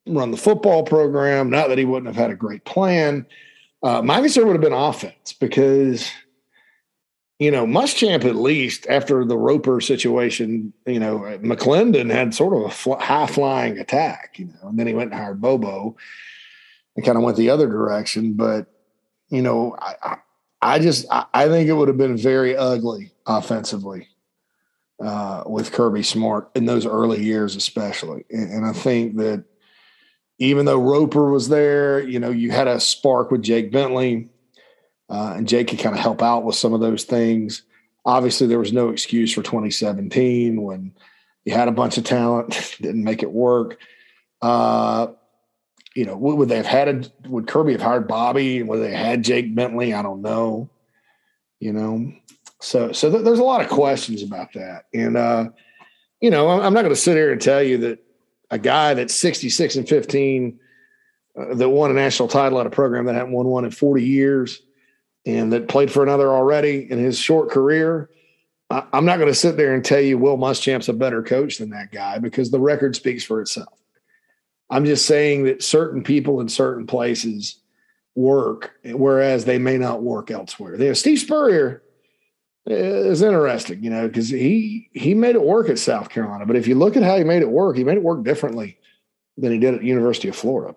run 0.08 0.32
the 0.32 0.38
football 0.38 0.84
program, 0.84 1.50
not 1.50 1.70
that 1.70 1.78
he 1.78 1.86
wouldn't 1.86 2.08
have 2.08 2.22
had 2.22 2.32
a 2.32 2.36
great 2.36 2.64
plan. 2.66 3.26
Uh, 3.86 4.02
my 4.02 4.20
concern 4.20 4.48
would 4.48 4.54
have 4.54 4.62
been 4.62 4.74
offense 4.74 5.34
because, 5.34 6.10
you 7.38 7.52
know, 7.52 7.68
Muschamp 7.68 8.26
at 8.26 8.36
least 8.36 8.88
after 8.88 9.24
the 9.24 9.38
Roper 9.38 9.80
situation, 9.80 10.74
you 10.88 11.00
know, 11.00 11.20
McClendon 11.44 12.12
had 12.12 12.34
sort 12.34 12.56
of 12.56 12.64
a 12.64 12.74
fl- 12.74 12.96
high 12.96 13.28
flying 13.28 13.78
attack, 13.78 14.40
you 14.40 14.46
know, 14.46 14.70
and 14.70 14.80
then 14.80 14.88
he 14.88 14.96
went 14.96 15.12
and 15.12 15.22
hired 15.22 15.40
Bobo 15.40 15.96
and 16.96 17.06
kind 17.06 17.16
of 17.16 17.24
went 17.24 17.38
the 17.38 17.52
other 17.52 17.68
direction. 17.68 18.34
But, 18.34 18.66
you 19.30 19.44
know, 19.44 19.76
I, 19.78 19.94
I, 20.02 20.18
I 20.64 20.80
just 20.80 21.06
I, 21.12 21.26
I 21.32 21.48
think 21.48 21.70
it 21.70 21.74
would 21.74 21.88
have 21.88 21.98
been 21.98 22.18
very 22.18 22.58
ugly 22.58 23.12
offensively 23.28 24.08
uh, 25.00 25.44
with 25.46 25.72
Kirby 25.72 26.02
Smart 26.02 26.50
in 26.56 26.66
those 26.66 26.88
early 26.88 27.24
years, 27.24 27.56
especially. 27.56 28.26
And, 28.32 28.52
and, 28.52 28.66
I 28.66 28.74
think 28.74 29.18
that 29.18 29.44
even 30.38 30.66
though 30.66 30.80
Roper 30.80 31.32
was 31.32 31.50
there, 31.50 32.02
you 32.02 32.20
know, 32.20 32.30
you 32.30 32.52
had 32.52 32.68
a 32.68 32.80
spark 32.80 33.32
with 33.32 33.44
Jake 33.44 33.72
Bentley, 33.72 34.30
uh, 35.10 35.34
and 35.38 35.48
Jake 35.48 35.68
could 35.68 35.80
kind 35.80 35.96
of 35.96 36.02
help 36.02 36.22
out 36.22 36.44
with 36.44 36.56
some 36.56 36.74
of 36.74 36.82
those 36.82 37.04
things. 37.04 37.64
Obviously, 38.06 38.48
there 38.48 38.60
was 38.60 38.74
no 38.74 38.90
excuse 38.90 39.32
for 39.32 39.42
2017 39.44 40.62
when 40.62 40.94
you 41.46 41.54
had 41.54 41.68
a 41.68 41.72
bunch 41.72 41.98
of 41.98 42.04
talent, 42.04 42.76
didn't 42.82 43.04
make 43.04 43.24
it 43.24 43.32
work. 43.32 43.80
Uh, 44.42 45.08
you 45.96 46.06
know, 46.06 46.18
would 46.18 46.50
they 46.50 46.58
have 46.58 46.66
had 46.66 46.88
a, 46.90 47.30
would 47.30 47.48
Kirby 47.48 47.72
have 47.72 47.82
hired 47.82 48.08
Bobby? 48.08 48.62
Would 48.62 48.82
they 48.82 48.94
had 48.94 49.24
Jake 49.24 49.56
Bentley? 49.56 49.94
I 49.94 50.02
don't 50.02 50.22
know. 50.22 50.70
You 51.62 51.72
know, 51.72 52.12
so, 52.60 52.92
so 52.92 53.10
th- 53.10 53.24
there's 53.24 53.40
a 53.40 53.44
lot 53.44 53.62
of 53.62 53.70
questions 53.70 54.22
about 54.22 54.54
that. 54.54 54.86
And, 54.94 55.16
uh, 55.16 55.50
you 56.20 56.30
know, 56.30 56.50
I'm 56.50 56.74
not 56.74 56.82
going 56.82 56.94
to 56.94 57.00
sit 57.00 57.16
here 57.16 57.32
and 57.32 57.42
tell 57.42 57.64
you 57.64 57.78
that 57.80 58.05
a 58.52 58.58
guy 58.58 58.94
that's 58.94 59.14
66 59.16 59.76
and 59.76 59.88
15 59.88 60.60
uh, 61.38 61.56
that 61.56 61.70
won 61.70 61.92
a 61.92 61.94
national 61.94 62.28
title 62.28 62.60
at 62.60 62.68
a 62.68 62.72
program 62.72 63.06
that 63.06 63.16
hadn't 63.16 63.32
won 63.32 63.48
one 63.48 63.66
in 63.66 63.72
40 63.72 64.04
years 64.04 64.62
and 65.26 65.52
that 65.54 65.68
played 65.68 65.92
for 65.92 66.04
another 66.04 66.30
already 66.30 66.90
in 66.90 67.00
his 67.00 67.18
short 67.18 67.50
career. 67.50 68.10
I, 68.70 68.84
I'm 68.94 69.06
not 69.06 69.18
going 69.18 69.32
to 69.32 69.36
sit 69.36 69.58
there 69.58 69.74
and 69.74 69.84
tell 69.84 70.00
you 70.00 70.18
Will 70.18 70.38
Muschamp's 70.38 70.90
a 70.90 70.94
better 70.94 71.24
coach 71.24 71.58
than 71.58 71.72
that 71.72 71.92
guy 71.92 72.20
because 72.20 72.52
the 72.52 72.60
record 72.60 72.96
speaks 72.96 73.24
for 73.24 73.42
itself. 73.42 73.74
I'm 74.70 74.86
just 74.86 75.06
saying 75.06 75.44
that 75.44 75.64
certain 75.64 76.04
people 76.04 76.42
in 76.42 76.50
certain 76.50 76.88
places 76.88 77.60
work, 78.16 78.74
whereas 78.84 79.46
they 79.46 79.60
may 79.60 79.78
not 79.78 80.02
work 80.02 80.32
elsewhere. 80.32 80.78
They 80.78 80.88
have 80.88 80.98
Steve 80.98 81.20
Spurrier 81.20 81.84
is 82.66 83.22
interesting, 83.22 83.84
you 83.84 83.90
know, 83.90 84.08
because 84.08 84.30
he 84.30 84.90
he 84.94 85.14
made 85.14 85.36
it 85.36 85.44
work 85.44 85.70
at 85.70 85.80
South 85.80 86.10
Carolina. 86.10 86.46
But 86.46 86.56
if 86.56 86.68
you 86.68 86.76
look 86.76 86.98
at 86.98 87.04
how 87.04 87.18
he 87.18 87.24
made 87.24 87.42
it 87.42 87.50
work, 87.50 87.78
he 87.78 87.84
made 87.84 87.98
it 87.98 88.04
work 88.04 88.24
differently 88.24 88.78
than 89.38 89.52
he 89.52 89.60
did 89.60 89.76
at 89.76 89.84
University 89.84 90.30
of 90.30 90.36
Florida. 90.36 90.76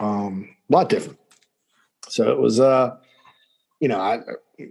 Um, 0.00 0.48
a 0.68 0.72
lot 0.72 0.88
different. 0.88 1.18
So 2.08 2.30
it 2.30 2.38
was, 2.38 2.58
uh, 2.58 2.96
you 3.80 3.88
know, 3.88 4.00
I, 4.00 4.20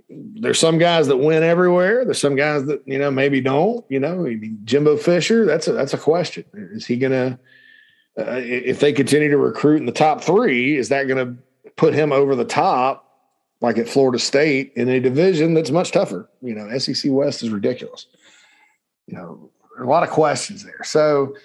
there's 0.10 0.60
some 0.60 0.78
guys 0.78 1.07
that 1.07 1.18
win 1.18 1.44
everywhere. 1.44 2.03
There's 2.03 2.19
some 2.19 2.36
guys 2.36 2.65
that 2.65 2.82
you 2.86 2.99
know 2.99 3.11
maybe 3.11 3.40
don't. 3.40 3.86
You 3.90 3.99
know, 3.99 4.28
Jimbo 4.65 4.98
Fisher. 4.98 5.45
That's 5.45 5.68
a 5.68 5.73
that's 5.73 5.94
a 5.94 5.98
question. 5.98 6.45
Is 6.53 6.86
he 6.86 6.98
gonna? 6.98 7.40
Uh, 8.18 8.41
if 8.44 8.82
they 8.82 8.91
continue 8.91 9.30
to 9.30 9.38
recruit 9.38 9.78
in 9.78 9.86
the 9.86 9.91
top 9.94 10.22
three, 10.22 10.76
is 10.76 10.90
that 10.90 11.07
going 11.07 11.26
to 11.26 11.72
put 11.78 11.94
him 11.94 12.11
over 12.11 12.36
the 12.36 12.44
top 12.44 13.10
like 13.61 13.77
at 13.77 13.88
Florida 13.88 14.19
State 14.19 14.73
in 14.75 14.89
a 14.89 14.99
division 14.99 15.53
that's 15.53 15.71
much 15.71 15.91
tougher. 15.91 16.29
You 16.41 16.55
know, 16.55 16.77
SEC 16.77 17.11
West 17.11 17.43
is 17.43 17.49
ridiculous. 17.49 18.07
You 19.07 19.17
know, 19.17 19.51
a 19.79 19.85
lot 19.85 20.03
of 20.03 20.09
questions 20.09 20.63
there. 20.63 20.83
So, 20.83 21.35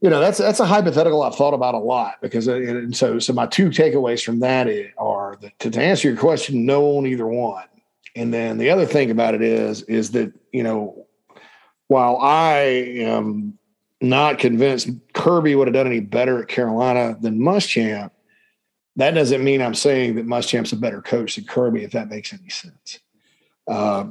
you 0.00 0.10
know, 0.10 0.20
that's 0.20 0.38
that's 0.38 0.60
a 0.60 0.66
hypothetical 0.66 1.22
I've 1.22 1.36
thought 1.36 1.54
about 1.54 1.74
a 1.74 1.78
lot 1.78 2.16
because, 2.20 2.48
uh, 2.48 2.56
and 2.56 2.96
so 2.96 3.18
so 3.20 3.32
my 3.32 3.46
two 3.46 3.68
takeaways 3.70 4.24
from 4.24 4.40
that 4.40 4.68
are 4.98 5.38
that 5.40 5.58
to, 5.60 5.70
to 5.70 5.80
answer 5.80 6.08
your 6.08 6.18
question, 6.18 6.66
no 6.66 6.98
on 6.98 7.06
either 7.06 7.26
one. 7.26 7.64
And 8.14 8.34
then 8.34 8.58
the 8.58 8.70
other 8.70 8.84
thing 8.84 9.10
about 9.10 9.34
it 9.34 9.42
is 9.42 9.82
is 9.82 10.10
that 10.12 10.32
you 10.52 10.62
know, 10.62 11.06
while 11.86 12.18
I 12.18 12.58
am 12.98 13.58
not 14.00 14.38
convinced 14.38 14.90
Kirby 15.14 15.54
would 15.54 15.68
have 15.68 15.74
done 15.74 15.86
any 15.86 16.00
better 16.00 16.42
at 16.42 16.48
Carolina 16.48 17.16
than 17.20 17.38
Muschamp, 17.38 18.10
that 18.96 19.12
doesn't 19.12 19.42
mean 19.42 19.62
I'm 19.62 19.74
saying 19.74 20.16
that 20.16 20.26
Muschamp's 20.26 20.72
a 20.72 20.76
better 20.76 21.00
coach 21.00 21.36
than 21.36 21.44
Kirby, 21.44 21.84
if 21.84 21.92
that 21.92 22.10
makes 22.10 22.32
any 22.32 22.48
sense. 22.48 22.98
Uh, 23.66 24.06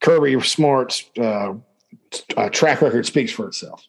Kirby 0.00 0.40
Smart's 0.42 1.04
uh, 1.18 1.54
uh, 2.36 2.48
track 2.50 2.82
record 2.82 3.06
speaks 3.06 3.32
for 3.32 3.48
itself. 3.48 3.86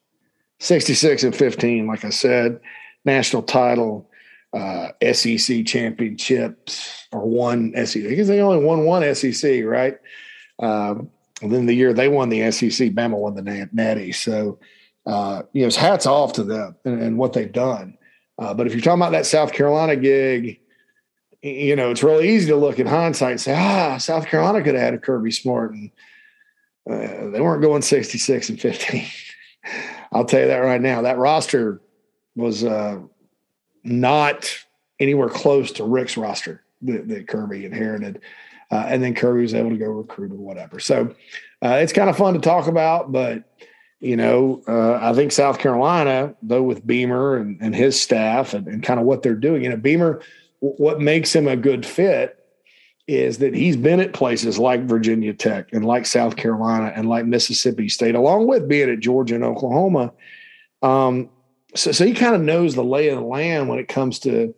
66 0.60 1.24
and 1.24 1.36
15, 1.36 1.88
like 1.88 2.06
I 2.06 2.10
said, 2.10 2.60
national 3.04 3.44
title, 3.44 4.10
uh, 4.54 4.90
SEC 5.12 5.66
championships, 5.66 7.08
or 7.12 7.28
one 7.28 7.74
SEC. 7.86 8.04
Because 8.04 8.28
they 8.28 8.40
only 8.40 8.64
won 8.64 8.86
one 8.86 9.14
SEC, 9.14 9.64
right? 9.66 9.98
Um, 10.60 11.12
and 11.42 11.52
then 11.52 11.66
the 11.66 11.76
year 11.76 11.94
they 11.94 12.08
won 12.08 12.30
the 12.30 12.50
SEC, 12.52 12.92
Bama 12.92 13.18
won 13.18 13.36
the 13.36 13.68
Natty. 13.74 14.14
So, 14.14 14.60
uh, 15.06 15.44
you 15.52 15.64
know, 15.64 15.76
hats 15.76 16.06
off 16.06 16.34
to 16.34 16.44
them 16.44 16.76
and, 16.86 17.02
and 17.02 17.18
what 17.18 17.34
they've 17.34 17.52
done. 17.52 17.95
Uh, 18.38 18.54
but 18.54 18.68
if 18.68 18.74
you're 18.74 18.82
talking 18.82 19.02
about 19.02 19.12
that 19.12 19.26
South 19.26 19.54
Carolina 19.54 19.96
gig, 19.96 20.60
you 21.42 21.76
know, 21.76 21.92
it's 21.92 22.04
really 22.04 22.30
easy 22.30 22.48
to 22.48 22.56
look 22.56 22.80
in 22.80 22.88
hindsight 22.88 23.32
and 23.32 23.42
say, 23.42 23.54
ah, 23.56 23.98
South 23.98 24.26
Carolina 24.26 24.64
could 24.64 24.74
have 24.74 24.84
had 24.84 24.94
a 24.94 24.98
Kirby 24.98 25.32
Smart, 25.32 25.74
and 25.74 25.92
uh, 26.90 27.30
they 27.30 27.40
weren't 27.40 27.62
going 27.62 27.82
66 27.82 28.50
and 28.50 28.60
15. 28.60 29.06
I'll 30.12 30.26
tell 30.26 30.42
you 30.42 30.48
that 30.48 30.58
right 30.58 30.82
now. 30.82 31.02
That 31.04 31.18
roster 31.18 31.82
was 32.36 32.64
uh, 32.64 33.00
not 33.84 34.58
anywhere 35.00 35.30
close 35.30 35.72
to 35.74 35.84
Richt's 35.84 36.18
roster 36.18 36.64
that, 36.84 37.08
that 37.08 37.28
Kirby 37.28 37.66
inherited. 37.66 38.22
Uh, 38.72 38.86
and 38.88 39.04
then 39.04 39.14
Kirby 39.14 39.42
was 39.42 39.54
able 39.54 39.70
to 39.70 39.78
go 39.78 39.88
recruit 39.88 40.32
or 40.32 40.36
whatever. 40.36 40.80
So 40.80 41.14
uh, 41.64 41.78
it's 41.82 41.94
kind 41.94 42.10
of 42.10 42.18
fun 42.18 42.34
to 42.34 42.40
talk 42.40 42.68
about, 42.68 43.12
but 43.12 43.44
you 44.00 44.16
know, 44.16 44.62
uh, 44.68 45.00
I 45.02 45.14
think 45.14 45.32
South 45.32 45.60
Carolina, 45.60 46.36
though, 46.42 46.64
with 46.64 46.86
Beamer 46.86 47.38
and, 47.38 47.58
and 47.62 47.76
his 47.76 48.00
staff 48.00 48.54
and, 48.54 48.68
and 48.68 48.84
kind 48.84 49.00
of 49.00 49.06
what 49.06 49.24
they're 49.24 49.36
doing, 49.36 49.64
you 49.64 49.70
know, 49.70 49.78
Beamer, 49.78 50.22
w- 50.62 50.76
what 50.78 51.00
makes 51.00 51.34
him 51.34 51.48
a 51.48 51.56
good 51.56 51.86
fit 51.86 52.40
is 53.08 53.38
that 53.38 53.54
he's 53.54 53.78
been 53.78 54.00
at 54.00 54.14
places 54.14 54.58
like 54.58 54.82
Virginia 54.86 55.34
Tech 55.34 55.72
and 55.72 55.86
like 55.86 56.06
South 56.06 56.36
Carolina 56.36 56.92
and 56.96 57.08
like 57.08 57.26
Mississippi 57.26 57.88
State, 57.88 58.16
along 58.16 58.48
with 58.48 58.68
being 58.68 58.90
at 58.90 59.00
Georgia 59.00 59.36
and 59.36 59.44
Oklahoma. 59.44 60.12
Um, 60.82 61.30
so, 61.76 61.92
so 61.92 62.06
he 62.06 62.14
kind 62.14 62.36
of 62.36 62.42
knows 62.42 62.76
the 62.76 62.84
lay 62.84 63.10
of 63.10 63.20
the 63.20 63.26
land 63.26 63.70
when 63.70 63.80
it 63.80 63.88
comes 63.88 64.20
to, 64.20 64.56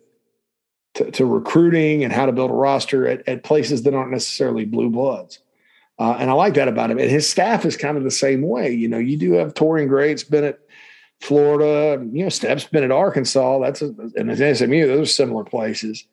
to, 0.94 1.10
to 1.10 1.26
recruiting 1.26 2.04
and 2.04 2.12
how 2.12 2.26
to 2.26 2.32
build 2.32 2.50
a 2.50 2.54
roster 2.54 3.06
at, 3.06 3.28
at 3.28 3.44
places 3.44 3.82
that 3.82 3.94
aren't 3.94 4.10
necessarily 4.10 4.64
blue 4.64 4.88
bloods. 4.90 5.40
Uh, 5.98 6.16
and 6.18 6.30
I 6.30 6.32
like 6.34 6.54
that 6.54 6.68
about 6.68 6.90
him. 6.90 6.98
And 6.98 7.10
his 7.10 7.28
staff 7.28 7.64
is 7.64 7.76
kind 7.76 7.96
of 7.96 8.04
the 8.04 8.10
same 8.10 8.42
way. 8.42 8.72
You 8.72 8.88
know, 8.88 8.98
you 8.98 9.16
do 9.16 9.32
have 9.32 9.54
Torrian 9.54 9.88
Gray's 9.88 10.22
been 10.22 10.44
at 10.44 10.60
Florida, 11.20 12.04
you 12.12 12.22
know, 12.22 12.28
Stepp's 12.28 12.64
been 12.64 12.84
at 12.84 12.92
Arkansas. 12.92 13.58
That's 13.58 13.82
a, 13.82 13.92
and 14.16 14.30
at 14.30 14.56
SMU, 14.56 14.86
those 14.86 15.08
are 15.08 15.12
similar 15.12 15.44
places. 15.44 16.04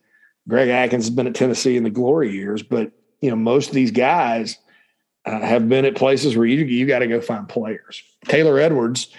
Greg 0.48 0.70
Adkins 0.70 1.06
has 1.06 1.16
been 1.16 1.28
at 1.28 1.36
Tennessee 1.36 1.78
in 1.78 1.84
the 1.84 1.90
glory 1.90 2.32
years, 2.32 2.64
but 2.64 2.92
you 3.22 3.30
know, 3.30 3.36
most 3.36 3.70
of 3.70 3.76
these 3.76 3.92
guys 3.92 4.58
uh, 5.26 5.40
have 5.40 5.70
been 5.70 5.86
at 5.86 5.96
places 5.96 6.36
where 6.36 6.46
you 6.46 6.66
you 6.66 6.86
got 6.88 7.00
to 7.00 7.08
go 7.08 7.22
find 7.22 7.48
players. 7.48 8.04
Taylor 8.26 8.60
Edwards, 8.60 9.10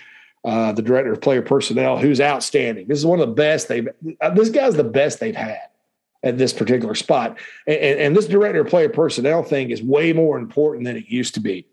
uh, 0.45 0.73
the 0.73 0.83
director 0.83 1.13
of 1.13 1.21
player 1.21 1.43
personnel, 1.43 1.99
who's 1.99 2.21
outstanding. 2.21 2.87
This 2.89 2.99
is 2.99 3.07
one 3.07 3.21
of 3.21 3.29
the 3.29 3.35
best 3.35 3.69
they've. 3.69 3.89
Uh, 4.21 4.31
this 4.31 4.51
guy's 4.51 4.75
the 4.75 4.85
best 4.85 5.21
they've 5.21 5.37
had 5.37 5.69
at 6.27 6.39
this 6.39 6.53
particular 6.53 6.95
spot. 6.95 7.39
And, 7.67 7.79
and, 7.79 8.17
this 8.17 8.27
director 8.27 8.63
of 8.63 8.69
player 8.69 8.89
personnel 8.89 9.45
thing 9.45 9.71
is 9.71 9.83
way 9.83 10.13
more 10.13 10.39
important 10.39 10.85
than 10.85 10.97
it 10.97 11.07
used 11.07 11.35
to 11.35 11.41
be 11.41 11.67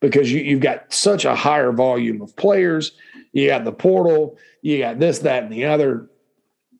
because 0.00 0.32
you, 0.32 0.54
have 0.54 0.60
got 0.60 0.92
such 0.92 1.24
a 1.24 1.34
higher 1.36 1.70
volume 1.70 2.20
of 2.20 2.34
players. 2.34 2.92
You 3.32 3.46
got 3.46 3.64
the 3.64 3.72
portal, 3.72 4.36
you 4.60 4.78
got 4.78 4.98
this, 4.98 5.20
that, 5.20 5.44
and 5.44 5.52
the 5.52 5.66
other. 5.66 6.10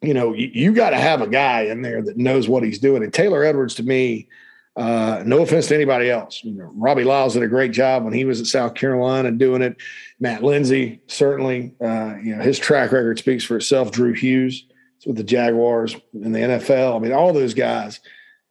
You 0.02 0.14
know, 0.14 0.34
you, 0.34 0.50
you 0.52 0.74
got 0.74 0.90
to 0.90 0.98
have 0.98 1.22
a 1.22 1.28
guy 1.28 1.62
in 1.62 1.82
there 1.82 2.02
that 2.02 2.16
knows 2.16 2.48
what 2.48 2.64
he's 2.64 2.80
doing. 2.80 3.04
And 3.04 3.14
Taylor 3.14 3.44
Edwards, 3.44 3.76
to 3.76 3.84
me, 3.84 4.28
uh, 4.74 5.22
no 5.24 5.42
offense 5.42 5.68
to 5.68 5.76
anybody 5.76 6.10
else. 6.10 6.42
You 6.42 6.54
know, 6.54 6.72
Robbie 6.74 7.04
Lyles 7.04 7.34
did 7.34 7.44
a 7.44 7.48
great 7.48 7.70
job 7.70 8.02
when 8.02 8.12
he 8.12 8.24
was 8.24 8.40
at 8.40 8.46
South 8.46 8.74
Carolina 8.74 9.30
doing 9.30 9.62
it. 9.62 9.76
Matt 10.18 10.42
Lindsay, 10.42 11.00
certainly, 11.06 11.74
uh, 11.80 12.16
you 12.20 12.34
know, 12.34 12.42
his 12.42 12.58
track 12.58 12.90
record 12.90 13.20
speaks 13.20 13.44
for 13.44 13.56
itself. 13.56 13.92
Drew 13.92 14.12
Hughes, 14.12 14.66
with 15.06 15.16
the 15.16 15.24
Jaguars 15.24 15.96
in 16.14 16.32
the 16.32 16.38
NFL. 16.38 16.96
I 16.96 16.98
mean, 16.98 17.12
all 17.12 17.32
those 17.32 17.54
guys 17.54 18.00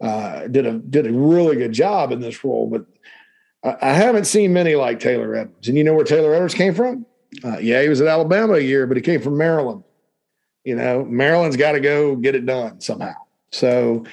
uh, 0.01 0.47
did 0.47 0.65
a 0.65 0.73
did 0.73 1.07
a 1.07 1.13
really 1.13 1.55
good 1.55 1.73
job 1.73 2.11
in 2.11 2.19
this 2.19 2.43
role, 2.43 2.67
but 2.67 2.85
I, 3.63 3.89
I, 3.89 3.93
haven't 3.93 4.25
seen 4.25 4.51
many 4.51 4.75
like 4.75 4.99
Taylor 4.99 5.35
Edwards. 5.35 5.67
And 5.67 5.77
you 5.77 5.83
know 5.83 5.93
where 5.93 6.03
Taylor 6.05 6.33
Edwards 6.33 6.55
came 6.55 6.73
from? 6.73 7.05
Uh, 7.43 7.59
yeah, 7.59 7.81
he 7.81 7.89
was 7.89 8.01
at 8.01 8.07
Alabama 8.07 8.53
a 8.53 8.59
year, 8.59 8.87
but 8.87 8.97
he 8.97 9.03
came 9.03 9.21
from 9.21 9.37
Maryland. 9.37 9.83
You 10.63 10.75
know, 10.75 11.05
Maryland's 11.05 11.57
got 11.57 11.73
to 11.73 11.79
go 11.79 12.15
get 12.15 12.35
it 12.35 12.45
done 12.45 12.81
somehow. 12.81 13.13
So 13.51 14.05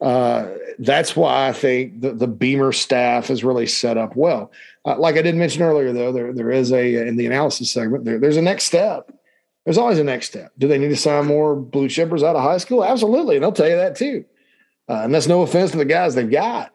uh, 0.00 0.48
that's 0.78 1.14
why 1.14 1.48
I 1.48 1.52
think 1.52 2.00
the, 2.00 2.12
the 2.12 2.26
Beamer 2.26 2.72
staff 2.72 3.30
is 3.30 3.44
really 3.44 3.66
set 3.66 3.96
up 3.96 4.16
well. 4.16 4.50
Uh, 4.84 4.98
like 4.98 5.16
I 5.16 5.22
did 5.22 5.36
mention 5.36 5.62
earlier, 5.62 5.92
though, 5.92 6.12
there 6.12 6.32
there 6.32 6.50
is 6.50 6.72
a 6.72 7.06
in 7.06 7.16
the 7.16 7.26
analysis 7.26 7.70
segment 7.70 8.04
there, 8.04 8.18
there's 8.18 8.36
a 8.36 8.42
next 8.42 8.64
step 8.64 9.11
there's 9.64 9.78
always 9.78 9.98
a 9.98 10.04
next 10.04 10.26
step. 10.26 10.52
Do 10.58 10.68
they 10.68 10.78
need 10.78 10.88
to 10.88 10.96
sign 10.96 11.26
more 11.26 11.54
blue 11.54 11.88
chippers 11.88 12.22
out 12.22 12.36
of 12.36 12.42
high 12.42 12.58
school? 12.58 12.84
Absolutely. 12.84 13.36
And 13.36 13.42
they'll 13.42 13.52
tell 13.52 13.68
you 13.68 13.76
that 13.76 13.96
too. 13.96 14.24
Uh, 14.88 15.02
and 15.04 15.14
that's 15.14 15.28
no 15.28 15.42
offense 15.42 15.70
to 15.70 15.76
the 15.76 15.84
guys 15.84 16.14
they've 16.14 16.30
got, 16.30 16.72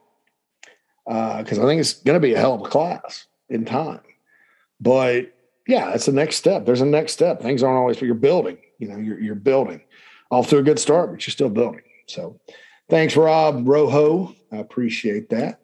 because 1.05 1.59
uh, 1.59 1.63
I 1.63 1.65
think 1.65 1.81
it's 1.81 1.93
going 1.93 2.15
to 2.15 2.25
be 2.25 2.33
a 2.33 2.39
hell 2.39 2.55
of 2.55 2.61
a 2.61 2.69
class 2.69 3.27
in 3.49 3.65
time. 3.65 4.01
But 4.79 5.33
yeah, 5.67 5.93
it's 5.93 6.05
the 6.05 6.13
next 6.13 6.37
step. 6.37 6.65
There's 6.65 6.81
a 6.81 6.85
next 6.85 7.11
step. 7.13 7.41
Things 7.41 7.61
aren't 7.63 7.77
always, 7.77 7.97
but 7.97 8.05
you're 8.05 8.15
building. 8.15 8.57
You 8.79 8.87
know, 8.87 8.97
you're, 8.97 9.19
you're 9.19 9.35
building. 9.35 9.81
Off 10.29 10.49
to 10.49 10.57
a 10.57 10.63
good 10.63 10.79
start, 10.79 11.11
but 11.11 11.25
you're 11.25 11.31
still 11.31 11.49
building. 11.49 11.83
So 12.07 12.39
thanks, 12.89 13.15
Rob 13.15 13.67
Rojo. 13.67 14.35
I 14.51 14.57
appreciate 14.57 15.29
that. 15.29 15.59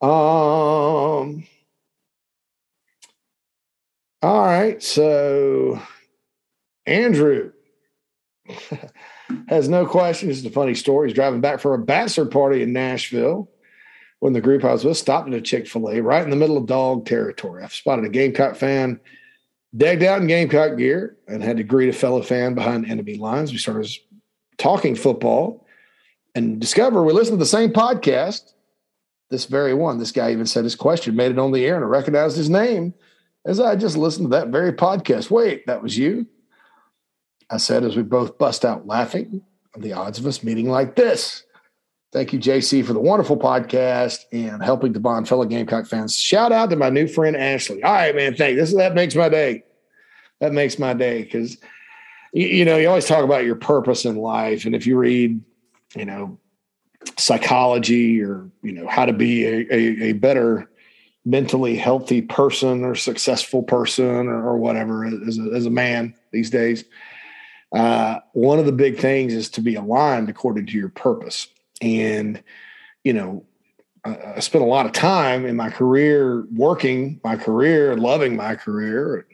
Um, 0.00 1.44
all 4.22 4.44
right. 4.44 4.82
So 4.82 5.80
Andrew 6.86 7.52
has 9.48 9.68
no 9.68 9.86
question. 9.86 10.30
Is 10.30 10.44
a 10.44 10.50
funny 10.50 10.74
story. 10.74 11.08
He's 11.08 11.14
driving 11.14 11.40
back 11.40 11.60
from 11.60 11.80
a 11.80 11.84
bachelor 11.84 12.26
party 12.26 12.62
in 12.62 12.72
Nashville 12.72 13.48
when 14.20 14.32
the 14.32 14.40
group 14.40 14.64
I 14.64 14.72
was 14.72 14.84
with 14.84 14.96
stopped 14.96 15.28
at 15.28 15.34
a 15.34 15.40
Chick 15.40 15.66
fil 15.68 15.88
A 15.90 16.00
right 16.00 16.22
in 16.22 16.30
the 16.30 16.36
middle 16.36 16.56
of 16.56 16.66
dog 16.66 17.06
territory. 17.06 17.62
I've 17.62 17.74
spotted 17.74 18.04
a 18.04 18.08
Gamecock 18.08 18.56
fan 18.56 19.00
decked 19.76 20.02
out 20.02 20.20
in 20.20 20.26
Gamecock 20.26 20.76
gear 20.76 21.16
and 21.26 21.42
had 21.42 21.56
to 21.56 21.62
greet 21.62 21.88
a 21.88 21.92
fellow 21.92 22.22
fan 22.22 22.54
behind 22.54 22.86
enemy 22.86 23.16
lines. 23.16 23.52
We 23.52 23.58
started 23.58 23.90
talking 24.58 24.94
football 24.94 25.66
and 26.34 26.60
discover 26.60 27.02
we 27.02 27.12
listened 27.12 27.36
to 27.36 27.44
the 27.44 27.46
same 27.46 27.72
podcast. 27.72 28.52
This 29.30 29.46
very 29.46 29.72
one, 29.72 29.98
this 29.98 30.12
guy 30.12 30.30
even 30.30 30.46
said 30.46 30.64
his 30.64 30.74
question, 30.74 31.16
made 31.16 31.32
it 31.32 31.38
on 31.38 31.52
the 31.52 31.64
air, 31.64 31.76
and 31.76 31.84
I 31.84 31.88
recognized 31.88 32.36
his 32.36 32.50
name 32.50 32.92
as 33.46 33.60
I 33.60 33.76
just 33.76 33.96
listened 33.96 34.26
to 34.26 34.36
that 34.36 34.48
very 34.48 34.72
podcast. 34.72 35.30
Wait, 35.30 35.66
that 35.66 35.82
was 35.82 35.96
you? 35.96 36.26
I 37.52 37.58
said 37.58 37.84
as 37.84 37.96
we 37.96 38.02
both 38.02 38.38
bust 38.38 38.64
out 38.64 38.86
laughing 38.86 39.42
the 39.76 39.92
odds 39.92 40.18
of 40.18 40.26
us 40.26 40.42
meeting 40.42 40.68
like 40.68 40.96
this. 40.96 41.44
Thank 42.12 42.32
you, 42.32 42.38
JC, 42.38 42.84
for 42.84 42.92
the 42.92 43.00
wonderful 43.00 43.38
podcast 43.38 44.18
and 44.32 44.62
helping 44.62 44.92
to 44.92 45.00
bond 45.00 45.28
fellow 45.28 45.46
Gamecock 45.46 45.86
fans. 45.86 46.16
Shout 46.16 46.52
out 46.52 46.68
to 46.70 46.76
my 46.76 46.90
new 46.90 47.06
friend 47.06 47.36
Ashley. 47.36 47.82
All 47.82 47.92
right, 47.92 48.14
man. 48.14 48.34
Thank. 48.34 48.56
This 48.58 48.74
that 48.74 48.94
makes 48.94 49.14
my 49.14 49.30
day. 49.30 49.64
That 50.40 50.52
makes 50.52 50.78
my 50.78 50.92
day 50.92 51.22
because 51.22 51.56
you, 52.34 52.46
you 52.46 52.64
know 52.66 52.76
you 52.76 52.88
always 52.88 53.06
talk 53.06 53.24
about 53.24 53.44
your 53.44 53.54
purpose 53.54 54.04
in 54.04 54.16
life, 54.16 54.66
and 54.66 54.74
if 54.74 54.86
you 54.86 54.98
read, 54.98 55.40
you 55.96 56.04
know, 56.04 56.38
psychology 57.16 58.22
or 58.22 58.50
you 58.62 58.72
know 58.72 58.86
how 58.88 59.06
to 59.06 59.14
be 59.14 59.46
a, 59.46 59.66
a, 59.70 60.02
a 60.02 60.12
better 60.12 60.70
mentally 61.24 61.76
healthy 61.76 62.20
person 62.20 62.84
or 62.84 62.94
successful 62.94 63.62
person 63.62 64.26
or, 64.26 64.48
or 64.48 64.58
whatever 64.58 65.06
as 65.06 65.38
a, 65.38 65.42
as 65.54 65.66
a 65.66 65.70
man 65.70 66.12
these 66.30 66.50
days 66.50 66.84
uh, 67.72 68.20
one 68.32 68.58
of 68.58 68.66
the 68.66 68.72
big 68.72 68.98
things 68.98 69.32
is 69.32 69.48
to 69.50 69.60
be 69.60 69.74
aligned 69.74 70.28
according 70.28 70.66
to 70.66 70.72
your 70.72 70.90
purpose. 70.90 71.48
And, 71.80 72.42
you 73.02 73.12
know, 73.12 73.44
I, 74.04 74.34
I 74.36 74.40
spent 74.40 74.62
a 74.62 74.68
lot 74.68 74.86
of 74.86 74.92
time 74.92 75.46
in 75.46 75.56
my 75.56 75.70
career 75.70 76.46
working 76.54 77.20
my 77.24 77.36
career, 77.36 77.96
loving 77.96 78.36
my 78.36 78.56
career, 78.56 79.26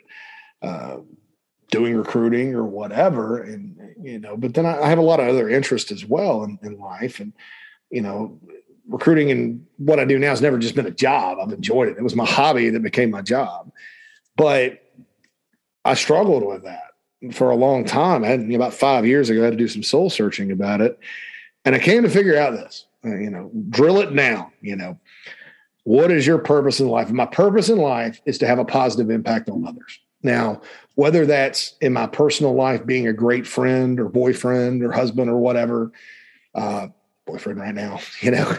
uh, 0.63 0.99
doing 1.71 1.97
recruiting 1.97 2.55
or 2.55 2.65
whatever. 2.65 3.43
And, 3.43 3.77
you 4.01 4.19
know, 4.19 4.37
but 4.37 4.55
then 4.55 4.67
I, 4.67 4.83
I 4.83 4.89
have 4.89 4.99
a 4.99 5.03
lot 5.03 5.21
of 5.21 5.29
other 5.29 5.49
interests 5.49 5.91
as 5.91 6.05
well 6.05 6.45
in, 6.45 6.59
in 6.63 6.79
life. 6.79 7.21
And, 7.21 7.33
you 7.91 8.03
know, 8.03 8.39
recruiting 8.87 9.31
and 9.31 9.67
what 9.77 9.99
I 9.99 10.05
do 10.05 10.19
now 10.19 10.31
has 10.31 10.41
never 10.41 10.59
just 10.59 10.75
been 10.75 10.87
a 10.87 10.91
job. 10.91 11.39
I've 11.41 11.53
enjoyed 11.53 11.89
it. 11.89 11.99
It 11.99 12.03
was 12.03 12.15
my 12.15 12.25
hobby 12.25 12.71
that 12.71 12.83
became 12.83 13.11
my 13.11 13.23
job. 13.23 13.71
But 14.37 14.83
I 15.85 15.95
struggled 15.95 16.47
with 16.47 16.65
that 16.65 16.88
for 17.33 17.51
a 17.51 17.57
long 17.57 17.85
time. 17.85 18.25
I 18.25 18.29
had 18.29 18.53
about 18.53 18.75
five 18.75 19.07
years 19.07 19.31
ago, 19.31 19.43
I 19.43 19.45
had 19.45 19.51
to 19.53 19.57
do 19.57 19.69
some 19.69 19.83
soul 19.83 20.11
searching 20.11 20.53
about 20.53 20.81
it. 20.81 20.99
And 21.65 21.75
I 21.75 21.79
came 21.79 22.03
to 22.03 22.11
figure 22.11 22.39
out 22.39 22.53
this, 22.53 22.87
uh, 23.05 23.17
you 23.17 23.31
know, 23.31 23.51
drill 23.71 23.99
it 24.01 24.15
down, 24.15 24.51
you 24.61 24.77
know, 24.77 24.99
what 25.85 26.11
is 26.11 26.27
your 26.27 26.39
purpose 26.39 26.81
in 26.81 26.89
life? 26.89 27.11
my 27.11 27.27
purpose 27.27 27.69
in 27.69 27.79
life 27.79 28.21
is 28.27 28.39
to 28.39 28.47
have 28.47 28.59
a 28.59 28.65
positive 28.65 29.11
impact 29.11 29.49
on 29.49 29.67
others. 29.67 29.99
Now, 30.23 30.61
whether 30.97 31.27
that's 31.27 31.77
in 31.81 31.93
my 31.93 32.07
personal 32.07 32.55
life, 32.55 32.85
being 32.85 33.07
a 33.07 33.13
great 33.13 33.47
friend 33.47 34.01
or 34.01 34.09
boyfriend 34.09 34.83
or 34.83 34.93
husband 34.93 35.31
or 35.31 35.39
whatever, 35.39 35.93
uh, 36.55 36.89
boyfriend 37.27 37.61
right 37.61 37.75
now, 37.75 38.01
you 38.21 38.33
know, 38.33 38.57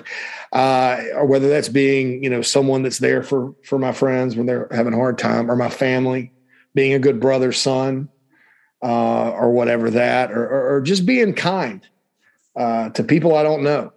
uh, 0.53 1.03
or 1.15 1.25
whether 1.25 1.49
that's 1.49 1.69
being, 1.69 2.23
you 2.23 2.29
know, 2.29 2.41
someone 2.41 2.81
that's 2.81 2.99
there 2.99 3.23
for 3.23 3.53
for 3.63 3.77
my 3.77 3.91
friends 3.91 4.35
when 4.35 4.45
they're 4.45 4.67
having 4.71 4.93
a 4.93 4.97
hard 4.97 5.17
time, 5.17 5.51
or 5.51 5.55
my 5.55 5.69
family, 5.69 6.31
being 6.73 6.93
a 6.93 6.99
good 6.99 7.19
brother, 7.19 7.51
son, 7.51 8.09
uh, 8.81 9.29
or 9.31 9.51
whatever 9.51 9.89
that, 9.89 10.31
or, 10.31 10.47
or, 10.47 10.75
or 10.75 10.81
just 10.81 11.05
being 11.05 11.33
kind 11.33 11.87
uh, 12.55 12.89
to 12.89 13.03
people 13.03 13.35
I 13.35 13.43
don't 13.43 13.63
know 13.63 13.93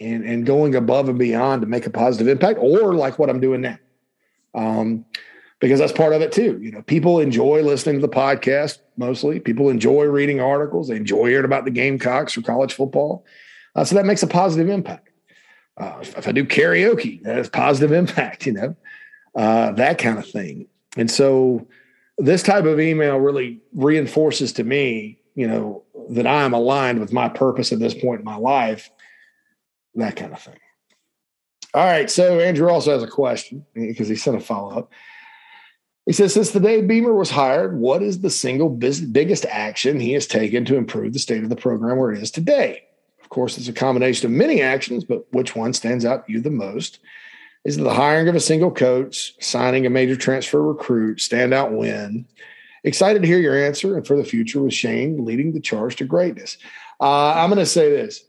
and, 0.00 0.24
and 0.24 0.46
going 0.46 0.74
above 0.74 1.08
and 1.08 1.18
beyond 1.18 1.62
to 1.62 1.68
make 1.68 1.86
a 1.86 1.90
positive 1.90 2.28
impact, 2.28 2.58
or 2.60 2.94
like 2.94 3.18
what 3.18 3.30
I'm 3.30 3.40
doing 3.40 3.60
now. 3.60 3.78
Um, 4.54 5.04
because 5.60 5.78
that's 5.78 5.92
part 5.92 6.12
of 6.12 6.22
it 6.22 6.32
too. 6.32 6.58
You 6.60 6.72
know, 6.72 6.82
people 6.82 7.20
enjoy 7.20 7.62
listening 7.62 7.96
to 7.96 8.00
the 8.00 8.12
podcast 8.12 8.78
mostly. 8.96 9.38
People 9.38 9.68
enjoy 9.68 10.04
reading 10.06 10.40
articles. 10.40 10.88
They 10.88 10.96
enjoy 10.96 11.28
hearing 11.28 11.44
about 11.44 11.64
the 11.64 11.70
Gamecocks 11.70 12.36
or 12.36 12.42
college 12.42 12.74
football. 12.74 13.24
Uh, 13.76 13.84
so 13.84 13.94
that 13.94 14.04
makes 14.04 14.24
a 14.24 14.26
positive 14.26 14.68
impact. 14.68 15.08
Uh, 15.76 15.98
if, 16.02 16.18
if, 16.18 16.28
I 16.28 16.32
do 16.32 16.44
karaoke, 16.44 17.22
that 17.22 17.36
has 17.36 17.48
positive 17.48 17.92
impact. 17.96 18.44
You 18.44 18.52
know, 18.52 18.76
uh, 19.36 19.72
that 19.72 19.98
kind 19.98 20.18
of 20.18 20.28
thing. 20.28 20.66
And 20.96 21.10
so 21.10 21.66
this 22.22 22.42
type 22.42 22.64
of 22.64 22.78
email 22.78 23.18
really 23.18 23.60
reinforces 23.74 24.52
to 24.54 24.64
me, 24.64 25.18
you 25.34 25.48
know, 25.48 25.82
that 26.10 26.26
I 26.26 26.42
am 26.42 26.52
aligned 26.52 27.00
with 27.00 27.12
my 27.12 27.28
purpose 27.28 27.72
at 27.72 27.80
this 27.80 27.94
point 27.94 28.20
in 28.20 28.24
my 28.24 28.36
life. 28.36 28.90
That 29.96 30.16
kind 30.16 30.32
of 30.32 30.40
thing. 30.40 30.58
All 31.74 31.84
right. 31.84 32.08
So 32.10 32.38
Andrew 32.38 32.68
also 32.68 32.92
has 32.92 33.02
a 33.02 33.08
question 33.08 33.66
because 33.74 34.08
he 34.08 34.14
sent 34.14 34.36
a 34.36 34.40
follow 34.40 34.78
up. 34.78 34.92
He 36.06 36.12
says, 36.12 36.34
since 36.34 36.50
the 36.50 36.60
day 36.60 36.80
Beamer 36.82 37.14
was 37.14 37.30
hired, 37.30 37.78
what 37.78 38.02
is 38.02 38.20
the 38.20 38.30
single 38.30 38.68
biggest 38.68 39.44
action 39.46 40.00
he 40.00 40.12
has 40.12 40.26
taken 40.26 40.64
to 40.66 40.76
improve 40.76 41.12
the 41.12 41.18
state 41.18 41.42
of 41.42 41.48
the 41.48 41.56
program 41.56 41.98
where 41.98 42.12
it 42.12 42.22
is 42.22 42.30
today? 42.30 42.84
Of 43.22 43.28
course, 43.30 43.56
it's 43.58 43.68
a 43.68 43.72
combination 43.72 44.26
of 44.26 44.32
many 44.32 44.60
actions, 44.60 45.04
but 45.04 45.26
which 45.32 45.56
one 45.56 45.72
stands 45.72 46.04
out 46.04 46.26
to 46.26 46.32
you 46.32 46.40
the 46.40 46.50
most? 46.50 46.98
Is 47.64 47.76
the 47.76 47.94
hiring 47.94 48.28
of 48.28 48.34
a 48.34 48.40
single 48.40 48.72
coach, 48.72 49.34
signing 49.40 49.86
a 49.86 49.90
major 49.90 50.16
transfer 50.16 50.62
recruit, 50.62 51.18
standout 51.18 51.70
win? 51.70 52.26
Excited 52.84 53.22
to 53.22 53.28
hear 53.28 53.38
your 53.38 53.56
answer 53.56 53.96
and 53.96 54.04
for 54.04 54.16
the 54.16 54.24
future 54.24 54.60
with 54.60 54.74
Shane 54.74 55.24
leading 55.24 55.52
the 55.52 55.60
charge 55.60 55.96
to 55.96 56.04
greatness. 56.04 56.58
Uh, 57.00 57.34
I'm 57.34 57.50
going 57.50 57.60
to 57.60 57.66
say 57.66 57.90
this 57.90 58.24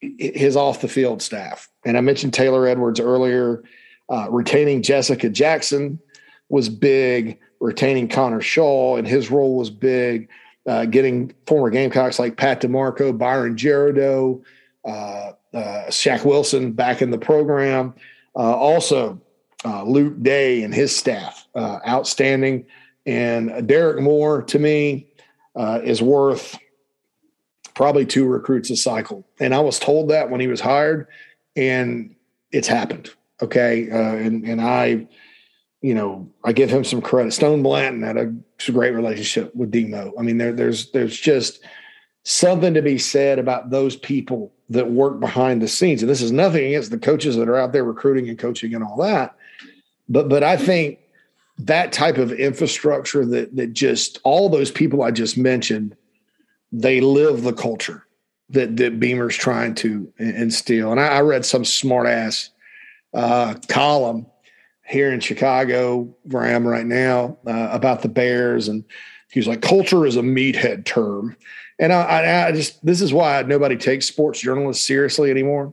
his 0.00 0.56
off 0.56 0.80
the 0.80 0.88
field 0.88 1.22
staff. 1.22 1.68
And 1.84 1.96
I 1.96 2.00
mentioned 2.00 2.34
Taylor 2.34 2.66
Edwards 2.66 2.98
earlier, 2.98 3.62
uh, 4.08 4.26
retaining 4.30 4.82
Jessica 4.82 5.28
Jackson 5.28 6.00
was 6.48 6.68
big. 6.68 7.38
Retaining 7.60 8.08
Connor 8.08 8.40
Shaw 8.40 8.96
and 8.96 9.06
his 9.06 9.30
role 9.30 9.56
was 9.56 9.70
big. 9.70 10.28
Uh, 10.66 10.84
getting 10.84 11.32
former 11.46 11.70
Gamecocks 11.70 12.18
like 12.18 12.36
Pat 12.36 12.60
DiMarco, 12.60 13.16
Byron 13.16 13.56
Gerardo, 13.56 14.42
uh, 14.84 15.32
uh, 15.54 15.84
Shaq 15.88 16.24
Wilson 16.24 16.72
back 16.72 17.02
in 17.02 17.10
the 17.10 17.18
program. 17.18 17.94
Uh, 18.34 18.54
also, 18.54 19.20
uh, 19.64 19.84
Luke 19.84 20.22
Day 20.22 20.62
and 20.62 20.74
his 20.74 20.94
staff, 20.94 21.46
uh, 21.54 21.78
outstanding. 21.86 22.66
And 23.06 23.66
Derek 23.66 24.00
Moore, 24.00 24.42
to 24.42 24.58
me, 24.58 25.08
is 25.56 26.00
worth 26.00 26.58
probably 27.74 28.06
two 28.06 28.26
recruits 28.26 28.70
a 28.70 28.76
cycle. 28.76 29.26
And 29.40 29.54
I 29.54 29.60
was 29.60 29.78
told 29.78 30.10
that 30.10 30.30
when 30.30 30.40
he 30.40 30.46
was 30.46 30.60
hired, 30.60 31.08
and 31.56 32.14
it's 32.52 32.68
happened. 32.68 33.10
Okay. 33.40 33.88
and, 33.90 34.44
and 34.44 34.60
I, 34.60 35.08
you 35.80 35.94
know, 35.94 36.30
I 36.44 36.52
give 36.52 36.70
him 36.70 36.84
some 36.84 37.02
credit. 37.02 37.32
Stone 37.32 37.62
Blanton 37.62 38.02
had 38.02 38.16
a 38.16 38.32
great 38.70 38.94
relationship 38.94 39.54
with 39.54 39.72
Demo. 39.72 40.12
I 40.16 40.22
mean, 40.22 40.38
there, 40.38 40.52
there's 40.52 40.92
there's 40.92 41.18
just 41.18 41.60
something 42.22 42.74
to 42.74 42.82
be 42.82 42.98
said 42.98 43.40
about 43.40 43.70
those 43.70 43.96
people 43.96 44.52
that 44.72 44.90
work 44.90 45.20
behind 45.20 45.62
the 45.62 45.68
scenes. 45.68 46.02
And 46.02 46.10
this 46.10 46.22
is 46.22 46.32
nothing 46.32 46.66
against 46.66 46.90
the 46.90 46.98
coaches 46.98 47.36
that 47.36 47.48
are 47.48 47.56
out 47.56 47.72
there 47.72 47.84
recruiting 47.84 48.28
and 48.28 48.38
coaching 48.38 48.74
and 48.74 48.84
all 48.84 48.96
that, 48.98 49.34
but 50.08 50.28
but 50.28 50.42
I 50.42 50.56
think 50.56 50.98
that 51.58 51.92
type 51.92 52.18
of 52.18 52.32
infrastructure 52.32 53.24
that 53.26 53.56
that 53.56 53.72
just 53.72 54.18
all 54.24 54.48
those 54.48 54.70
people 54.70 55.02
I 55.02 55.10
just 55.10 55.38
mentioned, 55.38 55.96
they 56.72 57.00
live 57.00 57.42
the 57.42 57.52
culture 57.52 58.06
that 58.50 58.76
that 58.76 59.00
Beamer's 59.00 59.36
trying 59.36 59.74
to 59.76 60.12
instill. 60.18 60.90
And 60.90 61.00
I, 61.00 61.08
I 61.08 61.20
read 61.20 61.44
some 61.44 61.64
smart 61.64 62.06
ass 62.06 62.50
uh, 63.14 63.54
column 63.68 64.26
here 64.86 65.12
in 65.12 65.20
Chicago, 65.20 66.14
where 66.24 66.42
I 66.42 66.50
am 66.50 66.66
right 66.66 66.86
now, 66.86 67.38
uh, 67.46 67.68
about 67.70 68.02
the 68.02 68.08
Bears, 68.08 68.68
and 68.68 68.84
he 69.32 69.40
was 69.40 69.48
like, 69.48 69.62
"Culture 69.62 70.06
is 70.06 70.16
a 70.16 70.22
meathead 70.22 70.84
term," 70.84 71.36
and 71.78 71.92
I, 71.92 72.02
I, 72.02 72.46
I, 72.48 72.52
just 72.52 72.84
this 72.84 73.00
is 73.00 73.12
why 73.12 73.42
nobody 73.42 73.76
takes 73.76 74.06
sports 74.06 74.40
journalists 74.40 74.86
seriously 74.86 75.30
anymore 75.30 75.72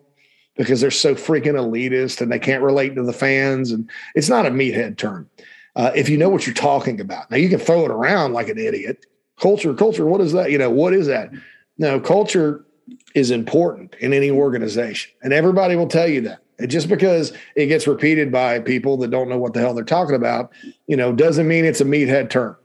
because 0.55 0.81
they're 0.81 0.91
so 0.91 1.13
freaking 1.13 1.53
elitist 1.53 2.21
and 2.21 2.31
they 2.31 2.39
can't 2.39 2.63
relate 2.63 2.95
to 2.95 3.03
the 3.03 3.13
fans, 3.13 3.71
and 3.71 3.89
it's 4.15 4.29
not 4.29 4.45
a 4.45 4.49
meathead 4.49 4.97
term. 4.97 5.29
Uh, 5.75 5.91
if 5.95 6.09
you 6.09 6.17
know 6.17 6.29
what 6.29 6.47
you're 6.47 6.55
talking 6.55 6.99
about, 6.99 7.29
now 7.29 7.37
you 7.37 7.49
can 7.49 7.59
throw 7.59 7.85
it 7.85 7.91
around 7.91 8.33
like 8.33 8.49
an 8.49 8.57
idiot. 8.57 9.05
Culture, 9.39 9.73
culture, 9.73 10.05
what 10.05 10.21
is 10.21 10.33
that? 10.33 10.51
You 10.51 10.57
know, 10.57 10.69
what 10.69 10.93
is 10.93 11.07
that? 11.07 11.29
No, 11.77 11.99
culture 11.99 12.65
is 13.13 13.31
important 13.31 13.95
in 13.99 14.13
any 14.13 14.31
organization, 14.31 15.11
and 15.21 15.33
everybody 15.33 15.75
will 15.75 15.87
tell 15.87 16.07
you 16.07 16.21
that 16.21 16.39
just 16.67 16.89
because 16.89 17.31
it 17.55 17.67
gets 17.67 17.87
repeated 17.87 18.31
by 18.31 18.59
people 18.59 18.97
that 18.97 19.11
don't 19.11 19.29
know 19.29 19.37
what 19.37 19.53
the 19.53 19.59
hell 19.59 19.73
they're 19.73 19.83
talking 19.83 20.15
about, 20.15 20.51
you 20.87 20.97
know, 20.97 21.13
doesn't 21.13 21.47
mean 21.47 21.63
it's 21.65 21.81
a 21.81 21.85
meathead 21.85 22.29
term. 22.29 22.55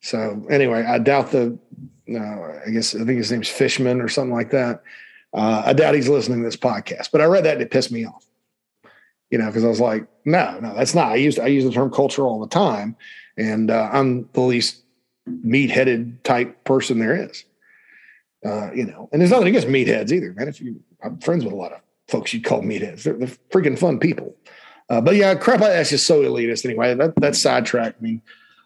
So 0.00 0.46
anyway, 0.50 0.84
I 0.84 0.98
doubt 0.98 1.30
the. 1.30 1.58
Uh, 2.10 2.60
I 2.66 2.70
guess 2.70 2.94
I 2.94 2.98
think 2.98 3.18
his 3.18 3.30
name's 3.30 3.48
Fishman 3.48 4.00
or 4.00 4.08
something 4.08 4.34
like 4.34 4.50
that. 4.50 4.82
Uh, 5.34 5.62
I 5.66 5.72
doubt 5.74 5.94
he's 5.94 6.08
listening 6.08 6.38
to 6.38 6.44
this 6.44 6.56
podcast, 6.56 7.10
but 7.12 7.20
I 7.20 7.26
read 7.26 7.44
that 7.44 7.54
and 7.54 7.62
it 7.62 7.70
pissed 7.70 7.92
me 7.92 8.06
off. 8.06 8.24
You 9.30 9.36
know, 9.36 9.46
because 9.46 9.64
I 9.64 9.68
was 9.68 9.80
like, 9.80 10.06
no, 10.24 10.58
no, 10.60 10.74
that's 10.74 10.94
not. 10.94 11.12
I 11.12 11.16
used 11.16 11.38
I 11.38 11.48
use 11.48 11.64
the 11.64 11.70
term 11.70 11.90
culture 11.90 12.22
all 12.22 12.40
the 12.40 12.48
time, 12.48 12.96
and 13.36 13.70
uh, 13.70 13.90
I'm 13.92 14.28
the 14.32 14.40
least 14.40 14.82
meat-headed 15.26 16.24
type 16.24 16.64
person 16.64 16.98
there 16.98 17.14
is. 17.14 17.44
Uh, 18.44 18.70
you 18.72 18.86
know, 18.86 19.10
and 19.12 19.20
there's 19.20 19.30
nothing 19.30 19.48
against 19.48 19.68
meatheads 19.68 20.12
either, 20.12 20.32
man. 20.32 20.48
If 20.48 20.62
you, 20.62 20.80
I'm 21.02 21.18
friends 21.18 21.44
with 21.44 21.52
a 21.52 21.56
lot 21.56 21.72
of 21.72 21.80
folks 22.06 22.32
you'd 22.32 22.44
call 22.44 22.62
meatheads. 22.62 23.02
They're, 23.02 23.14
they're 23.14 23.28
freaking 23.50 23.78
fun 23.78 23.98
people. 23.98 24.34
Uh, 24.88 25.02
but 25.02 25.16
yeah, 25.16 25.34
crap 25.34 25.60
that's 25.60 25.90
just 25.90 26.06
so 26.06 26.22
elitist 26.22 26.64
anyway. 26.64 26.94
That 26.94 27.16
that 27.16 27.36
sidetracked 27.36 28.00
me 28.00 28.22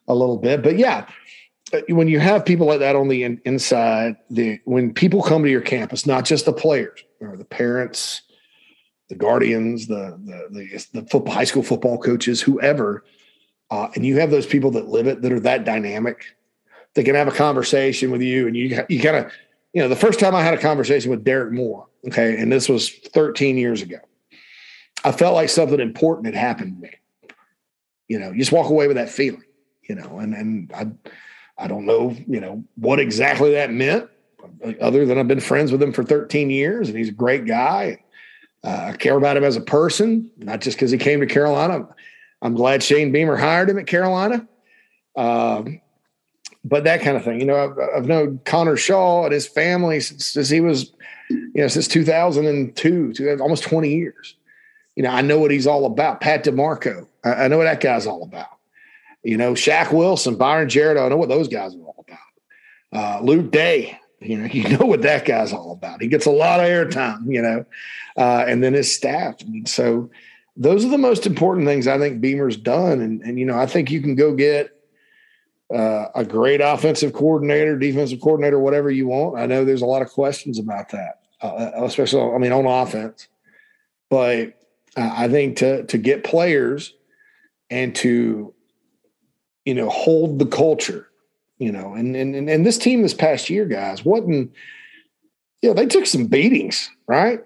a 0.09 0.15
little 0.15 0.39
bit. 0.39 0.63
But 0.63 0.79
yeah, 0.79 1.07
uh, 1.73 1.81
when 1.89 2.09
you 2.09 2.21
have 2.21 2.45
people 2.45 2.67
like 2.67 2.81
that 2.81 2.97
on 2.97 3.09
the 3.09 3.25
in, 3.25 3.41
inside, 3.45 4.17
the 4.31 4.61
when 4.65 4.93
people 4.93 5.23
come 5.23 5.43
to 5.43 5.51
your 5.51 5.61
campus, 5.61 6.07
not 6.07 6.25
just 6.25 6.45
the 6.45 6.53
players 6.53 7.03
or 7.21 7.37
the 7.37 7.45
parents, 7.45 8.23
the 9.09 9.15
guardians, 9.15 9.87
the 9.87 10.19
the 10.25 10.49
the, 10.51 11.01
the 11.01 11.07
football, 11.09 11.35
high 11.35 11.45
school 11.45 11.63
football 11.63 11.99
coaches, 11.99 12.41
whoever, 12.41 13.05
uh, 13.71 13.89
and 13.95 14.05
you 14.05 14.19
have 14.19 14.31
those 14.31 14.47
people 14.47 14.71
that 14.73 14.89
live 14.89 15.07
it 15.07 15.23
that 15.23 15.33
are 15.33 15.41
that 15.41 15.65
dynamic, 15.65 16.25
they 16.95 17.05
can 17.05 17.15
have 17.15 17.29
a 17.29 17.33
conversation 17.33 18.11
with 18.11 18.23
you, 18.23 18.47
and 18.47 18.57
you 18.57 18.85
you 18.89 19.01
kind 19.01 19.17
of 19.17 19.33
you 19.73 19.81
know, 19.81 19.89
the 19.89 19.97
first 19.97 20.21
time 20.21 20.35
I 20.35 20.43
had 20.43 20.55
a 20.55 20.59
conversation 20.59 21.11
with 21.11 21.25
Derek 21.25 21.53
Moore, 21.53 21.87
okay, 22.09 22.37
and 22.39 22.53
this 22.53 22.69
was 22.69 22.91
13 22.91 23.57
years 23.57 23.81
ago, 23.81 23.99
I 25.05 25.13
felt 25.13 25.35
like 25.35 25.49
something 25.49 25.81
important 25.81 26.27
had 26.27 26.35
happened 26.35 26.77
to 26.77 26.83
me. 26.83 26.91
You 28.09 28.19
know, 28.19 28.33
you 28.33 28.39
just 28.39 28.53
walk 28.53 28.69
away 28.69 28.87
with 28.87 28.97
that 28.97 29.09
feeling, 29.09 29.43
you 29.89 29.95
know, 29.95 30.19
and 30.19 30.35
and 30.35 30.73
I 30.75 30.87
I 31.63 31.69
don't 31.69 31.87
know, 31.87 32.17
you 32.27 32.41
know, 32.41 32.65
what 32.77 32.99
exactly 32.99 33.53
that 33.53 33.73
meant, 33.73 34.09
other 34.81 35.07
than 35.07 35.19
I've 35.19 35.29
been 35.29 35.41
friends 35.41 35.73
with 35.73 35.83
him 35.83 35.93
for 35.93 36.03
13 36.03 36.51
years 36.51 36.89
and 36.89 36.97
he's 36.97 37.09
a 37.09 37.13
great 37.13 37.47
guy. 37.47 38.03
Uh, 38.65 38.91
I 38.93 38.97
care 38.97 39.17
about 39.17 39.37
him 39.37 39.45
as 39.45 39.57
a 39.57 39.61
person, 39.61 40.31
not 40.39 40.61
just 40.61 40.77
because 40.77 40.91
he 40.91 40.99
came 40.99 41.21
to 41.21 41.27
Carolina. 41.27 41.89
I'm 42.41 42.55
glad 42.55 42.83
Shane 42.83 43.13
Beamer 43.13 43.37
hired 43.37 43.71
him 43.71 43.79
at 43.79 43.87
Carolina. 43.87 44.47
Um, 45.17 45.81
but 46.65 46.85
that 46.85 47.03
kind 47.03 47.17
of 47.17 47.25
thing. 47.25 47.41
You 47.41 47.47
know, 47.47 47.57
I've, 47.57 47.97
I've 47.97 48.07
known 48.07 48.41
Connor 48.45 48.77
Shaw 48.77 49.25
and 49.25 49.33
his 49.33 49.47
family 49.47 50.01
since, 50.01 50.27
since 50.27 50.49
he 50.49 50.61
was, 50.61 50.93
you 51.29 51.51
know, 51.55 51.69
since 51.69 51.89
2002, 51.89 53.39
almost 53.41 53.65
20 53.65 53.89
years. 53.89 54.37
You 54.95 55.03
know, 55.03 55.11
I 55.11 55.23
know 55.23 55.39
what 55.39 55.51
he's 55.51 55.67
all 55.67 55.87
about. 55.87 56.21
Pat 56.21 56.45
DiMarco, 56.45 57.07
I, 57.25 57.33
I 57.33 57.49
know 57.49 57.59
what 57.59 57.65
that 57.65 57.81
guy's 57.81 58.07
all 58.07 58.23
about. 58.23 58.59
You 59.23 59.37
know, 59.37 59.53
Shaq 59.53 59.93
Wilson, 59.93 60.37
Byron 60.37 60.69
Gerardo, 60.69 61.07
I 61.07 61.09
know 61.09 61.17
what 61.17 61.29
those 61.29 61.49
guys 61.49 61.75
are 61.75 61.79
all 61.79 62.05
about. 62.07 62.19
Uh, 62.93 63.25
Luke 63.25 63.51
Day, 63.51 63.99
you 64.21 64.37
know, 64.37 64.47
you 64.53 64.77
know 64.77 64.87
what 64.87 65.03
that 65.03 65.25
guy's 65.25 65.53
all 65.53 65.73
about. 65.73 66.03
He 66.03 66.09
gets 66.09 66.27
a 66.27 66.31
lot 66.31 66.61
of 66.61 66.67
airtime, 66.67 67.33
you 67.33 67.43
know, 67.43 67.65
uh, 68.17 68.45
and 68.47 68.63
then 68.63 68.75
his 68.75 68.95
staff. 68.95 69.41
And 69.43 69.69
so 69.69 70.11
those 70.57 70.85
are 70.85 70.91
the 70.91 70.99
most 70.99 71.27
important 71.27 71.67
things 71.67 71.87
I 71.87 71.99
think 71.99 72.21
Beamer's 72.21 72.57
done. 72.57 73.01
And, 73.01 73.23
and, 73.23 73.39
you 73.39 73.47
know, 73.47 73.57
I 73.57 73.67
think 73.67 73.91
you 73.91 74.03
can 74.03 74.15
go 74.15 74.35
get 74.35 74.71
uh, 75.73 76.09
a 76.15 76.25
great 76.25 76.61
offensive 76.61 77.13
coordinator, 77.13 77.79
defensive 77.79 78.21
coordinator, 78.21 78.59
whatever 78.59 78.91
you 78.91 79.09
want. 79.09 79.39
I 79.39 79.47
know 79.47 79.65
there's 79.65 79.83
a 79.83 79.87
lot 79.87 80.03
of 80.03 80.11
questions 80.11 80.59
about 80.59 80.91
that, 80.91 81.21
uh, 81.41 81.71
especially 81.77 82.21
I 82.21 82.39
mean 82.39 82.53
on 82.53 82.67
offense. 82.67 83.29
But 84.11 84.61
uh, 84.97 85.11
I 85.11 85.29
think 85.29 85.57
to 85.59 85.85
to 85.87 85.97
get 85.97 86.25
players 86.25 86.93
and 87.71 87.95
to 87.97 88.53
you 89.65 89.75
know 89.75 89.89
hold 89.89 90.39
the 90.39 90.47
culture, 90.47 91.09
you 91.59 91.73
know, 91.73 91.95
and 91.95 92.17
and 92.17 92.49
and 92.49 92.67
this 92.67 92.79
team 92.79 93.03
this 93.03 93.15
past 93.15 93.51
year, 93.51 93.67
guys, 93.67 94.05
wasn't 94.05 94.53
yeah 95.61 95.73
they 95.73 95.87
took 95.87 96.07
some 96.07 96.27
beatings, 96.27 96.91
right? 97.07 97.45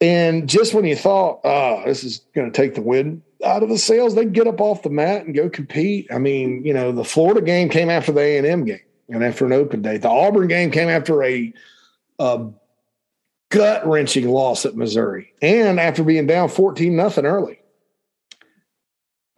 And 0.00 0.48
just 0.48 0.74
when 0.74 0.84
you 0.84 0.94
thought, 0.94 1.40
oh, 1.44 1.82
this 1.86 2.04
is 2.04 2.20
going 2.34 2.50
to 2.50 2.54
take 2.54 2.74
the 2.74 2.82
win 2.82 3.22
out 3.44 3.62
of 3.62 3.70
the 3.70 3.78
sails, 3.78 4.14
they 4.14 4.26
get 4.26 4.46
up 4.46 4.60
off 4.60 4.82
the 4.82 4.90
mat 4.90 5.24
and 5.24 5.34
go 5.34 5.48
compete. 5.48 6.06
I 6.12 6.18
mean, 6.18 6.64
you 6.64 6.74
know, 6.74 6.92
the 6.92 7.04
Florida 7.04 7.40
game 7.40 7.68
came 7.68 7.88
after 7.88 8.12
the 8.12 8.20
A 8.20 8.38
and 8.38 8.46
M 8.46 8.64
game 8.64 8.80
and 9.08 9.24
after 9.24 9.46
an 9.46 9.52
open 9.52 9.82
day. 9.82 9.96
The 9.96 10.10
Auburn 10.10 10.48
game 10.48 10.70
came 10.70 10.88
after 10.88 11.22
a, 11.22 11.52
a 12.18 12.46
gut 13.48 13.86
wrenching 13.86 14.28
loss 14.28 14.66
at 14.66 14.76
Missouri 14.76 15.32
and 15.40 15.80
after 15.80 16.04
being 16.04 16.26
down 16.26 16.48
fourteen 16.48 16.96
nothing 16.96 17.24
early. 17.24 17.58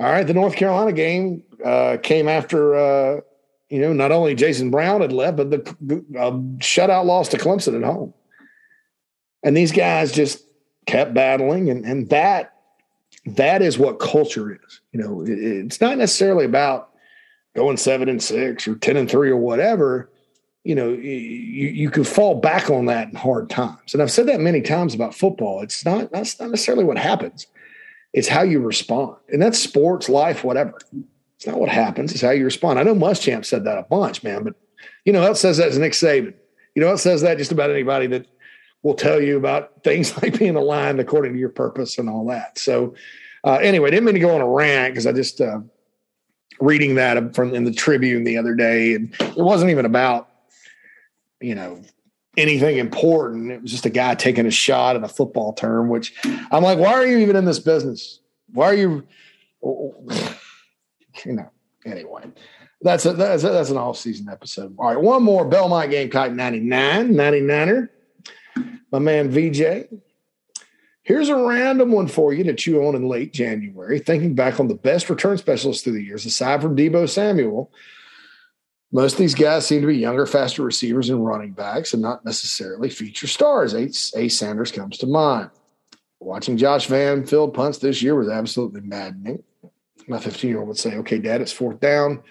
All 0.00 0.06
right, 0.06 0.26
the 0.26 0.34
North 0.34 0.54
Carolina 0.54 0.92
game 0.92 1.42
uh, 1.64 1.96
came 2.02 2.28
after 2.28 2.76
uh, 2.76 3.20
you 3.68 3.80
know 3.80 3.92
not 3.92 4.12
only 4.12 4.34
Jason 4.34 4.70
Brown 4.70 5.00
had 5.00 5.12
left, 5.12 5.36
but 5.36 5.50
the 5.50 5.60
uh, 6.16 6.30
shutout 6.58 7.04
loss 7.04 7.28
to 7.28 7.36
Clemson 7.36 7.76
at 7.76 7.82
home, 7.82 8.14
and 9.42 9.56
these 9.56 9.72
guys 9.72 10.12
just 10.12 10.44
kept 10.86 11.14
battling, 11.14 11.68
and 11.68 11.84
and 11.84 12.08
that 12.10 12.54
that 13.26 13.60
is 13.60 13.76
what 13.76 13.98
culture 13.98 14.52
is. 14.52 14.80
You 14.92 15.00
know, 15.00 15.22
it, 15.22 15.30
it's 15.30 15.80
not 15.80 15.98
necessarily 15.98 16.44
about 16.44 16.90
going 17.56 17.76
seven 17.76 18.08
and 18.08 18.22
six 18.22 18.68
or 18.68 18.76
ten 18.76 18.96
and 18.96 19.10
three 19.10 19.30
or 19.30 19.36
whatever. 19.36 20.10
You 20.62 20.76
know, 20.76 20.90
you 20.90 21.68
you 21.70 21.90
can 21.90 22.04
fall 22.04 22.36
back 22.36 22.70
on 22.70 22.86
that 22.86 23.08
in 23.08 23.16
hard 23.16 23.50
times, 23.50 23.94
and 23.94 24.02
I've 24.02 24.12
said 24.12 24.28
that 24.28 24.38
many 24.38 24.62
times 24.62 24.94
about 24.94 25.12
football. 25.12 25.60
It's 25.60 25.84
not 25.84 26.12
that's 26.12 26.38
not 26.38 26.50
necessarily 26.50 26.84
what 26.84 26.98
happens 26.98 27.48
it's 28.12 28.28
how 28.28 28.42
you 28.42 28.60
respond. 28.60 29.16
And 29.28 29.40
that's 29.40 29.58
sports, 29.58 30.08
life, 30.08 30.44
whatever. 30.44 30.78
It's 31.36 31.46
not 31.46 31.60
what 31.60 31.68
happens, 31.68 32.12
it's 32.12 32.22
how 32.22 32.30
you 32.30 32.44
respond. 32.44 32.78
I 32.78 32.82
know 32.82 32.94
Muschamp 32.94 33.44
said 33.44 33.64
that 33.64 33.78
a 33.78 33.82
bunch, 33.82 34.24
man, 34.24 34.42
but 34.42 34.54
you 35.04 35.12
know, 35.12 35.30
it 35.30 35.36
says 35.36 35.56
that 35.58 35.68
is 35.68 35.78
Nick 35.78 35.92
Saban. 35.92 36.34
You 36.74 36.82
know, 36.82 36.92
it 36.92 36.98
says 36.98 37.22
that 37.22 37.38
just 37.38 37.52
about 37.52 37.70
anybody 37.70 38.06
that 38.08 38.26
will 38.82 38.94
tell 38.94 39.20
you 39.20 39.36
about 39.36 39.84
things 39.84 40.16
like 40.22 40.38
being 40.38 40.56
aligned 40.56 41.00
according 41.00 41.32
to 41.32 41.38
your 41.38 41.48
purpose 41.48 41.98
and 41.98 42.08
all 42.08 42.26
that. 42.26 42.58
So, 42.58 42.94
uh, 43.44 43.58
anyway, 43.62 43.90
didn't 43.90 44.04
mean 44.04 44.14
to 44.14 44.20
go 44.20 44.34
on 44.34 44.40
a 44.40 44.48
rant 44.48 44.94
because 44.94 45.06
I 45.06 45.12
just 45.12 45.40
uh, 45.40 45.60
reading 46.60 46.96
that 46.96 47.34
from 47.34 47.54
in 47.54 47.64
the 47.64 47.72
Tribune 47.72 48.24
the 48.24 48.36
other 48.36 48.54
day, 48.54 48.94
and 48.94 49.14
it 49.20 49.38
wasn't 49.38 49.70
even 49.70 49.86
about 49.86 50.28
you 51.40 51.54
know 51.54 51.82
anything 52.38 52.78
important. 52.78 53.50
It 53.50 53.62
was 53.62 53.70
just 53.70 53.86
a 53.86 53.90
guy 53.90 54.14
taking 54.14 54.46
a 54.46 54.50
shot 54.50 54.96
at 54.96 55.04
a 55.04 55.08
football 55.08 55.52
term, 55.52 55.88
which 55.88 56.14
I'm 56.50 56.62
like, 56.62 56.78
why 56.78 56.92
are 56.92 57.06
you 57.06 57.18
even 57.18 57.36
in 57.36 57.44
this 57.44 57.58
business? 57.58 58.20
Why 58.52 58.70
are 58.70 58.74
you, 58.74 59.06
you 59.62 61.32
know, 61.32 61.50
anyway. 61.84 62.22
That's 62.80 63.04
a, 63.06 63.12
that's 63.12 63.42
a, 63.42 63.50
that's 63.50 63.70
an 63.70 63.76
off 63.76 63.98
season 63.98 64.28
episode. 64.28 64.76
All 64.78 64.86
right, 64.86 65.00
one 65.00 65.24
more 65.24 65.44
Belmont 65.44 65.90
Gamecock 65.90 66.32
99, 66.32 67.12
99er. 67.12 67.88
My 68.92 68.98
man 69.00 69.30
VJ. 69.30 69.88
Here's 71.02 71.28
a 71.30 71.36
random 71.36 71.90
one 71.90 72.06
for 72.06 72.32
you 72.34 72.44
to 72.44 72.54
chew 72.54 72.84
on 72.84 72.94
in 72.94 73.08
late 73.08 73.32
January. 73.32 73.98
Thinking 73.98 74.34
back 74.34 74.60
on 74.60 74.68
the 74.68 74.74
best 74.74 75.08
return 75.10 75.38
specialists 75.38 75.82
through 75.82 75.94
the 75.94 76.04
years, 76.04 76.26
aside 76.26 76.60
from 76.60 76.76
Deebo 76.76 77.08
Samuel, 77.08 77.72
most 78.90 79.12
of 79.14 79.18
these 79.18 79.34
guys 79.34 79.66
seem 79.66 79.82
to 79.82 79.86
be 79.86 79.98
younger, 79.98 80.24
faster 80.24 80.62
receivers 80.62 81.10
and 81.10 81.24
running 81.24 81.52
backs 81.52 81.92
and 81.92 82.02
not 82.02 82.24
necessarily 82.24 82.88
feature 82.88 83.26
stars. 83.26 83.74
Ace, 83.74 84.14
Ace 84.16 84.38
Sanders 84.38 84.72
comes 84.72 84.98
to 84.98 85.06
mind. 85.06 85.50
Watching 86.20 86.56
Josh 86.56 86.86
Vann 86.86 87.26
field 87.26 87.54
punts 87.54 87.78
this 87.78 88.02
year 88.02 88.14
was 88.14 88.28
absolutely 88.28 88.80
maddening. 88.80 89.42
My 90.08 90.18
15 90.18 90.48
year 90.48 90.58
old 90.58 90.68
would 90.68 90.78
say, 90.78 90.96
okay, 90.96 91.18
dad, 91.18 91.42
it's 91.42 91.52
fourth 91.52 91.80
down. 91.80 92.22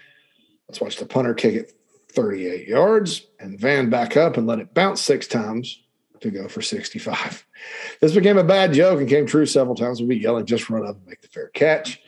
Let's 0.67 0.81
watch 0.81 0.97
the 0.97 1.05
punter 1.05 1.33
kick 1.33 1.53
it 1.53 1.73
38 2.11 2.67
yards 2.67 3.27
and 3.39 3.59
Vann 3.59 3.89
back 3.89 4.17
up 4.17 4.37
and 4.37 4.47
let 4.47 4.59
it 4.59 4.73
bounce 4.73 5.01
six 5.01 5.27
times 5.27 5.83
to 6.21 6.31
go 6.31 6.47
for 6.47 6.61
65. 6.61 7.45
This 8.01 8.13
became 8.13 8.37
a 8.37 8.43
bad 8.43 8.71
joke 8.73 8.99
and 8.99 9.09
came 9.09 9.25
true 9.25 9.47
several 9.47 9.73
times. 9.73 9.99
We'd 9.99 10.09
be 10.09 10.17
yelling, 10.17 10.45
just 10.45 10.69
run 10.69 10.85
up 10.85 10.95
and 10.95 11.07
make 11.07 11.21
the 11.21 11.27
fair 11.27 11.47
catch. 11.47 11.99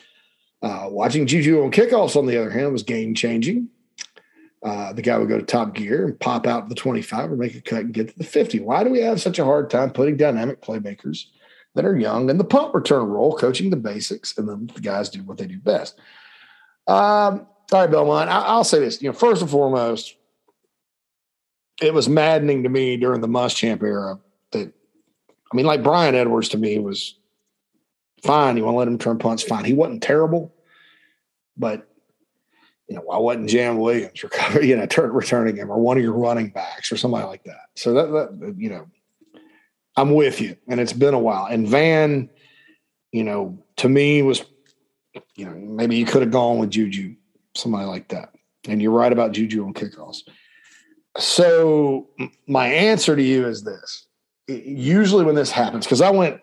Uh, 0.61 0.85
watching 0.91 1.26
Juju 1.26 1.63
on 1.63 1.71
kickoffs, 1.71 2.15
on 2.15 2.27
the 2.27 2.38
other 2.39 2.51
hand, 2.51 2.71
was 2.71 2.84
game 2.84 3.15
changing. 3.15 3.69
Uh, 4.61 4.91
the 4.91 5.02
guy 5.02 5.18
would 5.18 5.30
go 5.30 5.38
to 5.38 5.45
top 5.45 5.73
gear 5.73 6.06
and 6.06 6.19
pop 6.19 6.45
out 6.45 6.64
to 6.65 6.69
the 6.69 6.76
25 6.76 7.31
or 7.31 7.36
make 7.38 7.56
a 7.56 7.61
cut 7.61 7.81
and 7.81 7.94
get 7.94 8.10
to 8.10 8.18
the 8.18 8.26
50. 8.26 8.60
Why 8.60 8.84
do 8.84 8.90
we 8.90 8.99
have 8.99 9.22
such 9.22 9.40
a 9.40 9.45
hard 9.45 9.69
time 9.69 9.91
putting 9.91 10.18
dynamic 10.18 10.61
playmakers 10.61 11.26
that 11.76 11.86
are 11.86 11.98
young 11.98 12.30
in 12.30 12.38
the 12.38 12.44
punt 12.44 12.73
return 12.73 13.06
role, 13.06 13.38
coaching 13.38 13.69
the 13.69 13.77
basics, 13.77 14.38
and 14.38 14.49
then 14.49 14.69
the 14.73 14.81
guys 14.81 15.10
do 15.10 15.23
what 15.23 15.38
they 15.38 15.48
do 15.48 15.60
best? 15.60 15.98
Um, 16.88 17.48
all 17.72 17.81
right, 17.81 17.90
Belmont, 17.90 18.30
I, 18.30 18.57
will 18.57 18.64
say 18.64 18.80
this. 18.80 19.02
You 19.02 19.10
know, 19.10 19.14
first 19.14 19.41
and 19.41 19.49
foremost, 19.49 20.15
it 21.81 21.94
was 21.94 22.10
maddening 22.10 22.64
to 22.64 22.69
me 22.69 22.98
during 22.98 23.22
the 23.22 23.27
Muschamp 23.27 23.81
era 23.84 24.19
that, 24.52 24.73
I 25.52 25.56
mean, 25.56 25.65
like 25.65 25.84
Bryan 25.84 26.15
Edwards 26.15 26.49
to 26.49 26.57
me 26.57 26.80
was 26.80 27.15
fine. 28.23 28.57
You 28.57 28.65
want 28.65 28.76
to 28.76 28.80
let 28.80 28.88
him 28.88 28.98
turn 28.98 29.19
punts, 29.19 29.44
fine. 29.44 29.65
He 29.65 29.73
wasn't 29.73 30.03
terrible, 30.03 30.53
but 31.56 31.89
you 32.90 32.95
know, 32.95 33.02
why 33.02 33.18
wasn't 33.18 33.49
Jam 33.49 33.78
Williams 33.78 34.24
you 34.61 34.76
know, 34.76 34.86
turn, 34.88 35.11
returning 35.11 35.56
him 35.56 35.70
or 35.70 35.78
one 35.78 35.98
of 35.98 36.03
your 36.03 36.14
running 36.14 36.49
backs 36.49 36.91
or 36.91 36.98
somebody 36.98 37.26
like 37.26 37.44
that? 37.44 37.70
So 37.76 37.94
that, 37.94 38.11
that, 38.11 38.56
you 38.57 38.70
know, 38.70 38.88
I'm 39.95 40.14
with 40.14 40.41
you. 40.41 40.57
And 40.68 40.80
it's 40.80 40.94
been 40.94 41.14
a 41.14 41.20
while. 41.20 41.45
And 41.45 41.68
Vann, 41.68 42.30
you 43.11 43.24
know, 43.24 43.64
to 43.78 43.88
me 43.88 44.24
was, 44.24 44.44
you 45.36 45.45
know, 45.45 45.52
maybe 45.52 45.98
you 45.98 46.06
could 46.06 46.24
have 46.24 46.32
gone 46.32 46.57
with 46.57 46.72
Juju, 46.72 47.16
somebody 47.56 47.86
like 47.86 48.07
that. 48.10 48.34
And 48.68 48.82
you're 48.82 48.91
right 48.91 49.11
about 49.11 49.34
Juju 49.34 49.66
on 49.66 49.74
kickoffs. 49.74 50.22
So 51.18 52.10
my 52.48 52.68
answer 52.68 53.16
to 53.16 53.22
you 53.22 53.48
is 53.48 53.64
this. 53.64 54.07
Usually 54.48 55.24
when 55.24 55.36
this 55.36 55.52
happens, 55.52 55.86
because 55.86 56.02
I 56.02 56.10
went, 56.10 56.41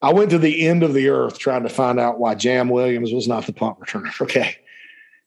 I 0.00 0.12
went 0.12 0.30
to 0.30 0.38
the 0.38 0.66
end 0.66 0.82
of 0.82 0.94
the 0.94 1.08
earth 1.08 1.38
trying 1.38 1.64
to 1.64 1.68
find 1.68 2.00
out 2.00 2.18
why 2.18 2.34
Jam 2.34 2.68
Williams 2.68 3.12
was 3.12 3.28
not 3.28 3.46
the 3.46 3.52
punt 3.52 3.78
returner. 3.78 4.12
Okay. 4.22 4.56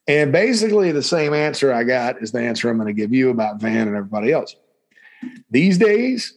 And 0.10 0.31
basically, 0.31 0.91
the 0.91 1.03
same 1.03 1.36
answer 1.36 1.72
I 1.72 1.84
got 1.84 2.19
is 2.19 2.31
the 2.31 2.40
answer 2.40 2.68
I'm 2.68 2.77
going 2.77 2.88
to 2.88 2.99
give 2.99 3.14
you 3.14 3.30
about 3.30 3.61
Vann 3.61 3.88
and 3.88 3.95
everybody 3.95 4.31
else. 4.31 4.56
These 5.52 5.77
days, 5.77 6.34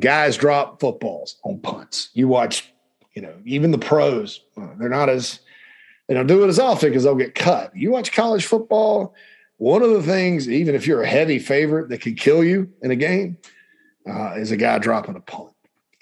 guys 0.00 0.36
drop 0.36 0.80
footballs 0.80 1.36
on 1.44 1.60
punts. 1.60 2.10
You 2.14 2.26
watch, 2.26 2.74
you 3.14 3.22
know, 3.22 3.32
even 3.44 3.70
the 3.70 3.78
pros, 3.78 4.40
uh, 4.60 4.70
they're 4.76 4.88
not 4.88 5.08
as, 5.08 5.38
they 6.08 6.14
don't 6.14 6.26
do 6.26 6.42
it 6.42 6.48
as 6.48 6.58
often 6.58 6.88
because 6.88 7.04
they'll 7.04 7.14
get 7.14 7.36
cut. 7.36 7.70
You 7.76 7.92
watch 7.92 8.10
college 8.10 8.44
football, 8.44 9.14
one 9.58 9.82
of 9.82 9.90
the 9.90 10.02
things, 10.02 10.48
even 10.48 10.74
if 10.74 10.84
you're 10.84 11.02
a 11.02 11.08
heavy 11.08 11.38
favorite 11.38 11.88
that 11.90 12.00
could 12.00 12.18
kill 12.18 12.42
you 12.42 12.72
in 12.82 12.90
a 12.90 12.96
game, 12.96 13.38
uh, 14.10 14.34
is 14.34 14.50
a 14.50 14.56
guy 14.56 14.80
dropping 14.80 15.14
a 15.14 15.20
punt. 15.20 15.52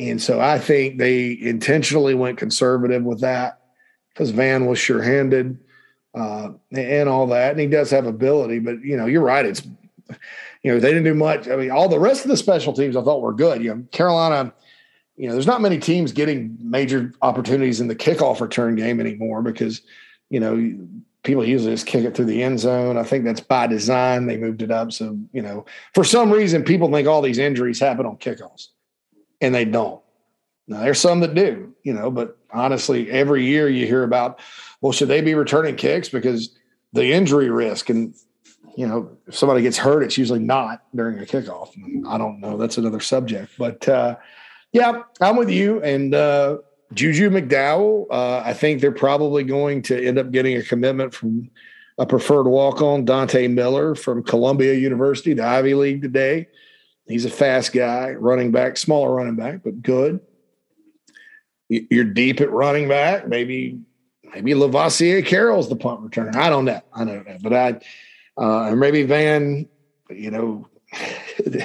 And 0.01 0.22
so 0.22 0.40
I 0.40 0.59
think 0.59 0.97
they 0.97 1.39
intentionally 1.39 2.14
went 2.14 2.39
conservative 2.39 3.02
with 3.02 3.20
that 3.20 3.60
because 4.09 4.31
Vann 4.31 4.64
was 4.64 4.78
sure 4.78 5.02
handed 5.02 5.59
uh, 6.15 6.51
and 6.73 7.09
all 7.09 7.27
that. 7.28 7.53
And 7.53 7.61
he 7.61 7.66
does 7.66 7.91
have 7.91 8.07
ability, 8.07 8.59
but 8.61 8.82
you 8.82 8.97
know, 8.97 9.07
you're 9.07 9.23
right. 9.23 9.45
It's 9.45 9.62
you 10.62 10.73
know 10.73 10.81
they 10.81 10.89
didn't 10.89 11.05
do 11.05 11.15
much. 11.15 11.49
I 11.49 11.57
mean, 11.57 11.70
all 11.70 11.89
the 11.89 12.01
rest 12.01 12.24
of 12.24 12.31
the 12.31 12.36
special 12.36 12.73
teams 12.73 12.97
I 12.97 13.03
thought 13.03 13.23
were 13.23 13.35
good. 13.35 13.62
You 13.62 13.74
know, 13.74 13.85
Carolina. 13.93 14.53
You 15.16 15.28
know, 15.28 15.35
there's 15.35 15.47
not 15.47 15.61
many 15.61 15.78
teams 15.78 16.11
getting 16.11 16.57
major 16.61 17.12
opportunities 17.23 17.81
in 17.81 17.86
the 17.86 17.95
kickoff 17.95 18.41
return 18.41 18.74
game 18.74 18.99
anymore 18.99 19.43
because 19.43 19.82
you 20.28 20.41
know 20.41 20.57
people 21.24 21.45
usually 21.45 21.73
just 21.73 21.86
kick 21.86 22.05
it 22.05 22.15
through 22.15 22.27
the 22.27 22.43
end 22.43 22.61
zone. 22.61 22.97
I 22.97 23.03
think 23.03 23.24
that's 23.24 23.41
by 23.41 23.66
design. 23.66 24.27
They 24.27 24.36
moved 24.36 24.62
it 24.62 24.70
up. 24.70 24.93
So, 24.93 25.19
you 25.32 25.43
know, 25.43 25.65
for 25.95 26.05
some 26.05 26.31
reason, 26.31 26.62
people 26.62 26.91
think 26.93 27.09
all 27.09 27.23
these 27.23 27.39
injuries 27.39 27.81
happen 27.81 28.07
on 28.07 28.19
kickoffs, 28.19 28.69
and 29.41 29.55
they 29.55 29.65
don't. 29.65 30.03
Now, 30.66 30.81
there's 30.81 31.01
some 31.01 31.20
that 31.20 31.35
do, 31.35 31.74
you 31.82 31.93
know, 31.93 32.11
but 32.11 32.39
honestly, 32.51 33.11
every 33.11 33.45
year 33.45 33.69
you 33.69 33.86
hear 33.86 34.03
about, 34.03 34.41
well, 34.81 34.93
should 34.93 35.09
they 35.09 35.20
be 35.20 35.35
returning 35.35 35.77
kicks 35.77 36.09
because 36.09 36.57
the 36.95 37.12
injury 37.12 37.51
risk 37.51 37.91
and 37.91 38.15
you 38.77 38.86
know 38.86 39.11
if 39.27 39.36
somebody 39.36 39.62
gets 39.62 39.77
hurt, 39.77 40.03
it's 40.03 40.16
usually 40.16 40.39
not 40.39 40.82
during 40.95 41.19
a 41.19 41.23
kickoff. 41.23 41.70
I 42.09 42.16
don't 42.16 42.41
know. 42.41 42.57
That's 42.57 42.78
another 42.78 43.01
subject, 43.01 43.53
but 43.59 43.86
uh, 43.89 44.16
yeah, 44.73 45.03
I'm 45.20 45.36
with 45.36 45.51
you. 45.51 45.82
And 45.82 46.15
uh, 46.15 46.59
Juju 46.95 47.31
McDowell, 47.31 48.07
uh, 48.11 48.43
I 48.45 48.53
think 48.53 48.81
they're 48.81 48.93
probably 48.93 49.45
going 49.45 49.82
to 49.82 50.07
end 50.07 50.19
up 50.19 50.31
getting 50.31 50.57
a 50.57 50.62
commitment 50.62 51.15
from 51.15 51.51
a 51.99 52.07
preferred 52.07 52.49
walk 52.49 52.82
on 52.82 53.05
Dante 53.05 53.47
Miller 53.47 53.95
from 53.95 54.24
Columbia 54.24 54.74
University, 54.74 55.35
the 55.35 55.45
Ivy 55.45 55.74
League 55.74 56.03
today. 56.03 56.49
He's 57.07 57.24
a 57.24 57.31
fast 57.31 57.73
guy, 57.73 58.12
running 58.12 58.51
back, 58.51 58.77
smaller 58.77 59.15
running 59.15 59.36
back, 59.36 59.62
but 59.62 59.82
good 59.82 60.20
you're 61.69 62.05
deep 62.05 62.41
at 62.41 62.51
running 62.51 62.89
back. 62.89 63.28
Maybe 63.28 63.81
maybe 64.35 64.53
Lovasea 64.53 65.24
Carroll's 65.24 65.69
the 65.69 65.77
punt 65.77 66.03
returner. 66.03 66.35
I 66.35 66.49
don't 66.51 66.65
know. 66.65 66.81
I 66.93 67.05
don't 67.05 67.27
know, 67.27 67.39
but 67.43 67.53
I 67.53 67.81
uh, 68.36 68.65
and 68.65 68.81
maybe 68.81 69.03
Vann, 69.05 69.69
you 70.11 70.31
know, 70.31 70.69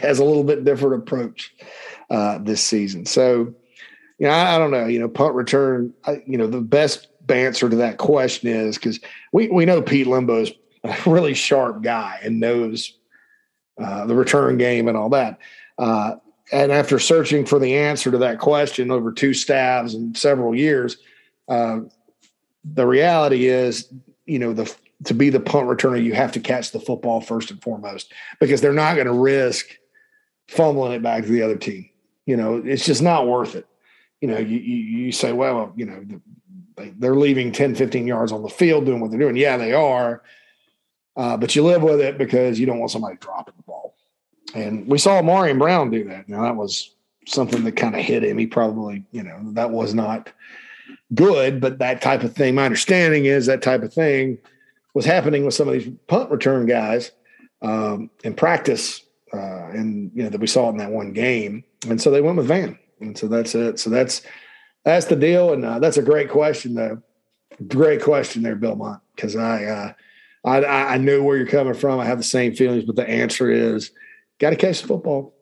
has 0.01 0.19
a 0.19 0.23
little 0.23 0.43
bit 0.43 0.65
different 0.65 1.03
approach 1.03 1.53
uh, 2.09 2.38
this 2.39 2.63
season. 2.63 3.05
So, 3.05 3.53
you 4.19 4.27
know, 4.27 4.30
I, 4.30 4.55
I, 4.55 4.57
don't 4.57 4.71
know. 4.71 4.85
You 4.85 4.99
know, 4.99 5.09
punt 5.09 5.35
return. 5.35 5.93
I, 6.05 6.23
you 6.26 6.38
know, 6.38 6.47
the 6.47 6.61
best 6.61 7.07
answer 7.30 7.69
to 7.69 7.76
that 7.76 7.97
question 7.97 8.49
is 8.49 8.77
because 8.77 8.99
we 9.31 9.47
we 9.49 9.65
know 9.65 9.81
Pete 9.81 10.07
Lembo's 10.07 10.51
a 10.84 10.95
really 11.05 11.34
sharp 11.34 11.81
guy 11.81 12.19
and 12.23 12.39
knows 12.39 12.97
uh, 13.81 14.05
the 14.05 14.15
return 14.15 14.57
game 14.57 14.88
and 14.88 14.97
all 14.97 15.09
that. 15.09 15.39
Uh, 15.77 16.15
and 16.51 16.71
after 16.71 16.99
searching 16.99 17.45
for 17.45 17.59
the 17.59 17.76
answer 17.76 18.11
to 18.11 18.17
that 18.19 18.39
question 18.39 18.91
over 18.91 19.11
two 19.11 19.34
staffs 19.34 19.93
and 19.93 20.17
several 20.17 20.55
years, 20.55 20.97
uh, 21.47 21.81
the 22.63 22.85
reality 22.85 23.47
is, 23.47 23.91
you 24.26 24.39
know, 24.39 24.53
the 24.53 24.73
to 25.05 25.13
be 25.13 25.30
the 25.30 25.39
punt 25.39 25.67
returner, 25.67 26.03
you 26.03 26.13
have 26.13 26.34
to 26.34 26.39
catch 26.39 26.71
the 26.71 26.80
football 26.80 27.21
first 27.21 27.51
and 27.51 27.61
foremost 27.61 28.13
because 28.39 28.59
they're 28.59 28.73
not 28.73 28.95
going 28.95 29.07
to 29.07 29.13
risk 29.13 29.77
fumbling 30.47 30.91
it 30.91 31.01
back 31.01 31.23
to 31.23 31.30
the 31.30 31.41
other 31.41 31.55
team. 31.55 31.89
You 32.26 32.35
know, 32.35 32.57
it's 32.57 32.85
just 32.85 33.01
not 33.01 33.27
worth 33.27 33.55
it. 33.55 33.65
You 34.19 34.27
know, 34.27 34.38
you 34.38 34.59
you, 34.59 34.76
you 35.05 35.11
say, 35.11 35.31
well, 35.31 35.71
you 35.76 35.85
know, 35.85 36.03
they, 36.76 36.89
they're 36.89 37.15
leaving 37.15 37.51
10, 37.51 37.76
15 37.76 38.07
yards 38.07 38.31
on 38.31 38.41
the 38.41 38.49
field 38.49 38.85
doing 38.85 38.99
what 38.99 39.11
they're 39.11 39.19
doing. 39.19 39.38
Yeah, 39.38 39.57
they 39.57 39.73
are. 39.73 40.21
Uh, 41.15 41.38
but 41.38 41.55
you 41.55 41.63
live 41.63 41.81
with 41.81 42.01
it 42.01 42.17
because 42.17 42.59
you 42.59 42.65
don't 42.65 42.80
want 42.80 42.91
somebody 42.91 43.17
dropping 43.17 43.53
the. 43.65 43.68
And 44.53 44.88
we 44.88 44.97
saw 44.97 45.21
Ahmarean 45.21 45.59
Brown 45.59 45.91
do 45.91 46.03
that. 46.05 46.27
Now 46.27 46.41
that 46.43 46.55
was 46.55 46.93
something 47.27 47.63
that 47.63 47.76
kind 47.76 47.95
of 47.95 48.01
hit 48.01 48.23
him. 48.23 48.38
He 48.38 48.47
probably, 48.47 49.05
you 49.11 49.23
know, 49.23 49.39
that 49.53 49.71
was 49.71 49.93
not 49.93 50.31
good, 51.13 51.61
but 51.61 51.80
that 51.80 52.01
type 52.01 52.23
of 52.23 52.34
thing. 52.34 52.55
My 52.55 52.65
understanding 52.65 53.26
is 53.26 53.45
that 53.45 53.61
type 53.61 53.84
of 53.84 53.93
thing 53.93 54.38
was 54.93 55.05
happening 55.05 55.45
with 55.45 55.53
some 55.53 55.67
of 55.67 55.73
these 55.73 55.91
punt 56.07 56.31
return 56.31 56.65
guys 56.65 57.11
um, 57.61 58.09
in 58.23 58.34
practice, 58.34 59.01
uh, 59.34 59.67
and 59.69 60.11
you 60.15 60.23
know 60.23 60.30
that 60.30 60.41
we 60.41 60.47
saw 60.47 60.67
it 60.67 60.71
in 60.71 60.77
that 60.77 60.91
one 60.91 61.13
game. 61.13 61.63
And 61.88 62.01
so 62.01 62.11
they 62.11 62.21
went 62.21 62.38
with 62.38 62.47
Vann, 62.47 62.77
and 62.99 63.17
so 63.17 63.27
that's 63.27 63.53
it. 63.55 63.80
So 63.80 63.89
that's 63.89 64.21
that's 64.84 65.05
the 65.05 65.15
deal, 65.15 65.53
and 65.53 65.63
uh, 65.63 65.80
that's 65.80 65.97
a 65.97 66.01
great 66.01 66.30
question, 66.30 66.73
though. 66.73 67.01
Great 67.67 68.01
question 68.01 68.41
there, 68.41 68.55
Belmont, 68.55 69.01
because 69.15 69.35
I, 69.35 69.65
uh, 69.65 69.93
I 70.45 70.65
I 70.65 70.97
know 70.97 71.21
where 71.21 71.38
you're 71.38 71.45
coming 71.45 71.73
from. 71.73 71.99
I 71.99 72.05
have 72.05 72.17
the 72.17 72.23
same 72.23 72.55
feelings, 72.55 72.85
but 72.85 72.95
the 72.95 73.07
answer 73.07 73.51
is 73.51 73.91
got 74.39 74.51
to 74.51 74.55
catch 74.55 74.81
the 74.81 74.87
football. 74.87 75.35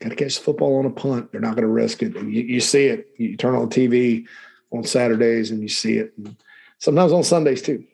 Got 0.00 0.10
to 0.10 0.16
catch 0.16 0.36
the 0.36 0.42
football 0.42 0.78
on 0.78 0.86
a 0.86 0.90
punt. 0.90 1.32
They're 1.32 1.40
not 1.40 1.54
going 1.54 1.62
to 1.62 1.72
risk 1.72 2.02
it. 2.02 2.16
And 2.16 2.32
you, 2.32 2.42
you, 2.42 2.60
see 2.60 2.86
it. 2.86 3.08
You 3.16 3.36
turn 3.36 3.54
on 3.54 3.70
TV 3.70 4.26
on 4.70 4.84
Saturdays 4.84 5.50
and 5.50 5.62
you 5.62 5.68
see 5.68 5.96
it. 5.96 6.12
And 6.18 6.36
sometimes 6.78 7.12
on 7.12 7.24
Sundays 7.24 7.62
too. 7.62 7.84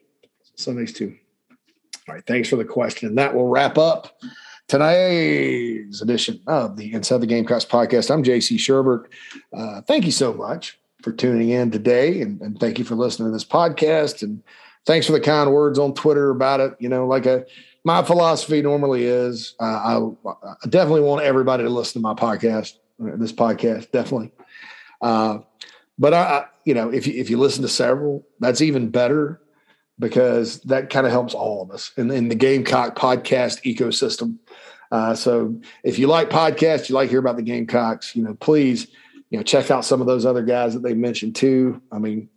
Sundays 0.57 0.93
too. 0.93 1.17
All 2.09 2.17
right. 2.17 2.27
Thanks 2.27 2.49
for 2.49 2.57
the 2.57 2.65
question. 2.65 3.09
And 3.09 3.19
that 3.19 3.35
will 3.35 3.49
wrap 3.49 3.79
up 3.79 4.19
today's 4.67 6.03
edition 6.03 6.41
of 6.47 6.77
the 6.77 6.93
Inside 6.93 7.21
the 7.21 7.27
Gamecocks 7.27 7.65
podcast. 7.65 8.11
I'm 8.11 8.25
JC 8.25 8.57
Shurburtt. 8.57 9.07
Uh, 9.57 9.83
thank 9.83 10.05
you 10.05 10.13
so 10.13 10.33
much 10.33 10.79
for 11.03 11.13
tuning 11.13 11.51
in 11.51 11.71
today. 11.71 12.21
And, 12.21 12.41
and 12.41 12.59
thank 12.59 12.79
you 12.79 12.85
for 12.85 12.97
listening 12.97 13.29
to 13.29 13.33
this 13.33 13.45
podcast. 13.45 14.23
And 14.23 14.43
thanks 14.87 15.07
for 15.07 15.13
the 15.13 15.21
kind 15.21 15.53
words 15.53 15.79
on 15.79 15.95
Twitter 15.95 16.31
about 16.31 16.61
it. 16.61 16.75
You 16.81 16.89
know, 16.89 17.07
like 17.07 17.27
a, 17.27 17.45
my 17.85 18.03
philosophy 18.03 18.63
normally 18.63 19.05
is 19.05 19.55
uh, 19.61 19.65
I, 19.65 20.29
I, 20.35 20.69
definitely 20.69 21.03
want 21.03 21.25
everybody 21.25 21.65
to 21.65 21.71
listen 21.71 22.01
to 22.01 22.01
my 22.01 22.15
podcast, 22.15 22.75
this 22.99 23.33
podcast, 23.33 23.91
definitely. 23.91 24.33
Uh, 25.01 25.39
but 25.99 26.15
I, 26.15 26.47
you 26.65 26.75
know, 26.75 26.91
if 26.91 27.07
you, 27.07 27.21
if 27.21 27.29
you 27.29 27.39
listen 27.39 27.63
to 27.63 27.69
several, 27.69 28.27
that's 28.39 28.61
even 28.61 28.91
better 28.91 29.41
because 29.99 30.61
that 30.63 30.91
kind 30.91 31.07
of 31.07 31.13
helps 31.13 31.35
all 31.35 31.63
of 31.63 31.71
us 31.71 31.93
in, 31.97 32.11
in 32.11 32.29
the 32.29 32.35
Gamecock 32.35 32.97
podcast 32.97 33.63
ecosystem. 33.65 34.39
Uh, 34.91 35.15
so 35.15 35.61
if 35.85 35.99
you 35.99 36.07
like 36.07 36.31
podcasts, 36.31 36.89
you 36.89 36.95
like 36.95 37.11
hear 37.11 37.19
about 37.19 37.37
the 37.37 37.43
Gamecocks, 37.43 38.15
you 38.15 38.23
know, 38.23 38.35
please, 38.35 38.89
you 39.31 39.39
know, 39.39 39.43
check 39.43 39.71
out 39.71 39.85
some 39.85 40.01
of 40.01 40.07
those 40.07 40.27
other 40.27 40.43
guys 40.43 40.75
that 40.75 40.83
they 40.83 40.95
mentioned 40.95 41.35
too. 41.35 41.81
I 41.91 41.99
mean, 41.99 42.29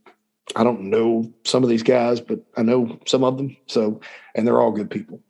I 0.55 0.63
don't 0.63 0.81
know 0.81 1.31
some 1.43 1.63
of 1.63 1.69
these 1.69 1.83
guys, 1.83 2.21
but 2.21 2.39
I 2.55 2.61
know 2.61 2.99
some 3.05 3.23
of 3.23 3.37
them. 3.37 3.57
So, 3.65 3.99
and 4.35 4.45
they're 4.45 4.61
all 4.61 4.71
good 4.71 4.91
people 4.91 5.21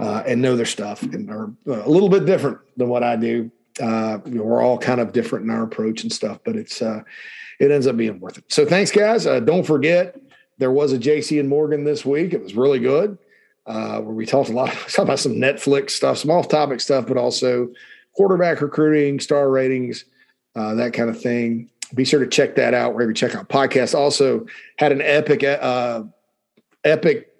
uh, 0.00 0.22
and 0.26 0.40
know 0.40 0.56
their 0.56 0.64
stuff 0.64 1.02
and 1.02 1.30
are 1.30 1.52
uh, 1.68 1.84
a 1.84 1.90
little 1.90 2.08
bit 2.08 2.24
different 2.24 2.58
than 2.76 2.88
what 2.88 3.02
I 3.02 3.16
do. 3.16 3.50
Uh, 3.80 4.18
you 4.24 4.36
know, 4.36 4.44
we're 4.44 4.62
all 4.62 4.78
kind 4.78 5.00
of 5.00 5.12
different 5.12 5.44
in 5.44 5.50
our 5.50 5.64
approach 5.64 6.02
and 6.02 6.12
stuff, 6.12 6.38
but 6.44 6.56
it's 6.56 6.80
uh, 6.80 7.02
it 7.60 7.70
ends 7.70 7.86
up 7.86 7.96
being 7.96 8.20
worth 8.20 8.38
it. 8.38 8.44
So, 8.48 8.64
thanks, 8.64 8.90
guys. 8.90 9.26
Uh, 9.26 9.40
don't 9.40 9.66
forget 9.66 10.18
there 10.58 10.70
was 10.70 10.92
a 10.92 10.98
JC 10.98 11.40
and 11.40 11.48
Morgan 11.48 11.84
this 11.84 12.06
week. 12.06 12.32
It 12.32 12.42
was 12.42 12.54
really 12.54 12.78
good. 12.78 13.18
Uh, 13.66 13.98
where 14.00 14.14
we 14.14 14.26
talked 14.26 14.50
a 14.50 14.52
lot 14.52 14.70
about 14.98 15.18
some 15.18 15.34
Netflix 15.34 15.90
stuff, 15.90 16.18
some 16.18 16.30
off 16.30 16.48
topic 16.48 16.80
stuff, 16.80 17.06
but 17.06 17.16
also 17.16 17.68
quarterback 18.14 18.60
recruiting, 18.60 19.18
star 19.20 19.50
ratings, 19.50 20.04
that 20.54 20.92
kind 20.92 21.10
of 21.10 21.20
thing 21.20 21.68
be 21.94 22.04
sure 22.04 22.20
to 22.20 22.26
check 22.26 22.56
that 22.56 22.74
out 22.74 22.94
wherever 22.94 23.10
you 23.10 23.14
check 23.14 23.34
out 23.34 23.48
podcasts. 23.48 23.94
Also 23.94 24.46
had 24.78 24.92
an 24.92 25.00
epic, 25.00 25.44
uh, 25.44 26.02
epic 26.84 27.30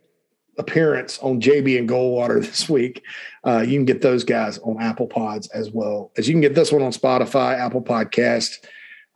appearance 0.58 1.18
on 1.18 1.40
JB 1.40 1.78
and 1.78 1.88
Goldwater 1.88 2.40
this 2.44 2.68
week. 2.68 3.02
Uh, 3.44 3.64
you 3.66 3.78
can 3.78 3.84
get 3.84 4.02
those 4.02 4.24
guys 4.24 4.58
on 4.58 4.80
Apple 4.80 5.06
Pods 5.06 5.48
as 5.48 5.70
well 5.70 6.12
as 6.16 6.28
you 6.28 6.34
can 6.34 6.40
get 6.40 6.54
this 6.54 6.72
one 6.72 6.82
on 6.82 6.92
Spotify, 6.92 7.58
Apple 7.58 7.82
Podcast, 7.82 8.64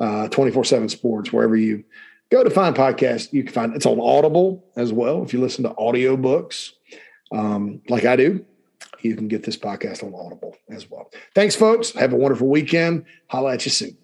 uh, 0.01 0.28
24 0.28 0.65
7 0.65 0.89
sports, 0.89 1.32
wherever 1.32 1.56
you 1.56 1.85
go 2.31 2.44
to 2.44 2.51
find 2.51 2.74
podcasts, 2.74 3.32
you 3.32 3.43
can 3.43 3.52
find 3.52 3.74
it's 3.74 3.86
on 3.86 4.01
Audible 4.01 4.65
as 4.77 4.93
well. 4.93 5.23
If 5.23 5.32
you 5.32 5.40
listen 5.40 5.65
to 5.65 5.70
audiobooks, 5.70 6.73
um, 7.32 7.81
like 7.89 8.05
I 8.05 8.16
do, 8.16 8.44
you 9.01 9.16
can 9.16 9.28
get 9.28 9.44
this 9.44 9.56
podcast 9.56 10.02
on 10.02 10.15
Audible 10.15 10.56
as 10.69 10.90
well. 10.90 11.10
Thanks, 11.35 11.55
folks. 11.55 11.93
Have 11.93 12.12
a 12.12 12.16
wonderful 12.16 12.48
weekend. 12.48 13.05
Holla 13.28 13.55
at 13.55 13.65
you 13.65 13.70
soon. 13.70 13.97